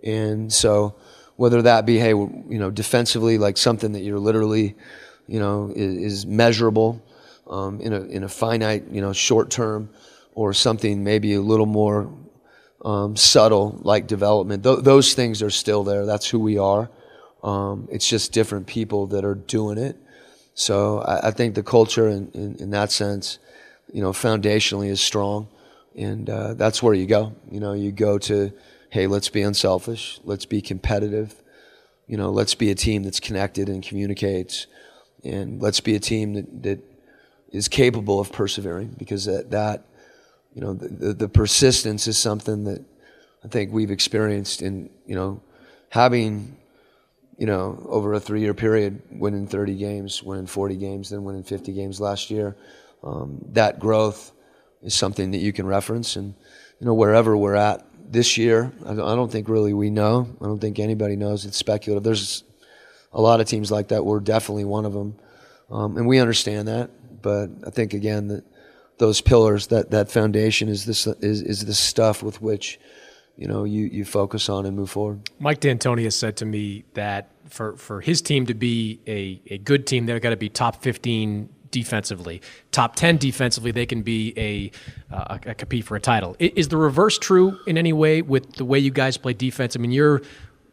and 0.04 0.51
so 0.51 0.95
whether 1.36 1.61
that 1.61 1.86
be 1.86 1.97
hey, 1.97 2.09
you 2.09 2.43
know, 2.47 2.71
defensively 2.71 3.38
like 3.38 3.57
something 3.57 3.93
that 3.93 4.01
you're 4.01 4.19
literally, 4.19 4.75
you 5.27 5.39
know, 5.39 5.71
is, 5.75 5.95
is 5.95 6.25
measurable 6.25 7.03
um, 7.47 7.79
in 7.81 7.93
a 7.93 8.01
in 8.01 8.23
a 8.23 8.29
finite, 8.29 8.86
you 8.91 9.01
know, 9.01 9.13
short 9.13 9.49
term, 9.49 9.89
or 10.36 10.53
something 10.53 11.03
maybe 11.03 11.34
a 11.34 11.41
little 11.41 11.65
more 11.65 12.11
um, 12.84 13.15
subtle 13.15 13.79
like 13.84 14.07
development. 14.07 14.63
Th- 14.63 14.79
those 14.79 15.13
things 15.13 15.41
are 15.41 15.49
still 15.49 15.84
there. 15.84 16.05
That's 16.05 16.27
who 16.27 16.39
we 16.39 16.57
are. 16.57 16.89
Um, 17.43 17.88
it's 17.91 18.07
just 18.07 18.31
different 18.31 18.67
people 18.67 19.07
that 19.07 19.25
are 19.25 19.36
doing 19.36 19.77
it. 19.77 19.97
So 20.53 20.99
I, 20.99 21.27
I 21.27 21.31
think 21.31 21.55
the 21.55 21.63
culture, 21.63 22.07
in, 22.07 22.29
in, 22.34 22.55
in, 22.55 22.69
that 22.71 22.91
sense, 22.91 23.39
you 23.91 24.01
know, 24.01 24.11
foundationally 24.11 24.88
is 24.88 25.01
strong, 25.01 25.49
and 25.95 26.29
uh, 26.29 26.53
that's 26.53 26.81
where 26.81 26.93
you 26.93 27.05
go. 27.05 27.34
You 27.51 27.59
know, 27.59 27.73
you 27.73 27.91
go 27.91 28.17
to, 28.19 28.53
hey, 28.93 29.07
let's 29.07 29.27
be 29.27 29.41
unselfish, 29.41 30.19
let's 30.23 30.45
be 30.45 30.61
competitive, 30.61 31.41
you 32.05 32.15
know, 32.15 32.29
let's 32.29 32.53
be 32.53 32.69
a 32.69 32.75
team 32.75 33.01
that's 33.01 33.19
connected 33.19 33.67
and 33.67 33.81
communicates, 33.81 34.67
and 35.23 35.59
let's 35.59 35.79
be 35.79 35.95
a 35.95 35.99
team 35.99 36.33
that, 36.33 36.61
that 36.61 36.79
is 37.51 37.67
capable 37.67 38.19
of 38.19 38.31
persevering 38.31 38.93
because 38.99 39.25
that, 39.25 39.49
that 39.49 39.83
you 40.53 40.61
know, 40.61 40.75
the, 40.75 40.89
the, 40.89 41.13
the 41.13 41.27
persistence 41.27 42.05
is 42.05 42.19
something 42.19 42.65
that 42.65 42.85
I 43.43 43.47
think 43.47 43.73
we've 43.73 43.89
experienced 43.89 44.61
in, 44.61 44.91
you 45.07 45.15
know, 45.15 45.41
having, 45.89 46.55
you 47.39 47.47
know, 47.47 47.83
over 47.89 48.13
a 48.13 48.19
three 48.19 48.41
year 48.41 48.53
period, 48.53 49.01
winning 49.09 49.47
30 49.47 49.75
games, 49.75 50.21
winning 50.21 50.45
40 50.45 50.75
games, 50.75 51.09
then 51.09 51.23
winning 51.23 51.41
50 51.41 51.73
games 51.73 51.99
last 51.99 52.29
year. 52.29 52.55
Um, 53.03 53.43
that 53.53 53.79
growth 53.79 54.33
is 54.83 54.93
something 54.93 55.31
that 55.31 55.39
you 55.39 55.51
can 55.51 55.65
reference. 55.65 56.15
And, 56.15 56.35
you 56.79 56.85
know, 56.85 56.93
wherever 56.93 57.35
we're 57.35 57.55
at 57.55 57.83
this 58.06 58.38
year, 58.38 58.72
I 58.86 58.93
don't 58.93 59.32
think 59.32 59.49
really 59.49 59.74
we 59.74 59.89
know. 59.89 60.36
I 60.41 60.45
don't 60.45 60.60
think 60.60 60.80
anybody 60.80 61.16
knows. 61.16 61.45
It's 61.45 61.58
speculative. 61.58 62.04
There's 62.04 62.43
a 63.12 63.22
lot 63.22 63.41
of 63.41 63.47
teams 63.47 63.72
like 63.72 63.89
that. 63.89 64.06
We're 64.06 64.20
definitely 64.20 64.66
one 64.66 64.86
of 64.86 64.93
them. 64.93 65.16
Um, 65.70 65.97
and 65.97 66.08
we 66.08 66.20
understand 66.20 66.68
that. 66.68 66.89
But 67.22 67.49
I 67.66 67.70
think 67.70 67.93
again 67.93 68.28
that 68.28 68.43
those 68.97 69.22
pillars, 69.22 69.68
that 69.68 69.91
that 69.91 70.12
foundation, 70.12 70.70
is 70.70 70.86
this 70.86 71.08
is 71.08 71.41
is 71.41 71.66
the 71.66 71.74
stuff 71.74 72.22
with 72.22 72.41
which 72.41 72.80
you 73.38 73.47
know 73.47 73.64
you 73.64 73.86
you 73.86 74.06
focus 74.06 74.49
on 74.49 74.66
and 74.66 74.76
move 74.76 74.89
forward. 74.89 75.30
Mike 75.39 75.62
D'Antoni 75.62 76.04
has 76.04 76.16
said 76.16 76.38
to 76.38 76.45
me 76.45 76.84
that 76.93 77.32
for 77.49 77.78
for 77.78 78.01
his 78.01 78.22
team 78.22 78.45
to 78.47 78.54
be 78.54 78.99
a 79.08 79.41
a 79.54 79.58
good 79.58 79.88
team, 79.88 80.06
they've 80.06 80.22
got 80.22 80.32
to 80.32 80.38
be 80.38 80.49
top 80.49 80.84
fifteen 80.84 81.49
defensively, 81.74 82.41
top 82.71 82.95
ten 82.95 83.17
defensively, 83.17 83.71
they 83.71 83.86
can 83.86 84.01
be 84.01 84.34
a, 84.38 84.71
uh, 85.13 85.39
a 85.45 85.53
compete 85.55 85.84
for 85.84 85.97
a 85.97 85.99
title. 85.99 86.38
Is 86.39 86.69
the 86.69 86.78
reverse 86.78 87.17
true 87.17 87.59
in 87.67 87.78
any 87.78 87.91
way 87.91 88.21
with 88.21 88.53
the 88.53 88.63
way 88.63 88.80
you 88.80 88.91
guys 88.91 89.17
play 89.17 89.34
defense? 89.34 89.76
I 89.76 89.80
mean, 89.80 89.91
you're 89.91 90.21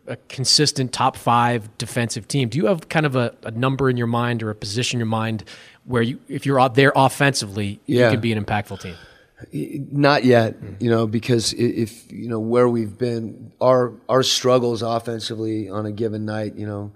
a 0.06 0.16
consistent 0.28 0.92
top 0.92 1.16
five 1.16 1.76
defensive 1.78 2.28
team. 2.28 2.48
Do 2.48 2.58
you 2.58 2.66
have 2.66 2.88
kind 2.88 3.06
of 3.06 3.16
a, 3.16 3.34
a 3.42 3.50
number 3.50 3.90
in 3.90 3.96
your 3.96 4.06
mind 4.06 4.42
or 4.44 4.50
a 4.50 4.54
position 4.54 4.96
in 4.96 5.00
your 5.00 5.06
mind 5.06 5.42
where 5.84 6.02
you, 6.02 6.20
if 6.28 6.46
you're 6.46 6.60
out 6.60 6.74
there 6.76 6.92
offensively, 6.94 7.80
Yeah. 7.86 8.04
you 8.06 8.10
can 8.12 8.20
be 8.20 8.32
an 8.32 8.44
impactful 8.44 8.80
team? 8.80 8.94
Not 9.52 10.24
yet, 10.24 10.56
you 10.80 10.90
know, 10.90 11.06
because 11.06 11.54
if 11.54 12.12
you 12.12 12.28
know 12.28 12.40
where 12.40 12.68
we've 12.68 12.98
been, 12.98 13.52
our 13.58 13.94
our 14.06 14.22
struggles 14.22 14.82
offensively 14.82 15.70
on 15.70 15.86
a 15.86 15.92
given 15.92 16.26
night, 16.26 16.56
you 16.56 16.66
know, 16.66 16.92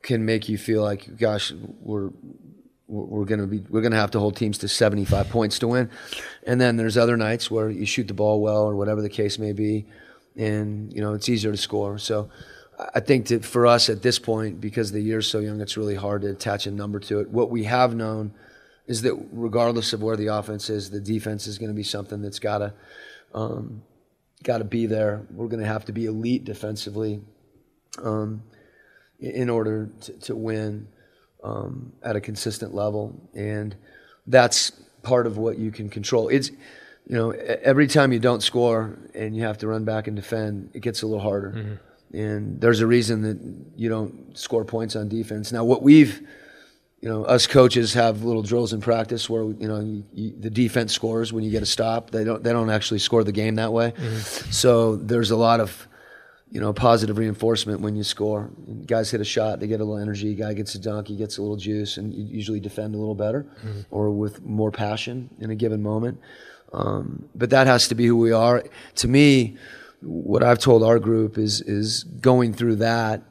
can 0.00 0.24
make 0.24 0.48
you 0.48 0.56
feel 0.56 0.82
like, 0.82 1.18
gosh, 1.18 1.52
we're 1.82 2.08
we're 2.92 3.20
we're 3.20 3.24
gonna 3.24 3.46
be 3.46 3.60
we're 3.70 3.80
gonna 3.80 3.96
have 3.96 4.10
to 4.12 4.20
hold 4.20 4.36
teams 4.36 4.58
to 4.58 4.68
75 4.68 5.28
points 5.30 5.58
to 5.60 5.68
win, 5.68 5.90
and 6.46 6.60
then 6.60 6.76
there's 6.76 6.96
other 6.96 7.16
nights 7.16 7.50
where 7.50 7.70
you 7.70 7.86
shoot 7.86 8.08
the 8.08 8.14
ball 8.14 8.40
well 8.40 8.62
or 8.62 8.76
whatever 8.76 9.02
the 9.02 9.08
case 9.08 9.38
may 9.38 9.52
be, 9.52 9.86
and 10.36 10.92
you 10.92 11.00
know 11.00 11.14
it's 11.14 11.28
easier 11.28 11.52
to 11.52 11.58
score. 11.58 11.98
So. 11.98 12.28
I- 12.78 12.88
I 12.94 13.00
think 13.00 13.26
that 13.28 13.44
for 13.44 13.66
us 13.66 13.88
at 13.90 14.02
this 14.02 14.18
point, 14.18 14.60
because 14.60 14.90
the 14.90 15.00
year's 15.00 15.28
so 15.28 15.38
young, 15.40 15.60
it's 15.60 15.76
really 15.76 15.94
hard 15.94 16.22
to 16.22 16.30
attach 16.30 16.66
a 16.66 16.70
number 16.70 16.98
to 17.00 17.20
it. 17.20 17.28
What 17.28 17.50
we 17.50 17.64
have 17.64 17.94
known 17.94 18.32
is 18.86 19.02
that 19.02 19.14
regardless 19.30 19.92
of 19.92 20.02
where 20.02 20.16
the 20.16 20.28
offense 20.28 20.68
is, 20.70 20.90
the 20.90 20.98
defense 20.98 21.46
is 21.46 21.58
going 21.58 21.68
to 21.70 21.76
be 21.76 21.84
something 21.84 22.22
that's 22.22 22.40
got 22.40 22.58
to 22.58 22.72
um, 23.34 23.82
got 24.42 24.58
to 24.58 24.64
be 24.64 24.86
there. 24.86 25.20
We're 25.30 25.48
going 25.48 25.62
to 25.62 25.68
have 25.68 25.84
to 25.84 25.92
be 25.92 26.06
elite 26.06 26.44
defensively 26.44 27.20
um, 28.02 28.42
in 29.20 29.48
order 29.50 29.90
to, 30.00 30.12
to 30.20 30.34
win 30.34 30.88
um, 31.42 31.92
at 32.02 32.16
a 32.16 32.20
consistent 32.20 32.74
level, 32.74 33.28
and 33.34 33.74
that's 34.26 34.72
part 35.02 35.26
of 35.26 35.36
what 35.38 35.58
you 35.58 35.70
can 35.70 35.88
control. 35.88 36.28
It's 36.28 36.50
you 37.06 37.16
know 37.16 37.30
every 37.30 37.86
time 37.86 38.12
you 38.12 38.18
don't 38.20 38.42
score 38.42 38.98
and 39.14 39.36
you 39.36 39.42
have 39.42 39.58
to 39.58 39.66
run 39.66 39.84
back 39.84 40.06
and 40.06 40.16
defend, 40.16 40.70
it 40.74 40.80
gets 40.80 41.02
a 41.02 41.06
little 41.06 41.22
harder. 41.22 41.78
And 42.12 42.60
there's 42.60 42.80
a 42.80 42.86
reason 42.86 43.22
that 43.22 43.38
you 43.80 43.88
don't 43.88 44.36
score 44.36 44.64
points 44.64 44.96
on 44.96 45.08
defense. 45.08 45.50
Now, 45.50 45.64
what 45.64 45.82
we've 45.82 46.20
you 47.00 47.08
know, 47.08 47.24
us 47.24 47.48
coaches 47.48 47.94
have 47.94 48.22
little 48.22 48.42
drills 48.42 48.72
in 48.72 48.80
practice 48.80 49.28
where 49.28 49.42
you 49.42 49.66
know 49.66 49.80
you, 49.80 50.04
you, 50.12 50.34
the 50.38 50.50
defense 50.50 50.92
scores 50.92 51.32
when 51.32 51.42
you 51.42 51.50
get 51.50 51.62
a 51.62 51.66
stop. 51.66 52.10
They 52.12 52.22
don't. 52.22 52.44
They 52.44 52.52
don't 52.52 52.70
actually 52.70 53.00
score 53.00 53.24
the 53.24 53.32
game 53.32 53.56
that 53.56 53.72
way. 53.72 53.92
So 54.50 54.94
there's 54.96 55.32
a 55.32 55.36
lot 55.36 55.58
of 55.58 55.88
you 56.52 56.60
know 56.60 56.72
positive 56.72 57.18
reinforcement 57.18 57.80
when 57.80 57.96
you 57.96 58.04
score. 58.04 58.50
Guys 58.86 59.10
hit 59.10 59.20
a 59.20 59.24
shot, 59.24 59.58
they 59.58 59.66
get 59.66 59.80
a 59.80 59.84
little 59.84 60.00
energy. 60.00 60.34
Guy 60.34 60.52
gets 60.52 60.74
a 60.74 60.78
dunk, 60.78 61.08
he 61.08 61.16
gets 61.16 61.38
a 61.38 61.42
little 61.42 61.56
juice, 61.56 61.96
and 61.96 62.12
you 62.14 62.24
usually 62.24 62.60
defend 62.60 62.94
a 62.94 62.98
little 62.98 63.14
better 63.14 63.46
or 63.90 64.10
with 64.10 64.42
more 64.44 64.70
passion 64.70 65.30
in 65.40 65.50
a 65.50 65.54
given 65.54 65.82
moment. 65.82 66.20
Um, 66.72 67.28
but 67.34 67.50
that 67.50 67.66
has 67.66 67.88
to 67.88 67.94
be 67.94 68.06
who 68.06 68.16
we 68.16 68.32
are. 68.32 68.62
To 68.96 69.08
me, 69.08 69.56
what 70.00 70.42
I've 70.42 70.58
told 70.58 70.82
our 70.82 70.98
group 70.98 71.38
is 71.38 71.62
is 71.62 72.04
going 72.04 72.52
through 72.52 72.76
that 72.76 73.22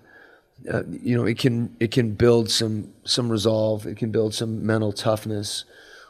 uh, 0.71 0.83
you 0.89 1.17
know, 1.17 1.25
it 1.25 1.37
can 1.37 1.75
it 1.79 1.91
can 1.91 2.13
build 2.13 2.49
some 2.49 2.93
some 3.03 3.31
resolve. 3.31 3.87
It 3.87 3.97
can 3.97 4.11
build 4.11 4.33
some 4.33 4.65
mental 4.65 4.91
toughness 4.91 5.65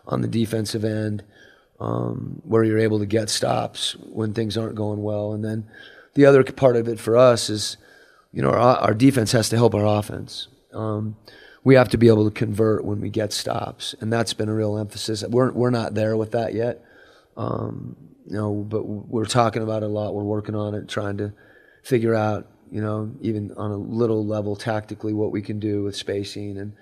on 0.06 0.22
the 0.22 0.28
defensive 0.28 0.84
end, 0.84 1.24
um, 1.80 2.42
where 2.44 2.64
you're 2.64 2.80
able 2.80 3.00
to 3.00 3.06
get 3.06 3.30
stops 3.30 3.96
when 4.12 4.34
things 4.34 4.58
aren't 4.58 4.76
going 4.76 5.02
well. 5.02 5.34
And 5.34 5.44
then 5.44 5.68
the 6.14 6.26
other 6.26 6.44
part 6.44 6.76
of 6.76 6.88
it 6.88 7.00
for 7.00 7.18
us 7.18 7.50
is, 7.50 7.78
you 8.32 8.42
know, 8.42 8.50
our, 8.50 8.78
our 8.78 8.94
defense 8.94 9.32
has 9.32 9.50
to 9.50 9.56
help 9.56 9.74
our 9.76 9.86
offense. 9.86 10.48
Um, 10.74 11.18
we 11.64 11.76
have 11.76 11.90
to 11.90 11.98
be 11.98 12.08
able 12.08 12.26
to 12.26 12.32
convert 12.32 12.84
when 12.84 13.02
we 13.02 13.10
get 13.10 13.34
stops, 13.34 13.94
and 14.00 14.12
that's 14.12 14.34
been 14.34 14.50
a 14.50 14.54
real 14.54 14.78
emphasis. 14.78 15.24
We're 15.24 15.52
we're 15.52 15.70
not 15.70 15.94
there 15.94 16.18
with 16.18 16.32
that 16.32 16.54
yet, 16.54 16.84
um, 17.38 17.96
you 18.26 18.36
know, 18.36 18.52
but 18.52 18.84
we're 18.84 19.26
talking 19.26 19.62
about 19.62 19.84
it 19.84 19.88
a 19.88 19.90
lot. 19.90 20.16
We're 20.16 20.24
working 20.24 20.56
on 20.56 20.74
it, 20.74 20.88
trying 20.88 21.18
to 21.18 21.34
figure 21.84 22.16
out 22.16 22.48
you 22.72 22.82
know, 22.82 23.12
even 23.20 23.52
on 23.58 23.72
a 23.72 23.78
little 23.78 24.26
level 24.26 24.56
tactically, 24.56 25.14
what 25.14 25.32
we 25.32 25.42
can 25.42 25.60
do 25.60 25.84
with 25.84 25.96
spacing 25.96 26.58
and, 26.58 26.74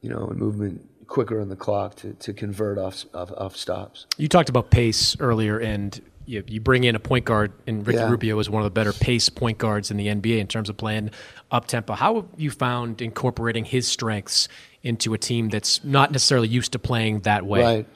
you 0.00 0.10
know, 0.10 0.26
and 0.26 0.38
movement 0.38 0.84
quicker 1.06 1.40
on 1.40 1.48
the 1.48 1.56
clock 1.56 1.94
to, 1.94 2.12
to 2.14 2.32
convert 2.32 2.78
off, 2.78 3.04
off, 3.14 3.30
off 3.36 3.56
stops. 3.56 4.06
You 4.18 4.28
talked 4.28 4.48
about 4.48 4.70
pace 4.70 5.16
earlier, 5.20 5.58
and 5.58 6.00
you, 6.26 6.42
you 6.46 6.60
bring 6.60 6.84
in 6.84 6.94
a 6.94 7.00
point 7.00 7.24
guard, 7.24 7.52
and 7.66 7.86
Ricky 7.86 7.98
Yeah. 7.98 8.10
Rubio 8.10 8.38
is 8.38 8.48
one 8.48 8.62
of 8.62 8.64
the 8.64 8.70
better 8.70 8.92
pace 8.92 9.28
point 9.28 9.58
guards 9.58 9.90
in 9.90 9.96
the 9.96 10.06
NBA 10.08 10.38
in 10.38 10.46
terms 10.46 10.68
of 10.68 10.76
playing 10.76 11.10
up 11.50 11.66
tempo. 11.66 11.94
How 11.94 12.16
have 12.16 12.26
you 12.36 12.50
found 12.50 13.02
incorporating 13.02 13.64
his 13.64 13.86
strengths 13.86 14.48
into 14.82 15.14
a 15.14 15.18
team 15.18 15.48
that's 15.48 15.82
not 15.84 16.12
necessarily 16.12 16.48
used 16.48 16.72
to 16.72 16.78
playing 16.78 17.20
that 17.20 17.46
way? 17.46 17.62
Right. 17.62 17.88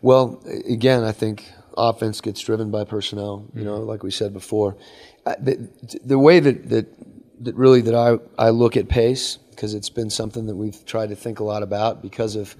Well, 0.00 0.42
again, 0.68 1.02
I 1.02 1.12
think 1.12 1.50
offense 1.76 2.20
gets 2.20 2.40
driven 2.40 2.70
by 2.70 2.84
personnel. 2.84 3.46
You 3.54 3.64
know, 3.64 3.78
mm-hmm. 3.78 3.88
like 3.88 4.02
we 4.02 4.10
said 4.10 4.32
before, 4.32 4.76
the, 5.24 5.68
the 6.04 6.18
way 6.18 6.40
that, 6.40 6.68
that 6.68 6.86
that 7.40 7.54
really 7.56 7.80
that 7.82 7.94
I 7.94 8.18
I 8.38 8.50
look 8.50 8.76
at 8.76 8.88
pace 8.88 9.38
because 9.50 9.74
it's 9.74 9.90
been 9.90 10.10
something 10.10 10.46
that 10.46 10.56
we've 10.56 10.84
tried 10.84 11.10
to 11.10 11.16
think 11.16 11.40
a 11.40 11.44
lot 11.44 11.62
about 11.62 12.02
because 12.02 12.36
of 12.36 12.56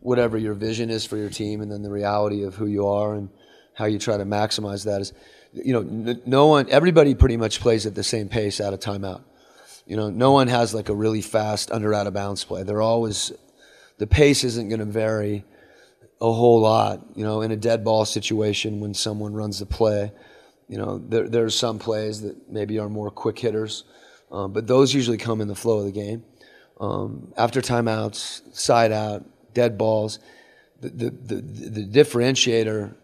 whatever 0.00 0.36
your 0.38 0.54
vision 0.54 0.90
is 0.90 1.04
for 1.04 1.16
your 1.16 1.30
team, 1.30 1.60
and 1.60 1.70
then 1.70 1.82
the 1.82 1.90
reality 1.90 2.42
of 2.44 2.54
who 2.54 2.66
you 2.66 2.86
are 2.86 3.14
and 3.14 3.28
how 3.76 3.84
you 3.84 3.98
try 3.98 4.16
to 4.16 4.24
maximize 4.24 4.86
that 4.86 5.02
is, 5.02 5.12
you 5.52 5.72
know, 5.72 6.18
no 6.24 6.46
one, 6.46 6.66
everybody 6.70 7.14
pretty 7.14 7.36
much 7.36 7.60
plays 7.60 7.84
at 7.84 7.94
the 7.94 8.02
same 8.02 8.28
pace 8.28 8.58
out 8.58 8.72
of 8.72 8.80
timeout. 8.80 9.22
You 9.86 9.96
know, 9.96 10.08
no 10.08 10.32
one 10.32 10.48
has 10.48 10.74
like 10.74 10.88
a 10.88 10.94
really 10.94 11.20
fast 11.20 11.70
under 11.70 11.92
out 11.92 12.06
of 12.06 12.14
bounds 12.14 12.42
play. 12.42 12.62
They're 12.62 12.82
always 12.82 13.32
the 13.98 14.06
pace 14.06 14.44
isn't 14.44 14.68
going 14.70 14.80
to 14.80 14.86
vary 14.86 15.44
a 16.22 16.32
whole 16.32 16.60
lot. 16.60 17.04
You 17.14 17.22
know, 17.22 17.42
in 17.42 17.50
a 17.50 17.56
dead 17.56 17.84
ball 17.84 18.06
situation 18.06 18.80
when 18.80 18.94
someone 18.94 19.34
runs 19.34 19.58
the 19.58 19.66
play, 19.66 20.10
you 20.68 20.78
know, 20.78 20.98
there 20.98 21.28
there's 21.28 21.56
some 21.56 21.78
plays 21.78 22.22
that 22.22 22.50
maybe 22.50 22.78
are 22.78 22.88
more 22.88 23.10
quick 23.10 23.38
hitters, 23.38 23.84
um, 24.32 24.54
but 24.54 24.66
those 24.66 24.94
usually 24.94 25.18
come 25.18 25.42
in 25.42 25.48
the 25.48 25.54
flow 25.54 25.80
of 25.80 25.84
the 25.84 25.92
game. 25.92 26.24
Um, 26.80 27.32
after 27.36 27.60
timeouts, 27.60 28.56
side 28.56 28.90
out, 28.90 29.24
dead 29.52 29.76
balls, 29.76 30.18
the, 30.80 30.88
the 30.88 31.10
the 31.10 31.34
the 31.70 31.86
differentiator 31.86 32.94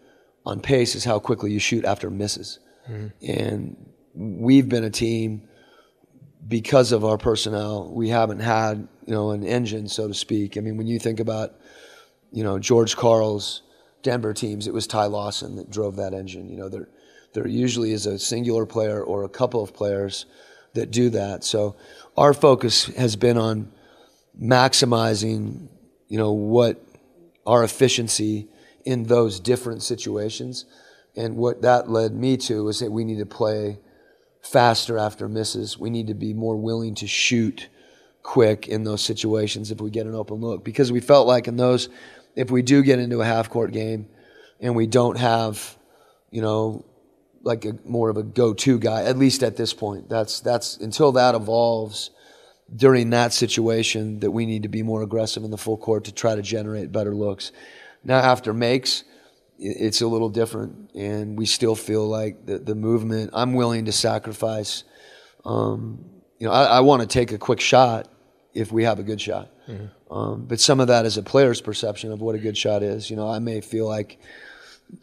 on 0.45 0.59
pace 0.59 0.95
is 0.95 1.03
how 1.03 1.19
quickly 1.19 1.51
you 1.51 1.59
shoot 1.59 1.85
after 1.85 2.09
misses, 2.09 2.59
mm-hmm. 2.89 3.07
and 3.27 3.89
we've 4.13 4.69
been 4.69 4.83
a 4.83 4.89
team 4.89 5.47
because 6.47 6.91
of 6.91 7.05
our 7.05 7.17
personnel, 7.17 7.91
we 7.93 8.09
haven't 8.09 8.39
had 8.39 8.87
you 9.05 9.13
know 9.13 9.31
an 9.31 9.43
engine, 9.43 9.87
so 9.87 10.07
to 10.07 10.13
speak. 10.13 10.57
I 10.57 10.61
mean, 10.61 10.77
when 10.77 10.87
you 10.87 10.99
think 10.99 11.19
about 11.19 11.55
you 12.31 12.43
know 12.43 12.59
George 12.59 12.95
Karl's 12.95 13.61
Denver 14.01 14.33
teams, 14.33 14.67
it 14.67 14.73
was 14.73 14.87
Ty 14.87 15.05
Lawson 15.05 15.55
that 15.55 15.69
drove 15.69 15.95
that 15.97 16.13
engine. 16.13 16.49
You 16.49 16.57
know, 16.57 16.69
there 16.69 16.89
there 17.33 17.47
usually 17.47 17.91
is 17.91 18.05
a 18.05 18.19
singular 18.19 18.65
player 18.65 19.01
or 19.01 19.23
a 19.23 19.29
couple 19.29 19.63
of 19.63 19.73
players 19.73 20.25
that 20.73 20.91
do 20.91 21.09
that. 21.11 21.43
So 21.43 21.75
our 22.17 22.33
focus 22.33 22.85
has 22.95 23.15
been 23.15 23.37
on 23.37 23.71
maximizing 24.41 25.69
you 26.07 26.17
know 26.17 26.31
what 26.31 26.83
our 27.45 27.63
efficiency 27.63 28.49
in 28.85 29.03
those 29.03 29.39
different 29.39 29.83
situations, 29.83 30.65
and 31.15 31.37
what 31.37 31.61
that 31.61 31.89
led 31.89 32.13
me 32.13 32.37
to 32.37 32.63
was 32.63 32.79
that 32.79 32.91
we 32.91 33.03
need 33.03 33.19
to 33.19 33.25
play 33.25 33.79
faster 34.41 34.97
after 34.97 35.27
misses. 35.29 35.77
We 35.77 35.89
need 35.89 36.07
to 36.07 36.13
be 36.13 36.33
more 36.33 36.55
willing 36.55 36.95
to 36.95 37.07
shoot 37.07 37.69
quick 38.23 38.67
in 38.67 38.83
those 38.83 39.01
situations 39.01 39.71
if 39.71 39.79
we 39.79 39.89
get 39.89 40.05
an 40.05 40.15
open 40.15 40.37
look. 40.37 40.63
Because 40.63 40.91
we 40.91 40.99
felt 40.99 41.27
like 41.27 41.47
in 41.47 41.57
those 41.57 41.89
if 42.35 42.49
we 42.49 42.61
do 42.61 42.81
get 42.81 42.99
into 42.99 43.21
a 43.21 43.25
half 43.25 43.49
court 43.49 43.71
game 43.71 44.07
and 44.59 44.75
we 44.75 44.87
don't 44.87 45.17
have 45.17 45.77
you 46.31 46.41
know 46.41 46.83
like 47.43 47.65
a 47.65 47.77
more 47.85 48.09
of 48.09 48.17
a 48.17 48.23
go-to 48.23 48.79
guy 48.79 49.03
at 49.03 49.17
least 49.17 49.43
at 49.43 49.55
this 49.55 49.73
point 49.73 50.09
that's 50.09 50.39
that's 50.39 50.77
until 50.77 51.11
that 51.11 51.35
evolves 51.35 52.09
during 52.75 53.11
that 53.11 53.33
situation 53.33 54.19
that 54.21 54.31
we 54.31 54.45
need 54.45 54.63
to 54.63 54.69
be 54.69 54.81
more 54.81 55.03
aggressive 55.03 55.43
in 55.43 55.51
the 55.51 55.57
full 55.57 55.77
court 55.77 56.05
to 56.05 56.11
try 56.11 56.35
to 56.35 56.41
generate 56.41 56.91
better 56.91 57.13
looks 57.13 57.51
now 58.03 58.17
after 58.17 58.53
makes 58.53 59.03
it's 59.59 60.01
a 60.01 60.07
little 60.07 60.29
different 60.29 60.91
and 60.95 61.37
we 61.37 61.45
still 61.45 61.75
feel 61.75 62.07
like 62.07 62.45
the, 62.45 62.57
the 62.57 62.75
movement 62.75 63.29
i'm 63.33 63.53
willing 63.53 63.85
to 63.85 63.91
sacrifice 63.91 64.83
um, 65.45 66.03
you 66.39 66.47
know 66.47 66.53
i, 66.53 66.65
I 66.65 66.79
want 66.81 67.01
to 67.01 67.07
take 67.07 67.31
a 67.31 67.37
quick 67.37 67.59
shot 67.59 68.09
if 68.53 68.71
we 68.71 68.83
have 68.83 68.99
a 68.99 69.03
good 69.03 69.19
shot. 69.19 69.49
Um, 70.11 70.45
but 70.45 70.59
some 70.59 70.79
of 70.79 70.87
that 70.87 71.05
is 71.07 71.17
a 71.17 71.23
player's 71.23 71.59
perception 71.59 72.11
of 72.11 72.21
what 72.21 72.35
a 72.35 72.37
good 72.37 72.55
shot 72.57 72.83
is. 72.83 73.09
You 73.09 73.15
know 73.15 73.27
i 73.27 73.39
may 73.39 73.61
feel 73.61 73.87
like 73.87 74.19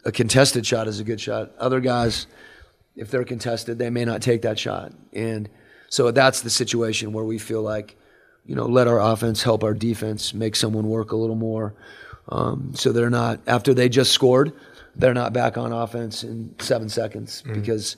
a 0.05 0.11
contested 0.11 0.65
shot 0.65 0.87
is 0.87 0.99
a 0.99 1.03
good 1.03 1.19
shot. 1.19 1.51
Other 1.57 1.79
guys 1.79 2.27
if 2.95 3.09
they're 3.09 3.23
contested 3.23 3.77
they 3.77 3.89
may 3.89 4.05
not 4.05 4.21
take 4.21 4.43
that 4.43 4.59
shot. 4.59 4.93
And 5.13 5.49
so 5.89 6.11
that's 6.11 6.41
the 6.41 6.49
situation 6.49 7.11
where 7.11 7.25
we 7.25 7.37
feel 7.37 7.61
like 7.61 7.97
you 8.45 8.55
know 8.55 8.65
let 8.65 8.87
our 8.87 8.99
offense 8.99 9.43
help 9.43 9.63
our 9.63 9.73
defense 9.73 10.33
make 10.33 10.55
someone 10.55 10.87
work 10.87 11.11
a 11.11 11.15
little 11.15 11.35
more 11.35 11.75
um, 12.29 12.71
so 12.75 12.91
they're 12.91 13.09
not 13.09 13.39
after 13.47 13.73
they 13.73 13.89
just 13.89 14.11
scored 14.11 14.53
they're 14.95 15.13
not 15.13 15.31
back 15.33 15.57
on 15.57 15.71
offense 15.71 16.23
in 16.23 16.53
seven 16.59 16.89
seconds 16.89 17.43
because 17.53 17.95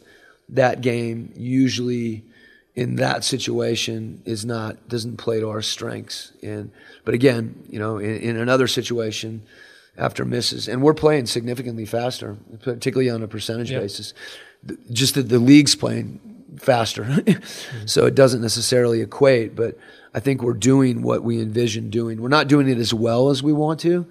that 0.50 0.82
game 0.82 1.32
usually 1.36 2.24
in 2.76 2.96
that 2.98 3.24
situation 3.24 4.22
is 4.26 4.46
not 4.46 4.88
doesn't 4.88 5.18
play 5.18 5.40
to 5.40 5.50
our 5.50 5.62
strengths. 5.62 6.32
And 6.42 6.72
but 7.06 7.14
again, 7.14 7.64
you 7.70 7.80
know, 7.80 7.98
in, 7.98 8.18
in 8.18 8.38
another 8.38 8.68
situation, 8.68 9.44
after 9.98 10.26
misses, 10.26 10.68
and 10.68 10.82
we're 10.82 10.94
playing 10.94 11.26
significantly 11.28 11.86
faster, 11.86 12.38
particularly 12.62 13.10
on 13.10 13.22
a 13.24 13.28
percentage 13.28 13.72
Yep. 13.72 13.82
basis. 13.82 14.14
Just 14.92 15.16
that 15.16 15.30
the 15.30 15.40
league's 15.40 15.76
playing 15.76 16.20
faster, 16.58 17.24
so 17.86 18.06
it 18.06 18.16
doesn't 18.16 18.42
necessarily 18.42 19.02
equate. 19.02 19.56
But 19.56 19.78
I 20.14 20.20
think 20.20 20.42
we're 20.42 20.54
doing 20.54 21.02
what 21.02 21.24
we 21.24 21.42
envision 21.42 21.90
doing. 21.90 22.22
We're 22.22 22.30
not 22.30 22.48
doing 22.48 22.70
it 22.70 22.78
as 22.78 22.94
well 22.94 23.30
as 23.30 23.42
we 23.42 23.52
want 23.52 23.80
to, 23.82 24.06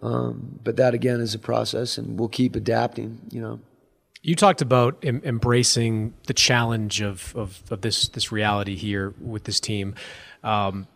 um, 0.00 0.58
but 0.64 0.76
that 0.76 0.94
again 0.94 1.20
is 1.20 1.34
a 1.34 1.38
process, 1.38 1.98
and 1.98 2.18
we'll 2.18 2.28
keep 2.28 2.56
adapting. 2.56 3.20
You 3.30 3.40
know. 3.40 3.60
You 4.22 4.36
talked 4.36 4.62
about 4.62 4.98
em- 5.02 5.20
embracing 5.24 6.14
the 6.26 6.34
challenge 6.34 7.02
of, 7.02 7.34
of, 7.36 7.60
of 7.70 7.80
this 7.80 8.08
this 8.08 8.30
reality 8.30 8.76
here 8.76 9.14
with 9.20 9.44
this 9.44 9.58
team, 9.58 9.94
um, 10.44 10.86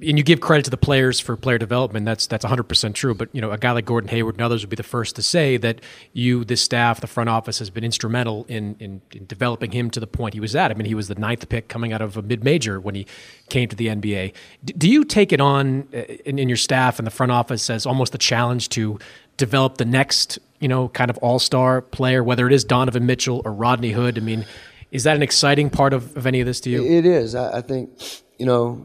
and 0.00 0.16
you 0.16 0.22
give 0.22 0.40
credit 0.40 0.64
to 0.64 0.70
the 0.70 0.76
players 0.76 1.18
for 1.18 1.36
player 1.36 1.58
development. 1.58 2.06
That's 2.06 2.26
that's 2.26 2.44
100 2.44 2.64
percent 2.64 2.94
true. 2.94 3.14
But 3.14 3.28
you 3.32 3.40
know, 3.40 3.50
a 3.50 3.58
guy 3.58 3.72
like 3.72 3.84
Gordon 3.84 4.08
Hayward 4.08 4.36
and 4.36 4.42
others 4.42 4.62
would 4.62 4.70
be 4.70 4.76
the 4.76 4.82
first 4.82 5.16
to 5.16 5.22
say 5.22 5.56
that 5.58 5.80
you, 6.12 6.44
this 6.44 6.62
staff, 6.62 7.00
the 7.00 7.06
front 7.06 7.28
office, 7.28 7.58
has 7.58 7.70
been 7.70 7.84
instrumental 7.84 8.44
in, 8.48 8.76
in 8.78 9.00
in 9.12 9.26
developing 9.26 9.72
him 9.72 9.90
to 9.90 10.00
the 10.00 10.06
point 10.06 10.34
he 10.34 10.40
was 10.40 10.54
at. 10.54 10.70
I 10.70 10.74
mean, 10.74 10.86
he 10.86 10.94
was 10.94 11.08
the 11.08 11.14
ninth 11.16 11.48
pick 11.48 11.68
coming 11.68 11.92
out 11.92 12.00
of 12.00 12.16
a 12.16 12.22
mid 12.22 12.44
major 12.44 12.80
when 12.80 12.94
he 12.94 13.06
came 13.48 13.68
to 13.68 13.76
the 13.76 13.88
NBA. 13.88 14.32
D- 14.64 14.72
do 14.76 14.88
you 14.88 15.04
take 15.04 15.32
it 15.32 15.40
on 15.40 15.88
uh, 15.92 15.98
in, 16.24 16.38
in 16.38 16.48
your 16.48 16.56
staff 16.56 16.98
and 16.98 17.06
the 17.06 17.10
front 17.10 17.32
office 17.32 17.68
as 17.70 17.86
almost 17.86 18.14
a 18.14 18.18
challenge 18.18 18.68
to 18.70 18.98
develop 19.36 19.78
the 19.78 19.84
next, 19.84 20.38
you 20.60 20.68
know, 20.68 20.88
kind 20.88 21.10
of 21.10 21.18
all 21.18 21.38
star 21.38 21.80
player, 21.80 22.22
whether 22.22 22.46
it 22.46 22.52
is 22.52 22.64
Donovan 22.64 23.06
Mitchell 23.06 23.42
or 23.44 23.52
Rodney 23.52 23.92
Hood. 23.92 24.18
I 24.18 24.20
mean, 24.20 24.44
is 24.90 25.04
that 25.04 25.16
an 25.16 25.22
exciting 25.22 25.70
part 25.70 25.92
of, 25.92 26.16
of 26.16 26.26
any 26.26 26.40
of 26.40 26.46
this 26.46 26.60
to 26.60 26.70
you? 26.70 26.84
It 26.84 27.06
is. 27.06 27.34
I, 27.34 27.58
I 27.58 27.60
think, 27.62 27.90
you 28.38 28.46
know, 28.46 28.84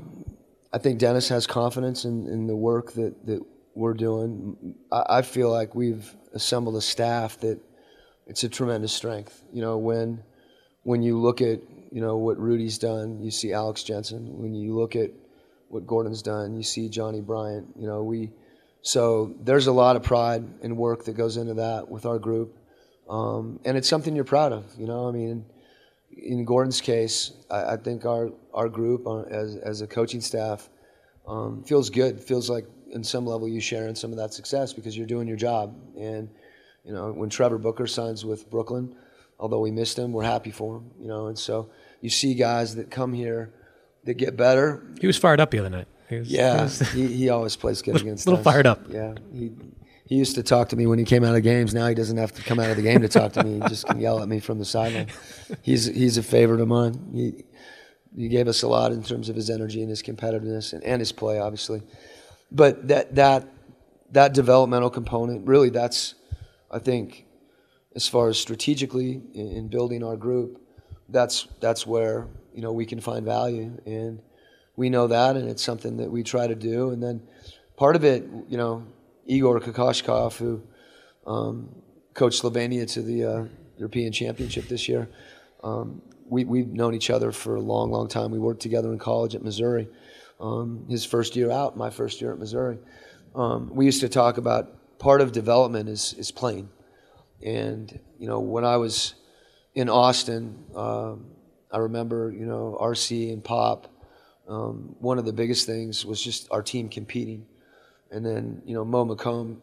I 0.73 0.79
think 0.79 0.97
Dennis 0.97 1.29
has 1.29 1.45
confidence 1.45 2.03
in, 2.03 2.27
in 2.27 2.47
the 2.47 2.55
work 2.55 2.93
that, 2.93 3.25
that 3.27 3.41
we're 3.75 3.93
doing. 3.93 4.75
I, 4.91 5.17
I 5.17 5.21
feel 5.21 5.51
like 5.51 5.75
we've 5.75 6.13
assembled 6.33 6.75
a 6.75 6.81
staff 6.81 7.39
that 7.41 7.59
it's 8.25 8.43
a 8.43 8.49
tremendous 8.49 8.91
strength. 8.91 9.43
You 9.53 9.61
know, 9.61 9.77
when 9.77 10.23
when 10.83 11.03
you 11.03 11.19
look 11.19 11.41
at 11.41 11.59
you 11.91 12.01
know 12.01 12.17
what 12.17 12.39
Rudy's 12.39 12.77
done, 12.77 13.21
you 13.21 13.31
see 13.31 13.53
Alex 13.53 13.83
Jensen. 13.83 14.39
When 14.39 14.55
you 14.55 14.75
look 14.75 14.95
at 14.95 15.11
what 15.69 15.85
Gordon's 15.85 16.21
done, 16.21 16.55
you 16.55 16.63
see 16.63 16.89
Johnny 16.89 17.21
Bryant. 17.21 17.67
You 17.77 17.87
know, 17.87 18.03
we 18.03 18.31
so 18.81 19.35
there's 19.41 19.67
a 19.67 19.71
lot 19.71 19.95
of 19.95 20.03
pride 20.03 20.43
and 20.63 20.77
work 20.77 21.05
that 21.05 21.13
goes 21.13 21.37
into 21.37 21.55
that 21.55 21.89
with 21.89 22.05
our 22.05 22.19
group, 22.19 22.57
um, 23.09 23.59
and 23.63 23.77
it's 23.77 23.87
something 23.87 24.15
you're 24.15 24.25
proud 24.25 24.51
of. 24.53 24.65
You 24.77 24.87
know, 24.87 25.07
I 25.07 25.11
mean, 25.11 25.45
in 26.17 26.45
Gordon's 26.45 26.81
case, 26.81 27.31
I, 27.49 27.73
I 27.73 27.77
think 27.77 28.05
our 28.05 28.31
our 28.53 28.69
group 28.69 29.07
uh, 29.07 29.21
as 29.23 29.55
as 29.57 29.81
a 29.81 29.87
coaching 29.87 30.21
staff 30.21 30.69
um, 31.27 31.63
feels 31.63 31.89
good. 31.89 32.19
Feels 32.19 32.49
like 32.49 32.65
in 32.91 33.03
some 33.03 33.25
level 33.25 33.47
you 33.47 33.59
share 33.59 33.87
in 33.87 33.95
some 33.95 34.11
of 34.11 34.17
that 34.17 34.33
success 34.33 34.73
because 34.73 34.95
you're 34.97 35.07
doing 35.07 35.27
your 35.27 35.37
job. 35.37 35.75
And 35.97 36.29
you 36.85 36.93
know, 36.93 37.11
when 37.11 37.29
Trevor 37.29 37.57
Booker 37.57 37.87
signs 37.87 38.25
with 38.25 38.49
Brooklyn, 38.49 38.95
although 39.39 39.59
we 39.59 39.71
missed 39.71 39.97
him, 39.97 40.11
we're 40.11 40.23
happy 40.23 40.51
for 40.51 40.77
him. 40.77 40.91
You 40.99 41.07
know, 41.07 41.27
and 41.27 41.37
so 41.39 41.69
you 42.01 42.09
see 42.09 42.33
guys 42.35 42.75
that 42.75 42.91
come 42.91 43.13
here 43.13 43.53
that 44.03 44.15
get 44.15 44.35
better. 44.35 44.83
He 44.99 45.07
was 45.07 45.17
fired 45.17 45.39
up 45.39 45.51
the 45.51 45.59
other 45.59 45.69
night. 45.69 45.87
He 46.09 46.17
was- 46.19 46.27
he 46.29 46.35
Yeah, 46.35 46.63
was- 46.63 46.79
he, 46.91 47.07
he 47.07 47.29
always 47.29 47.55
plays 47.55 47.81
good 47.81 47.95
against 48.01 48.25
a 48.27 48.29
little 48.29 48.45
us. 48.45 48.53
fired 48.53 48.67
up. 48.67 48.81
Yeah, 48.89 49.13
he 49.33 49.51
he 50.05 50.15
used 50.15 50.35
to 50.35 50.43
talk 50.43 50.69
to 50.69 50.75
me 50.75 50.85
when 50.85 50.99
he 50.99 51.05
came 51.05 51.23
out 51.23 51.35
of 51.35 51.43
games. 51.43 51.73
Now 51.73 51.87
he 51.87 51.95
doesn't 51.95 52.17
have 52.17 52.33
to 52.33 52.41
come 52.43 52.59
out 52.59 52.69
of 52.69 52.75
the 52.75 52.83
game 52.83 53.01
to 53.01 53.07
talk 53.07 53.33
to 53.33 53.43
me. 53.43 53.55
He 53.55 53.59
just 53.69 53.87
can 53.87 53.99
yell 53.99 54.21
at 54.21 54.27
me 54.27 54.39
from 54.39 54.59
the 54.59 54.65
sideline. 54.65 55.07
He's 55.61 55.85
he's 55.85 56.17
a 56.17 56.23
favorite 56.23 56.61
of 56.61 56.67
mine. 56.67 57.09
He 57.13 57.45
he 58.15 58.27
gave 58.27 58.47
us 58.47 58.63
a 58.63 58.67
lot 58.67 58.91
in 58.91 59.03
terms 59.03 59.29
of 59.29 59.35
his 59.35 59.49
energy 59.49 59.81
and 59.81 59.89
his 59.89 60.03
competitiveness 60.03 60.73
and, 60.73 60.83
and 60.83 60.99
his 60.99 61.11
play, 61.11 61.39
obviously. 61.39 61.81
But 62.51 62.87
that 62.89 63.15
that 63.15 63.47
that 64.11 64.33
developmental 64.33 64.89
component, 64.89 65.47
really, 65.47 65.69
that's 65.69 66.15
I 66.69 66.79
think 66.79 67.25
as 67.95 68.07
far 68.07 68.27
as 68.27 68.37
strategically 68.37 69.21
in, 69.33 69.47
in 69.47 69.67
building 69.67 70.03
our 70.03 70.17
group, 70.17 70.61
that's 71.09 71.47
that's 71.59 71.87
where 71.87 72.27
you 72.53 72.61
know 72.61 72.71
we 72.71 72.85
can 72.85 72.99
find 72.99 73.25
value 73.25 73.79
and 73.85 74.21
we 74.75 74.89
know 74.89 75.07
that 75.07 75.35
and 75.35 75.49
it's 75.49 75.63
something 75.63 75.97
that 75.97 76.11
we 76.11 76.23
try 76.23 76.47
to 76.47 76.55
do 76.55 76.89
and 76.89 77.01
then 77.01 77.21
part 77.75 77.95
of 77.95 78.03
it 78.03 78.23
you 78.47 78.57
know 78.57 78.83
igor 79.25 79.59
kokoskov 79.59 80.37
who 80.37 80.61
um, 81.25 81.69
coached 82.13 82.41
slovenia 82.41 82.91
to 82.91 83.01
the 83.01 83.23
uh, 83.23 83.45
european 83.77 84.11
championship 84.11 84.67
this 84.67 84.87
year. 84.87 85.09
Um, 85.63 86.01
we, 86.27 86.45
we've 86.45 86.67
known 86.67 86.93
each 86.95 87.09
other 87.09 87.31
for 87.31 87.55
a 87.55 87.61
long 87.61 87.91
long 87.91 88.07
time. 88.07 88.31
We 88.31 88.39
worked 88.39 88.61
together 88.61 88.91
in 88.91 88.99
college 88.99 89.35
at 89.35 89.43
missouri. 89.43 89.87
Um, 90.39 90.85
his 90.89 91.05
first 91.05 91.35
year 91.35 91.51
out 91.51 91.77
my 91.77 91.89
first 91.89 92.21
year 92.21 92.33
at 92.33 92.39
missouri. 92.39 92.79
Um, 93.35 93.69
we 93.73 93.85
used 93.85 94.01
to 94.01 94.09
talk 94.09 94.37
about 94.37 94.99
part 94.99 95.21
of 95.21 95.31
development 95.31 95.89
is, 95.89 96.13
is 96.17 96.31
playing. 96.31 96.69
And 97.45 97.99
you 98.19 98.27
know 98.27 98.39
when 98.39 98.63
i 98.63 98.77
was 98.77 99.15
in 99.75 99.89
austin 99.89 100.63
um, 100.75 101.25
i 101.71 101.77
remember 101.77 102.31
you 102.31 102.45
know 102.45 102.77
rc 102.79 103.33
and 103.33 103.43
pop 103.43 103.93
um, 104.47 104.95
one 104.99 105.17
of 105.17 105.25
the 105.25 105.33
biggest 105.33 105.65
things 105.65 106.05
was 106.05 106.21
just 106.21 106.47
our 106.51 106.61
team 106.61 106.89
competing. 106.89 107.45
And 108.13 108.25
then, 108.25 108.61
you 108.65 108.73
know, 108.75 108.85
Mo 108.85 109.05
McComb, 109.05 109.57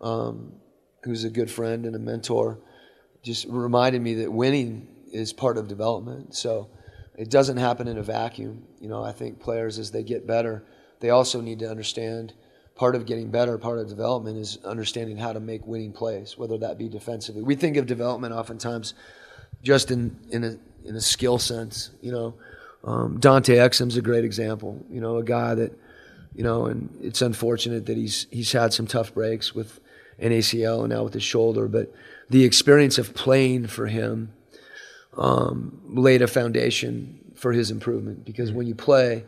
um, 0.00 0.52
who's 1.02 1.24
a 1.24 1.30
good 1.30 1.50
friend 1.50 1.86
and 1.86 1.96
a 1.96 1.98
mentor, 1.98 2.58
just 3.22 3.46
reminded 3.48 4.02
me 4.02 4.14
that 4.14 4.30
winning 4.30 4.86
is 5.12 5.32
part 5.32 5.56
of 5.58 5.66
development. 5.66 6.34
So 6.34 6.68
it 7.16 7.30
doesn't 7.30 7.56
happen 7.56 7.88
in 7.88 7.98
a 7.98 8.02
vacuum. 8.02 8.64
You 8.80 8.88
know, 8.88 9.02
I 9.02 9.12
think 9.12 9.40
players, 9.40 9.78
as 9.78 9.90
they 9.90 10.02
get 10.02 10.26
better, 10.26 10.64
they 11.00 11.10
also 11.10 11.40
need 11.40 11.58
to 11.60 11.70
understand 11.70 12.34
part 12.74 12.94
of 12.94 13.04
getting 13.04 13.30
better, 13.30 13.58
part 13.58 13.78
of 13.78 13.88
development 13.88 14.38
is 14.38 14.58
understanding 14.64 15.16
how 15.16 15.32
to 15.32 15.40
make 15.40 15.66
winning 15.66 15.92
plays, 15.92 16.38
whether 16.38 16.56
that 16.58 16.78
be 16.78 16.88
defensively. 16.88 17.42
We 17.42 17.54
think 17.54 17.76
of 17.76 17.86
development 17.86 18.32
oftentimes 18.32 18.94
just 19.62 19.90
in, 19.90 20.16
in 20.30 20.44
a, 20.44 20.56
in 20.88 20.96
a 20.96 21.00
skill 21.00 21.38
sense, 21.38 21.90
you 22.00 22.12
know. 22.12 22.34
Um, 22.82 23.20
Dante 23.20 23.56
Exum's 23.56 23.98
a 23.98 24.00
great 24.00 24.24
example. 24.24 24.82
You 24.90 25.02
know, 25.02 25.18
a 25.18 25.22
guy 25.22 25.54
that, 25.54 25.72
you 26.34 26.42
know, 26.44 26.66
and 26.66 26.96
it's 27.02 27.22
unfortunate 27.22 27.86
that 27.86 27.96
he's 27.96 28.26
he's 28.30 28.52
had 28.52 28.72
some 28.72 28.86
tough 28.86 29.14
breaks 29.14 29.54
with 29.54 29.80
an 30.18 30.32
ACL 30.32 30.80
and 30.80 30.90
now 30.90 31.02
with 31.02 31.14
his 31.14 31.22
shoulder, 31.22 31.66
but 31.66 31.92
the 32.28 32.44
experience 32.44 32.98
of 32.98 33.14
playing 33.14 33.66
for 33.66 33.86
him 33.86 34.32
um, 35.16 35.80
laid 35.88 36.22
a 36.22 36.26
foundation 36.26 37.32
for 37.34 37.52
his 37.52 37.70
improvement 37.70 38.24
because 38.24 38.52
when 38.52 38.66
you 38.66 38.74
play, 38.74 39.24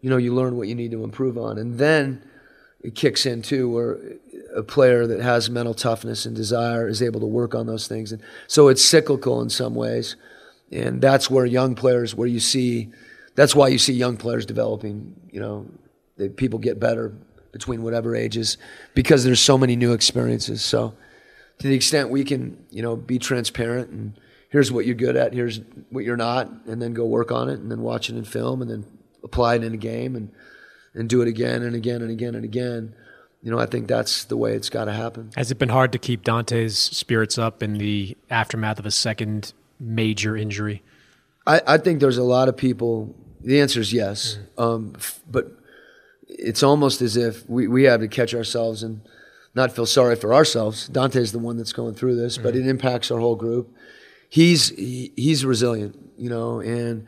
you 0.00 0.10
know, 0.10 0.18
you 0.18 0.34
learn 0.34 0.56
what 0.56 0.68
you 0.68 0.74
need 0.74 0.90
to 0.90 1.02
improve 1.02 1.36
on, 1.36 1.58
and 1.58 1.78
then 1.78 2.22
it 2.82 2.94
kicks 2.94 3.26
in 3.26 3.42
too, 3.42 3.68
where 3.68 3.98
a 4.54 4.62
player 4.62 5.06
that 5.06 5.20
has 5.20 5.50
mental 5.50 5.74
toughness 5.74 6.24
and 6.24 6.36
desire 6.36 6.86
is 6.88 7.02
able 7.02 7.20
to 7.20 7.26
work 7.26 7.54
on 7.54 7.66
those 7.66 7.88
things, 7.88 8.12
and 8.12 8.22
so 8.46 8.68
it's 8.68 8.84
cyclical 8.84 9.40
in 9.40 9.50
some 9.50 9.74
ways. 9.74 10.16
And 10.70 11.00
that's 11.00 11.30
where 11.30 11.46
young 11.46 11.74
players 11.74 12.14
where 12.14 12.28
you 12.28 12.40
see 12.40 12.90
that's 13.34 13.54
why 13.54 13.68
you 13.68 13.78
see 13.78 13.94
young 13.94 14.18
players 14.18 14.44
developing 14.44 15.14
you 15.30 15.40
know 15.40 15.66
people 16.36 16.58
get 16.58 16.80
better 16.80 17.12
between 17.52 17.82
whatever 17.82 18.14
ages 18.14 18.58
because 18.94 19.24
there's 19.24 19.40
so 19.40 19.56
many 19.56 19.74
new 19.76 19.92
experiences 19.92 20.62
so 20.62 20.94
to 21.58 21.66
the 21.68 21.74
extent 21.74 22.10
we 22.10 22.24
can 22.24 22.56
you 22.70 22.82
know 22.82 22.94
be 22.96 23.18
transparent 23.18 23.90
and 23.90 24.18
here's 24.50 24.70
what 24.70 24.84
you're 24.86 24.94
good 24.94 25.16
at 25.16 25.32
here's 25.32 25.60
what 25.90 26.04
you're 26.04 26.16
not 26.16 26.50
and 26.66 26.80
then 26.82 26.92
go 26.92 27.04
work 27.06 27.32
on 27.32 27.48
it 27.48 27.58
and 27.60 27.70
then 27.70 27.80
watch 27.82 28.10
it 28.10 28.16
in 28.16 28.24
film 28.24 28.60
and 28.62 28.70
then 28.70 28.84
apply 29.24 29.54
it 29.54 29.64
in 29.64 29.72
a 29.74 29.78
game 29.78 30.14
and 30.16 30.30
and 30.94 31.08
do 31.08 31.22
it 31.22 31.28
again 31.28 31.62
and 31.62 31.74
again 31.74 32.02
and 32.02 32.10
again 32.10 32.34
and 32.34 32.44
again 32.44 32.94
you 33.42 33.50
know 33.50 33.58
i 33.58 33.66
think 33.66 33.86
that's 33.88 34.24
the 34.24 34.36
way 34.36 34.52
it's 34.54 34.68
got 34.70 34.84
to 34.86 34.92
happen 34.92 35.30
Has 35.36 35.50
it 35.50 35.58
been 35.58 35.68
hard 35.70 35.92
to 35.92 35.98
keep 35.98 36.24
Dante's 36.24 36.78
spirits 36.78 37.38
up 37.38 37.62
in 37.62 37.74
the 37.74 38.16
aftermath 38.30 38.78
of 38.78 38.86
a 38.86 38.90
second 38.90 39.52
major 39.80 40.36
injury? 40.36 40.82
I, 41.46 41.60
I 41.66 41.78
think 41.78 42.00
there's 42.00 42.18
a 42.18 42.24
lot 42.24 42.48
of 42.48 42.56
people. 42.56 43.14
The 43.40 43.60
answer 43.60 43.80
is 43.80 43.92
yes, 43.92 44.38
um, 44.58 44.92
f- 44.96 45.20
but 45.30 45.52
it's 46.28 46.62
almost 46.62 47.02
as 47.02 47.16
if 47.16 47.48
we, 47.48 47.66
we 47.68 47.84
have 47.84 48.00
to 48.00 48.08
catch 48.08 48.34
ourselves 48.34 48.82
and 48.82 49.00
not 49.54 49.72
feel 49.72 49.86
sorry 49.86 50.14
for 50.14 50.34
ourselves. 50.34 50.88
Dante's 50.88 51.32
the 51.32 51.38
one 51.38 51.56
that's 51.56 51.72
going 51.72 51.94
through 51.94 52.16
this, 52.16 52.38
but 52.38 52.54
it 52.54 52.66
impacts 52.66 53.10
our 53.10 53.18
whole 53.18 53.36
group. 53.36 53.74
He's 54.28 54.68
he, 54.68 55.12
he's 55.16 55.44
resilient, 55.44 55.98
you 56.16 56.28
know, 56.28 56.60
and 56.60 57.06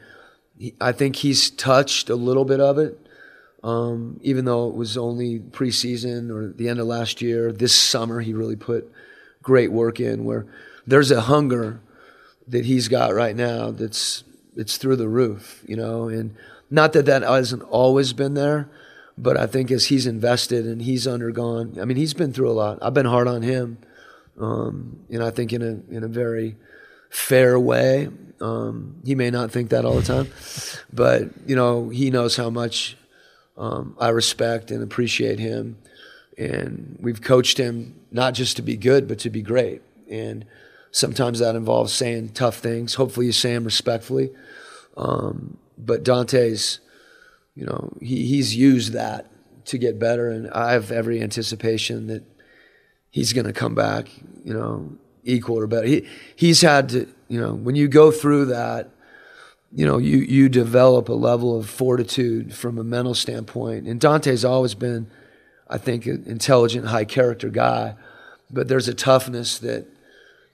he, 0.59 0.75
I 0.81 0.93
think 0.93 1.17
he's 1.17 1.51
touched 1.51 2.09
a 2.09 2.17
little 2.17 2.45
bit 2.45 2.61
of 2.61 2.79
it. 2.79 2.99
Um, 3.63 4.19
even 4.23 4.47
though 4.47 4.69
it 4.69 4.75
was 4.75 4.97
only 4.97 5.39
preseason 5.39 6.35
or 6.35 6.51
the 6.51 6.69
end 6.69 6.81
of 6.81 6.87
last 6.87 7.21
year, 7.21 7.53
this 7.53 7.75
summer 7.75 8.21
he 8.21 8.33
really 8.33 8.57
put 8.57 8.91
great 9.43 9.71
work 9.71 10.01
in. 10.01 10.25
Where 10.25 10.47
there's 10.87 11.11
a 11.11 11.21
hunger 11.23 11.81
that 12.49 12.65
he's 12.65 12.89
got 12.89 13.15
right 13.15 13.37
now 13.37 13.71
that's 13.71 14.25
it's 14.57 14.79
through 14.79 14.97
the 14.97 15.09
roof, 15.09 15.63
you 15.67 15.77
know, 15.77 16.09
and 16.09 16.35
not 16.71 16.95
that 16.95 17.07
that 17.07 17.23
hasn't 17.23 17.63
always 17.65 18.13
been 18.13 18.35
there, 18.35 18.69
but 19.23 19.37
I 19.37 19.47
think 19.47 19.71
as 19.71 19.87
he's 19.87 20.07
invested 20.07 20.67
and 20.67 20.81
he's 20.81 21.07
undergone, 21.07 21.79
I 21.81 21.85
mean, 21.85 21.97
he's 21.97 22.15
been 22.15 22.33
through 22.33 22.51
a 22.51 22.53
lot. 22.53 22.79
I've 22.81 22.95
been 22.95 23.07
hard 23.07 23.29
on 23.29 23.43
him, 23.43 23.79
um, 24.39 25.01
and 25.11 25.23
I 25.23 25.31
think 25.31 25.53
in 25.53 25.63
a 25.63 25.95
in 25.95 26.03
a 26.03 26.09
very 26.09 26.57
fair 27.11 27.59
way. 27.59 28.09
Um, 28.41 28.97
he 29.05 29.15
may 29.15 29.31
not 29.31 29.51
think 29.51 29.69
that 29.71 29.85
all 29.85 29.97
the 29.97 30.03
time, 30.03 30.29
but 30.93 31.29
you 31.47 31.55
know 31.55 31.91
he 31.91 32.11
knows 32.11 32.37
how 32.37 32.49
much 32.49 32.97
um, 33.59 33.95
I 34.01 34.09
respect 34.09 34.71
and 34.71 34.83
appreciate 34.83 35.39
him, 35.39 35.77
and 36.39 36.97
we've 37.01 37.21
coached 37.21 37.59
him 37.59 38.01
not 38.11 38.33
just 38.35 38.57
to 38.57 38.63
be 38.63 38.77
good 38.77 39.07
but 39.07 39.19
to 39.21 39.31
be 39.31 39.43
great. 39.43 39.83
And 40.09 40.47
sometimes 40.91 41.39
that 41.41 41.55
involves 41.55 41.93
saying 41.93 42.31
tough 42.31 42.57
things. 42.57 42.95
Hopefully, 42.95 43.27
you 43.27 43.33
say 43.33 43.53
them 43.53 43.65
respectfully. 43.65 44.31
Um, 44.97 45.59
but 45.79 46.03
Dante's, 46.03 46.81
you 47.55 47.67
know, 47.67 47.93
he, 48.01 48.27
he's 48.27 48.55
used 48.57 48.93
that 48.93 49.27
to 49.67 49.79
get 49.79 49.99
better, 49.99 50.31
and 50.31 50.51
I 50.51 50.73
have 50.73 50.91
every 50.91 51.23
anticipation 51.23 52.07
that 52.07 52.25
he's 53.11 53.33
going 53.33 53.47
to 53.47 53.53
come 53.53 53.75
back, 53.75 54.09
you 54.45 54.55
know, 54.55 54.93
equal 55.25 55.59
or 55.59 55.67
better. 55.67 55.87
He 55.87 56.07
he's 56.35 56.63
had 56.63 56.89
to, 56.91 57.09
you 57.29 57.41
know, 57.41 57.53
when 57.55 57.77
you 57.77 57.89
go 57.89 58.11
through 58.11 58.47
that, 58.47 58.91
you 59.73 59.87
know, 59.87 59.99
you 59.99 60.19
you 60.19 60.49
develop 60.49 61.09
a 61.09 61.15
level 61.15 61.59
of 61.59 61.69
fortitude 61.69 62.55
from 62.55 62.79
a 62.79 62.85
mental 62.85 63.15
standpoint. 63.15 63.87
And 63.87 64.01
Dante's 64.01 64.45
always 64.45 64.75
been, 64.75 65.11
I 65.69 65.79
think, 65.79 66.07
an 66.07 66.25
intelligent, 66.27 66.87
high 66.87 67.05
character 67.05 67.49
guy, 67.51 67.95
but 68.51 68.69
there's 68.69 68.89
a 68.89 68.95
toughness 68.95 69.59
that 69.59 69.87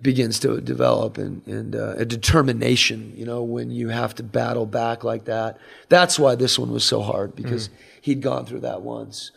begins 0.01 0.39
to 0.41 0.61
develop 0.61 1.17
and, 1.17 1.47
and 1.47 1.75
uh, 1.75 1.95
a 1.97 2.05
determination, 2.05 3.13
you 3.17 3.25
know, 3.25 3.43
when 3.43 3.71
you 3.71 3.89
have 3.89 4.15
to 4.17 4.23
battle 4.23 4.67
back 4.67 5.05
like 5.05 5.25
that. 5.25 5.59
That's 5.89 6.19
why 6.19 6.35
this 6.35 6.59
one 6.59 6.71
was 6.71 6.85
so 6.85 7.01
hard 7.01 7.35
because 7.35 7.69
mm-hmm. 7.69 7.81
he'd 8.03 8.21
gone 8.21 8.45
through 8.45 8.61
that 8.61 8.83
once 8.83 9.31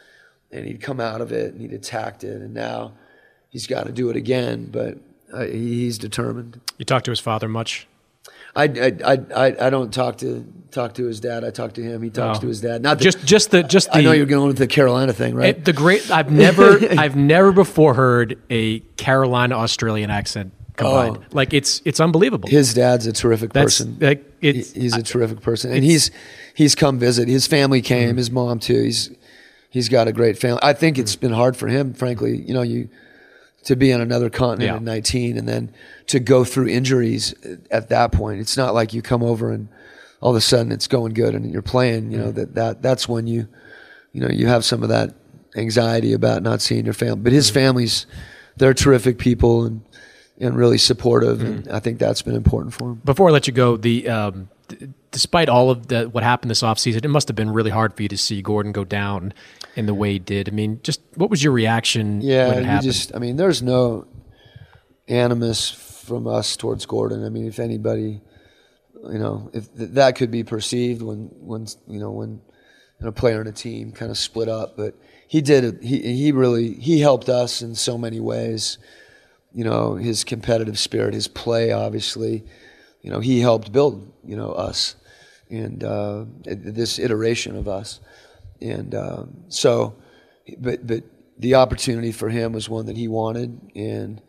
and 0.52 0.66
he'd 0.66 0.82
come 0.82 1.00
out 1.00 1.22
of 1.22 1.32
it 1.32 1.54
and 1.54 1.62
he'd 1.62 1.74
attacked 1.74 2.24
it. 2.24 2.42
And 2.42 2.54
now 2.54 2.94
he's 3.50 3.68
got 3.68 3.86
to 3.86 3.92
do 3.92 4.10
it 4.10 4.18
again, 4.18 4.66
but 4.72 4.98
uh, 5.34 5.46
he's 5.46 5.98
determined. 5.98 6.60
You 6.78 6.86
talk 6.86 7.04
to 7.04 7.12
his 7.12 7.20
father 7.20 7.48
much? 7.48 7.88
I, 8.56 8.64
I, 8.64 9.20
I, 9.36 9.68
I 9.68 9.70
don't 9.70 9.94
talk 9.94 10.18
to 10.20 10.46
talk 10.72 10.94
to 10.96 11.06
his 11.06 11.20
dad. 11.20 11.44
I 11.44 11.52
talk 11.52 11.74
to 11.74 11.84
him. 11.84 12.02
He 12.02 12.10
talks 12.10 12.40
oh. 12.40 12.42
to 12.42 12.48
his 12.48 12.62
dad. 12.62 12.82
Not 12.82 13.00
the, 13.00 13.04
just 13.04 13.26
just 13.26 13.52
the 13.52 13.64
just. 13.64 13.92
The, 13.92 14.00
I 14.00 14.02
know 14.02 14.12
you're 14.12 14.26
going 14.26 14.48
with 14.48 14.58
the 14.58 14.68
Carolina 14.68 15.14
thing, 15.14 15.36
right? 15.36 15.58
It, 15.58 15.66
the 15.66 15.74
great. 15.74 16.10
I've 16.12 16.32
never 16.32 16.80
I've 17.00 17.16
never 17.16 17.52
before 17.52 17.94
heard 17.94 18.40
a 18.50 18.80
Carolina 18.98 19.56
Australian 19.56 20.10
accent 20.10 20.54
combined. 20.76 21.18
Oh. 21.18 21.26
Like 21.32 21.54
it's 21.54 21.82
it's 21.86 22.00
unbelievable. 22.00 22.50
His 22.50 22.74
dad's 22.74 23.06
a 23.06 23.14
terrific 23.14 23.54
That's, 23.54 23.80
person. 23.80 23.98
Like 24.00 24.24
it's, 24.42 24.72
he's 24.72 24.96
a 24.96 25.04
terrific 25.04 25.42
person, 25.42 25.72
and 25.72 25.84
he's 25.84 26.12
he's 26.54 26.76
come 26.76 27.00
visit. 27.00 27.28
His 27.28 27.48
family 27.48 27.82
came. 27.82 28.10
Mm-hmm. 28.10 28.18
His 28.18 28.32
mom 28.32 28.60
too. 28.60 28.82
He's 28.84 29.12
he's 29.70 29.90
got 29.90 30.08
a 30.08 30.12
great 30.12 30.38
family. 30.38 30.60
I 30.64 30.74
think 30.74 30.98
it's 30.98 31.16
mm-hmm. 31.16 31.28
been 31.28 31.34
hard 31.34 31.56
for 31.56 31.68
him, 31.68 31.94
frankly. 31.94 32.38
You 32.38 32.54
know, 32.54 32.62
you 32.62 32.90
to 33.64 33.76
be 33.76 33.94
on 33.94 34.02
another 34.02 34.30
continent 34.30 34.70
yeah. 34.70 34.76
at 34.76 34.82
19 34.82 35.38
and 35.38 35.48
then 35.48 35.74
to 36.08 36.20
go 36.20 36.44
through 36.44 36.68
injuries 36.68 37.34
at 37.72 37.90
that 37.90 38.12
point. 38.12 38.40
It's 38.40 38.58
not 38.58 38.74
like 38.74 38.94
you 38.94 39.02
come 39.02 39.24
over 39.24 39.52
and 39.52 39.68
all 40.22 40.32
of 40.32 40.36
a 40.36 40.42
sudden 40.42 40.72
it's 40.72 40.88
going 40.88 41.14
good 41.14 41.36
and 41.36 41.52
you're 41.52 41.62
playing, 41.62 42.12
you 42.12 42.18
know, 42.18 42.32
that, 42.32 42.56
that, 42.56 42.82
that's 42.82 43.08
when 43.08 43.28
you, 43.28 43.48
you 44.12 44.22
know, 44.22 44.30
you 44.30 44.48
have 44.48 44.66
some 44.66 44.84
of 44.84 44.90
that 44.90 45.14
anxiety 45.56 46.14
about 46.14 46.44
not 46.44 46.62
seeing 46.62 46.86
your 46.86 46.94
family, 46.94 47.22
but 47.22 47.34
his 47.34 47.48
mm-hmm. 47.48 47.56
family's, 47.56 48.06
they're 48.58 48.74
terrific 48.74 49.18
people 49.18 49.66
and, 49.66 49.82
and 50.40 50.56
really 50.56 50.78
supportive. 50.78 51.40
Mm-hmm. 51.40 51.52
And 51.52 51.72
I 51.72 51.80
think 51.80 52.00
that's 52.00 52.22
been 52.22 52.36
important 52.36 52.74
for 52.74 52.92
him. 52.92 53.02
Before 53.04 53.30
I 53.30 53.32
let 53.32 53.48
you 53.48 53.54
go, 53.54 53.78
the, 53.78 54.08
um, 54.10 54.50
despite 55.12 55.50
all 55.50 55.70
of 55.70 55.88
the, 55.88 56.10
what 56.10 56.24
happened 56.24 56.52
this 56.52 56.62
offseason, 56.62 57.04
it 57.04 57.10
must 57.10 57.28
have 57.28 57.36
been 57.36 57.50
really 57.50 57.72
hard 57.72 57.94
for 57.94 58.04
you 58.04 58.10
to 58.10 58.18
see 58.18 58.42
Gordon 58.42 58.72
go 58.72 58.84
down 58.84 59.34
in 59.80 59.86
the 59.86 59.94
way 59.94 60.12
he 60.12 60.20
did. 60.20 60.50
I 60.50 60.52
mean, 60.52 60.82
just 60.84 61.02
what 61.16 61.30
was 61.30 61.42
your 61.42 61.54
reaction? 61.54 62.20
Yeah, 62.22 62.50
when 62.50 62.58
it 62.60 62.66
happened? 62.66 62.92
just 62.92 63.16
I 63.16 63.20
mean, 63.20 63.38
there's 63.38 63.64
no 63.64 64.08
animus 65.08 65.72
from 65.72 66.28
us 66.28 66.58
towards 66.58 66.86
Gordon. 66.86 67.26
I 67.26 67.30
mean, 67.30 67.48
if 67.48 67.60
anybody, 67.60 68.20
you 69.10 69.18
know, 69.18 69.50
if 69.54 69.74
th- 69.76 69.92
that 69.92 70.16
could 70.16 70.32
be 70.32 70.44
perceived 70.44 71.02
when 71.02 71.30
when 71.40 71.66
you 71.88 72.00
know 72.00 72.12
when 72.12 72.42
a 73.02 73.14
player 73.14 73.40
and 73.40 73.48
a 73.48 73.54
team 73.54 73.94
kind 73.94 74.12
of 74.12 74.18
split 74.18 74.50
up, 74.50 74.76
but 74.76 74.96
he 75.28 75.40
did. 75.40 75.82
He 75.82 76.02
he 76.02 76.34
really 76.34 76.74
he 76.74 77.00
helped 77.00 77.30
us 77.30 77.62
in 77.62 77.74
so 77.74 77.98
many 77.98 78.20
ways. 78.20 78.78
You 79.54 79.64
know, 79.64 79.96
his 79.96 80.26
competitive 80.26 80.78
spirit, 80.78 81.14
his 81.14 81.30
play, 81.30 81.72
obviously. 81.72 82.44
You 83.02 83.12
know, 83.12 83.22
he 83.22 83.40
helped 83.40 83.72
build 83.72 84.12
you 84.26 84.36
know 84.36 84.52
us 84.52 84.96
and 85.50 85.84
uh, 85.86 86.26
this 86.44 87.00
iteration 87.00 87.56
of 87.56 87.70
us. 87.70 88.02
And 88.62 88.94
um, 88.96 89.44
so, 89.48 89.96
but 90.58 90.86
but 90.86 91.04
the 91.38 91.56
opportunity 91.56 92.12
for 92.12 92.30
him 92.30 92.54
was 92.54 92.68
one 92.68 92.86
that 92.88 92.98
he 92.98 93.08
wanted, 93.08 93.60
and 93.76 94.22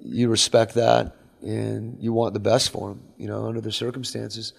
you 0.00 0.28
respect 0.28 0.74
that, 0.74 1.16
and 1.42 1.96
you 2.00 2.12
want 2.12 2.34
the 2.34 2.40
best 2.40 2.70
for 2.70 2.92
him, 2.92 3.02
you 3.16 3.26
know, 3.26 3.46
under 3.46 3.60
the 3.60 3.72
circumstances. 3.72 4.52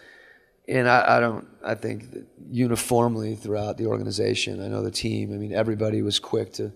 And 0.68 0.90
I, 0.90 1.18
I 1.18 1.20
don't. 1.22 1.48
I 1.64 1.76
think 1.76 2.06
uniformly 2.52 3.36
throughout 3.36 3.78
the 3.78 3.86
organization, 3.86 4.62
I 4.62 4.68
know 4.68 4.82
the 4.82 4.92
team. 4.92 5.34
I 5.34 5.38
mean, 5.38 5.54
everybody 5.54 6.02
was 6.02 6.20
quick 6.20 6.54
to 6.54 6.74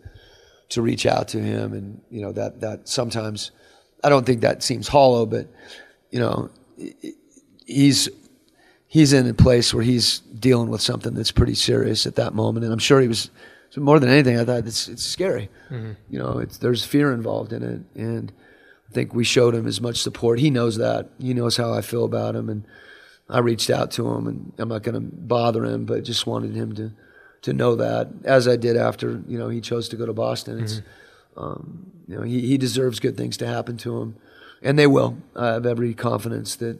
to 0.69 0.81
reach 0.81 1.05
out 1.05 1.27
to 1.29 1.39
him, 1.39 1.73
and 1.73 2.01
you 2.09 2.21
know 2.21 2.31
that 2.31 2.61
that 2.61 2.87
sometimes 2.87 3.51
I 4.03 4.09
don't 4.09 4.25
think 4.25 4.41
that 4.41 4.63
seems 4.63 4.87
hollow, 4.87 5.25
but 5.25 5.47
you 6.09 6.19
know, 6.19 6.49
he's 7.65 8.09
he's 8.91 9.13
in 9.13 9.25
a 9.25 9.33
place 9.33 9.73
where 9.73 9.83
he's 9.83 10.19
dealing 10.19 10.69
with 10.69 10.81
something 10.81 11.13
that's 11.13 11.31
pretty 11.31 11.55
serious 11.55 12.05
at 12.05 12.15
that 12.15 12.33
moment, 12.33 12.65
and 12.65 12.73
I'm 12.73 12.79
sure 12.79 12.99
he 12.99 13.07
was. 13.07 13.31
more 13.77 13.99
than 14.01 14.09
anything, 14.09 14.37
I 14.37 14.43
thought 14.43 14.67
it's 14.67 14.89
it's 14.89 15.03
scary. 15.03 15.49
Mm-hmm. 15.69 15.93
You 16.09 16.19
know, 16.19 16.43
there's 16.43 16.83
fear 16.83 17.13
involved 17.13 17.53
in 17.53 17.63
it, 17.63 17.81
and 17.99 18.31
I 18.89 18.93
think 18.93 19.15
we 19.15 19.23
showed 19.23 19.55
him 19.55 19.65
as 19.65 19.79
much 19.79 20.01
support. 20.01 20.39
He 20.39 20.49
knows 20.49 20.77
that. 20.77 21.09
He 21.19 21.33
knows 21.33 21.55
how 21.55 21.73
I 21.73 21.81
feel 21.81 22.03
about 22.03 22.35
him, 22.35 22.49
and 22.49 22.65
I 23.29 23.39
reached 23.39 23.69
out 23.69 23.91
to 23.91 24.07
him, 24.11 24.27
and 24.27 24.51
I'm 24.57 24.67
not 24.67 24.83
going 24.83 24.95
to 24.95 24.99
bother 25.01 25.63
him, 25.63 25.85
but 25.85 26.03
just 26.03 26.27
wanted 26.27 26.53
him 26.53 26.75
to 26.75 26.91
to 27.43 27.53
know 27.53 27.75
that, 27.75 28.09
as 28.23 28.47
I 28.47 28.55
did 28.57 28.75
after 28.75 29.23
you 29.25 29.39
know 29.39 29.47
he 29.47 29.61
chose 29.61 29.87
to 29.89 29.95
go 29.95 30.05
to 30.05 30.13
Boston. 30.13 30.59
It's 30.59 30.75
mm-hmm. 30.75 31.39
um, 31.39 31.91
you 32.09 32.17
know 32.17 32.23
he 32.23 32.41
he 32.41 32.57
deserves 32.57 32.99
good 32.99 33.15
things 33.15 33.37
to 33.37 33.47
happen 33.47 33.77
to 33.77 34.01
him, 34.01 34.17
and 34.61 34.77
they 34.77 34.87
will. 34.87 35.17
I 35.33 35.47
have 35.53 35.65
every 35.65 35.93
confidence 35.93 36.57
that 36.57 36.77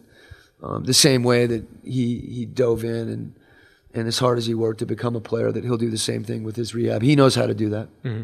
um, 0.61 0.83
the 0.83 0.93
same 0.93 1.23
way 1.23 1.45
that 1.45 1.65
he 1.83 2.19
he 2.19 2.45
dove 2.45 2.83
in 2.83 3.09
and 3.09 3.33
and 3.93 4.07
as 4.07 4.19
hard 4.19 4.37
as 4.37 4.45
he 4.45 4.53
worked 4.53 4.79
to 4.79 4.85
become 4.85 5.15
a 5.15 5.21
player, 5.21 5.51
that 5.51 5.63
he'll 5.63 5.77
do 5.77 5.89
the 5.89 5.97
same 5.97 6.23
thing 6.23 6.43
with 6.43 6.55
his 6.55 6.73
rehab. 6.73 7.01
He 7.01 7.15
knows 7.15 7.35
how 7.35 7.45
to 7.45 7.53
do 7.53 7.69
that. 7.69 7.89
Mm-hmm. 8.03 8.23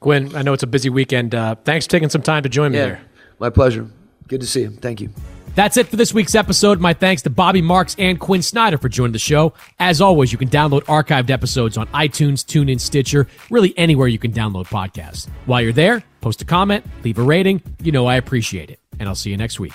Quin, 0.00 0.34
I 0.34 0.42
know 0.42 0.52
it's 0.52 0.62
a 0.62 0.68
busy 0.68 0.88
weekend. 0.88 1.34
Uh, 1.34 1.54
thanks 1.64 1.86
for 1.86 1.90
taking 1.90 2.08
some 2.08 2.22
time 2.22 2.42
to 2.42 2.48
join 2.48 2.72
me 2.72 2.78
yeah, 2.78 2.84
here. 2.86 3.00
My 3.38 3.50
pleasure. 3.50 3.90
Good 4.28 4.40
to 4.40 4.46
see 4.46 4.62
you. 4.62 4.70
Thank 4.70 5.00
you. 5.00 5.10
That's 5.54 5.78
it 5.78 5.88
for 5.88 5.96
this 5.96 6.12
week's 6.12 6.34
episode. 6.34 6.80
My 6.80 6.92
thanks 6.92 7.22
to 7.22 7.30
Bobby 7.30 7.62
Marks 7.62 7.96
and 7.98 8.20
Quin 8.20 8.42
Snyder 8.42 8.76
for 8.76 8.90
joining 8.90 9.12
the 9.12 9.18
show. 9.18 9.54
As 9.78 10.02
always, 10.02 10.30
you 10.30 10.38
can 10.38 10.48
download 10.48 10.82
archived 10.82 11.30
episodes 11.30 11.78
on 11.78 11.86
iTunes, 11.88 12.44
TuneIn, 12.44 12.78
Stitcher, 12.78 13.26
really 13.50 13.76
anywhere 13.78 14.06
you 14.06 14.18
can 14.18 14.32
download 14.32 14.66
podcasts. 14.66 15.28
While 15.46 15.62
you're 15.62 15.72
there, 15.72 16.02
post 16.20 16.42
a 16.42 16.44
comment, 16.44 16.84
leave 17.04 17.18
a 17.18 17.22
rating. 17.22 17.62
You 17.82 17.92
know 17.92 18.06
I 18.06 18.16
appreciate 18.16 18.70
it 18.70 18.80
and 18.98 19.08
I'll 19.08 19.14
see 19.14 19.30
you 19.30 19.36
next 19.36 19.60
week. 19.60 19.72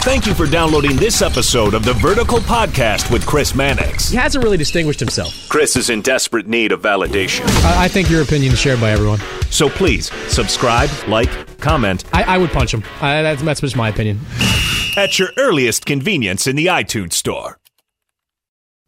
Thank 0.00 0.26
you 0.26 0.34
for 0.34 0.46
downloading 0.46 0.96
this 0.96 1.22
episode 1.22 1.74
of 1.74 1.84
the 1.84 1.92
Vertical 1.94 2.38
Podcast 2.38 3.10
with 3.12 3.24
Chris 3.26 3.54
Mannix. 3.54 4.08
He 4.08 4.16
hasn't 4.16 4.42
really 4.42 4.56
distinguished 4.56 5.00
himself. 5.00 5.48
Chris 5.48 5.76
is 5.76 5.90
in 5.90 6.02
desperate 6.02 6.46
need 6.48 6.72
of 6.72 6.82
validation. 6.82 7.46
I, 7.64 7.84
I 7.84 7.88
think 7.88 8.10
your 8.10 8.22
opinion 8.22 8.52
is 8.52 8.58
shared 8.58 8.80
by 8.80 8.90
everyone. 8.90 9.20
So 9.50 9.68
please 9.68 10.10
subscribe, 10.28 10.90
like, 11.06 11.58
comment. 11.58 12.04
I, 12.12 12.22
I 12.24 12.38
would 12.38 12.50
punch 12.50 12.74
him. 12.74 12.82
I, 13.00 13.22
that's, 13.22 13.42
that's 13.42 13.60
just 13.60 13.76
my 13.76 13.88
opinion. 13.88 14.18
At 14.96 15.18
your 15.18 15.28
earliest 15.38 15.86
convenience 15.86 16.46
in 16.46 16.56
the 16.56 16.66
iTunes 16.66 17.12
Store. 17.14 17.58